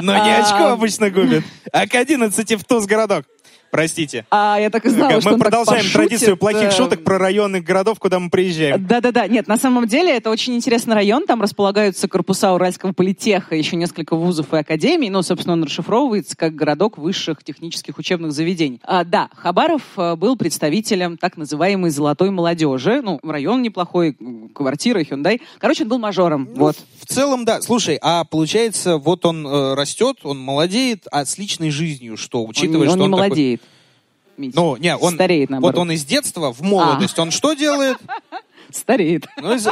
Но 0.00 0.12
не 0.12 0.30
а. 0.30 0.42
очко 0.42 0.68
обычно 0.68 1.10
губит, 1.10 1.44
а 1.72 1.86
к 1.86 1.94
одиннадцати 1.94 2.56
в 2.56 2.64
городок. 2.86 3.24
Простите. 3.70 4.26
А 4.30 4.58
я 4.60 4.70
так 4.70 4.84
и 4.86 4.88
знала, 4.88 5.12
мы 5.12 5.20
что 5.20 5.38
продолжаем 5.38 5.84
традицию 5.92 6.36
плохих 6.36 6.72
шуток 6.72 7.04
про 7.04 7.18
районы 7.18 7.60
городов, 7.60 7.98
куда 7.98 8.18
мы 8.18 8.30
приезжаем. 8.30 8.86
Да-да-да. 8.86 9.26
Нет, 9.26 9.48
на 9.48 9.56
самом 9.56 9.86
деле 9.86 10.16
это 10.16 10.30
очень 10.30 10.54
интересный 10.54 10.94
район. 10.94 11.26
Там 11.26 11.42
располагаются 11.42 12.08
корпуса 12.08 12.52
Уральского 12.52 12.92
политеха, 12.92 13.54
еще 13.54 13.76
несколько 13.76 14.16
вузов 14.16 14.52
и 14.54 14.56
академий. 14.56 15.10
Ну, 15.10 15.22
собственно, 15.22 15.54
он 15.54 15.64
расшифровывается 15.64 16.36
как 16.36 16.54
городок 16.54 16.98
высших 16.98 17.42
технических 17.44 17.98
учебных 17.98 18.32
заведений. 18.32 18.80
А, 18.82 19.04
да, 19.04 19.28
Хабаров 19.34 19.82
э, 19.96 20.16
был 20.16 20.36
представителем 20.36 21.16
так 21.16 21.36
называемой 21.36 21.90
золотой 21.90 22.30
молодежи. 22.30 23.00
Ну, 23.02 23.20
район 23.22 23.62
неплохой, 23.62 24.16
квартира, 24.54 25.00
Hyundai. 25.00 25.40
Короче, 25.58 25.84
он 25.84 25.90
был 25.90 25.98
мажором. 25.98 26.48
Ну, 26.54 26.60
вот. 26.60 26.76
В 27.00 27.06
целом, 27.06 27.44
да. 27.44 27.60
Слушай, 27.60 27.98
а 28.00 28.24
получается, 28.24 28.96
вот 28.96 29.26
он 29.26 29.46
э, 29.46 29.74
растет, 29.74 30.18
он 30.22 30.38
молодеет, 30.38 31.06
а 31.10 31.24
с 31.24 31.38
личной 31.38 31.70
жизнью 31.70 32.16
что? 32.16 32.44
Учитывая, 32.44 32.88
он, 32.88 32.94
что 32.94 33.02
он 33.02 33.02
не 33.02 33.08
молодеет. 33.08 33.60
Такой... 33.60 33.65
Мить. 34.36 34.54
Ну, 34.54 34.76
не, 34.76 34.96
он, 34.96 35.14
Стареет, 35.14 35.50
наоборот. 35.50 35.74
вот 35.74 35.80
он 35.82 35.92
из 35.92 36.04
детства 36.04 36.52
в 36.52 36.62
молодость, 36.62 37.18
а. 37.18 37.22
он 37.22 37.30
что 37.30 37.54
делает? 37.54 37.98
Стареет. 38.70 39.26
Ну, 39.40 39.54
из... 39.54 39.68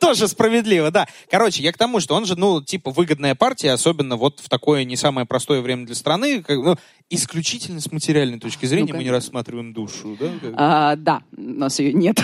Тоже 0.00 0.28
справедливо, 0.28 0.90
да. 0.90 1.06
Короче, 1.30 1.62
я 1.62 1.72
к 1.72 1.78
тому, 1.78 2.00
что 2.00 2.14
он 2.14 2.26
же, 2.26 2.36
ну, 2.36 2.62
типа, 2.62 2.90
выгодная 2.90 3.34
партия, 3.34 3.72
особенно 3.72 4.16
вот 4.16 4.40
в 4.40 4.48
такое 4.48 4.84
не 4.84 4.96
самое 4.96 5.26
простое 5.26 5.60
время 5.60 5.86
для 5.86 5.94
страны. 5.94 6.42
Как, 6.42 6.56
ну, 6.56 6.76
исключительно 7.10 7.80
с 7.80 7.90
материальной 7.90 8.38
точки 8.38 8.66
зрения 8.66 8.92
ну, 8.92 8.98
мы 8.98 9.04
не 9.04 9.10
рассматриваем 9.10 9.72
душу, 9.72 10.16
да? 10.18 10.30
А, 10.56 10.96
да, 10.96 11.22
у 11.36 11.40
нас 11.40 11.78
ее 11.78 11.92
нет. 11.92 12.22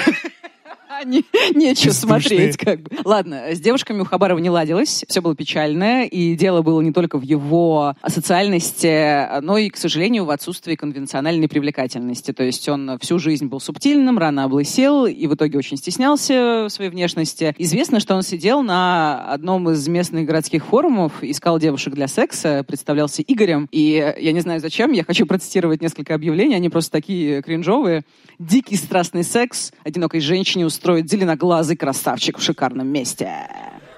Не, 1.05 1.25
нечего 1.55 1.93
смотреть. 1.93 2.57
Как 2.57 2.83
бы. 2.83 2.91
Ладно, 3.05 3.43
с 3.53 3.61
девушками 3.61 4.01
у 4.01 4.05
Хабарова 4.05 4.39
не 4.39 4.51
ладилось, 4.51 5.05
все 5.09 5.21
было 5.21 5.35
печальное, 5.35 6.05
и 6.05 6.35
дело 6.35 6.63
было 6.63 6.81
не 6.81 6.93
только 6.93 7.19
в 7.19 7.23
его 7.23 7.95
социальности, 8.07 9.41
но 9.41 9.59
и, 9.59 9.69
к 9.71 9.77
сожалению, 9.77 10.25
в 10.25 10.31
отсутствии 10.31 10.75
конвенциональной 10.75 11.49
привлекательности. 11.49 12.33
То 12.33 12.45
есть 12.45 12.69
он 12.69 12.99
всю 13.01 13.19
жизнь 13.19 13.47
был 13.47 13.61
субтильным, 13.61 14.19
рано 14.19 14.45
облысел, 14.45 15.07
и 15.07 15.27
в 15.27 15.35
итоге 15.35 15.59
очень 15.59 15.77
стеснялся 15.77 16.67
своей 16.69 16.91
внешности. 16.91 17.55
Известно, 17.59 18.01
что 18.01 18.15
он 18.15 18.23
сидел 18.23 18.63
на 18.63 19.33
одном 19.33 19.71
из 19.71 19.87
местных 19.89 20.27
городских 20.27 20.65
форумов, 20.67 21.23
искал 21.23 21.59
девушек 21.59 21.95
для 21.95 22.09
секса, 22.09 22.65
представлялся 22.67 23.23
Игорем, 23.23 23.69
и 23.71 24.15
я 24.19 24.33
не 24.33 24.41
знаю 24.41 24.61
зачем, 24.61 24.93
я 24.93 25.05
хочу 25.05 25.27
процитировать 25.27 25.81
несколько 25.81 26.15
объявлений, 26.15 26.55
они 26.55 26.69
просто 26.69 26.93
такие 26.93 27.43
кринжовые. 27.43 28.05
«Дикий 28.39 28.77
страстный 28.77 29.23
секс 29.23 29.73
одинокой 29.85 30.21
женщине 30.21 30.67
устроил 30.67 30.90
устроит 30.91 31.09
зеленоглазый 31.09 31.77
красавчик 31.77 32.39
в 32.39 32.43
шикарном 32.43 32.89
месте. 32.89 33.31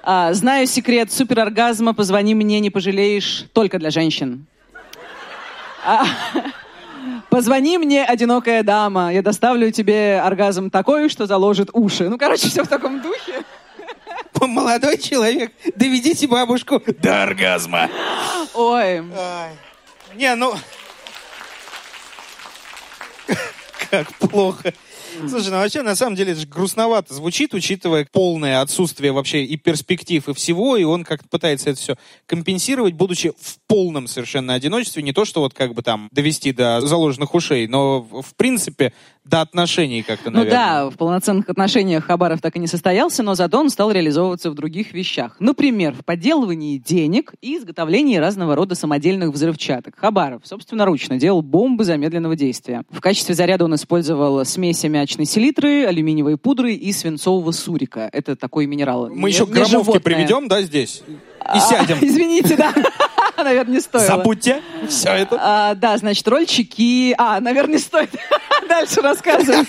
А, 0.03 0.31
знаю 0.33 0.67
секрет 0.67 1.11
супероргазма, 1.11 1.95
позвони 1.95 2.35
мне, 2.35 2.59
не 2.59 2.69
пожалеешь, 2.69 3.47
только 3.51 3.79
для 3.79 3.89
женщин. 3.89 4.45
А, 5.83 6.05
позвони 7.31 7.79
мне, 7.79 8.05
одинокая 8.05 8.61
дама, 8.61 9.11
я 9.11 9.23
доставлю 9.23 9.71
тебе 9.71 10.21
оргазм 10.21 10.69
такой, 10.69 11.09
что 11.09 11.25
заложит 11.25 11.71
уши. 11.73 12.09
Ну, 12.09 12.19
короче, 12.19 12.47
все 12.47 12.63
в 12.63 12.67
таком 12.67 13.01
духе. 13.01 13.41
Молодой 14.39 14.99
человек, 14.99 15.51
доведите 15.75 16.27
бабушку 16.27 16.79
до 17.01 17.23
оргазма. 17.23 17.89
Ой. 18.53 18.99
Ой. 18.99 19.49
Не, 20.15 20.35
ну... 20.35 20.53
Как 23.89 24.13
плохо. 24.13 24.73
Слушай, 25.29 25.49
ну 25.49 25.57
вообще, 25.57 25.81
на 25.81 25.95
самом 25.95 26.15
деле, 26.15 26.31
это 26.31 26.41
же 26.41 26.47
грустновато 26.47 27.13
звучит, 27.13 27.53
учитывая 27.53 28.07
полное 28.11 28.61
отсутствие 28.61 29.11
вообще 29.11 29.43
и 29.43 29.57
перспектив, 29.57 30.27
и 30.27 30.33
всего, 30.33 30.77
и 30.77 30.83
он 30.83 31.03
как-то 31.03 31.27
пытается 31.29 31.69
это 31.69 31.79
все 31.79 31.97
компенсировать, 32.25 32.93
будучи 32.93 33.31
в 33.39 33.57
полном 33.67 34.07
совершенно 34.07 34.53
одиночестве, 34.53 35.03
не 35.03 35.13
то, 35.13 35.25
что 35.25 35.41
вот 35.41 35.53
как 35.53 35.73
бы 35.73 35.81
там 35.81 36.09
довести 36.11 36.51
до 36.51 36.81
заложенных 36.81 37.33
ушей, 37.33 37.67
но 37.67 38.01
в 38.01 38.35
принципе 38.35 38.93
до 39.25 39.41
отношений 39.41 40.03
как-то, 40.03 40.29
Ну 40.29 40.39
наверное. 40.39 40.59
да, 40.59 40.89
в 40.89 40.97
полноценных 40.97 41.49
отношениях 41.49 42.03
Хабаров 42.05 42.41
так 42.41 42.55
и 42.55 42.59
не 42.59 42.67
состоялся, 42.67 43.23
но 43.23 43.35
зато 43.35 43.57
он 43.57 43.69
стал 43.69 43.89
реализовываться 43.91 44.51
в 44.51 44.55
других 44.55 44.93
вещах. 44.93 45.37
Например, 45.39 45.93
в 45.93 46.03
подделывании 46.03 46.77
денег 46.77 47.33
и 47.41 47.57
изготовлении 47.57 48.17
разного 48.17 48.55
рода 48.55 48.75
самодельных 48.75 49.29
взрывчаток. 49.31 49.95
Хабаров 49.97 50.41
собственноручно 50.45 51.17
делал 51.17 51.41
бомбы 51.41 51.85
замедленного 51.85 52.35
действия. 52.35 52.83
В 52.89 52.99
качестве 52.99 53.33
заряда 53.33 53.65
он 53.65 53.75
использовал 53.75 54.43
смесь 54.45 54.83
аммиачной 54.83 55.25
селитры, 55.25 55.85
алюминиевой 55.85 56.37
пудры 56.37 56.73
и 56.73 56.91
свинцового 56.91 57.51
сурика. 57.51 58.09
Это 58.11 58.35
такой 58.35 58.65
минерал. 58.65 59.09
Мы 59.09 59.29
не- 59.29 59.33
еще 59.35 59.45
громовки 59.45 59.71
животное. 59.71 59.99
приведем, 60.01 60.47
да, 60.49 60.61
здесь? 60.61 61.01
И 61.53 61.57
А, 61.57 61.59
сядем. 61.59 61.97
Извините, 62.01 62.55
да. 62.55 62.73
Наверное, 63.37 63.75
не 63.75 63.81
стоило. 63.81 64.07
Забудьте 64.07 64.61
все 64.87 65.09
это. 65.09 65.37
А, 65.39 65.75
да, 65.75 65.97
значит, 65.97 66.27
рольчики... 66.27 67.13
А, 67.17 67.39
наверное, 67.39 67.73
не 67.75 67.79
стоит 67.79 68.11
дальше 68.69 69.01
рассказывать. 69.01 69.67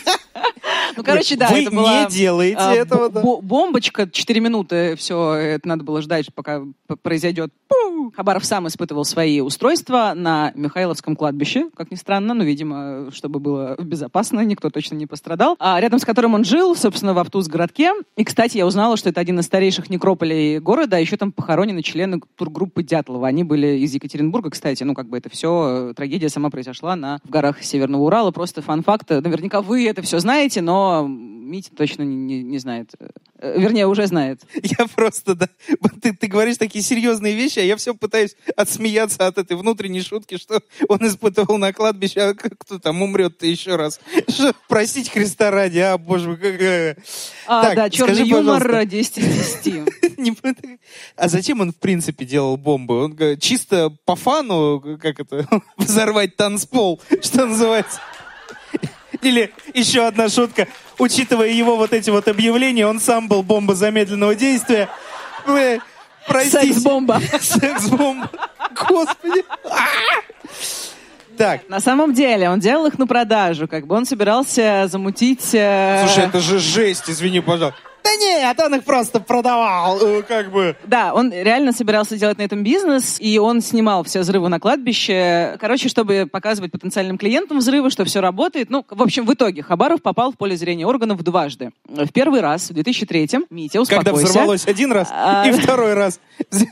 Ну, 0.97 1.03
короче, 1.03 1.37
да, 1.37 1.49
Вы 1.49 1.63
это 1.63 1.71
была... 1.71 2.05
не 2.05 2.11
делаете 2.11 2.57
а, 2.59 2.75
этого, 2.75 3.09
да? 3.11 3.21
бо- 3.21 3.41
Бомбочка, 3.41 4.09
4 4.11 4.41
минуты, 4.41 4.97
все, 4.97 5.35
это 5.35 5.67
надо 5.69 5.85
было 5.85 6.01
ждать, 6.03 6.33
пока 6.35 6.63
произойдет. 7.03 7.53
Пу! 7.69 8.13
Хабаров 8.15 8.45
сам 8.45 8.69
испытывал 8.69 9.05
свои 9.05 9.41
устройства 9.41 10.13
на 10.15 10.53
Михайловском 10.55 11.17
кладбище, 11.17 11.71
как 11.77 11.91
ни 11.91 11.97
странно, 11.97 12.35
но, 12.35 12.45
видимо, 12.45 13.11
чтобы 13.13 13.41
было 13.41 13.77
безопасно, 13.79 14.41
никто 14.41 14.71
точно 14.71 14.95
не 14.97 15.07
пострадал. 15.07 15.57
А 15.59 15.81
рядом 15.81 15.99
с 15.99 16.05
которым 16.05 16.35
он 16.35 16.45
жил, 16.45 16.77
собственно, 16.77 17.15
в 17.15 17.19
Автуз-городке. 17.19 17.93
И, 18.17 18.25
кстати, 18.25 18.57
я 18.57 18.67
узнала, 18.67 18.97
что 18.97 19.09
это 19.09 19.21
один 19.21 19.39
из 19.41 19.47
старейших 19.47 19.91
некрополей 19.91 20.59
города, 20.59 20.97
а 20.97 21.01
еще 21.01 21.17
там 21.17 21.33
похоронены 21.33 21.83
члены 21.83 22.21
тургруппы 22.37 22.83
Дятлова. 22.83 23.27
Они 23.27 23.45
были 23.45 23.79
из 23.79 23.95
Екатеринбурга, 23.95 24.51
кстати. 24.51 24.83
Ну, 24.85 24.95
как 24.95 25.09
бы 25.09 25.19
это 25.19 25.29
все, 25.31 25.93
трагедия 25.97 26.29
сама 26.29 26.51
произошла 26.51 26.97
на, 26.97 27.19
в 27.25 27.31
горах 27.31 27.63
Северного 27.63 28.03
Урала. 28.03 28.31
Просто 28.31 28.63
фан-факт. 28.63 29.11
Наверняка 29.11 29.61
вы 29.61 29.89
это 29.89 30.03
все 30.03 30.19
знаете, 30.25 30.61
но 30.63 31.07
Митя 31.07 31.71
точно 31.77 32.03
не, 32.03 32.17
не- 32.17 32.43
не 32.43 32.59
знает. 32.59 32.91
Э, 32.99 33.61
Вернее, 33.61 33.87
уже 33.87 34.07
знает. 34.07 34.41
Я 34.79 34.87
просто, 34.97 35.35
да, 35.35 35.49
ты, 36.01 36.15
ты 36.15 36.27
говоришь 36.29 36.57
такие 36.57 36.83
серьезные 36.83 37.35
вещи, 37.35 37.59
а 37.59 37.63
я 37.63 37.77
все 37.77 37.95
пытаюсь 37.95 38.37
отсмеяться 38.57 39.27
от 39.27 39.37
этой 39.37 39.55
внутренней 39.55 40.01
шутки, 40.01 40.39
что 40.39 40.63
он 40.89 41.07
испытывал 41.07 41.59
на 41.59 41.75
кладбище, 41.75 42.21
а 42.23 42.35
как- 42.35 42.57
кто 42.59 42.79
там 42.79 43.03
умрет-то 43.03 43.47
еще 43.47 43.77
раз. 43.77 44.01
Что, 44.29 44.55
простить 44.69 45.11
Христа 45.11 45.51
ради, 45.51 45.81
а, 45.81 45.99
боже 45.99 46.29
мой, 46.29 46.37
какая... 46.39 46.97
А, 47.47 47.63
Так, 47.65 47.77
да, 47.77 47.91
черный 47.91 48.15
скажи, 48.15 48.31
юмор 48.31 48.63
пожалуйста. 48.63 48.87
10 48.87 49.19
из 49.19 49.59
10. 49.63 50.19
Не 50.19 50.31
пон- 50.31 50.79
А 51.17 51.29
зачем 51.29 51.61
он, 51.61 51.73
в 51.73 51.77
принципе, 51.77 52.25
делал 52.25 52.57
бомбы? 52.57 53.05
Он 53.05 53.13
говорит, 53.15 53.43
чисто 53.43 53.91
по 54.07 54.17
фану, 54.17 54.81
как 54.99 55.21
это, 55.21 55.47
взорвать 55.77 56.37
танцпол, 56.37 57.03
что 57.21 57.45
называется. 57.45 58.01
Или 59.25 59.53
еще 59.73 60.07
одна 60.07 60.29
шутка. 60.29 60.69
Учитывая 60.99 61.49
его 61.49 61.77
вот 61.77 61.93
эти 61.93 62.11
вот 62.11 62.29
объявления, 62.29 62.87
он 62.87 63.01
сам 63.01 63.27
был 63.29 63.43
бомба 63.43 63.75
замедленного 63.75 64.35
действия. 64.35 64.89
Вы, 65.47 65.81
простите. 66.29 66.73
Секс-бомба. 66.73 67.21
Секс-бомба. 67.41 68.31
Господи. 68.89 69.45
Так, 71.37 71.69
На 71.69 71.81
самом 71.81 72.15
деле, 72.15 72.49
он 72.49 72.61
делал 72.61 72.87
их 72.87 72.97
на 72.99 73.09
продажу, 73.09 73.67
как 73.67 73.89
бы 73.89 73.97
он 73.97 74.07
собирался 74.07 74.87
замутить... 74.89 75.53
э, 75.53 76.05
слушай, 76.07 76.29
это 76.29 76.39
же 76.39 76.61
жесть, 76.61 77.11
извини, 77.11 77.41
пожалуйста. 77.41 77.81
Да 78.05 78.15
нет, 78.17 78.61
он 78.61 78.75
их 78.75 78.85
просто 78.85 79.19
продавал, 79.19 79.99
э, 80.01 80.23
как 80.23 80.53
бы. 80.53 80.77
Да, 80.87 81.15
он 81.15 81.33
реально 81.33 81.73
собирался 81.73 82.19
делать 82.19 82.37
на 82.37 82.43
этом 82.43 82.63
бизнес, 82.63 83.17
и 83.19 83.39
он 83.39 83.63
снимал 83.63 84.05
все 84.05 84.21
взрывы 84.21 84.51
на 84.51 84.61
кладбище. 84.61 85.57
Короче, 85.59 85.89
чтобы 85.89 86.29
показывать 86.31 86.71
потенциальным 86.71 87.17
клиентам 87.17 87.59
взрывы, 87.61 87.91
что 87.91 88.05
все 88.05 88.21
работает. 88.21 88.69
Ну, 88.69 88.85
в 88.89 89.03
общем, 89.03 89.25
в 89.25 89.33
итоге 89.33 89.63
Хабаров 89.63 90.03
попал 90.03 90.33
в 90.33 90.37
поле 90.37 90.55
зрения 90.55 90.87
органов 90.87 91.23
дважды. 91.23 91.71
В 91.89 92.13
первый 92.13 92.41
раз, 92.43 92.69
в 92.69 92.75
2003-м, 92.75 93.47
Митя, 93.49 93.81
успокойся. 93.81 94.11
Когда 94.11 94.13
взорвалось 94.13 94.67
один 94.67 94.93
раз, 94.93 95.09
А, 95.11 95.49
и 95.49 95.53
второй 95.53 95.95
раз 95.95 96.21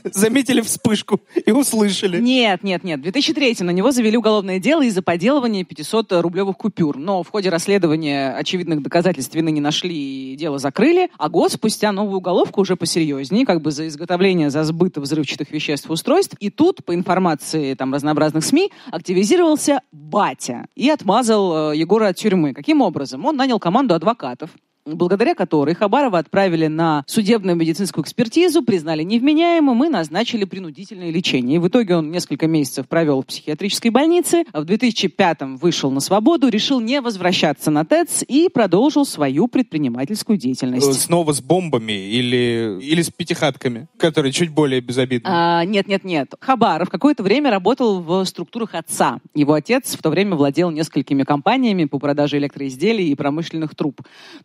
заметили 0.03 0.61
вспышку 0.61 1.19
и 1.45 1.51
услышали. 1.51 2.21
Нет, 2.21 2.63
нет, 2.63 2.83
нет. 2.83 2.99
В 2.99 3.03
2003 3.03 3.57
на 3.61 3.71
него 3.71 3.89
завели 3.89 4.17
уголовное 4.17 4.59
дело 4.59 4.83
из-за 4.83 5.01
подделывания 5.01 5.63
500-рублевых 5.63 6.53
купюр. 6.53 6.97
Но 6.97 7.23
в 7.23 7.29
ходе 7.29 7.49
расследования 7.49 8.35
очевидных 8.35 8.83
доказательств 8.83 9.33
вины 9.33 9.49
не 9.49 9.61
нашли 9.61 10.33
и 10.33 10.35
дело 10.35 10.59
закрыли. 10.59 11.09
А 11.23 11.29
год 11.29 11.53
спустя 11.53 11.93
новую 11.93 12.17
уголовку 12.17 12.59
уже 12.59 12.75
посерьезнее, 12.75 13.45
как 13.45 13.61
бы 13.61 13.71
за 13.71 13.87
изготовление, 13.87 14.49
за 14.49 14.65
сбыт 14.65 14.97
взрывчатых 14.97 15.51
веществ 15.51 15.89
устройств. 15.89 16.35
И 16.41 16.49
тут, 16.49 16.83
по 16.83 16.93
информации 16.93 17.75
там 17.75 17.93
разнообразных 17.93 18.43
СМИ, 18.43 18.73
активизировался 18.91 19.79
батя 19.93 20.65
и 20.75 20.89
отмазал 20.89 21.71
э, 21.71 21.77
Егора 21.77 22.09
от 22.09 22.17
тюрьмы. 22.17 22.53
Каким 22.53 22.81
образом? 22.81 23.23
Он 23.23 23.37
нанял 23.37 23.57
команду 23.57 23.95
адвокатов, 23.95 24.49
благодаря 24.85 25.35
которой 25.35 25.75
Хабарова 25.75 26.19
отправили 26.19 26.67
на 26.67 27.03
судебную 27.07 27.55
медицинскую 27.55 28.03
экспертизу, 28.03 28.63
признали 28.63 29.03
невменяемым 29.03 29.83
и 29.85 29.89
назначили 29.89 30.45
принудительное 30.45 31.11
лечение. 31.11 31.55
И 31.55 31.59
в 31.59 31.67
итоге 31.67 31.97
он 31.97 32.11
несколько 32.11 32.47
месяцев 32.47 32.87
провел 32.87 33.21
в 33.21 33.25
психиатрической 33.27 33.91
больнице, 33.91 34.43
а 34.51 34.61
в 34.61 34.65
2005-м 34.65 35.57
вышел 35.57 35.91
на 35.91 35.99
свободу, 35.99 36.49
решил 36.49 36.79
не 36.79 37.01
возвращаться 37.01 37.71
на 37.71 37.85
ТЭЦ 37.85 38.23
и 38.27 38.49
продолжил 38.49 39.05
свою 39.05 39.47
предпринимательскую 39.47 40.33
Э, 40.33 40.37
деятельность. 40.37 41.01
Снова 41.01 41.33
с 41.33 41.41
бомбами 41.41 41.93
или, 41.93 42.79
или 42.81 43.01
с 43.01 43.09
пятихатками, 43.09 43.87
которые 43.97 44.31
чуть 44.31 44.49
более 44.49 44.81
безобидны. 44.81 45.27
А, 45.29 45.63
нет, 45.65 45.87
нет, 45.87 46.03
нет. 46.03 46.33
Хабаров 46.39 46.89
какое-то 46.89 47.23
время 47.23 47.51
работал 47.51 48.01
в 48.01 48.25
структурах 48.25 48.75
отца. 48.75 49.19
Его 49.33 49.53
отец 49.53 49.95
в 49.95 50.01
то 50.01 50.09
время 50.09 50.35
владел 50.35 50.71
несколькими 50.71 51.23
компаниями 51.23 51.85
по 51.85 51.99
продаже 51.99 52.37
электроизделий 52.37 53.09
и 53.09 53.15
промышленных 53.15 53.75
труб. 53.75 54.01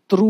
Труб. 0.06 0.27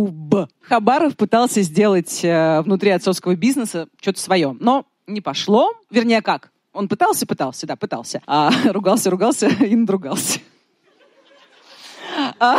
Хабаров 0.62 1.16
пытался 1.16 1.62
сделать 1.62 2.20
э, 2.22 2.60
внутри 2.62 2.90
отцовского 2.90 3.34
бизнеса 3.36 3.88
что-то 4.00 4.20
свое, 4.20 4.56
но 4.60 4.86
не 5.06 5.20
пошло. 5.20 5.72
Вернее, 5.90 6.22
как? 6.22 6.50
Он 6.72 6.88
пытался, 6.88 7.26
пытался, 7.26 7.66
да, 7.66 7.76
пытался. 7.76 8.22
А 8.26 8.50
ругался, 8.72 9.10
ругался 9.10 9.48
и 9.48 9.74
надругался. 9.74 10.40
А, 12.38 12.58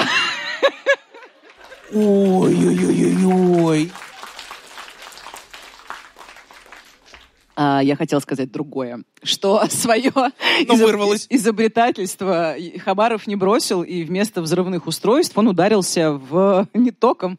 Ой-ой-ой-ой-ой. 1.93 3.91
А, 7.61 7.81
я 7.83 7.97
хотела 7.97 8.21
сказать 8.21 8.53
другое, 8.53 9.03
что 9.21 9.61
свое 9.69 10.13
Но 10.65 10.75
вырвалось. 10.75 11.27
изобретательство 11.29 12.55
Хабаров 12.85 13.27
не 13.27 13.35
бросил, 13.35 13.83
и 13.83 14.03
вместо 14.03 14.41
взрывных 14.41 14.87
устройств 14.87 15.37
он 15.37 15.49
ударился 15.49 16.13
в... 16.13 16.69
не 16.73 16.91
током, 16.91 17.37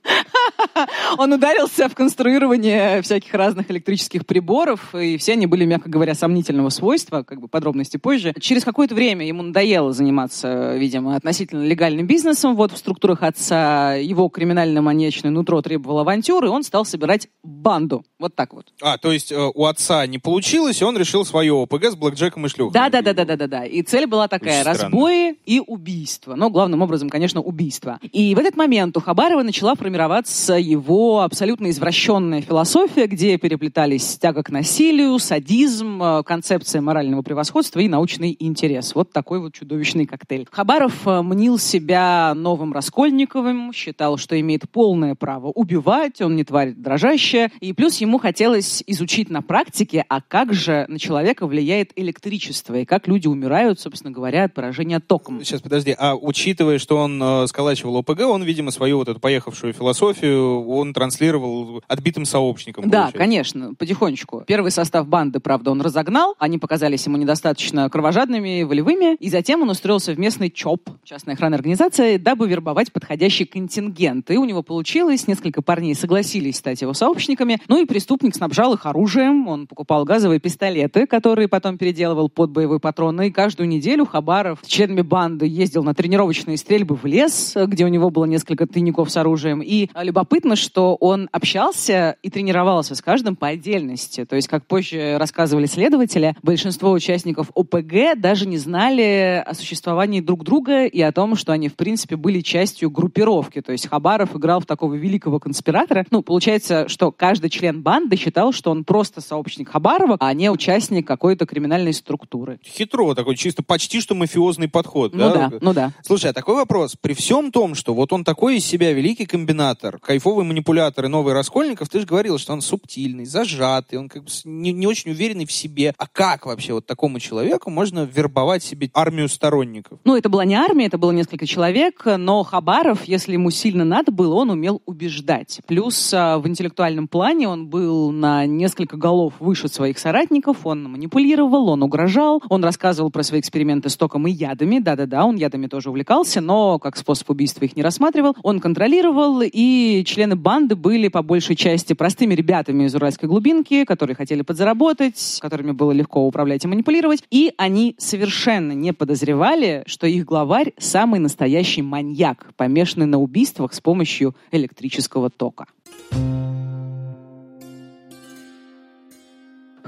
он 1.16 1.32
ударился 1.32 1.88
в 1.88 1.94
конструирование 1.94 3.00
всяких 3.00 3.32
разных 3.32 3.70
электрических 3.70 4.26
приборов, 4.26 4.94
и 4.94 5.16
все 5.16 5.32
они 5.32 5.46
были, 5.46 5.64
мягко 5.64 5.88
говоря, 5.88 6.14
сомнительного 6.14 6.68
свойства, 6.68 7.22
как 7.22 7.40
бы 7.40 7.48
подробности 7.48 7.96
позже. 7.96 8.34
Через 8.38 8.62
какое-то 8.62 8.94
время 8.94 9.26
ему 9.26 9.42
надоело 9.42 9.94
заниматься, 9.94 10.76
видимо, 10.76 11.16
относительно 11.16 11.64
легальным 11.64 12.06
бизнесом, 12.06 12.56
вот 12.56 12.72
в 12.72 12.76
структурах 12.76 13.22
отца 13.22 13.94
его 13.94 14.28
криминально-маньячное 14.28 15.30
нутро 15.30 15.62
требовало 15.62 16.02
авантюры, 16.02 16.48
и 16.48 16.50
он 16.50 16.62
стал 16.62 16.84
собирать 16.84 17.28
банду. 17.42 18.04
Вот 18.18 18.34
так 18.34 18.52
вот. 18.52 18.66
А, 18.82 18.98
то 18.98 19.12
есть 19.12 19.32
э, 19.32 19.50
у 19.54 19.64
отца 19.64 20.06
не 20.10 20.18
получилось, 20.18 20.80
и 20.80 20.84
он 20.84 20.96
решил 20.98 21.24
свое 21.24 21.54
ОПГ 21.54 21.84
с 21.86 21.94
блэкджеком 21.94 22.46
и 22.46 22.48
шлюхой. 22.48 22.72
Да, 22.74 22.90
да, 22.90 23.02
да, 23.02 23.14
да, 23.14 23.24
да, 23.24 23.36
да, 23.36 23.46
да. 23.46 23.64
И 23.64 23.82
цель 23.82 24.06
была 24.06 24.28
такая: 24.28 24.60
Очень 24.60 24.74
странно. 24.74 24.82
разбои 24.84 25.34
и 25.46 25.60
убийство. 25.66 26.34
Но 26.34 26.50
главным 26.50 26.82
образом, 26.82 27.08
конечно, 27.08 27.40
убийство. 27.40 27.98
И 28.12 28.34
в 28.34 28.38
этот 28.38 28.56
момент 28.56 28.96
у 28.96 29.00
Хабарова 29.00 29.42
начала 29.42 29.74
формироваться 29.74 30.54
его 30.54 31.22
абсолютно 31.22 31.70
извращенная 31.70 32.42
философия, 32.42 33.06
где 33.06 33.38
переплетались 33.38 34.18
тяга 34.18 34.42
к 34.42 34.50
насилию, 34.50 35.18
садизм, 35.18 36.02
э, 36.02 36.22
концепция 36.24 36.80
морального 36.80 37.22
превосходства 37.22 37.80
и 37.80 37.88
научный 37.88 38.36
интерес. 38.38 38.94
Вот 38.94 39.12
такой 39.12 39.40
вот 39.40 39.54
чудовищный 39.54 40.06
коктейль. 40.06 40.46
Хабаров 40.50 41.06
э, 41.06 41.22
мнил 41.22 41.58
себя 41.58 42.34
новым 42.34 42.72
Раскольниковым, 42.72 43.72
считал, 43.72 44.16
что 44.16 44.38
имеет 44.40 44.68
полное 44.70 45.14
право 45.14 45.48
убивать, 45.48 46.20
он 46.20 46.36
не 46.36 46.44
тварь 46.44 46.72
дрожащая. 46.72 47.50
И 47.60 47.72
плюс 47.72 47.98
ему 47.98 48.18
хотелось 48.18 48.82
изучить 48.86 49.30
на 49.30 49.42
практике, 49.42 49.99
а 50.08 50.20
как 50.20 50.52
же 50.52 50.84
на 50.88 50.98
человека 50.98 51.46
влияет 51.46 51.92
электричество, 51.96 52.74
и 52.74 52.84
как 52.84 53.08
люди 53.08 53.26
умирают, 53.26 53.80
собственно 53.80 54.12
говоря, 54.12 54.44
от 54.44 54.54
поражения 54.54 55.00
током. 55.00 55.42
Сейчас, 55.44 55.60
подожди. 55.60 55.94
А 55.98 56.14
учитывая, 56.14 56.78
что 56.78 56.96
он 56.96 57.22
э, 57.22 57.46
сколачивал 57.46 57.96
ОПГ, 57.98 58.20
он, 58.20 58.42
видимо, 58.42 58.70
свою 58.70 58.98
вот 58.98 59.08
эту 59.08 59.20
поехавшую 59.20 59.72
философию 59.72 60.66
он 60.68 60.92
транслировал 60.92 61.82
отбитым 61.88 62.24
сообщникам. 62.24 62.84
Да, 62.84 63.02
получается. 63.02 63.18
конечно, 63.18 63.74
потихонечку. 63.74 64.44
Первый 64.46 64.70
состав 64.70 65.08
банды, 65.08 65.40
правда, 65.40 65.70
он 65.70 65.80
разогнал. 65.80 66.34
Они 66.38 66.58
показались 66.58 67.06
ему 67.06 67.16
недостаточно 67.16 67.88
кровожадными, 67.90 68.62
волевыми. 68.62 69.16
И 69.16 69.28
затем 69.28 69.62
он 69.62 69.70
устроился 69.70 70.12
в 70.12 70.18
местный 70.18 70.50
ЧОП, 70.50 70.90
частная 71.04 71.34
охранная 71.34 71.58
организация, 71.58 72.18
дабы 72.18 72.48
вербовать 72.48 72.92
подходящий 72.92 73.44
контингент. 73.44 74.30
И 74.30 74.36
у 74.36 74.44
него 74.44 74.62
получилось. 74.62 75.26
Несколько 75.26 75.62
парней 75.62 75.94
согласились 75.94 76.56
стать 76.56 76.80
его 76.82 76.94
сообщниками. 76.94 77.60
Ну 77.68 77.82
и 77.82 77.86
преступник 77.86 78.34
снабжал 78.34 78.74
их 78.74 78.86
оружием. 78.86 79.48
Он 79.48 79.66
покупал 79.66 79.89
газовые 80.04 80.40
пистолеты, 80.40 81.06
которые 81.06 81.48
потом 81.48 81.76
переделывал 81.76 82.28
под 82.28 82.50
боевой 82.50 82.80
патрон. 82.80 83.20
И 83.22 83.30
каждую 83.30 83.68
неделю 83.68 84.06
Хабаров 84.06 84.60
с 84.62 84.66
членами 84.66 85.02
банды 85.02 85.46
ездил 85.46 85.82
на 85.82 85.94
тренировочные 85.94 86.56
стрельбы 86.56 86.96
в 86.96 87.04
лес, 87.04 87.54
где 87.56 87.84
у 87.84 87.88
него 87.88 88.10
было 88.10 88.24
несколько 88.24 88.66
тайников 88.66 89.10
с 89.10 89.16
оружием. 89.16 89.60
И 89.62 89.88
любопытно, 90.00 90.56
что 90.56 90.94
он 90.94 91.28
общался 91.32 92.16
и 92.22 92.30
тренировался 92.30 92.94
с 92.94 93.02
каждым 93.02 93.36
по 93.36 93.48
отдельности. 93.48 94.24
То 94.24 94.36
есть, 94.36 94.48
как 94.48 94.66
позже 94.66 95.16
рассказывали 95.18 95.66
следователи, 95.66 96.36
большинство 96.42 96.92
участников 96.92 97.50
ОПГ 97.54 98.16
даже 98.16 98.46
не 98.46 98.58
знали 98.58 99.42
о 99.44 99.54
существовании 99.54 100.20
друг 100.20 100.44
друга 100.44 100.86
и 100.86 101.00
о 101.00 101.12
том, 101.12 101.34
что 101.34 101.52
они, 101.52 101.68
в 101.68 101.74
принципе, 101.74 102.16
были 102.16 102.40
частью 102.40 102.90
группировки. 102.90 103.60
То 103.60 103.72
есть 103.72 103.88
Хабаров 103.88 104.36
играл 104.36 104.60
в 104.60 104.66
такого 104.66 104.94
великого 104.94 105.40
конспиратора. 105.40 106.06
Ну, 106.10 106.22
получается, 106.22 106.88
что 106.88 107.10
каждый 107.10 107.50
член 107.50 107.82
банды 107.82 108.16
считал, 108.16 108.52
что 108.52 108.70
он 108.70 108.84
просто 108.84 109.20
сообщник 109.20 109.69
Хабарова, 109.70 110.16
а 110.18 110.34
не 110.34 110.50
участник 110.50 111.06
какой-то 111.06 111.46
криминальной 111.46 111.94
структуры. 111.94 112.58
Хитро 112.64 113.14
такой, 113.14 113.36
чисто 113.36 113.62
почти 113.62 114.00
что 114.00 114.14
мафиозный 114.14 114.68
подход. 114.68 115.14
Ну 115.14 115.32
да, 115.32 115.52
ну 115.60 115.72
да. 115.72 115.92
Слушай, 116.02 116.30
а 116.30 116.32
такой 116.32 116.56
вопрос. 116.56 116.96
При 117.00 117.14
всем 117.14 117.52
том, 117.52 117.74
что 117.74 117.94
вот 117.94 118.12
он 118.12 118.24
такой 118.24 118.56
из 118.56 118.64
себя 118.64 118.92
великий 118.92 119.26
комбинатор, 119.26 119.98
кайфовый 119.98 120.44
манипулятор 120.44 121.04
и 121.04 121.08
новый 121.08 121.34
Раскольников, 121.34 121.88
ты 121.88 122.00
же 122.00 122.06
говорил, 122.06 122.38
что 122.38 122.52
он 122.52 122.62
субтильный, 122.62 123.24
зажатый, 123.24 123.98
он 123.98 124.08
как 124.08 124.24
бы 124.24 124.30
не, 124.44 124.72
не 124.72 124.86
очень 124.86 125.12
уверенный 125.12 125.46
в 125.46 125.52
себе. 125.52 125.94
А 125.98 126.06
как 126.06 126.46
вообще 126.46 126.72
вот 126.72 126.86
такому 126.86 127.20
человеку 127.20 127.70
можно 127.70 128.00
вербовать 128.00 128.64
себе 128.64 128.90
армию 128.92 129.28
сторонников? 129.28 130.00
Ну, 130.04 130.16
это 130.16 130.28
была 130.28 130.44
не 130.44 130.54
армия, 130.54 130.86
это 130.86 130.98
было 130.98 131.12
несколько 131.12 131.46
человек, 131.46 132.02
но 132.04 132.42
Хабаров, 132.42 133.04
если 133.04 133.34
ему 133.34 133.50
сильно 133.50 133.84
надо 133.84 134.10
было, 134.10 134.34
он 134.34 134.50
умел 134.50 134.82
убеждать. 134.86 135.60
Плюс 135.66 136.12
а, 136.12 136.38
в 136.38 136.48
интеллектуальном 136.48 137.06
плане 137.06 137.48
он 137.48 137.68
был 137.68 138.10
на 138.10 138.46
несколько 138.46 138.96
голов 138.96 139.34
выше 139.38 139.59
своих 139.68 139.98
соратников, 139.98 140.66
он 140.66 140.84
манипулировал, 140.84 141.68
он 141.68 141.82
угрожал, 141.82 142.42
он 142.48 142.64
рассказывал 142.64 143.10
про 143.10 143.22
свои 143.22 143.40
эксперименты 143.40 143.88
с 143.88 143.96
током 143.96 144.26
и 144.26 144.30
ядами, 144.30 144.78
да-да-да, 144.78 145.24
он 145.24 145.36
ядами 145.36 145.66
тоже 145.66 145.90
увлекался, 145.90 146.40
но 146.40 146.78
как 146.78 146.96
способ 146.96 147.30
убийства 147.30 147.64
их 147.64 147.76
не 147.76 147.82
рассматривал. 147.82 148.36
Он 148.42 148.60
контролировал, 148.60 149.42
и 149.42 150.02
члены 150.06 150.36
банды 150.36 150.76
были 150.76 151.08
по 151.08 151.22
большей 151.22 151.56
части 151.56 151.92
простыми 151.92 152.34
ребятами 152.34 152.84
из 152.84 152.94
уральской 152.94 153.28
глубинки, 153.28 153.84
которые 153.84 154.16
хотели 154.16 154.42
подзаработать, 154.42 155.38
которыми 155.40 155.72
было 155.72 155.92
легко 155.92 156.26
управлять 156.26 156.64
и 156.64 156.68
манипулировать, 156.68 157.24
и 157.30 157.52
они 157.56 157.94
совершенно 157.98 158.72
не 158.72 158.92
подозревали, 158.92 159.82
что 159.86 160.06
их 160.06 160.24
главарь 160.24 160.72
самый 160.78 161.20
настоящий 161.20 161.82
маньяк, 161.82 162.52
помешанный 162.56 163.06
на 163.06 163.18
убийствах 163.20 163.74
с 163.74 163.80
помощью 163.80 164.34
электрического 164.50 165.30
тока. 165.30 165.66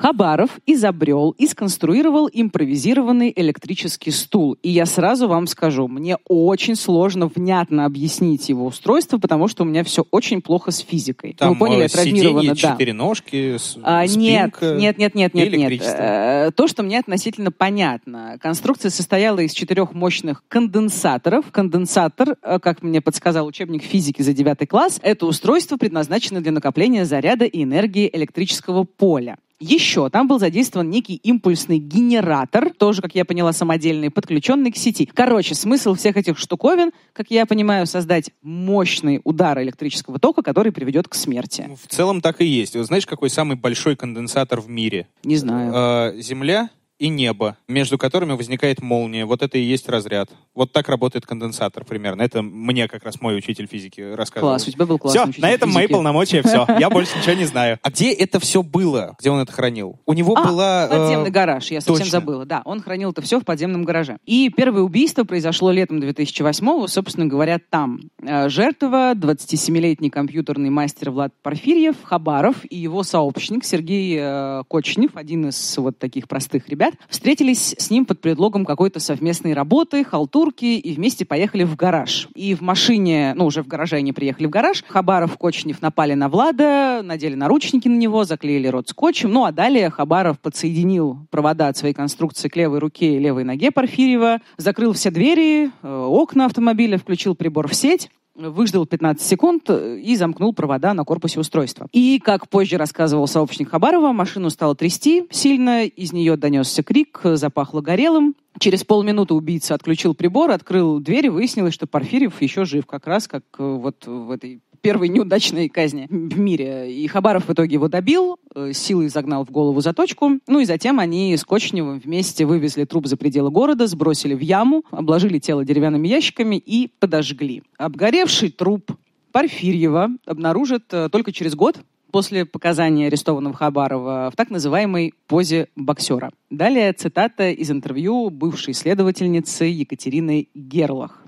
Хабаров 0.02 0.58
изобрел 0.66 1.30
и 1.38 1.46
сконструировал 1.46 2.28
импровизированный 2.32 3.32
электрический 3.36 4.10
стул. 4.10 4.54
И 4.60 4.68
я 4.68 4.84
сразу 4.84 5.28
вам 5.28 5.46
скажу, 5.46 5.86
мне 5.86 6.16
очень 6.26 6.74
сложно 6.74 7.28
внятно 7.32 7.84
объяснить 7.84 8.48
его 8.48 8.66
устройство, 8.66 9.18
потому 9.18 9.46
что 9.46 9.62
у 9.62 9.66
меня 9.66 9.84
все 9.84 10.04
очень 10.10 10.42
плохо 10.42 10.72
с 10.72 10.78
физикой. 10.80 11.34
Там 11.38 11.50
Вы 11.50 11.56
поняли, 11.56 11.84
это 11.84 11.98
сиденье, 11.98 12.48
да. 12.50 12.72
четыре 12.72 12.92
ножки, 12.92 13.56
с- 13.56 13.78
А, 13.80 14.04
нет, 14.08 14.56
нет, 14.60 14.98
нет, 14.98 15.14
нет, 15.14 15.34
нет, 15.34 15.52
нет. 15.52 15.82
Э, 15.84 16.50
То, 16.50 16.66
что 16.66 16.82
мне 16.82 16.98
относительно 16.98 17.52
понятно. 17.52 18.38
Конструкция 18.42 18.90
состояла 18.90 19.38
из 19.38 19.52
четырех 19.52 19.92
мощных 19.92 20.42
конденсаторов. 20.48 21.44
Конденсатор, 21.52 22.34
э, 22.42 22.58
как 22.58 22.82
мне 22.82 23.00
подсказал 23.00 23.46
учебник 23.46 23.84
физики 23.84 24.20
за 24.22 24.32
девятый 24.32 24.66
класс, 24.66 24.98
это 25.00 25.26
устройство 25.26 25.76
предназначено 25.76 26.40
для 26.40 26.50
накопления 26.50 27.04
заряда 27.04 27.44
и 27.44 27.62
энергии 27.62 28.10
электрического 28.12 28.82
поля. 28.82 29.36
Еще 29.62 30.10
там 30.10 30.26
был 30.26 30.40
задействован 30.40 30.90
некий 30.90 31.14
импульсный 31.14 31.78
генератор, 31.78 32.70
тоже, 32.70 33.00
как 33.00 33.14
я 33.14 33.24
поняла, 33.24 33.52
самодельный, 33.52 34.10
подключенный 34.10 34.72
к 34.72 34.76
сети. 34.76 35.06
Короче, 35.06 35.54
смысл 35.54 35.94
всех 35.94 36.16
этих 36.16 36.36
штуковин, 36.36 36.90
как 37.12 37.30
я 37.30 37.46
понимаю, 37.46 37.86
создать 37.86 38.30
мощный 38.42 39.20
удар 39.22 39.62
электрического 39.62 40.18
тока, 40.18 40.42
который 40.42 40.72
приведет 40.72 41.06
к 41.06 41.14
смерти. 41.14 41.70
В 41.80 41.86
целом 41.86 42.20
так 42.20 42.40
и 42.40 42.44
есть. 42.44 42.74
Вот 42.74 42.86
знаешь, 42.86 43.06
какой 43.06 43.30
самый 43.30 43.56
большой 43.56 43.94
конденсатор 43.94 44.60
в 44.60 44.68
мире? 44.68 45.06
Не 45.22 45.36
знаю. 45.36 46.12
Э, 46.16 46.20
Земля 46.20 46.68
и 47.02 47.08
небо, 47.08 47.56
между 47.66 47.98
которыми 47.98 48.34
возникает 48.34 48.80
молния. 48.80 49.26
Вот 49.26 49.42
это 49.42 49.58
и 49.58 49.60
есть 49.60 49.88
разряд. 49.88 50.30
Вот 50.54 50.70
так 50.70 50.88
работает 50.88 51.26
конденсатор 51.26 51.84
примерно. 51.84 52.22
Это 52.22 52.42
мне 52.42 52.86
как 52.86 53.02
раз 53.02 53.20
мой 53.20 53.36
учитель 53.36 53.66
физики 53.66 54.00
рассказывал. 54.00 54.52
Класс, 54.52 54.68
у 54.68 54.70
тебя 54.70 54.86
был 54.86 54.98
классный 55.00 55.18
Все, 55.22 55.28
учитель 55.30 55.42
на 55.42 55.50
этом 55.50 55.70
мои 55.70 55.82
физики. 55.82 55.92
полномочия, 55.94 56.42
все. 56.42 56.64
Я 56.78 56.90
больше 56.90 57.18
ничего 57.18 57.32
не 57.34 57.44
знаю. 57.46 57.80
А 57.82 57.90
где 57.90 58.12
это 58.12 58.38
все 58.38 58.62
было? 58.62 59.16
Где 59.18 59.30
он 59.30 59.40
это 59.40 59.50
хранил? 59.52 59.98
У 60.06 60.12
него 60.12 60.36
А, 60.36 60.46
была... 60.46 60.86
э, 60.86 60.90
подземный 60.90 61.30
гараж, 61.32 61.72
я 61.72 61.80
совсем 61.80 62.04
точно. 62.04 62.10
забыла. 62.20 62.46
Да, 62.46 62.62
он 62.64 62.80
хранил 62.80 63.10
это 63.10 63.20
все 63.20 63.40
в 63.40 63.44
подземном 63.44 63.82
гараже. 63.82 64.18
И 64.24 64.48
первое 64.56 64.82
убийство 64.82 65.24
произошло 65.24 65.72
летом 65.72 65.98
2008-го, 65.98 66.86
собственно 66.86 67.26
говоря, 67.26 67.58
там. 67.58 67.98
Э, 68.22 68.48
Жертва, 68.48 69.14
27-летний 69.16 70.10
компьютерный 70.10 70.70
мастер 70.70 71.10
Влад 71.10 71.32
Порфирьев, 71.42 71.96
Хабаров 72.04 72.58
и 72.70 72.76
его 72.76 73.02
сообщник 73.02 73.64
Сергей 73.64 74.16
э, 74.20 74.62
Кочнев, 74.68 75.16
один 75.16 75.48
из 75.48 75.76
вот 75.78 75.98
таких 75.98 76.28
простых 76.28 76.68
ребят, 76.68 76.91
встретились 77.08 77.74
с 77.78 77.90
ним 77.90 78.06
под 78.06 78.20
предлогом 78.20 78.64
какой-то 78.64 79.00
совместной 79.00 79.54
работы, 79.54 80.04
халтурки, 80.04 80.78
и 80.78 80.94
вместе 80.94 81.24
поехали 81.24 81.64
в 81.64 81.76
гараж. 81.76 82.28
И 82.34 82.54
в 82.54 82.60
машине, 82.60 83.32
ну, 83.36 83.46
уже 83.46 83.62
в 83.62 83.66
гараже 83.66 83.96
они 83.96 84.12
приехали 84.12 84.46
в 84.46 84.50
гараж, 84.50 84.84
Хабаров, 84.88 85.36
Кочнев 85.36 85.82
напали 85.82 86.14
на 86.14 86.28
Влада, 86.28 87.00
надели 87.02 87.34
наручники 87.34 87.88
на 87.88 87.96
него, 87.96 88.24
заклеили 88.24 88.68
рот 88.68 88.88
скотчем. 88.88 89.32
Ну, 89.32 89.44
а 89.44 89.52
далее 89.52 89.90
Хабаров 89.90 90.38
подсоединил 90.40 91.18
провода 91.30 91.68
от 91.68 91.76
своей 91.76 91.94
конструкции 91.94 92.48
к 92.48 92.56
левой 92.56 92.78
руке 92.78 93.16
и 93.16 93.18
левой 93.18 93.44
ноге 93.44 93.70
Порфирьева, 93.70 94.38
закрыл 94.56 94.92
все 94.92 95.10
двери, 95.10 95.70
э, 95.82 96.04
окна 96.06 96.46
автомобиля, 96.46 96.98
включил 96.98 97.34
прибор 97.34 97.68
в 97.68 97.74
сеть, 97.74 98.10
выждал 98.34 98.86
15 98.86 99.26
секунд 99.26 99.64
э, 99.68 99.98
и 99.98 100.16
замкнул 100.16 100.52
провода 100.52 100.94
на 100.94 101.04
корпусе 101.04 101.40
устройства. 101.40 101.88
И, 101.92 102.20
как 102.22 102.48
позже 102.48 102.76
рассказывал 102.76 103.26
сообщник 103.26 103.70
Хабарова, 103.70 104.12
машину 104.12 104.50
стало 104.50 104.74
трясти 104.74 105.26
сильно, 105.30 105.84
из 105.84 106.12
нее 106.12 106.36
донесся 106.36 106.82
крик, 106.82 107.20
запахло 107.22 107.80
горелым. 107.80 108.34
Через 108.58 108.84
полминуты 108.84 109.34
убийца 109.34 109.74
отключил 109.74 110.14
прибор, 110.14 110.50
открыл 110.50 111.00
дверь 111.00 111.26
и 111.26 111.30
выяснилось, 111.30 111.74
что 111.74 111.86
Порфирьев 111.86 112.40
еще 112.42 112.64
жив, 112.64 112.86
как 112.86 113.06
раз 113.06 113.28
как 113.28 113.44
э, 113.58 113.62
вот 113.62 114.06
в 114.06 114.30
этой 114.30 114.60
первой 114.82 115.08
неудачной 115.08 115.68
казни 115.68 116.06
в 116.10 116.38
мире. 116.38 116.92
И 116.92 117.06
Хабаров 117.06 117.48
в 117.48 117.52
итоге 117.52 117.74
его 117.74 117.88
добил, 117.88 118.38
э, 118.54 118.72
силой 118.74 119.08
загнал 119.08 119.46
в 119.46 119.50
голову 119.50 119.80
заточку. 119.80 120.40
Ну 120.46 120.60
и 120.60 120.64
затем 120.64 120.98
они 120.98 121.34
с 121.36 121.44
Кочневым 121.44 122.00
вместе 122.00 122.44
вывезли 122.44 122.84
труп 122.84 123.06
за 123.06 123.16
пределы 123.16 123.50
города, 123.50 123.86
сбросили 123.86 124.34
в 124.34 124.40
яму, 124.40 124.84
обложили 124.90 125.38
тело 125.38 125.64
деревянными 125.64 126.08
ящиками 126.08 126.56
и 126.56 126.90
подожгли. 126.98 127.62
Обгоревший 127.78 128.50
труп 128.50 128.90
Порфирьева 129.30 130.10
обнаружат 130.26 130.84
э, 130.92 131.08
только 131.10 131.32
через 131.32 131.54
год 131.54 131.78
после 132.10 132.44
показания 132.44 133.06
арестованного 133.06 133.54
Хабарова 133.56 134.30
в 134.30 134.36
так 134.36 134.50
называемой 134.50 135.14
позе 135.26 135.68
боксера. 135.74 136.30
Далее 136.50 136.92
цитата 136.92 137.48
из 137.50 137.70
интервью 137.70 138.30
бывшей 138.30 138.74
следовательницы 138.74 139.64
Екатерины 139.64 140.48
Герлах. 140.54 141.21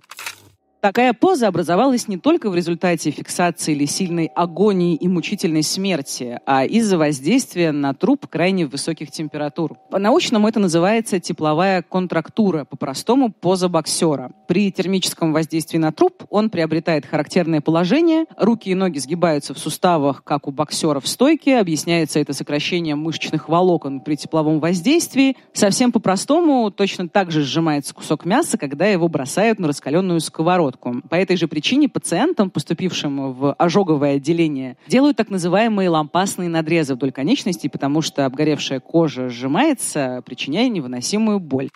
Такая 0.85 1.15
поза 1.15 1.48
образовалась 1.48 2.09
не 2.09 2.19
только 2.19 2.51
в 2.51 2.55
результате 2.55 3.11
фиксации 3.11 3.73
или 3.73 3.86
сильной 3.86 4.27
агонии 4.27 4.94
и 4.94 5.09
мучительной 5.09 5.62
смерти, 5.62 6.39
а 6.44 6.66
из-за 6.66 6.98
воздействия 6.98 7.73
на 7.73 7.94
труп 7.94 8.27
крайне 8.28 8.66
высоких 8.66 9.11
температур. 9.11 9.78
По-научному 9.90 10.47
это 10.47 10.61
называется 10.61 11.20
тепловая 11.20 11.81
контрактура, 11.81 12.66
по-простому 12.66 13.32
поза 13.32 13.70
боксера. 13.70 14.32
При 14.47 14.70
термическом 14.70 15.32
воздействии 15.32 15.78
на 15.78 15.90
труп 15.90 16.24
он 16.28 16.51
приобретает 16.51 17.06
характерное 17.06 17.62
положение, 17.62 18.27
руки 18.36 18.69
и 18.69 18.74
ноги 18.74 18.98
сгибаются 18.98 19.55
в 19.55 19.59
суставах, 19.59 20.23
как 20.23 20.47
у 20.47 20.51
боксера 20.51 21.01
в 21.01 21.09
стойке, 21.09 21.61
объясняется 21.61 22.20
это 22.20 22.35
сокращением 22.35 22.98
мышечных 22.98 23.48
волокон 23.48 24.01
при 24.01 24.16
тепловом 24.16 24.61
воздействии. 24.61 25.39
Совсем 25.55 25.93
по-простому 25.93 26.70
точно 26.70 27.09
так 27.09 27.31
же 27.31 27.40
сжимается 27.40 27.94
кусок 27.94 28.27
мяса, 28.27 28.59
когда 28.59 28.85
его 28.85 29.09
бросают 29.09 29.59
на 29.59 29.69
раскаленную 29.69 30.20
сковородку. 30.20 30.74
По 30.79 31.15
этой 31.15 31.37
же 31.37 31.49
причине 31.49 31.89
пациентам, 31.89 32.51
поступившим 32.51 33.33
в 33.33 33.55
ожоговое 33.55 34.17
отделение, 34.17 34.77
делают 34.87 35.17
так 35.17 35.31
называемые 35.31 35.89
лампасные 35.89 36.49
надрезы 36.49 36.95
вдоль 36.95 37.13
конечностей, 37.13 37.69
потому 37.69 38.03
что 38.03 38.27
обгоревшая 38.27 38.81
кожа 38.81 39.29
сжимается, 39.29 40.23
причиняя 40.25 40.69
невыносимую 40.69 41.41
боль. 41.41 41.71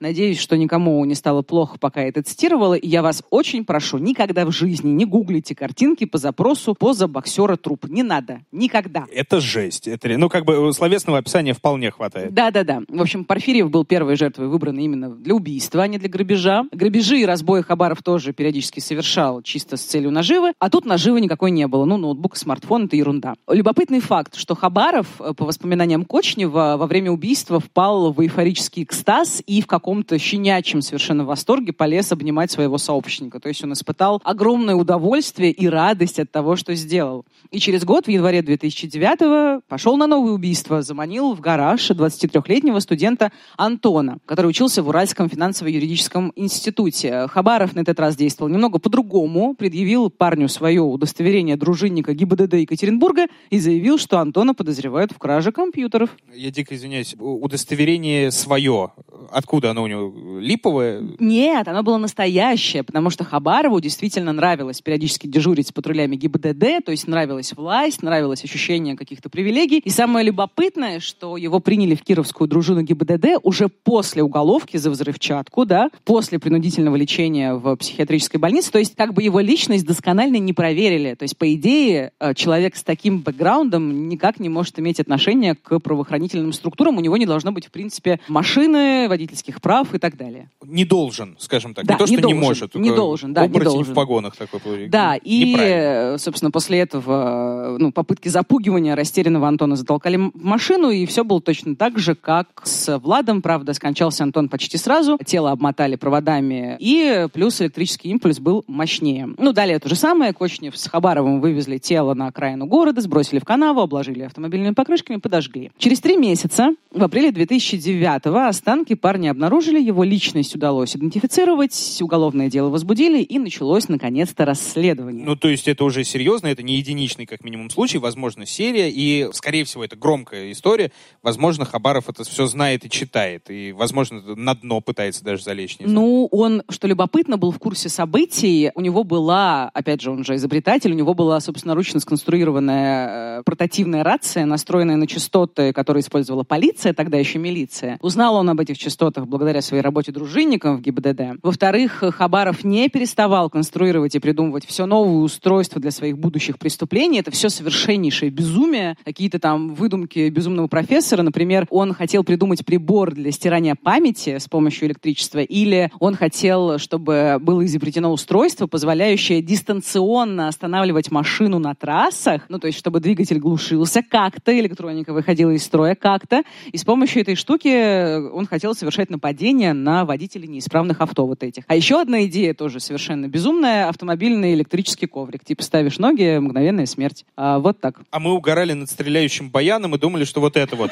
Надеюсь, 0.00 0.38
что 0.38 0.56
никому 0.56 1.04
не 1.04 1.14
стало 1.14 1.42
плохо, 1.42 1.78
пока 1.78 2.02
я 2.02 2.08
это 2.08 2.22
цитировала. 2.22 2.74
И 2.74 2.88
я 2.88 3.02
вас 3.02 3.22
очень 3.30 3.64
прошу, 3.64 3.98
никогда 3.98 4.44
в 4.44 4.50
жизни 4.50 4.90
не 4.90 5.04
гуглите 5.04 5.54
картинки 5.54 6.04
по 6.04 6.18
запросу 6.18 6.74
поза 6.74 7.06
боксера 7.06 7.56
труп. 7.56 7.86
Не 7.88 8.02
надо. 8.02 8.40
Никогда. 8.52 9.06
Это 9.12 9.40
жесть. 9.40 9.86
Это, 9.88 10.08
ну, 10.18 10.28
как 10.28 10.44
бы 10.44 10.72
словесного 10.72 11.18
описания 11.18 11.52
вполне 11.52 11.90
хватает. 11.90 12.34
Да-да-да. 12.34 12.82
В 12.88 13.00
общем, 13.00 13.24
Порфирьев 13.24 13.70
был 13.70 13.84
первой 13.84 14.16
жертвой, 14.16 14.48
выбранной 14.48 14.84
именно 14.84 15.10
для 15.10 15.34
убийства, 15.34 15.82
а 15.82 15.86
не 15.86 15.98
для 15.98 16.08
грабежа. 16.08 16.64
Грабежи 16.72 17.20
и 17.20 17.24
разбои 17.24 17.62
Хабаров 17.62 18.02
тоже 18.02 18.32
периодически 18.32 18.80
совершал 18.80 19.42
чисто 19.42 19.76
с 19.76 19.82
целью 19.82 20.10
наживы. 20.10 20.52
А 20.58 20.70
тут 20.70 20.84
наживы 20.84 21.20
никакой 21.20 21.50
не 21.50 21.66
было. 21.66 21.84
Ну, 21.84 21.96
ноутбук 21.96 22.36
и 22.36 22.38
смартфон— 22.38 22.84
это 22.86 22.96
ерунда. 22.96 23.34
Любопытный 23.48 24.00
факт, 24.00 24.34
что 24.36 24.54
Хабаров, 24.54 25.06
э, 25.20 25.34
по 25.34 25.44
воспоминаниям 25.44 26.04
Кочнева, 26.04 26.76
во 26.78 26.86
время 26.86 27.10
убийства 27.10 27.60
впал 27.60 28.12
в 28.12 28.20
эйфорический 28.20 28.82
экстаз 28.82 29.42
и 29.46 29.62
в 29.62 29.66
каком-то 29.84 30.18
щенячьем 30.18 30.80
совершенно 30.80 31.26
восторге 31.26 31.74
полез 31.74 32.10
обнимать 32.10 32.50
своего 32.50 32.78
сообщника. 32.78 33.38
То 33.38 33.50
есть 33.50 33.62
он 33.64 33.74
испытал 33.74 34.22
огромное 34.24 34.76
удовольствие 34.76 35.50
и 35.50 35.68
радость 35.68 36.18
от 36.18 36.30
того, 36.32 36.56
что 36.56 36.74
сделал. 36.74 37.26
И 37.50 37.58
через 37.58 37.84
год, 37.84 38.06
в 38.06 38.08
январе 38.08 38.40
2009-го, 38.40 39.60
пошел 39.68 39.98
на 39.98 40.06
новое 40.06 40.32
убийство. 40.32 40.80
Заманил 40.80 41.34
в 41.34 41.40
гараж 41.40 41.90
23-летнего 41.90 42.78
студента 42.78 43.30
Антона, 43.58 44.20
который 44.24 44.46
учился 44.46 44.82
в 44.82 44.88
Уральском 44.88 45.28
финансово-юридическом 45.28 46.32
институте. 46.34 47.26
Хабаров 47.28 47.74
на 47.74 47.80
этот 47.80 48.00
раз 48.00 48.16
действовал 48.16 48.50
немного 48.50 48.78
по-другому. 48.78 49.54
Предъявил 49.54 50.08
парню 50.08 50.48
свое 50.48 50.80
удостоверение 50.80 51.58
дружинника 51.58 52.14
ГИБДД 52.14 52.54
Екатеринбурга 52.54 53.26
и 53.50 53.58
заявил, 53.58 53.98
что 53.98 54.18
Антона 54.18 54.54
подозревают 54.54 55.12
в 55.12 55.18
краже 55.18 55.52
компьютеров. 55.52 56.08
Я 56.34 56.50
дико 56.50 56.74
извиняюсь. 56.74 57.14
Удостоверение 57.18 58.30
свое. 58.30 58.92
Откуда 59.30 59.73
оно 59.74 59.82
у 59.82 59.86
него? 59.86 60.38
Липовое? 60.38 61.02
Нет, 61.18 61.68
оно 61.68 61.82
было 61.82 61.98
настоящее, 61.98 62.82
потому 62.84 63.10
что 63.10 63.24
Хабарову 63.24 63.80
действительно 63.80 64.32
нравилось 64.32 64.80
периодически 64.80 65.26
дежурить 65.26 65.68
с 65.68 65.72
патрулями 65.72 66.16
ГИБДД, 66.16 66.84
то 66.84 66.92
есть 66.92 67.08
нравилась 67.08 67.52
власть, 67.52 68.02
нравилось 68.02 68.44
ощущение 68.44 68.96
каких-то 68.96 69.28
привилегий. 69.28 69.78
И 69.78 69.90
самое 69.90 70.24
любопытное, 70.24 71.00
что 71.00 71.36
его 71.36 71.58
приняли 71.60 71.94
в 71.94 72.02
кировскую 72.02 72.48
дружину 72.48 72.82
ГИБДД 72.82 73.40
уже 73.42 73.68
после 73.68 74.22
уголовки 74.22 74.76
за 74.76 74.90
взрывчатку, 74.90 75.66
да, 75.66 75.90
после 76.04 76.38
принудительного 76.38 76.96
лечения 76.96 77.54
в 77.54 77.76
психиатрической 77.76 78.38
больнице. 78.38 78.70
То 78.70 78.78
есть 78.78 78.94
как 78.94 79.12
бы 79.12 79.22
его 79.22 79.40
личность 79.40 79.84
досконально 79.84 80.36
не 80.36 80.52
проверили. 80.52 81.14
То 81.14 81.24
есть, 81.24 81.36
по 81.36 81.52
идее, 81.52 82.12
э, 82.20 82.34
человек 82.34 82.76
с 82.76 82.84
таким 82.84 83.20
бэкграундом 83.20 84.08
никак 84.08 84.38
не 84.38 84.48
может 84.48 84.78
иметь 84.78 85.00
отношение 85.00 85.54
к 85.54 85.80
правоохранительным 85.80 86.52
структурам. 86.52 86.98
У 86.98 87.00
него 87.00 87.16
не 87.16 87.26
должно 87.26 87.50
быть, 87.50 87.66
в 87.66 87.70
принципе, 87.70 88.20
машины, 88.28 89.08
водительских 89.08 89.60
прав 89.64 89.94
и 89.94 89.98
так 89.98 90.18
далее. 90.18 90.50
Не 90.62 90.84
должен, 90.84 91.36
скажем 91.38 91.72
так. 91.72 91.86
Да, 91.86 91.94
не 91.94 91.98
то, 91.98 92.06
что 92.06 92.16
не, 92.16 92.20
должен, 92.20 92.36
не 92.38 92.46
может. 92.46 92.74
Не 92.74 92.92
должен, 92.92 93.32
да, 93.32 93.46
не 93.46 93.58
должен. 93.58 93.94
в 93.94 93.96
погонах 93.96 94.36
такой. 94.36 94.88
Да, 94.88 95.16
и, 95.16 96.16
собственно, 96.18 96.50
после 96.50 96.80
этого 96.80 97.78
ну, 97.80 97.90
попытки 97.90 98.28
запугивания 98.28 98.94
растерянного 98.94 99.48
Антона 99.48 99.76
затолкали 99.76 100.16
в 100.18 100.32
машину, 100.34 100.90
и 100.90 101.06
все 101.06 101.24
было 101.24 101.40
точно 101.40 101.76
так 101.76 101.98
же, 101.98 102.14
как 102.14 102.48
с 102.64 102.98
Владом. 102.98 103.40
Правда, 103.40 103.72
скончался 103.72 104.22
Антон 104.24 104.50
почти 104.50 104.76
сразу. 104.76 105.18
Тело 105.24 105.50
обмотали 105.50 105.96
проводами, 105.96 106.76
и 106.78 107.26
плюс 107.32 107.62
электрический 107.62 108.10
импульс 108.10 108.40
был 108.40 108.64
мощнее. 108.66 109.30
Ну, 109.38 109.54
далее 109.54 109.78
то 109.78 109.88
же 109.88 109.96
самое. 109.96 110.34
Кочнев 110.34 110.76
с 110.76 110.86
Хабаровым 110.88 111.40
вывезли 111.40 111.78
тело 111.78 112.12
на 112.12 112.26
окраину 112.26 112.66
города, 112.66 113.00
сбросили 113.00 113.38
в 113.38 113.46
канаву, 113.46 113.80
обложили 113.80 114.24
автомобильными 114.24 114.74
покрышками, 114.74 115.16
подожгли. 115.16 115.70
Через 115.78 116.00
три 116.00 116.18
месяца, 116.18 116.74
в 116.92 117.02
апреле 117.02 117.30
2009-го, 117.30 118.46
останки 118.46 118.94
парня 118.94 119.30
обнаружили, 119.30 119.53
его 119.60 120.04
личность 120.04 120.54
удалось 120.54 120.96
идентифицировать, 120.96 121.98
уголовное 122.00 122.48
дело 122.48 122.70
возбудили, 122.70 123.22
и 123.22 123.38
началось, 123.38 123.88
наконец-то, 123.88 124.44
расследование. 124.44 125.24
Ну, 125.24 125.36
то 125.36 125.48
есть 125.48 125.68
это 125.68 125.84
уже 125.84 126.04
серьезно, 126.04 126.46
это 126.48 126.62
не 126.62 126.76
единичный, 126.76 127.26
как 127.26 127.44
минимум, 127.44 127.70
случай, 127.70 127.98
возможно, 127.98 128.46
серия, 128.46 128.90
и, 128.90 129.28
скорее 129.32 129.64
всего, 129.64 129.84
это 129.84 129.96
громкая 129.96 130.50
история. 130.52 130.92
Возможно, 131.22 131.64
Хабаров 131.64 132.08
это 132.08 132.24
все 132.24 132.46
знает 132.46 132.84
и 132.84 132.90
читает, 132.90 133.50
и, 133.50 133.72
возможно, 133.72 134.20
на 134.36 134.54
дно 134.54 134.80
пытается 134.80 135.24
даже 135.24 135.42
залечь. 135.42 135.76
Ну, 135.80 136.28
он, 136.30 136.62
что 136.68 136.86
любопытно, 136.86 137.36
был 137.36 137.50
в 137.50 137.58
курсе 137.58 137.88
событий. 137.88 138.70
У 138.74 138.80
него 138.80 139.04
была, 139.04 139.70
опять 139.74 140.00
же, 140.00 140.10
он 140.10 140.24
же 140.24 140.36
изобретатель, 140.36 140.92
у 140.92 140.94
него 140.94 141.14
была 141.14 141.40
собственноручно 141.40 142.00
сконструированная 142.00 143.38
э, 143.38 143.42
портативная 143.44 144.02
рация, 144.02 144.44
настроенная 144.46 144.96
на 144.96 145.06
частоты, 145.06 145.72
которые 145.72 146.02
использовала 146.02 146.42
полиция, 146.42 146.92
тогда 146.92 147.18
еще 147.18 147.38
милиция. 147.38 147.98
Узнал 148.00 148.36
он 148.36 148.50
об 148.50 148.60
этих 148.60 148.78
частотах 148.78 149.26
благодаря 149.26 149.43
своей 149.60 149.82
работе 149.82 150.12
дружинником 150.12 150.76
в 150.76 150.80
ГИБДД. 150.80 151.40
Во-вторых, 151.42 152.02
Хабаров 152.16 152.64
не 152.64 152.88
переставал 152.88 153.50
конструировать 153.50 154.14
и 154.14 154.18
придумывать 154.18 154.66
все 154.66 154.86
новые 154.86 155.18
устройства 155.18 155.80
для 155.80 155.90
своих 155.90 156.18
будущих 156.18 156.58
преступлений. 156.58 157.20
Это 157.20 157.30
все 157.30 157.48
совершеннейшее 157.48 158.30
безумие. 158.30 158.96
Какие-то 159.04 159.38
там 159.38 159.74
выдумки 159.74 160.28
безумного 160.28 160.66
профессора. 160.66 161.22
Например, 161.22 161.66
он 161.70 161.94
хотел 161.94 162.24
придумать 162.24 162.64
прибор 162.64 163.12
для 163.12 163.30
стирания 163.30 163.74
памяти 163.74 164.38
с 164.38 164.48
помощью 164.48 164.88
электричества, 164.88 165.40
или 165.40 165.90
он 165.98 166.14
хотел, 166.14 166.78
чтобы 166.78 167.38
было 167.40 167.64
изобретено 167.64 168.12
устройство, 168.12 168.66
позволяющее 168.66 169.42
дистанционно 169.42 170.48
останавливать 170.48 171.10
машину 171.10 171.58
на 171.58 171.74
трассах, 171.74 172.42
ну, 172.48 172.58
то 172.58 172.66
есть, 172.66 172.78
чтобы 172.78 173.00
двигатель 173.00 173.38
глушился 173.38 174.02
как-то, 174.02 174.58
электроника 174.58 175.12
выходила 175.12 175.50
из 175.50 175.64
строя 175.64 175.94
как-то, 175.94 176.42
и 176.72 176.76
с 176.76 176.84
помощью 176.84 177.22
этой 177.22 177.34
штуки 177.34 178.30
он 178.30 178.46
хотел 178.46 178.74
совершать 178.74 179.10
нападение 179.10 179.33
на 179.72 180.04
водителей 180.04 180.48
неисправных 180.48 181.00
авто 181.00 181.26
вот 181.26 181.42
этих. 181.42 181.64
А 181.66 181.76
еще 181.76 182.00
одна 182.00 182.24
идея 182.26 182.54
тоже 182.54 182.80
совершенно 182.80 183.28
безумная, 183.28 183.88
автомобильный 183.88 184.54
электрический 184.54 185.06
коврик. 185.06 185.44
Типа 185.44 185.62
ставишь 185.62 185.98
ноги, 185.98 186.38
мгновенная 186.38 186.86
смерть. 186.86 187.24
А, 187.36 187.58
вот 187.58 187.80
так. 187.80 188.00
А 188.10 188.20
мы 188.20 188.32
угорали 188.32 188.72
над 188.72 188.90
стреляющим 188.90 189.50
баяном 189.50 189.94
и 189.94 189.98
думали, 189.98 190.24
что 190.24 190.40
вот 190.40 190.56
это 190.56 190.76
вот 190.76 190.90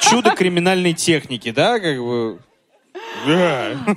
чудо 0.00 0.30
криминальной 0.30 0.94
техники, 0.94 1.50
да, 1.50 1.78
как 1.78 1.98
бы... 1.98 2.38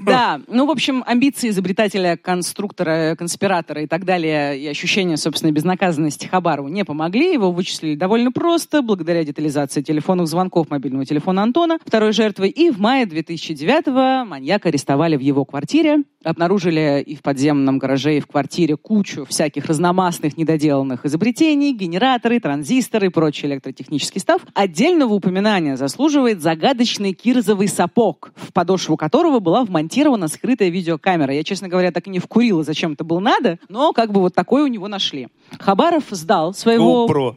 Да, 0.05 0.41
ну, 0.47 0.65
в 0.65 0.71
общем, 0.71 1.03
амбиции 1.05 1.49
изобретателя, 1.49 2.17
конструктора, 2.17 3.15
конспиратора 3.15 3.83
и 3.83 3.87
так 3.87 4.05
далее, 4.05 4.59
и 4.59 4.67
ощущение 4.67 5.17
собственной 5.17 5.51
безнаказанности 5.51 6.25
Хабарову 6.25 6.69
не 6.69 6.83
помогли. 6.83 7.33
Его 7.33 7.51
вычислили 7.51 7.95
довольно 7.95 8.31
просто, 8.31 8.81
благодаря 8.81 9.23
детализации 9.23 9.81
телефонных 9.81 10.27
звонков 10.27 10.69
мобильного 10.69 11.05
телефона 11.05 11.43
Антона, 11.43 11.77
второй 11.85 12.13
жертвы. 12.13 12.49
И 12.49 12.71
в 12.71 12.79
мае 12.79 13.05
2009-го 13.05 14.25
маньяка 14.25 14.69
арестовали 14.69 15.15
в 15.15 15.21
его 15.21 15.45
квартире. 15.45 16.03
Обнаружили 16.23 17.03
и 17.05 17.15
в 17.15 17.23
подземном 17.23 17.79
гараже, 17.79 18.17
и 18.17 18.19
в 18.19 18.27
квартире 18.27 18.77
кучу 18.77 19.25
всяких 19.25 19.65
разномастных 19.65 20.37
недоделанных 20.37 21.05
изобретений, 21.05 21.73
генераторы, 21.73 22.39
транзисторы 22.39 23.07
и 23.07 23.09
прочий 23.09 23.47
электротехнический 23.47 24.21
став. 24.21 24.41
Отдельного 24.53 25.13
упоминания 25.13 25.77
заслуживает 25.77 26.41
загадочный 26.41 27.13
кирзовый 27.13 27.67
сапог, 27.67 28.33
в 28.35 28.53
подошву 28.53 28.90
которого 28.97 29.39
была 29.39 29.63
вмонтирована 29.63 30.27
скрытая 30.27 30.69
видеокамера. 30.69 31.33
Я, 31.33 31.43
честно 31.43 31.67
говоря, 31.67 31.91
так 31.91 32.07
и 32.07 32.09
не 32.09 32.19
вкурила, 32.19 32.63
зачем 32.63 32.93
это 32.93 33.03
было 33.03 33.19
надо, 33.19 33.59
но 33.69 33.93
как 33.93 34.11
бы 34.11 34.21
вот 34.21 34.33
такое 34.33 34.63
у 34.63 34.67
него 34.67 34.87
нашли. 34.87 35.27
Хабаров 35.59 36.05
сдал 36.09 36.53
своего... 36.53 37.07
GoPro. 37.07 37.35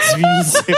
Извините. 0.00 0.74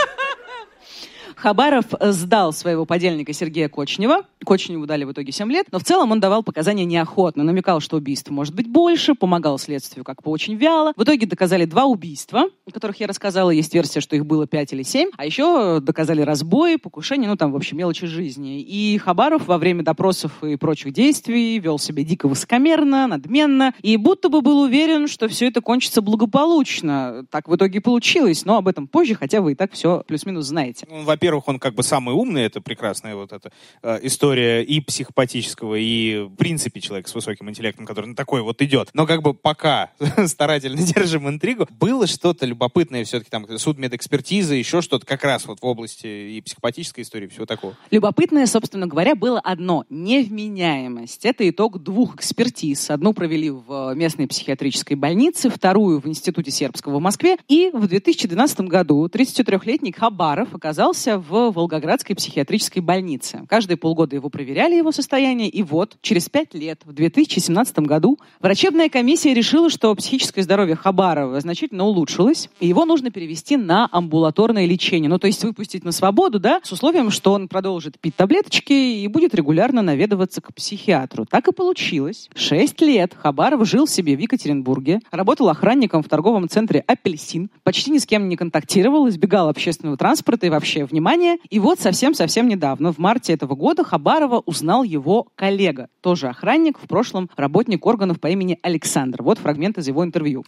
Хабаров 1.47 1.85
сдал 2.01 2.53
своего 2.53 2.87
подельника 2.87 3.33
Сергея 3.33 3.69
Кочнева. 3.69 4.23
Кочневу 4.45 4.85
дали 4.85 5.05
в 5.05 5.13
итоге 5.13 5.31
7 5.31 5.49
лет, 5.53 5.67
но 5.71 5.79
в 5.79 5.85
целом 5.85 6.11
он 6.11 6.19
давал 6.19 6.43
показания 6.43 6.85
неохотно, 6.85 7.45
намекал, 7.45 7.79
что 7.79 7.99
убийств 7.99 8.31
может 8.31 8.53
быть 8.53 8.67
больше, 8.69 9.15
помогал 9.15 9.57
следствию 9.57 10.05
как 10.05 10.23
бы 10.23 10.31
очень 10.33 10.57
вяло. 10.57 10.93
В 10.97 11.05
итоге 11.05 11.25
доказали 11.25 11.65
два 11.65 11.85
убийства, 11.85 12.49
о 12.67 12.71
которых 12.73 12.99
я 12.99 13.07
рассказала. 13.07 13.51
Есть 13.51 13.73
версия, 13.75 14.01
что 14.01 14.17
их 14.17 14.27
было 14.27 14.49
5 14.49 14.73
или 14.73 14.83
7. 14.83 15.11
А 15.17 15.25
еще 15.25 15.79
доказали 15.81 16.21
разбой, 16.23 16.79
покушение, 16.79 17.31
ну 17.31 17.37
там, 17.37 17.53
в 17.53 17.57
общем, 17.57 17.79
мелочи 17.79 18.07
жизни. 18.07 18.61
И 18.61 18.99
Хабаров 18.99 19.47
во 19.47 19.59
время 19.59 19.85
допросов 19.85 20.43
и 20.43 20.57
прочих 20.57 20.93
действий 20.93 21.61
вел 21.61 21.79
себя 21.79 22.03
дико 22.03 22.27
высокомерно, 22.27 23.07
надменно, 23.07 23.73
и 23.83 23.97
будто 23.97 24.31
бы 24.31 24.43
был 24.43 24.63
уверен, 24.63 25.07
что 25.07 25.29
все 25.29 25.47
это 25.47 25.61
кончится 25.61 26.03
благополучно. 26.03 27.25
Так 27.31 27.47
в 27.47 27.55
итоге 27.55 27.81
получилось, 27.81 28.45
но 28.45 28.57
об 28.57 28.67
этом 28.67 28.89
позже, 28.89 29.15
хотя 29.15 29.41
вы 29.41 29.53
и 29.53 29.55
так 29.55 29.73
все 29.73 30.03
плюс-минус 30.09 30.47
знаете. 30.47 30.89
Ну, 30.91 31.05
во-первых, 31.05 31.36
он 31.47 31.59
как 31.59 31.75
бы 31.75 31.83
самый 31.83 32.15
умный, 32.15 32.45
это 32.45 32.61
прекрасная 32.61 33.15
вот 33.15 33.33
эта 33.33 33.51
э, 33.83 34.01
история 34.03 34.63
и 34.63 34.81
психопатического, 34.81 35.75
и 35.75 36.21
в 36.21 36.35
принципе 36.37 36.81
человек 36.81 37.09
с 37.09 37.15
высоким 37.15 37.51
интеллектом, 37.51 37.87
который 37.87 38.07
на 38.07 38.17
такой 38.17 38.43
вот 38.43 38.63
идет. 38.63 38.91
Но 38.95 39.07
как 39.07 39.23
бы 39.23 39.35
пока 39.35 39.91
старательно 40.27 40.83
держим 40.83 41.29
интригу, 41.29 41.67
было 41.71 42.07
что-то 42.07 42.47
любопытное 42.47 43.05
все-таки 43.05 43.31
там, 43.31 43.47
судмедэкспертиза, 43.59 44.55
еще 44.55 44.83
что-то 44.83 45.07
как 45.07 45.25
раз 45.25 45.47
вот 45.47 45.61
в 45.61 45.65
области 45.65 46.07
и 46.07 46.41
психопатической 46.41 47.03
истории, 47.03 47.27
всего 47.27 47.47
такого. 47.47 47.77
Любопытное, 47.91 48.47
собственно 48.47 48.87
говоря, 48.87 49.15
было 49.15 49.41
одно— 49.41 49.85
невменяемость. 49.91 51.25
Это 51.25 51.49
итог 51.49 51.83
двух 51.83 52.17
экспертиз. 52.17 52.91
Одну 52.91 53.13
провели 53.13 53.51
в 53.51 53.95
местной 53.95 54.27
психиатрической 54.27 54.97
больнице, 54.97 55.51
вторую 55.51 56.01
в 56.01 56.07
Институте 56.07 56.51
сербского 56.51 56.99
в 56.99 57.01
Москве. 57.01 57.37
И 57.49 57.71
в 57.73 57.87
2012 57.87 58.61
году 58.63 59.07
33-летний 59.07 59.93
Хабаров 59.93 60.55
оказался 60.55 61.19
в 61.29 61.51
Волгоградской 61.51 62.15
психиатрической 62.15 62.83
больнице. 62.83 63.45
Каждые 63.49 63.77
полгода 63.77 64.15
его 64.17 64.29
проверяли, 64.29 64.77
его 64.77 64.93
состояние, 64.93 65.49
и 65.49 65.63
вот, 65.63 65.97
через 66.01 66.29
пять 66.29 66.55
лет, 66.55 66.83
в 66.85 66.93
2017 66.93 67.79
году, 67.81 68.19
врачебная 68.41 68.89
комиссия 68.89 69.35
решила, 69.35 69.71
что 69.71 69.95
психическое 69.95 70.43
здоровье 70.43 70.77
Хабарова 70.77 71.41
значительно 71.41 71.85
улучшилось, 71.85 72.49
и 72.61 72.69
его 72.69 72.85
нужно 72.85 73.11
перевести 73.11 73.57
на 73.57 73.89
амбулаторное 73.91 74.67
лечение. 74.67 75.09
Ну, 75.09 75.19
то 75.19 75.27
есть 75.27 75.43
выпустить 75.43 75.85
на 75.85 75.93
свободу, 75.93 76.39
да, 76.39 76.61
с 76.63 76.73
условием, 76.73 77.11
что 77.11 77.33
он 77.33 77.49
продолжит 77.49 77.99
пить 77.99 78.17
таблеточки 78.17 78.73
и 78.73 79.09
будет 79.09 79.35
регулярно 79.35 79.83
наведываться 79.83 80.41
к 80.41 80.55
психиатру. 80.55 81.27
Так 81.27 81.49
и 81.49 81.53
получилось. 81.53 82.29
Шесть 82.35 82.81
лет 82.81 83.15
Хабаров 83.15 83.67
жил 83.67 83.87
себе 83.87 84.17
в 84.17 84.21
Екатеринбурге, 84.21 85.01
работал 85.11 85.49
охранником 85.49 86.03
в 86.03 86.09
торговом 86.09 86.49
центре 86.49 86.85
«Апельсин», 86.87 87.51
почти 87.63 87.91
ни 87.91 87.99
с 87.99 88.07
кем 88.07 88.29
не 88.29 88.37
контактировал, 88.37 89.09
избегал 89.09 89.49
общественного 89.49 89.97
транспорта 89.97 90.47
и 90.47 90.51
вообще 90.51 90.85
внимания. 90.85 91.06
И 91.51 91.59
вот 91.61 91.79
совсем-совсем 91.79 92.49
недавно, 92.49 92.93
в 92.93 92.99
марте 92.99 93.33
этого 93.33 93.55
года, 93.55 93.85
Хабарова 93.85 94.43
узнал 94.45 94.83
его 94.83 95.29
коллега, 95.35 95.89
тоже 96.01 96.29
охранник, 96.29 96.79
в 96.79 96.89
прошлом 96.89 97.31
работник 97.37 97.87
органов 97.87 98.21
по 98.21 98.27
имени 98.27 98.59
Александр. 98.63 99.23
Вот 99.23 99.39
фрагмент 99.39 99.79
из 99.79 99.87
его 99.87 100.05
интервью. 100.05 100.45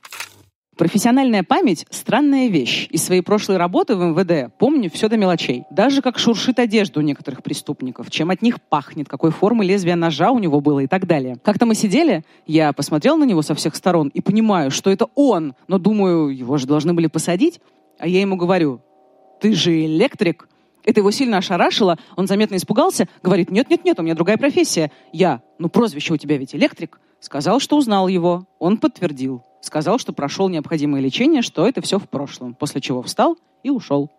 Профессиональная 0.78 1.42
память– 1.42 1.86
странная 1.90 2.46
вещь. 2.46 2.86
Из 2.90 3.04
своей 3.04 3.20
прошлой 3.20 3.56
работы 3.56 3.96
в 3.96 4.00
МВД 4.00 4.56
помню 4.58 4.88
все 4.88 5.08
до 5.08 5.16
мелочей. 5.16 5.64
Даже 5.72 6.02
как 6.02 6.20
шуршит 6.20 6.60
одежда 6.60 7.00
у 7.00 7.02
некоторых 7.02 7.42
преступников, 7.42 8.12
чем 8.12 8.30
от 8.30 8.42
них 8.42 8.62
пахнет, 8.62 9.08
какой 9.08 9.32
формы 9.32 9.64
лезвия 9.64 9.96
ножа 9.96 10.30
у 10.30 10.38
него 10.38 10.60
было 10.60 10.78
и 10.80 10.86
так 10.86 11.08
далее. 11.08 11.36
Как-то 11.42 11.66
мы 11.66 11.74
сидели, 11.74 12.24
я 12.46 12.72
посмотрел 12.72 13.16
на 13.16 13.24
него 13.24 13.42
со 13.42 13.56
всех 13.56 13.74
сторон 13.74 14.06
и 14.14 14.20
понимаю, 14.20 14.70
что 14.70 14.90
это 14.90 15.08
он, 15.16 15.54
но 15.66 15.78
думаю, 15.78 16.28
его 16.28 16.58
же 16.58 16.68
должны 16.68 16.94
были 16.94 17.08
посадить. 17.08 17.60
А 17.98 18.06
я 18.06 18.20
ему 18.20 18.36
говорю, 18.36 18.80
ты 19.40 19.54
же 19.54 19.84
электрик. 19.84 20.48
Это 20.84 21.00
его 21.00 21.10
сильно 21.10 21.38
ошарашило, 21.38 21.98
он 22.16 22.26
заметно 22.26 22.56
испугался, 22.56 23.08
говорит, 23.22 23.50
нет-нет-нет, 23.50 23.98
у 24.00 24.02
меня 24.02 24.14
другая 24.14 24.38
профессия. 24.38 24.90
Я, 25.12 25.42
ну 25.58 25.68
прозвище 25.68 26.14
у 26.14 26.16
тебя 26.16 26.38
ведь 26.38 26.54
электрик. 26.54 26.98
Сказал, 27.20 27.60
что 27.60 27.76
узнал 27.76 28.08
его. 28.08 28.46
Он 28.58 28.78
подтвердил. 28.78 29.44
Сказал, 29.60 29.98
что 29.98 30.12
прошел 30.12 30.48
необходимое 30.48 31.02
лечение, 31.02 31.42
что 31.42 31.66
это 31.66 31.82
все 31.82 31.98
в 31.98 32.08
прошлом. 32.08 32.54
После 32.54 32.80
чего 32.80 33.02
встал 33.02 33.36
и 33.62 33.70
ушел. 33.70 34.10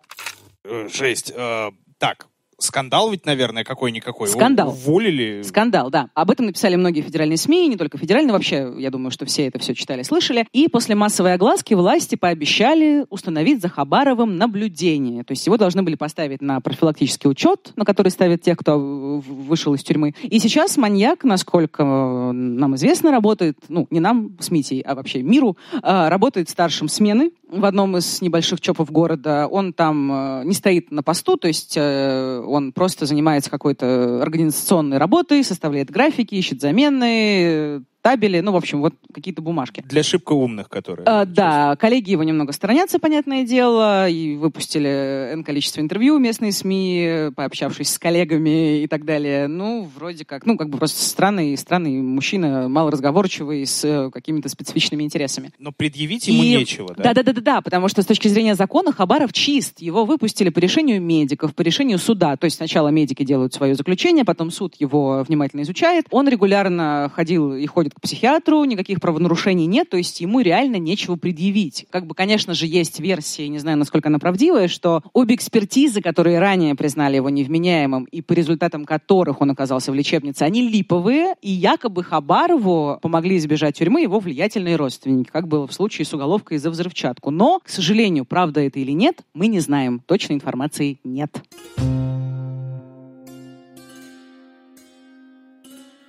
Э, 0.64 0.86
жесть. 0.88 1.32
Э, 1.34 1.70
так, 1.98 2.28
скандал 2.60 3.10
ведь, 3.10 3.26
наверное, 3.26 3.64
какой-никакой. 3.64 4.28
Скандал. 4.28 4.68
Уволили. 4.68 5.42
Скандал, 5.42 5.90
да. 5.90 6.10
Об 6.14 6.30
этом 6.30 6.46
написали 6.46 6.76
многие 6.76 7.02
федеральные 7.02 7.36
СМИ, 7.36 7.68
не 7.68 7.76
только 7.76 7.98
федеральные, 7.98 8.32
вообще, 8.32 8.72
я 8.78 8.90
думаю, 8.90 9.10
что 9.10 9.26
все 9.26 9.46
это 9.46 9.58
все 9.58 9.74
читали, 9.74 10.02
слышали. 10.02 10.46
И 10.52 10.68
после 10.68 10.94
массовой 10.94 11.34
огласки 11.34 11.74
власти 11.74 12.14
пообещали 12.14 13.06
установить 13.10 13.60
за 13.62 13.68
Хабаровым 13.68 14.36
наблюдение. 14.36 15.24
То 15.24 15.32
есть 15.32 15.46
его 15.46 15.56
должны 15.56 15.82
были 15.82 15.96
поставить 15.96 16.40
на 16.40 16.60
профилактический 16.60 17.28
учет, 17.28 17.72
на 17.76 17.84
который 17.84 18.08
ставят 18.08 18.42
те, 18.42 18.54
кто 18.56 18.78
вышел 18.78 19.74
из 19.74 19.82
тюрьмы. 19.82 20.14
И 20.22 20.38
сейчас 20.38 20.76
маньяк, 20.76 21.24
насколько 21.24 21.84
нам 21.84 22.76
известно, 22.76 23.10
работает, 23.10 23.58
ну, 23.68 23.86
не 23.90 24.00
нам 24.00 24.36
с 24.40 24.50
Митей, 24.50 24.80
а 24.80 24.94
вообще 24.94 25.22
миру, 25.22 25.56
а, 25.82 26.08
работает 26.08 26.48
старшим 26.48 26.88
смены 26.88 27.32
в 27.50 27.64
одном 27.64 27.96
из 27.96 28.22
небольших 28.22 28.60
чопов 28.60 28.90
города. 28.90 29.46
Он 29.48 29.72
там 29.72 30.40
э, 30.40 30.44
не 30.44 30.54
стоит 30.54 30.90
на 30.90 31.02
посту, 31.02 31.36
то 31.36 31.48
есть 31.48 31.74
э, 31.76 32.42
он 32.46 32.72
просто 32.72 33.06
занимается 33.06 33.50
какой-то 33.50 34.22
организационной 34.22 34.98
работой, 34.98 35.44
составляет 35.44 35.90
графики, 35.90 36.34
ищет 36.34 36.60
замены, 36.60 37.84
табели, 38.02 38.40
ну, 38.40 38.52
в 38.52 38.56
общем, 38.56 38.80
вот 38.80 38.94
какие-то 39.12 39.42
бумажки. 39.42 39.82
Для 39.86 40.02
шибко 40.02 40.32
умных, 40.32 40.68
которые. 40.68 41.04
А, 41.06 41.24
да, 41.24 41.76
коллеги 41.76 42.10
его 42.10 42.22
немного 42.22 42.52
сторонятся, 42.52 42.98
понятное 42.98 43.44
дело, 43.44 44.08
и 44.08 44.36
выпустили 44.36 45.32
N 45.32 45.44
количество 45.44 45.80
интервью 45.80 46.18
местные 46.18 46.52
СМИ, 46.52 47.30
пообщавшись 47.34 47.90
с 47.90 47.98
коллегами 47.98 48.82
и 48.82 48.86
так 48.86 49.04
далее. 49.04 49.48
Ну, 49.48 49.88
вроде 49.94 50.24
как, 50.24 50.46
ну, 50.46 50.56
как 50.56 50.68
бы 50.70 50.78
просто 50.78 51.02
странный, 51.02 51.56
странный 51.56 52.00
мужчина, 52.00 52.68
малоразговорчивый, 52.68 53.66
с 53.66 53.84
э, 53.84 54.10
какими-то 54.10 54.48
специфичными 54.48 55.02
интересами. 55.02 55.50
Но 55.58 55.72
предъявить 55.72 56.28
ему 56.28 56.42
и... 56.42 56.56
нечего, 56.56 56.94
да? 56.96 57.14
Да-да-да, 57.14 57.60
потому 57.60 57.88
что 57.88 58.02
с 58.02 58.06
точки 58.06 58.28
зрения 58.28 58.54
закона 58.54 58.92
Хабаров 58.92 59.32
чист. 59.32 59.80
Его 59.80 60.04
выпустили 60.04 60.48
по 60.50 60.58
решению 60.58 61.00
медиков, 61.00 61.54
по 61.54 61.62
решению 61.62 61.98
суда. 61.98 62.36
То 62.36 62.44
есть 62.44 62.56
сначала 62.56 62.88
медики 62.88 63.24
делают 63.24 63.54
свое 63.54 63.74
заключение, 63.74 64.24
потом 64.24 64.50
суд 64.50 64.74
его 64.78 65.24
внимательно 65.26 65.62
изучает. 65.62 66.06
Он 66.10 66.28
регулярно 66.28 67.10
ходил 67.14 67.54
и 67.54 67.66
ходит 67.66 67.89
ходит 67.90 67.94
к 67.94 68.00
психиатру, 68.00 68.64
никаких 68.64 69.00
правонарушений 69.00 69.66
нет, 69.66 69.88
то 69.90 69.96
есть 69.96 70.20
ему 70.20 70.40
реально 70.40 70.76
нечего 70.76 71.16
предъявить. 71.16 71.86
Как 71.90 72.06
бы, 72.06 72.14
конечно 72.14 72.54
же, 72.54 72.66
есть 72.66 73.00
версии, 73.00 73.46
не 73.48 73.58
знаю, 73.58 73.78
насколько 73.78 74.08
она 74.08 74.18
правдивая, 74.18 74.68
что 74.68 75.02
обе 75.12 75.34
экспертизы, 75.34 76.00
которые 76.00 76.38
ранее 76.38 76.74
признали 76.74 77.16
его 77.16 77.30
невменяемым 77.30 78.04
и 78.04 78.22
по 78.22 78.32
результатам 78.32 78.84
которых 78.84 79.40
он 79.40 79.50
оказался 79.50 79.92
в 79.92 79.94
лечебнице, 79.94 80.42
они 80.42 80.68
липовые, 80.68 81.34
и 81.42 81.50
якобы 81.50 82.04
Хабарову 82.04 82.98
помогли 83.02 83.36
избежать 83.36 83.76
тюрьмы 83.78 84.02
его 84.02 84.20
влиятельные 84.20 84.76
родственники, 84.76 85.30
как 85.30 85.48
было 85.48 85.66
в 85.66 85.72
случае 85.72 86.04
с 86.04 86.14
уголовкой 86.14 86.58
за 86.58 86.70
взрывчатку. 86.70 87.30
Но, 87.30 87.60
к 87.60 87.68
сожалению, 87.68 88.24
правда 88.24 88.60
это 88.60 88.78
или 88.78 88.92
нет, 88.92 89.22
мы 89.34 89.48
не 89.48 89.60
знаем. 89.60 90.02
Точной 90.06 90.36
информации 90.36 91.00
нет. 91.04 91.42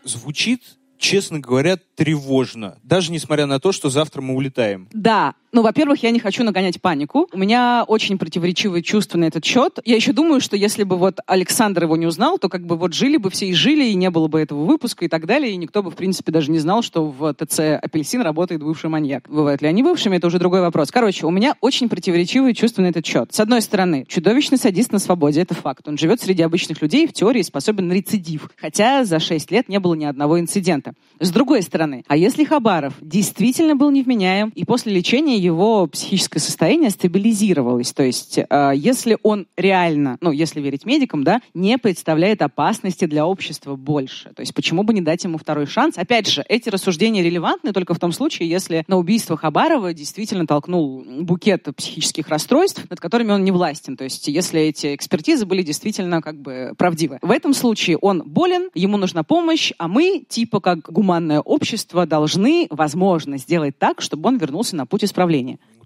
Звучит 0.04 0.62
честно 1.02 1.40
говоря, 1.40 1.78
тревожно. 1.96 2.78
Даже 2.84 3.12
несмотря 3.12 3.46
на 3.48 3.60
то, 3.60 3.72
что 3.72 3.90
завтра 3.90 4.22
мы 4.22 4.36
улетаем. 4.36 4.88
Да, 4.94 5.36
ну, 5.52 5.62
во-первых, 5.62 6.02
я 6.04 6.12
не 6.12 6.20
хочу 6.20 6.44
нагонять 6.44 6.82
панику. 6.82 7.28
У 7.34 7.38
меня 7.38 7.84
очень 7.86 8.18
противоречивые 8.18 8.84
чувства 8.84 9.18
на 9.18 9.26
этот 9.26 9.44
счет. 9.44 9.80
Я 9.84 9.96
еще 9.96 10.14
думаю, 10.14 10.40
что 10.40 10.56
если 10.56 10.84
бы 10.84 10.98
вот 10.98 11.20
Александр 11.28 11.84
его 11.84 11.98
не 11.98 12.06
узнал, 12.06 12.38
то 12.38 12.48
как 12.48 12.66
бы 12.66 12.78
вот 12.78 12.94
жили 12.94 13.18
бы 13.18 13.30
все 13.30 13.48
и 13.48 13.54
жили, 13.54 13.86
и 13.86 13.96
не 13.96 14.10
было 14.10 14.28
бы 14.28 14.40
этого 14.40 14.64
выпуска 14.64 15.04
и 15.04 15.08
так 15.10 15.26
далее, 15.26 15.52
и 15.52 15.58
никто 15.58 15.84
бы, 15.84 15.92
в 15.92 15.96
принципе, 15.96 16.32
даже 16.32 16.52
не 16.52 16.60
знал, 16.60 16.82
что 16.82 17.06
в 17.06 17.34
ТЦ 17.34 17.60
«Апельсин» 17.82 18.22
работает 18.22 18.64
бывший 18.64 18.90
маньяк. 18.90 19.30
Бывают 19.30 19.62
ли 19.62 19.68
они 19.68 19.84
бывшими, 19.84 20.18
это 20.18 20.28
уже 20.28 20.40
другой 20.40 20.62
вопрос. 20.62 20.90
Короче, 20.90 21.26
у 21.26 21.32
меня 21.32 21.56
очень 21.60 21.90
противоречивые 21.90 22.54
чувства 22.54 22.82
на 22.84 22.88
этот 22.88 23.06
счет. 23.06 23.34
С 23.34 23.40
одной 23.42 23.62
стороны, 23.62 24.06
чудовищный 24.08 24.58
садист 24.58 24.94
на 24.94 25.00
свободе, 25.00 25.42
это 25.42 25.54
факт. 25.54 25.86
Он 25.88 25.98
живет 25.98 26.22
среди 26.22 26.44
обычных 26.44 26.82
людей, 26.82 27.08
в 27.08 27.14
теории 27.14 27.42
способен 27.42 27.90
на 27.90 27.94
рецидив. 27.94 28.50
Хотя 28.56 29.04
за 29.04 29.20
6 29.20 29.52
лет 29.52 29.68
не 29.68 29.80
было 29.80 29.96
ни 29.96 30.06
одного 30.06 30.40
инцидента. 30.40 30.94
С 31.20 31.30
другой 31.32 31.62
стороны, 31.62 32.06
а 32.08 32.16
если 32.16 32.46
Хабаров 32.46 32.94
действительно 33.02 33.76
был 33.76 33.92
невменяем, 33.92 34.54
и 34.56 34.64
после 34.64 34.94
лечения 34.94 35.41
его 35.42 35.88
психическое 35.88 36.40
состояние 36.40 36.90
стабилизировалось. 36.92 37.94
То 37.94 38.04
есть, 38.04 38.38
э, 38.38 38.72
если 38.76 39.18
он 39.24 39.48
реально, 39.58 40.18
ну, 40.22 40.32
если 40.32 40.62
верить 40.62 40.86
медикам, 40.86 41.24
да, 41.24 41.42
не 41.54 41.78
представляет 41.78 42.42
опасности 42.42 43.06
для 43.06 43.26
общества 43.26 43.76
больше. 43.76 44.30
То 44.36 44.42
есть, 44.42 44.54
почему 44.54 44.84
бы 44.84 44.94
не 44.94 45.02
дать 45.02 45.24
ему 45.24 45.38
второй 45.38 45.66
шанс? 45.66 45.98
Опять 45.98 46.28
же, 46.28 46.46
эти 46.48 46.70
рассуждения 46.70 47.24
релевантны 47.24 47.74
только 47.74 47.94
в 47.94 48.00
том 48.00 48.12
случае, 48.12 48.50
если 48.50 48.84
на 48.88 48.98
убийство 48.98 49.36
Хабарова 49.36 49.94
действительно 49.94 50.46
толкнул 50.46 51.04
букет 51.22 51.68
психических 51.76 52.28
расстройств, 52.30 52.86
над 52.90 53.00
которыми 53.00 53.32
он 53.32 53.44
не 53.44 53.52
властен. 53.52 53.98
То 53.98 54.04
есть, 54.04 54.28
если 54.28 54.62
эти 54.62 54.94
экспертизы 54.96 55.46
были 55.46 55.64
действительно 55.64 56.22
как 56.22 56.40
бы 56.40 56.74
правдивы. 56.78 57.18
В 57.22 57.32
этом 57.32 57.54
случае 57.54 57.98
он 57.98 58.24
болен, 58.26 58.70
ему 58.76 58.98
нужна 58.98 59.24
помощь, 59.24 59.74
а 59.78 59.88
мы, 59.88 60.24
типа 60.28 60.60
как 60.60 60.92
гуманное 60.92 61.40
общество, 61.40 62.06
должны, 62.06 62.68
возможно, 62.70 63.38
сделать 63.38 63.78
так, 63.78 64.02
чтобы 64.02 64.30
он 64.30 64.38
вернулся 64.38 64.76
на 64.76 64.86
путь 64.86 65.04
исправления 65.04 65.31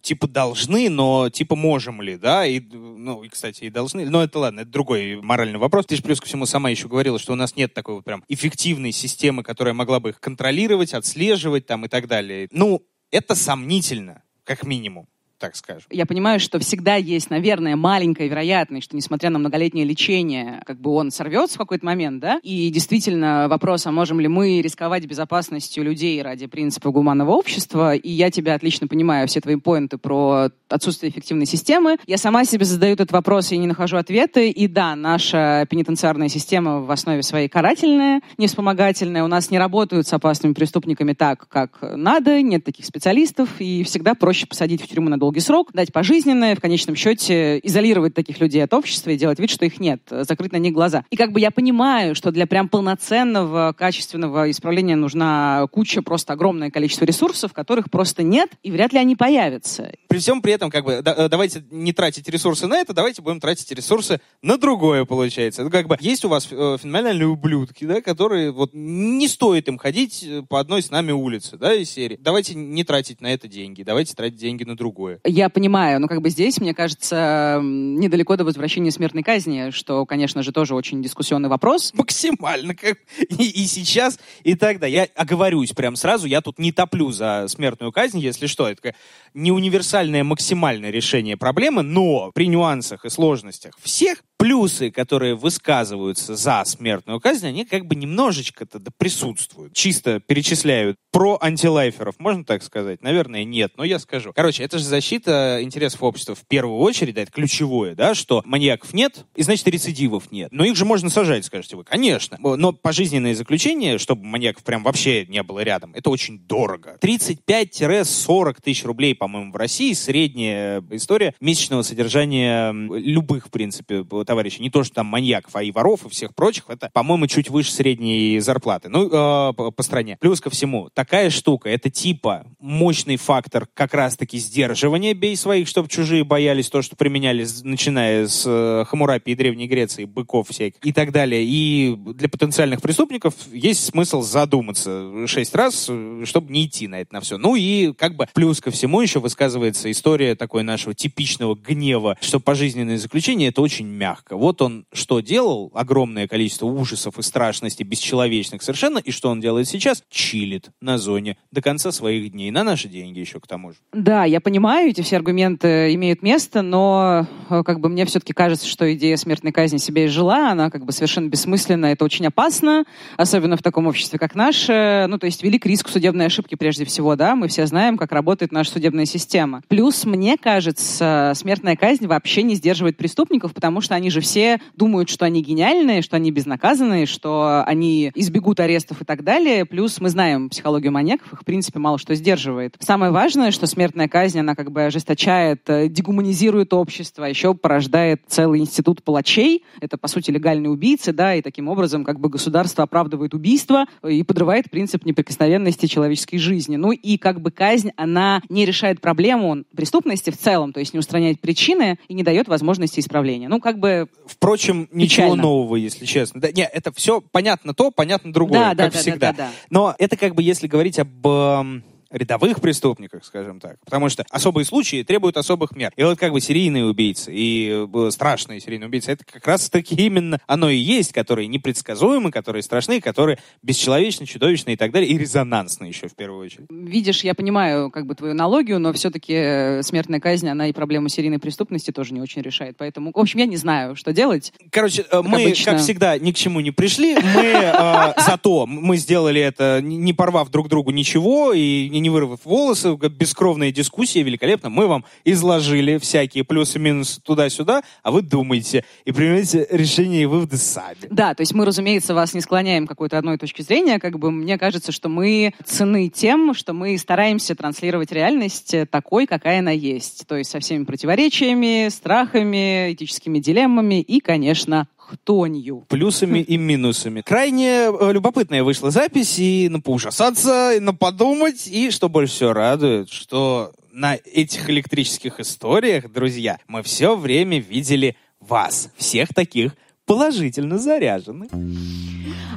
типа 0.05 0.27
должны, 0.27 0.89
но 0.89 1.29
типа 1.29 1.55
можем 1.55 2.01
ли, 2.01 2.15
да, 2.15 2.45
и, 2.45 2.59
ну, 2.59 3.23
и, 3.23 3.29
кстати, 3.29 3.63
и 3.63 3.69
должны, 3.69 4.07
но 4.07 4.23
это 4.23 4.37
ладно, 4.37 4.61
это 4.61 4.69
другой 4.69 5.15
моральный 5.21 5.57
вопрос. 5.57 5.87
Ты 5.87 5.95
же 5.95 6.03
плюс 6.03 6.19
ко 6.19 6.27
всему 6.27 6.45
сама 6.45 6.69
еще 6.69 6.87
говорила, 6.87 7.17
что 7.17 7.33
у 7.33 7.35
нас 7.35 7.55
нет 7.55 7.73
такой 7.73 7.95
вот 7.95 8.05
прям 8.05 8.23
эффективной 8.27 8.91
системы, 8.91 9.41
которая 9.41 9.73
могла 9.73 9.99
бы 9.99 10.09
их 10.09 10.19
контролировать, 10.19 10.93
отслеживать 10.93 11.65
там 11.65 11.85
и 11.85 11.87
так 11.87 12.07
далее. 12.07 12.47
Ну, 12.51 12.83
это 13.09 13.33
сомнительно, 13.33 14.21
как 14.43 14.63
минимум 14.63 15.07
так 15.45 15.55
скажем. 15.55 15.83
Я 15.91 16.05
понимаю, 16.05 16.39
что 16.39 16.59
всегда 16.59 16.95
есть, 16.95 17.29
наверное, 17.29 17.75
маленькая 17.75 18.27
вероятность, 18.27 18.85
что 18.85 18.95
несмотря 18.95 19.29
на 19.29 19.39
многолетнее 19.39 19.85
лечение, 19.85 20.61
как 20.65 20.79
бы 20.79 20.91
он 20.91 21.11
сорвется 21.11 21.55
в 21.55 21.59
какой-то 21.59 21.85
момент, 21.85 22.19
да? 22.19 22.39
И 22.41 22.69
действительно 22.69 23.47
вопрос, 23.47 23.85
а 23.85 23.91
можем 23.91 24.19
ли 24.19 24.27
мы 24.27 24.61
рисковать 24.61 25.05
безопасностью 25.05 25.83
людей 25.83 26.21
ради 26.21 26.47
принципа 26.47 26.89
гуманного 26.89 27.31
общества? 27.31 27.95
И 27.95 28.09
я 28.09 28.31
тебя 28.31 28.55
отлично 28.55 28.87
понимаю, 28.87 29.27
все 29.27 29.41
твои 29.41 29.55
поинты 29.55 29.97
про 29.97 30.49
отсутствие 30.69 31.11
эффективной 31.11 31.45
системы. 31.45 31.97
Я 32.07 32.17
сама 32.17 32.45
себе 32.45 32.65
задаю 32.65 32.93
этот 32.93 33.11
вопрос 33.11 33.51
и 33.51 33.57
не 33.57 33.67
нахожу 33.67 33.97
ответы. 33.97 34.49
И 34.49 34.67
да, 34.67 34.95
наша 34.95 35.67
пенитенциарная 35.69 36.29
система 36.29 36.81
в 36.81 36.89
основе 36.89 37.21
своей 37.21 37.47
карательная, 37.47 38.21
не 38.37 38.47
вспомогательная. 38.47 39.23
У 39.23 39.27
нас 39.27 39.51
не 39.51 39.59
работают 39.59 40.07
с 40.07 40.13
опасными 40.13 40.53
преступниками 40.53 41.13
так, 41.13 41.47
как 41.47 41.79
надо, 41.81 42.41
нет 42.41 42.63
таких 42.63 42.85
специалистов, 42.85 43.49
и 43.59 43.83
всегда 43.83 44.15
проще 44.15 44.47
посадить 44.47 44.81
в 44.81 44.87
тюрьму 44.87 45.09
на 45.09 45.19
долгий 45.19 45.34
долгий 45.35 45.45
срок, 45.45 45.73
дать 45.73 45.91
пожизненное, 45.91 46.55
в 46.55 46.61
конечном 46.61 46.95
счете 46.95 47.59
изолировать 47.61 48.13
таких 48.13 48.39
людей 48.39 48.63
от 48.63 48.73
общества 48.73 49.09
и 49.09 49.17
делать 49.17 49.37
вид, 49.37 49.49
что 49.49 49.65
их 49.65 49.81
нет, 49.81 50.01
закрыть 50.09 50.53
на 50.53 50.57
них 50.57 50.71
глаза. 50.71 51.03
И 51.09 51.17
как 51.17 51.33
бы 51.33 51.41
я 51.41 51.51
понимаю, 51.51 52.15
что 52.15 52.31
для 52.31 52.47
прям 52.47 52.69
полноценного, 52.69 53.73
качественного 53.77 54.49
исправления 54.49 54.95
нужна 54.95 55.67
куча, 55.73 56.01
просто 56.01 56.31
огромное 56.31 56.71
количество 56.71 57.03
ресурсов, 57.03 57.51
которых 57.51 57.91
просто 57.91 58.23
нет, 58.23 58.49
и 58.63 58.71
вряд 58.71 58.93
ли 58.93 58.99
они 58.99 59.17
появятся. 59.17 59.91
При 60.07 60.19
всем 60.19 60.41
при 60.41 60.53
этом, 60.53 60.71
как 60.71 60.85
бы, 60.85 61.01
да, 61.03 61.13
э, 61.17 61.27
давайте 61.27 61.65
не 61.69 61.91
тратить 61.91 62.29
ресурсы 62.29 62.65
на 62.67 62.77
это, 62.77 62.93
давайте 62.93 63.21
будем 63.21 63.41
тратить 63.41 63.69
ресурсы 63.71 64.21
на 64.41 64.57
другое, 64.57 65.03
получается. 65.03 65.65
Ну, 65.65 65.69
как 65.69 65.87
бы, 65.87 65.97
есть 65.99 66.23
у 66.23 66.29
вас 66.29 66.47
э, 66.49 66.77
феноменальные 66.81 67.27
ублюдки, 67.27 67.83
да, 67.83 67.99
которые 67.99 68.51
вот 68.51 68.69
не 68.73 69.27
стоит 69.27 69.67
им 69.67 69.77
ходить 69.77 70.23
э, 70.23 70.43
по 70.47 70.61
одной 70.61 70.81
с 70.81 70.91
нами 70.91 71.11
улице, 71.11 71.57
да, 71.57 71.73
из 71.73 71.89
серии. 71.91 72.17
Давайте 72.21 72.55
не 72.55 72.85
тратить 72.85 73.19
на 73.19 73.33
это 73.33 73.49
деньги, 73.49 73.83
давайте 73.83 74.15
тратить 74.15 74.37
деньги 74.37 74.63
на 74.63 74.77
другое. 74.77 75.14
Я 75.23 75.49
понимаю, 75.49 75.99
но 75.99 76.07
как 76.07 76.21
бы 76.21 76.29
здесь, 76.29 76.59
мне 76.59 76.73
кажется, 76.73 77.59
недалеко 77.61 78.35
до 78.35 78.43
возвращения 78.43 78.91
смертной 78.91 79.23
казни, 79.23 79.69
что, 79.71 80.05
конечно 80.05 80.43
же, 80.43 80.51
тоже 80.51 80.75
очень 80.75 81.01
дискуссионный 81.01 81.49
вопрос. 81.49 81.93
Максимально. 81.93 82.75
Как... 82.75 82.97
И, 83.19 83.63
и 83.63 83.65
сейчас, 83.65 84.19
и 84.43 84.55
тогда. 84.55 84.87
Я 84.87 85.07
оговорюсь 85.15 85.71
прям 85.71 85.95
сразу, 85.95 86.27
я 86.27 86.41
тут 86.41 86.59
не 86.59 86.71
топлю 86.71 87.11
за 87.11 87.45
смертную 87.47 87.91
казнь, 87.91 88.19
если 88.19 88.47
что. 88.47 88.67
Это 88.67 88.95
не 89.35 89.51
универсальное 89.51 90.23
максимальное 90.23 90.89
решение 90.89 91.37
проблемы, 91.37 91.83
но 91.83 92.31
при 92.33 92.47
нюансах 92.47 93.05
и 93.05 93.09
сложностях 93.09 93.77
всех 93.79 94.23
плюсы, 94.37 94.91
которые 94.91 95.35
высказываются 95.35 96.35
за 96.35 96.63
смертную 96.65 97.19
казнь, 97.19 97.47
они 97.47 97.65
как 97.65 97.85
бы 97.85 97.95
немножечко-то 97.95 98.81
присутствуют. 98.97 99.73
Чисто 99.73 100.19
перечисляют 100.19 100.97
про 101.11 101.37
антилайферов, 101.39 102.15
можно 102.19 102.43
так 102.43 102.61
сказать? 102.63 103.01
Наверное, 103.01 103.43
нет, 103.45 103.73
но 103.77 103.83
я 103.83 103.99
скажу. 103.99 104.33
Короче, 104.33 104.63
это 104.63 104.77
же 104.77 104.83
защита 104.83 105.59
интересов 105.61 106.03
общества 106.03 106.35
в 106.35 106.45
первую 106.47 106.79
очередь, 106.79 107.15
да, 107.15 107.21
это 107.21 107.31
ключевое, 107.31 107.95
да, 107.95 108.13
что 108.13 108.41
маньяков 108.45 108.93
нет, 108.93 109.25
и 109.35 109.43
значит 109.43 109.67
рецидивов 109.67 110.31
нет. 110.31 110.49
Но 110.51 110.65
их 110.65 110.75
же 110.75 110.85
можно 110.85 111.09
сажать, 111.09 111.45
скажете 111.45 111.75
вы. 111.77 111.83
Конечно. 111.83 112.37
Но 112.39 112.73
пожизненное 112.73 113.35
заключение, 113.35 113.97
чтобы 113.97 114.25
маньяков 114.25 114.63
прям 114.63 114.83
вообще 114.83 115.25
не 115.25 115.43
было 115.43 115.61
рядом, 115.61 115.93
это 115.93 116.09
очень 116.09 116.39
дорого. 116.39 116.97
35-40 117.01 118.57
тысяч 118.61 118.83
рублей, 118.83 119.15
по-моему, 119.25 119.51
в 119.51 119.55
России 119.55 119.91
средняя 119.93 120.83
история 120.91 121.33
месячного 121.41 121.81
содержания 121.81 122.71
любых, 122.71 123.47
в 123.47 123.49
принципе, 123.49 124.03
товарищей. 124.03 124.61
Не 124.61 124.69
то, 124.69 124.83
что 124.83 124.93
там 124.93 125.07
маньяков, 125.07 125.55
а 125.55 125.63
и 125.63 125.71
воров, 125.71 126.05
и 126.05 126.09
всех 126.09 126.35
прочих. 126.35 126.65
Это, 126.67 126.91
по-моему, 126.93 127.25
чуть 127.25 127.49
выше 127.49 127.71
средней 127.71 128.39
зарплаты. 128.39 128.87
Ну, 128.89 129.07
э, 129.07 129.53
по, 129.53 129.83
стране. 129.83 130.17
Плюс 130.21 130.41
ко 130.41 130.51
всему, 130.51 130.89
такая 130.93 131.31
штука, 131.31 131.69
это 131.69 131.89
типа 131.89 132.45
мощный 132.59 133.17
фактор 133.17 133.67
как 133.73 133.95
раз-таки 133.95 134.37
сдерживания 134.37 135.15
бей 135.15 135.35
своих, 135.35 135.67
чтобы 135.67 135.89
чужие 135.89 136.23
боялись 136.23 136.69
то, 136.69 136.83
что 136.83 136.95
применяли, 136.95 137.47
начиная 137.63 138.27
с 138.27 138.43
э, 138.45 138.85
Хамурапи 138.87 139.31
и 139.31 139.35
Древней 139.35 139.67
Греции, 139.67 140.05
быков 140.05 140.49
всяких 140.49 140.85
и 140.85 140.93
так 140.93 141.11
далее. 141.11 141.43
И 141.43 141.95
для 141.95 142.29
потенциальных 142.29 142.79
преступников 142.79 143.33
есть 143.51 143.85
смысл 143.85 144.21
задуматься 144.21 145.25
шесть 145.25 145.55
раз, 145.55 145.89
чтобы 146.25 146.51
не 146.51 146.67
идти 146.67 146.87
на 146.87 147.01
это 147.01 147.11
на 147.15 147.21
все. 147.21 147.39
Ну 147.39 147.55
и 147.55 147.91
как 147.93 148.15
бы 148.15 148.27
плюс 148.35 148.61
ко 148.61 148.69
всему 148.69 149.01
еще 149.01 149.14
высказывается 149.19 149.89
история 149.91 150.35
такой 150.35 150.63
нашего 150.63 150.93
типичного 150.93 151.55
гнева, 151.55 152.17
что 152.21 152.39
пожизненное 152.39 152.97
заключение 152.97 153.49
это 153.49 153.61
очень 153.61 153.87
мягко. 153.87 154.37
Вот 154.37 154.61
он 154.61 154.85
что 154.93 155.19
делал, 155.19 155.71
огромное 155.73 156.27
количество 156.27 156.65
ужасов 156.65 157.17
и 157.19 157.21
страшности, 157.21 157.83
бесчеловечных 157.83 158.61
совершенно, 158.61 158.99
и 158.99 159.11
что 159.11 159.29
он 159.29 159.41
делает 159.41 159.67
сейчас? 159.67 160.03
Чилит 160.09 160.69
на 160.81 160.97
зоне 160.97 161.37
до 161.51 161.61
конца 161.61 161.91
своих 161.91 162.31
дней. 162.31 162.51
На 162.51 162.63
наши 162.63 162.87
деньги 162.87 163.19
еще 163.19 163.39
к 163.39 163.47
тому 163.47 163.71
же. 163.71 163.77
Да, 163.93 164.25
я 164.25 164.41
понимаю, 164.41 164.89
эти 164.89 165.01
все 165.01 165.17
аргументы 165.17 165.93
имеют 165.93 166.21
место, 166.21 166.61
но 166.61 167.27
э, 167.49 167.63
как 167.63 167.79
бы 167.79 167.89
мне 167.89 168.05
все-таки 168.05 168.33
кажется, 168.33 168.67
что 168.67 168.91
идея 168.93 169.17
смертной 169.17 169.51
казни 169.51 169.77
себе 169.77 170.05
изжила, 170.05 170.49
она 170.51 170.69
как 170.69 170.85
бы 170.85 170.91
совершенно 170.91 171.29
бессмысленна, 171.29 171.87
это 171.87 172.05
очень 172.05 172.27
опасно, 172.27 172.85
особенно 173.17 173.57
в 173.57 173.63
таком 173.63 173.87
обществе, 173.87 174.19
как 174.19 174.35
наше. 174.35 175.05
Ну, 175.09 175.17
то 175.17 175.25
есть 175.25 175.43
велик 175.43 175.65
риск 175.65 175.89
судебной 175.89 176.27
ошибки 176.27 176.55
прежде 176.55 176.85
всего, 176.85 177.15
да, 177.15 177.35
мы 177.35 177.47
все 177.47 177.65
знаем, 177.65 177.97
как 177.97 178.11
работает 178.11 178.51
наша 178.51 178.71
судебная 178.71 179.04
система. 179.05 179.61
Плюс, 179.67 180.05
мне 180.05 180.37
кажется, 180.37 181.33
смертная 181.35 181.75
казнь 181.75 182.07
вообще 182.07 182.43
не 182.43 182.55
сдерживает 182.55 182.97
преступников, 182.97 183.53
потому 183.53 183.81
что 183.81 183.95
они 183.95 184.09
же 184.09 184.21
все 184.21 184.59
думают, 184.75 185.09
что 185.09 185.25
они 185.25 185.41
гениальные, 185.41 186.01
что 186.01 186.15
они 186.15 186.31
безнаказанные, 186.31 187.05
что 187.05 187.63
они 187.65 188.11
избегут 188.15 188.59
арестов 188.59 189.01
и 189.01 189.05
так 189.05 189.23
далее. 189.23 189.65
Плюс 189.65 189.99
мы 189.99 190.09
знаем 190.09 190.49
психологию 190.49 190.75
психологию 190.75 190.91
маньяков 190.91 191.33
их, 191.33 191.41
в 191.41 191.45
принципе, 191.45 191.79
мало 191.79 191.97
что 191.97 192.15
сдерживает. 192.15 192.75
Самое 192.79 193.11
важное, 193.11 193.51
что 193.51 193.65
смертная 193.67 194.07
казнь, 194.07 194.39
она 194.39 194.55
как 194.55 194.71
бы 194.71 194.83
ожесточает, 194.83 195.61
э, 195.69 195.87
дегуманизирует 195.89 196.73
общество, 196.73 197.25
а 197.25 197.29
еще 197.29 197.53
порождает 197.53 198.21
целый 198.27 198.59
институт 198.59 199.03
палачей. 199.03 199.63
Это, 199.79 199.97
по 199.97 200.07
сути, 200.07 200.31
легальные 200.31 200.69
убийцы, 200.69 201.13
да, 201.13 201.35
и 201.35 201.41
таким 201.41 201.67
образом 201.67 202.03
как 202.03 202.19
бы 202.19 202.29
государство 202.29 202.83
оправдывает 202.83 203.33
убийство 203.33 203.85
и 204.07 204.23
подрывает 204.23 204.69
принцип 204.69 205.05
неприкосновенности 205.05 205.85
человеческой 205.85 206.37
жизни. 206.37 206.75
Ну 206.75 206.91
и 206.91 207.17
как 207.17 207.41
бы 207.41 207.51
казнь, 207.51 207.91
она 207.95 208.41
не 208.49 208.65
решает 208.65 208.84
проблему 208.93 209.63
преступности 209.75 210.29
в 210.29 210.37
целом, 210.37 210.73
то 210.73 210.79
есть 210.79 210.93
не 210.93 210.99
устраняет 210.99 211.39
причины 211.41 211.97
и 212.07 212.13
не 212.13 212.23
дает 212.23 212.47
возможности 212.47 212.99
исправления. 212.99 213.47
Ну, 213.47 213.59
как 213.59 213.79
бы 213.79 214.07
Впрочем, 214.25 214.87
ничего 214.91 215.27
печально. 215.27 215.43
нового, 215.43 215.75
если 215.75 216.05
честно. 216.05 216.41
Да, 216.41 216.51
нет, 216.51 216.69
это 216.73 216.91
все 216.93 217.21
понятно 217.21 217.73
то, 217.73 217.91
понятно 217.91 218.31
другое, 218.31 218.75
да, 218.75 218.85
как 218.85 218.93
да, 218.93 218.99
всегда. 218.99 219.31
Да, 219.31 219.33
да, 219.33 219.43
да. 219.45 219.51
Но 219.69 219.95
это 219.97 220.17
как 220.17 220.35
бы, 220.35 220.43
если 220.43 220.67
говорить 220.67 220.99
об 220.99 221.25
эм, 221.25 221.83
рядовых 222.11 222.61
преступниках, 222.61 223.25
скажем 223.25 223.59
так. 223.59 223.77
Потому 223.83 224.09
что 224.09 224.25
особые 224.29 224.65
случаи 224.65 225.03
требуют 225.03 225.37
особых 225.37 225.75
мер. 225.75 225.91
И 225.95 226.03
вот 226.03 226.17
как 226.17 226.31
бы 226.31 226.41
серийные 226.41 226.85
убийцы 226.85 227.33
и 227.33 227.87
э, 227.93 228.09
страшные 228.11 228.59
серийные 228.59 228.87
убийцы, 228.87 229.11
это 229.11 229.23
как 229.25 229.45
раз-таки 229.47 229.95
именно 229.95 230.39
оно 230.47 230.69
и 230.69 230.77
есть, 230.77 231.13
которые 231.13 231.47
непредсказуемы, 231.47 232.31
которые 232.31 232.63
страшны, 232.63 233.01
которые 233.01 233.39
бесчеловечны, 233.63 234.25
чудовищны 234.25 234.73
и 234.73 234.75
так 234.75 234.91
далее, 234.91 235.09
и 235.09 235.17
резонансны 235.17 235.85
еще 235.85 236.07
в 236.07 236.15
первую 236.15 236.45
очередь. 236.45 236.67
Видишь, 236.69 237.23
я 237.23 237.33
понимаю 237.33 237.91
как 237.91 238.05
бы 238.05 238.15
твою 238.15 238.31
аналогию, 238.33 238.79
но 238.79 238.93
все-таки 238.93 239.33
э, 239.33 239.83
смертная 239.83 240.19
казнь, 240.19 240.47
она 240.47 240.67
и 240.67 240.73
проблему 240.73 241.09
серийной 241.09 241.39
преступности 241.39 241.91
тоже 241.91 242.13
не 242.13 242.21
очень 242.21 242.41
решает. 242.41 242.75
Поэтому, 242.77 243.11
в 243.13 243.19
общем, 243.19 243.39
я 243.39 243.45
не 243.45 243.57
знаю, 243.57 243.95
что 243.95 244.13
делать. 244.13 244.53
Короче, 244.71 245.01
э, 245.01 245.05
как 245.09 245.25
мы, 245.25 245.43
обычно. 245.43 245.73
как 245.73 245.81
всегда, 245.81 246.17
ни 246.17 246.31
к 246.31 246.35
чему 246.35 246.59
не 246.59 246.71
пришли. 246.71 247.15
Мы 247.15 248.13
зато 248.25 248.65
мы 248.65 248.97
сделали 248.97 249.41
это, 249.41 249.81
не 249.81 250.13
порвав 250.13 250.49
друг 250.49 250.69
другу 250.69 250.91
ничего 250.91 251.53
и 251.53 251.89
не 251.99 252.09
вырвав 252.09 252.39
волосы, 252.43 252.95
бескровная 252.95 253.71
дискуссия, 253.71 254.23
великолепно. 254.23 254.69
Мы 254.69 254.87
вам 254.87 255.05
изложили 255.23 255.97
всякие 255.97 256.43
плюсы 256.43 256.77
и 256.77 256.81
минусы 256.81 257.21
туда-сюда, 257.21 257.83
а 258.03 258.11
вы 258.11 258.21
думаете 258.21 258.83
и 259.05 259.11
принимаете 259.11 259.67
решения 259.69 260.23
и 260.23 260.25
выводы 260.25 260.57
сами. 260.57 260.97
Да, 261.09 261.33
то 261.33 261.41
есть 261.41 261.53
мы, 261.53 261.65
разумеется, 261.65 262.13
вас 262.13 262.33
не 262.33 262.41
склоняем 262.41 262.85
к 262.85 262.89
какой-то 262.89 263.17
одной 263.17 263.37
точке 263.37 263.63
зрения. 263.63 263.99
Как 263.99 264.19
бы 264.19 264.31
мне 264.31 264.57
кажется, 264.57 264.91
что 264.91 265.09
мы 265.09 265.53
цены 265.63 266.09
тем, 266.09 266.53
что 266.53 266.73
мы 266.73 266.97
стараемся 266.97 267.55
транслировать 267.55 268.11
реальность 268.11 268.75
такой, 268.89 269.27
какая 269.27 269.59
она 269.59 269.71
есть. 269.71 270.25
То 270.27 270.35
есть 270.35 270.51
со 270.51 270.59
всеми 270.59 270.83
противоречиями, 270.83 271.89
страхами, 271.89 272.93
этическими 272.93 273.39
дилеммами 273.39 274.01
и, 274.01 274.19
конечно, 274.19 274.87
хтонью. 275.07 275.85
Плюсами 275.89 276.39
и 276.39 276.57
минусами. 276.57 277.21
Крайне 277.21 277.87
э, 277.87 278.11
любопытная 278.11 278.63
вышла 278.63 278.91
запись, 278.91 279.39
и 279.39 279.69
на 279.69 279.79
поужасаться, 279.79 280.73
и 280.73 280.79
на 280.79 280.93
подумать, 280.93 281.67
и 281.67 281.91
что 281.91 282.09
больше 282.09 282.33
всего 282.33 282.53
радует, 282.53 283.09
что 283.09 283.71
на 283.91 284.15
этих 284.15 284.69
электрических 284.69 285.39
историях, 285.39 286.11
друзья, 286.11 286.59
мы 286.67 286.83
все 286.83 287.15
время 287.15 287.59
видели 287.59 288.17
вас, 288.39 288.91
всех 288.97 289.33
таких 289.33 289.73
положительно 290.05 290.77
заряженных. 290.77 291.49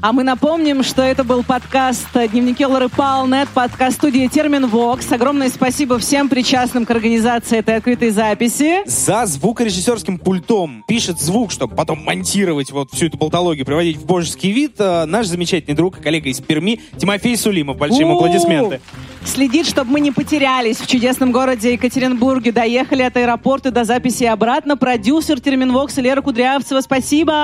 А 0.00 0.12
мы 0.12 0.22
напомним, 0.22 0.84
что 0.84 1.02
это 1.02 1.24
был 1.24 1.42
подкаст 1.42 2.06
«Дневники 2.12 2.64
Лоры 2.64 2.88
Палнет», 2.88 3.48
подкаст 3.48 3.96
студии 3.96 4.28
«Термин 4.28 4.66
Вокс». 4.66 5.10
Огромное 5.10 5.48
спасибо 5.48 5.98
всем 5.98 6.28
причастным 6.28 6.86
к 6.86 6.90
организации 6.90 7.58
этой 7.58 7.76
открытой 7.76 8.10
записи. 8.10 8.82
За 8.86 9.26
звукорежиссерским 9.26 10.18
пультом 10.18 10.84
пишет 10.86 11.20
звук, 11.20 11.50
чтобы 11.50 11.74
потом 11.74 12.04
монтировать 12.04 12.70
вот 12.70 12.92
всю 12.92 13.06
эту 13.06 13.18
болтологию, 13.18 13.66
приводить 13.66 13.96
в 13.96 14.06
божеский 14.06 14.52
вид, 14.52 14.74
э, 14.78 15.04
наш 15.06 15.26
замечательный 15.26 15.74
друг, 15.74 15.98
коллега 15.98 16.28
из 16.28 16.40
Перми 16.40 16.80
Тимофей 16.96 17.36
Сулимов. 17.36 17.76
Большие 17.76 18.02
ему 18.02 18.16
аплодисменты. 18.16 18.80
Следит, 19.24 19.66
чтобы 19.66 19.90
мы 19.90 20.00
не 20.00 20.12
потерялись 20.12 20.76
в 20.76 20.86
чудесном 20.86 21.32
городе 21.32 21.72
Екатеринбурге. 21.72 22.52
Доехали 22.52 23.02
от 23.02 23.16
аэропорта 23.16 23.72
до 23.72 23.84
записи 23.84 24.24
обратно. 24.24 24.76
Продюсер 24.76 25.40
Терминвокс 25.40 25.96
Лера 25.96 26.22
Кудрявцева. 26.22 26.80
Спасибо! 26.80 27.37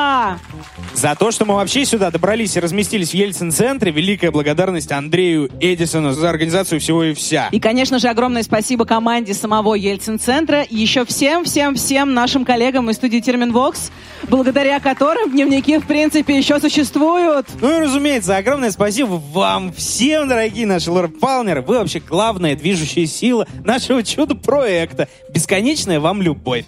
За 0.95 1.15
то, 1.17 1.31
что 1.31 1.45
мы 1.45 1.55
вообще 1.55 1.85
сюда 1.85 2.11
добрались 2.11 2.57
и 2.57 2.61
разместились 2.61 3.11
в 3.11 3.15
Ельцин-центре, 3.15 3.91
великая 3.91 4.31
благодарность 4.31 4.93
Андрею 4.93 5.51
Эдисону 5.61 6.13
за 6.13 6.31
организацию 6.31 6.81
всего 6.81 7.05
и 7.05 7.15
вся. 7.15 7.49
И, 7.51 7.61
конечно 7.61 7.99
же, 7.99 8.09
огромное 8.09 8.43
спасибо 8.43 8.85
команде 8.85 9.35
самого 9.35 9.75
Ельцин-центра 9.75 10.63
и 10.63 10.77
еще 10.77 11.05
всем-всем-всем 11.05 12.15
нашим 12.15 12.45
коллегам 12.45 12.91
из 12.91 12.97
студии 12.97 13.19
Терминвокс, 13.19 13.91
благодаря 14.29 14.81
которым 14.81 15.33
дневники, 15.33 15.79
в 15.79 15.87
принципе, 15.87 16.39
еще 16.39 16.61
существуют. 16.61 17.49
Ну 17.61 17.77
и, 17.77 17.81
разумеется, 17.81 18.37
огромное 18.37 18.71
спасибо 18.71 19.21
вам 19.33 19.73
всем, 19.73 20.29
дорогие 20.29 20.67
наши 20.67 20.91
Лора 20.91 21.09
Палнер. 21.09 21.61
Вы 21.61 21.79
вообще 21.79 22.01
главная 22.01 22.57
движущая 22.57 23.07
сила 23.07 23.47
нашего 23.65 24.03
чудо-проекта. 24.03 25.09
Бесконечная 25.29 26.01
вам 26.01 26.23
любовь. 26.23 26.65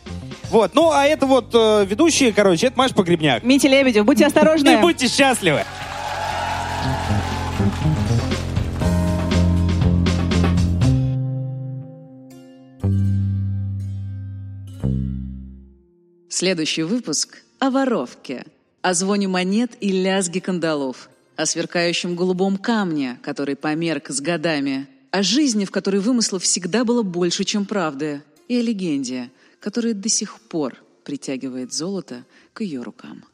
Вот, 0.51 0.75
ну 0.75 0.93
а 0.93 1.05
это 1.07 1.27
вот 1.27 1.51
э, 1.55 1.85
ведущие, 1.85 2.33
короче, 2.33 2.69
это 2.69 2.79
Маш 2.79 2.93
Погребняк. 2.95 3.43
Митя 3.43 3.69
Лебедев, 3.69 4.05
будьте 4.05 4.27
осторожны. 4.27 4.75
И 4.75 4.77
будьте 4.77 5.09
счастливы. 5.09 5.65
Следующий 16.29 16.83
выпуск 16.83 17.39
о 17.59 17.71
воровке, 17.71 18.45
о 18.83 18.95
звоне 18.95 19.27
монет 19.27 19.73
и 19.81 19.91
лязге 19.91 20.41
кандалов, 20.41 21.09
о 21.35 21.47
сверкающем 21.47 22.15
голубом 22.15 22.59
камне, 22.59 23.19
который 23.23 23.57
померк 23.57 24.11
с 24.11 24.21
годами, 24.21 24.87
о 25.11 25.23
жизни, 25.23 25.65
в 25.65 25.71
которой 25.71 26.01
вымыслов 26.01 26.43
всегда 26.43 26.85
было 26.85 27.03
больше, 27.03 27.45
чем 27.45 27.65
правды, 27.65 28.23
и 28.49 28.59
о 28.59 28.63
легенде, 28.63 29.31
которая 29.61 29.95
до 29.95 30.09
сих 30.09 30.41
пор 30.41 30.85
притягивает 31.05 31.73
золото 31.73 32.25
к 32.53 32.63
ее 32.63 32.83
рукам. 32.83 33.25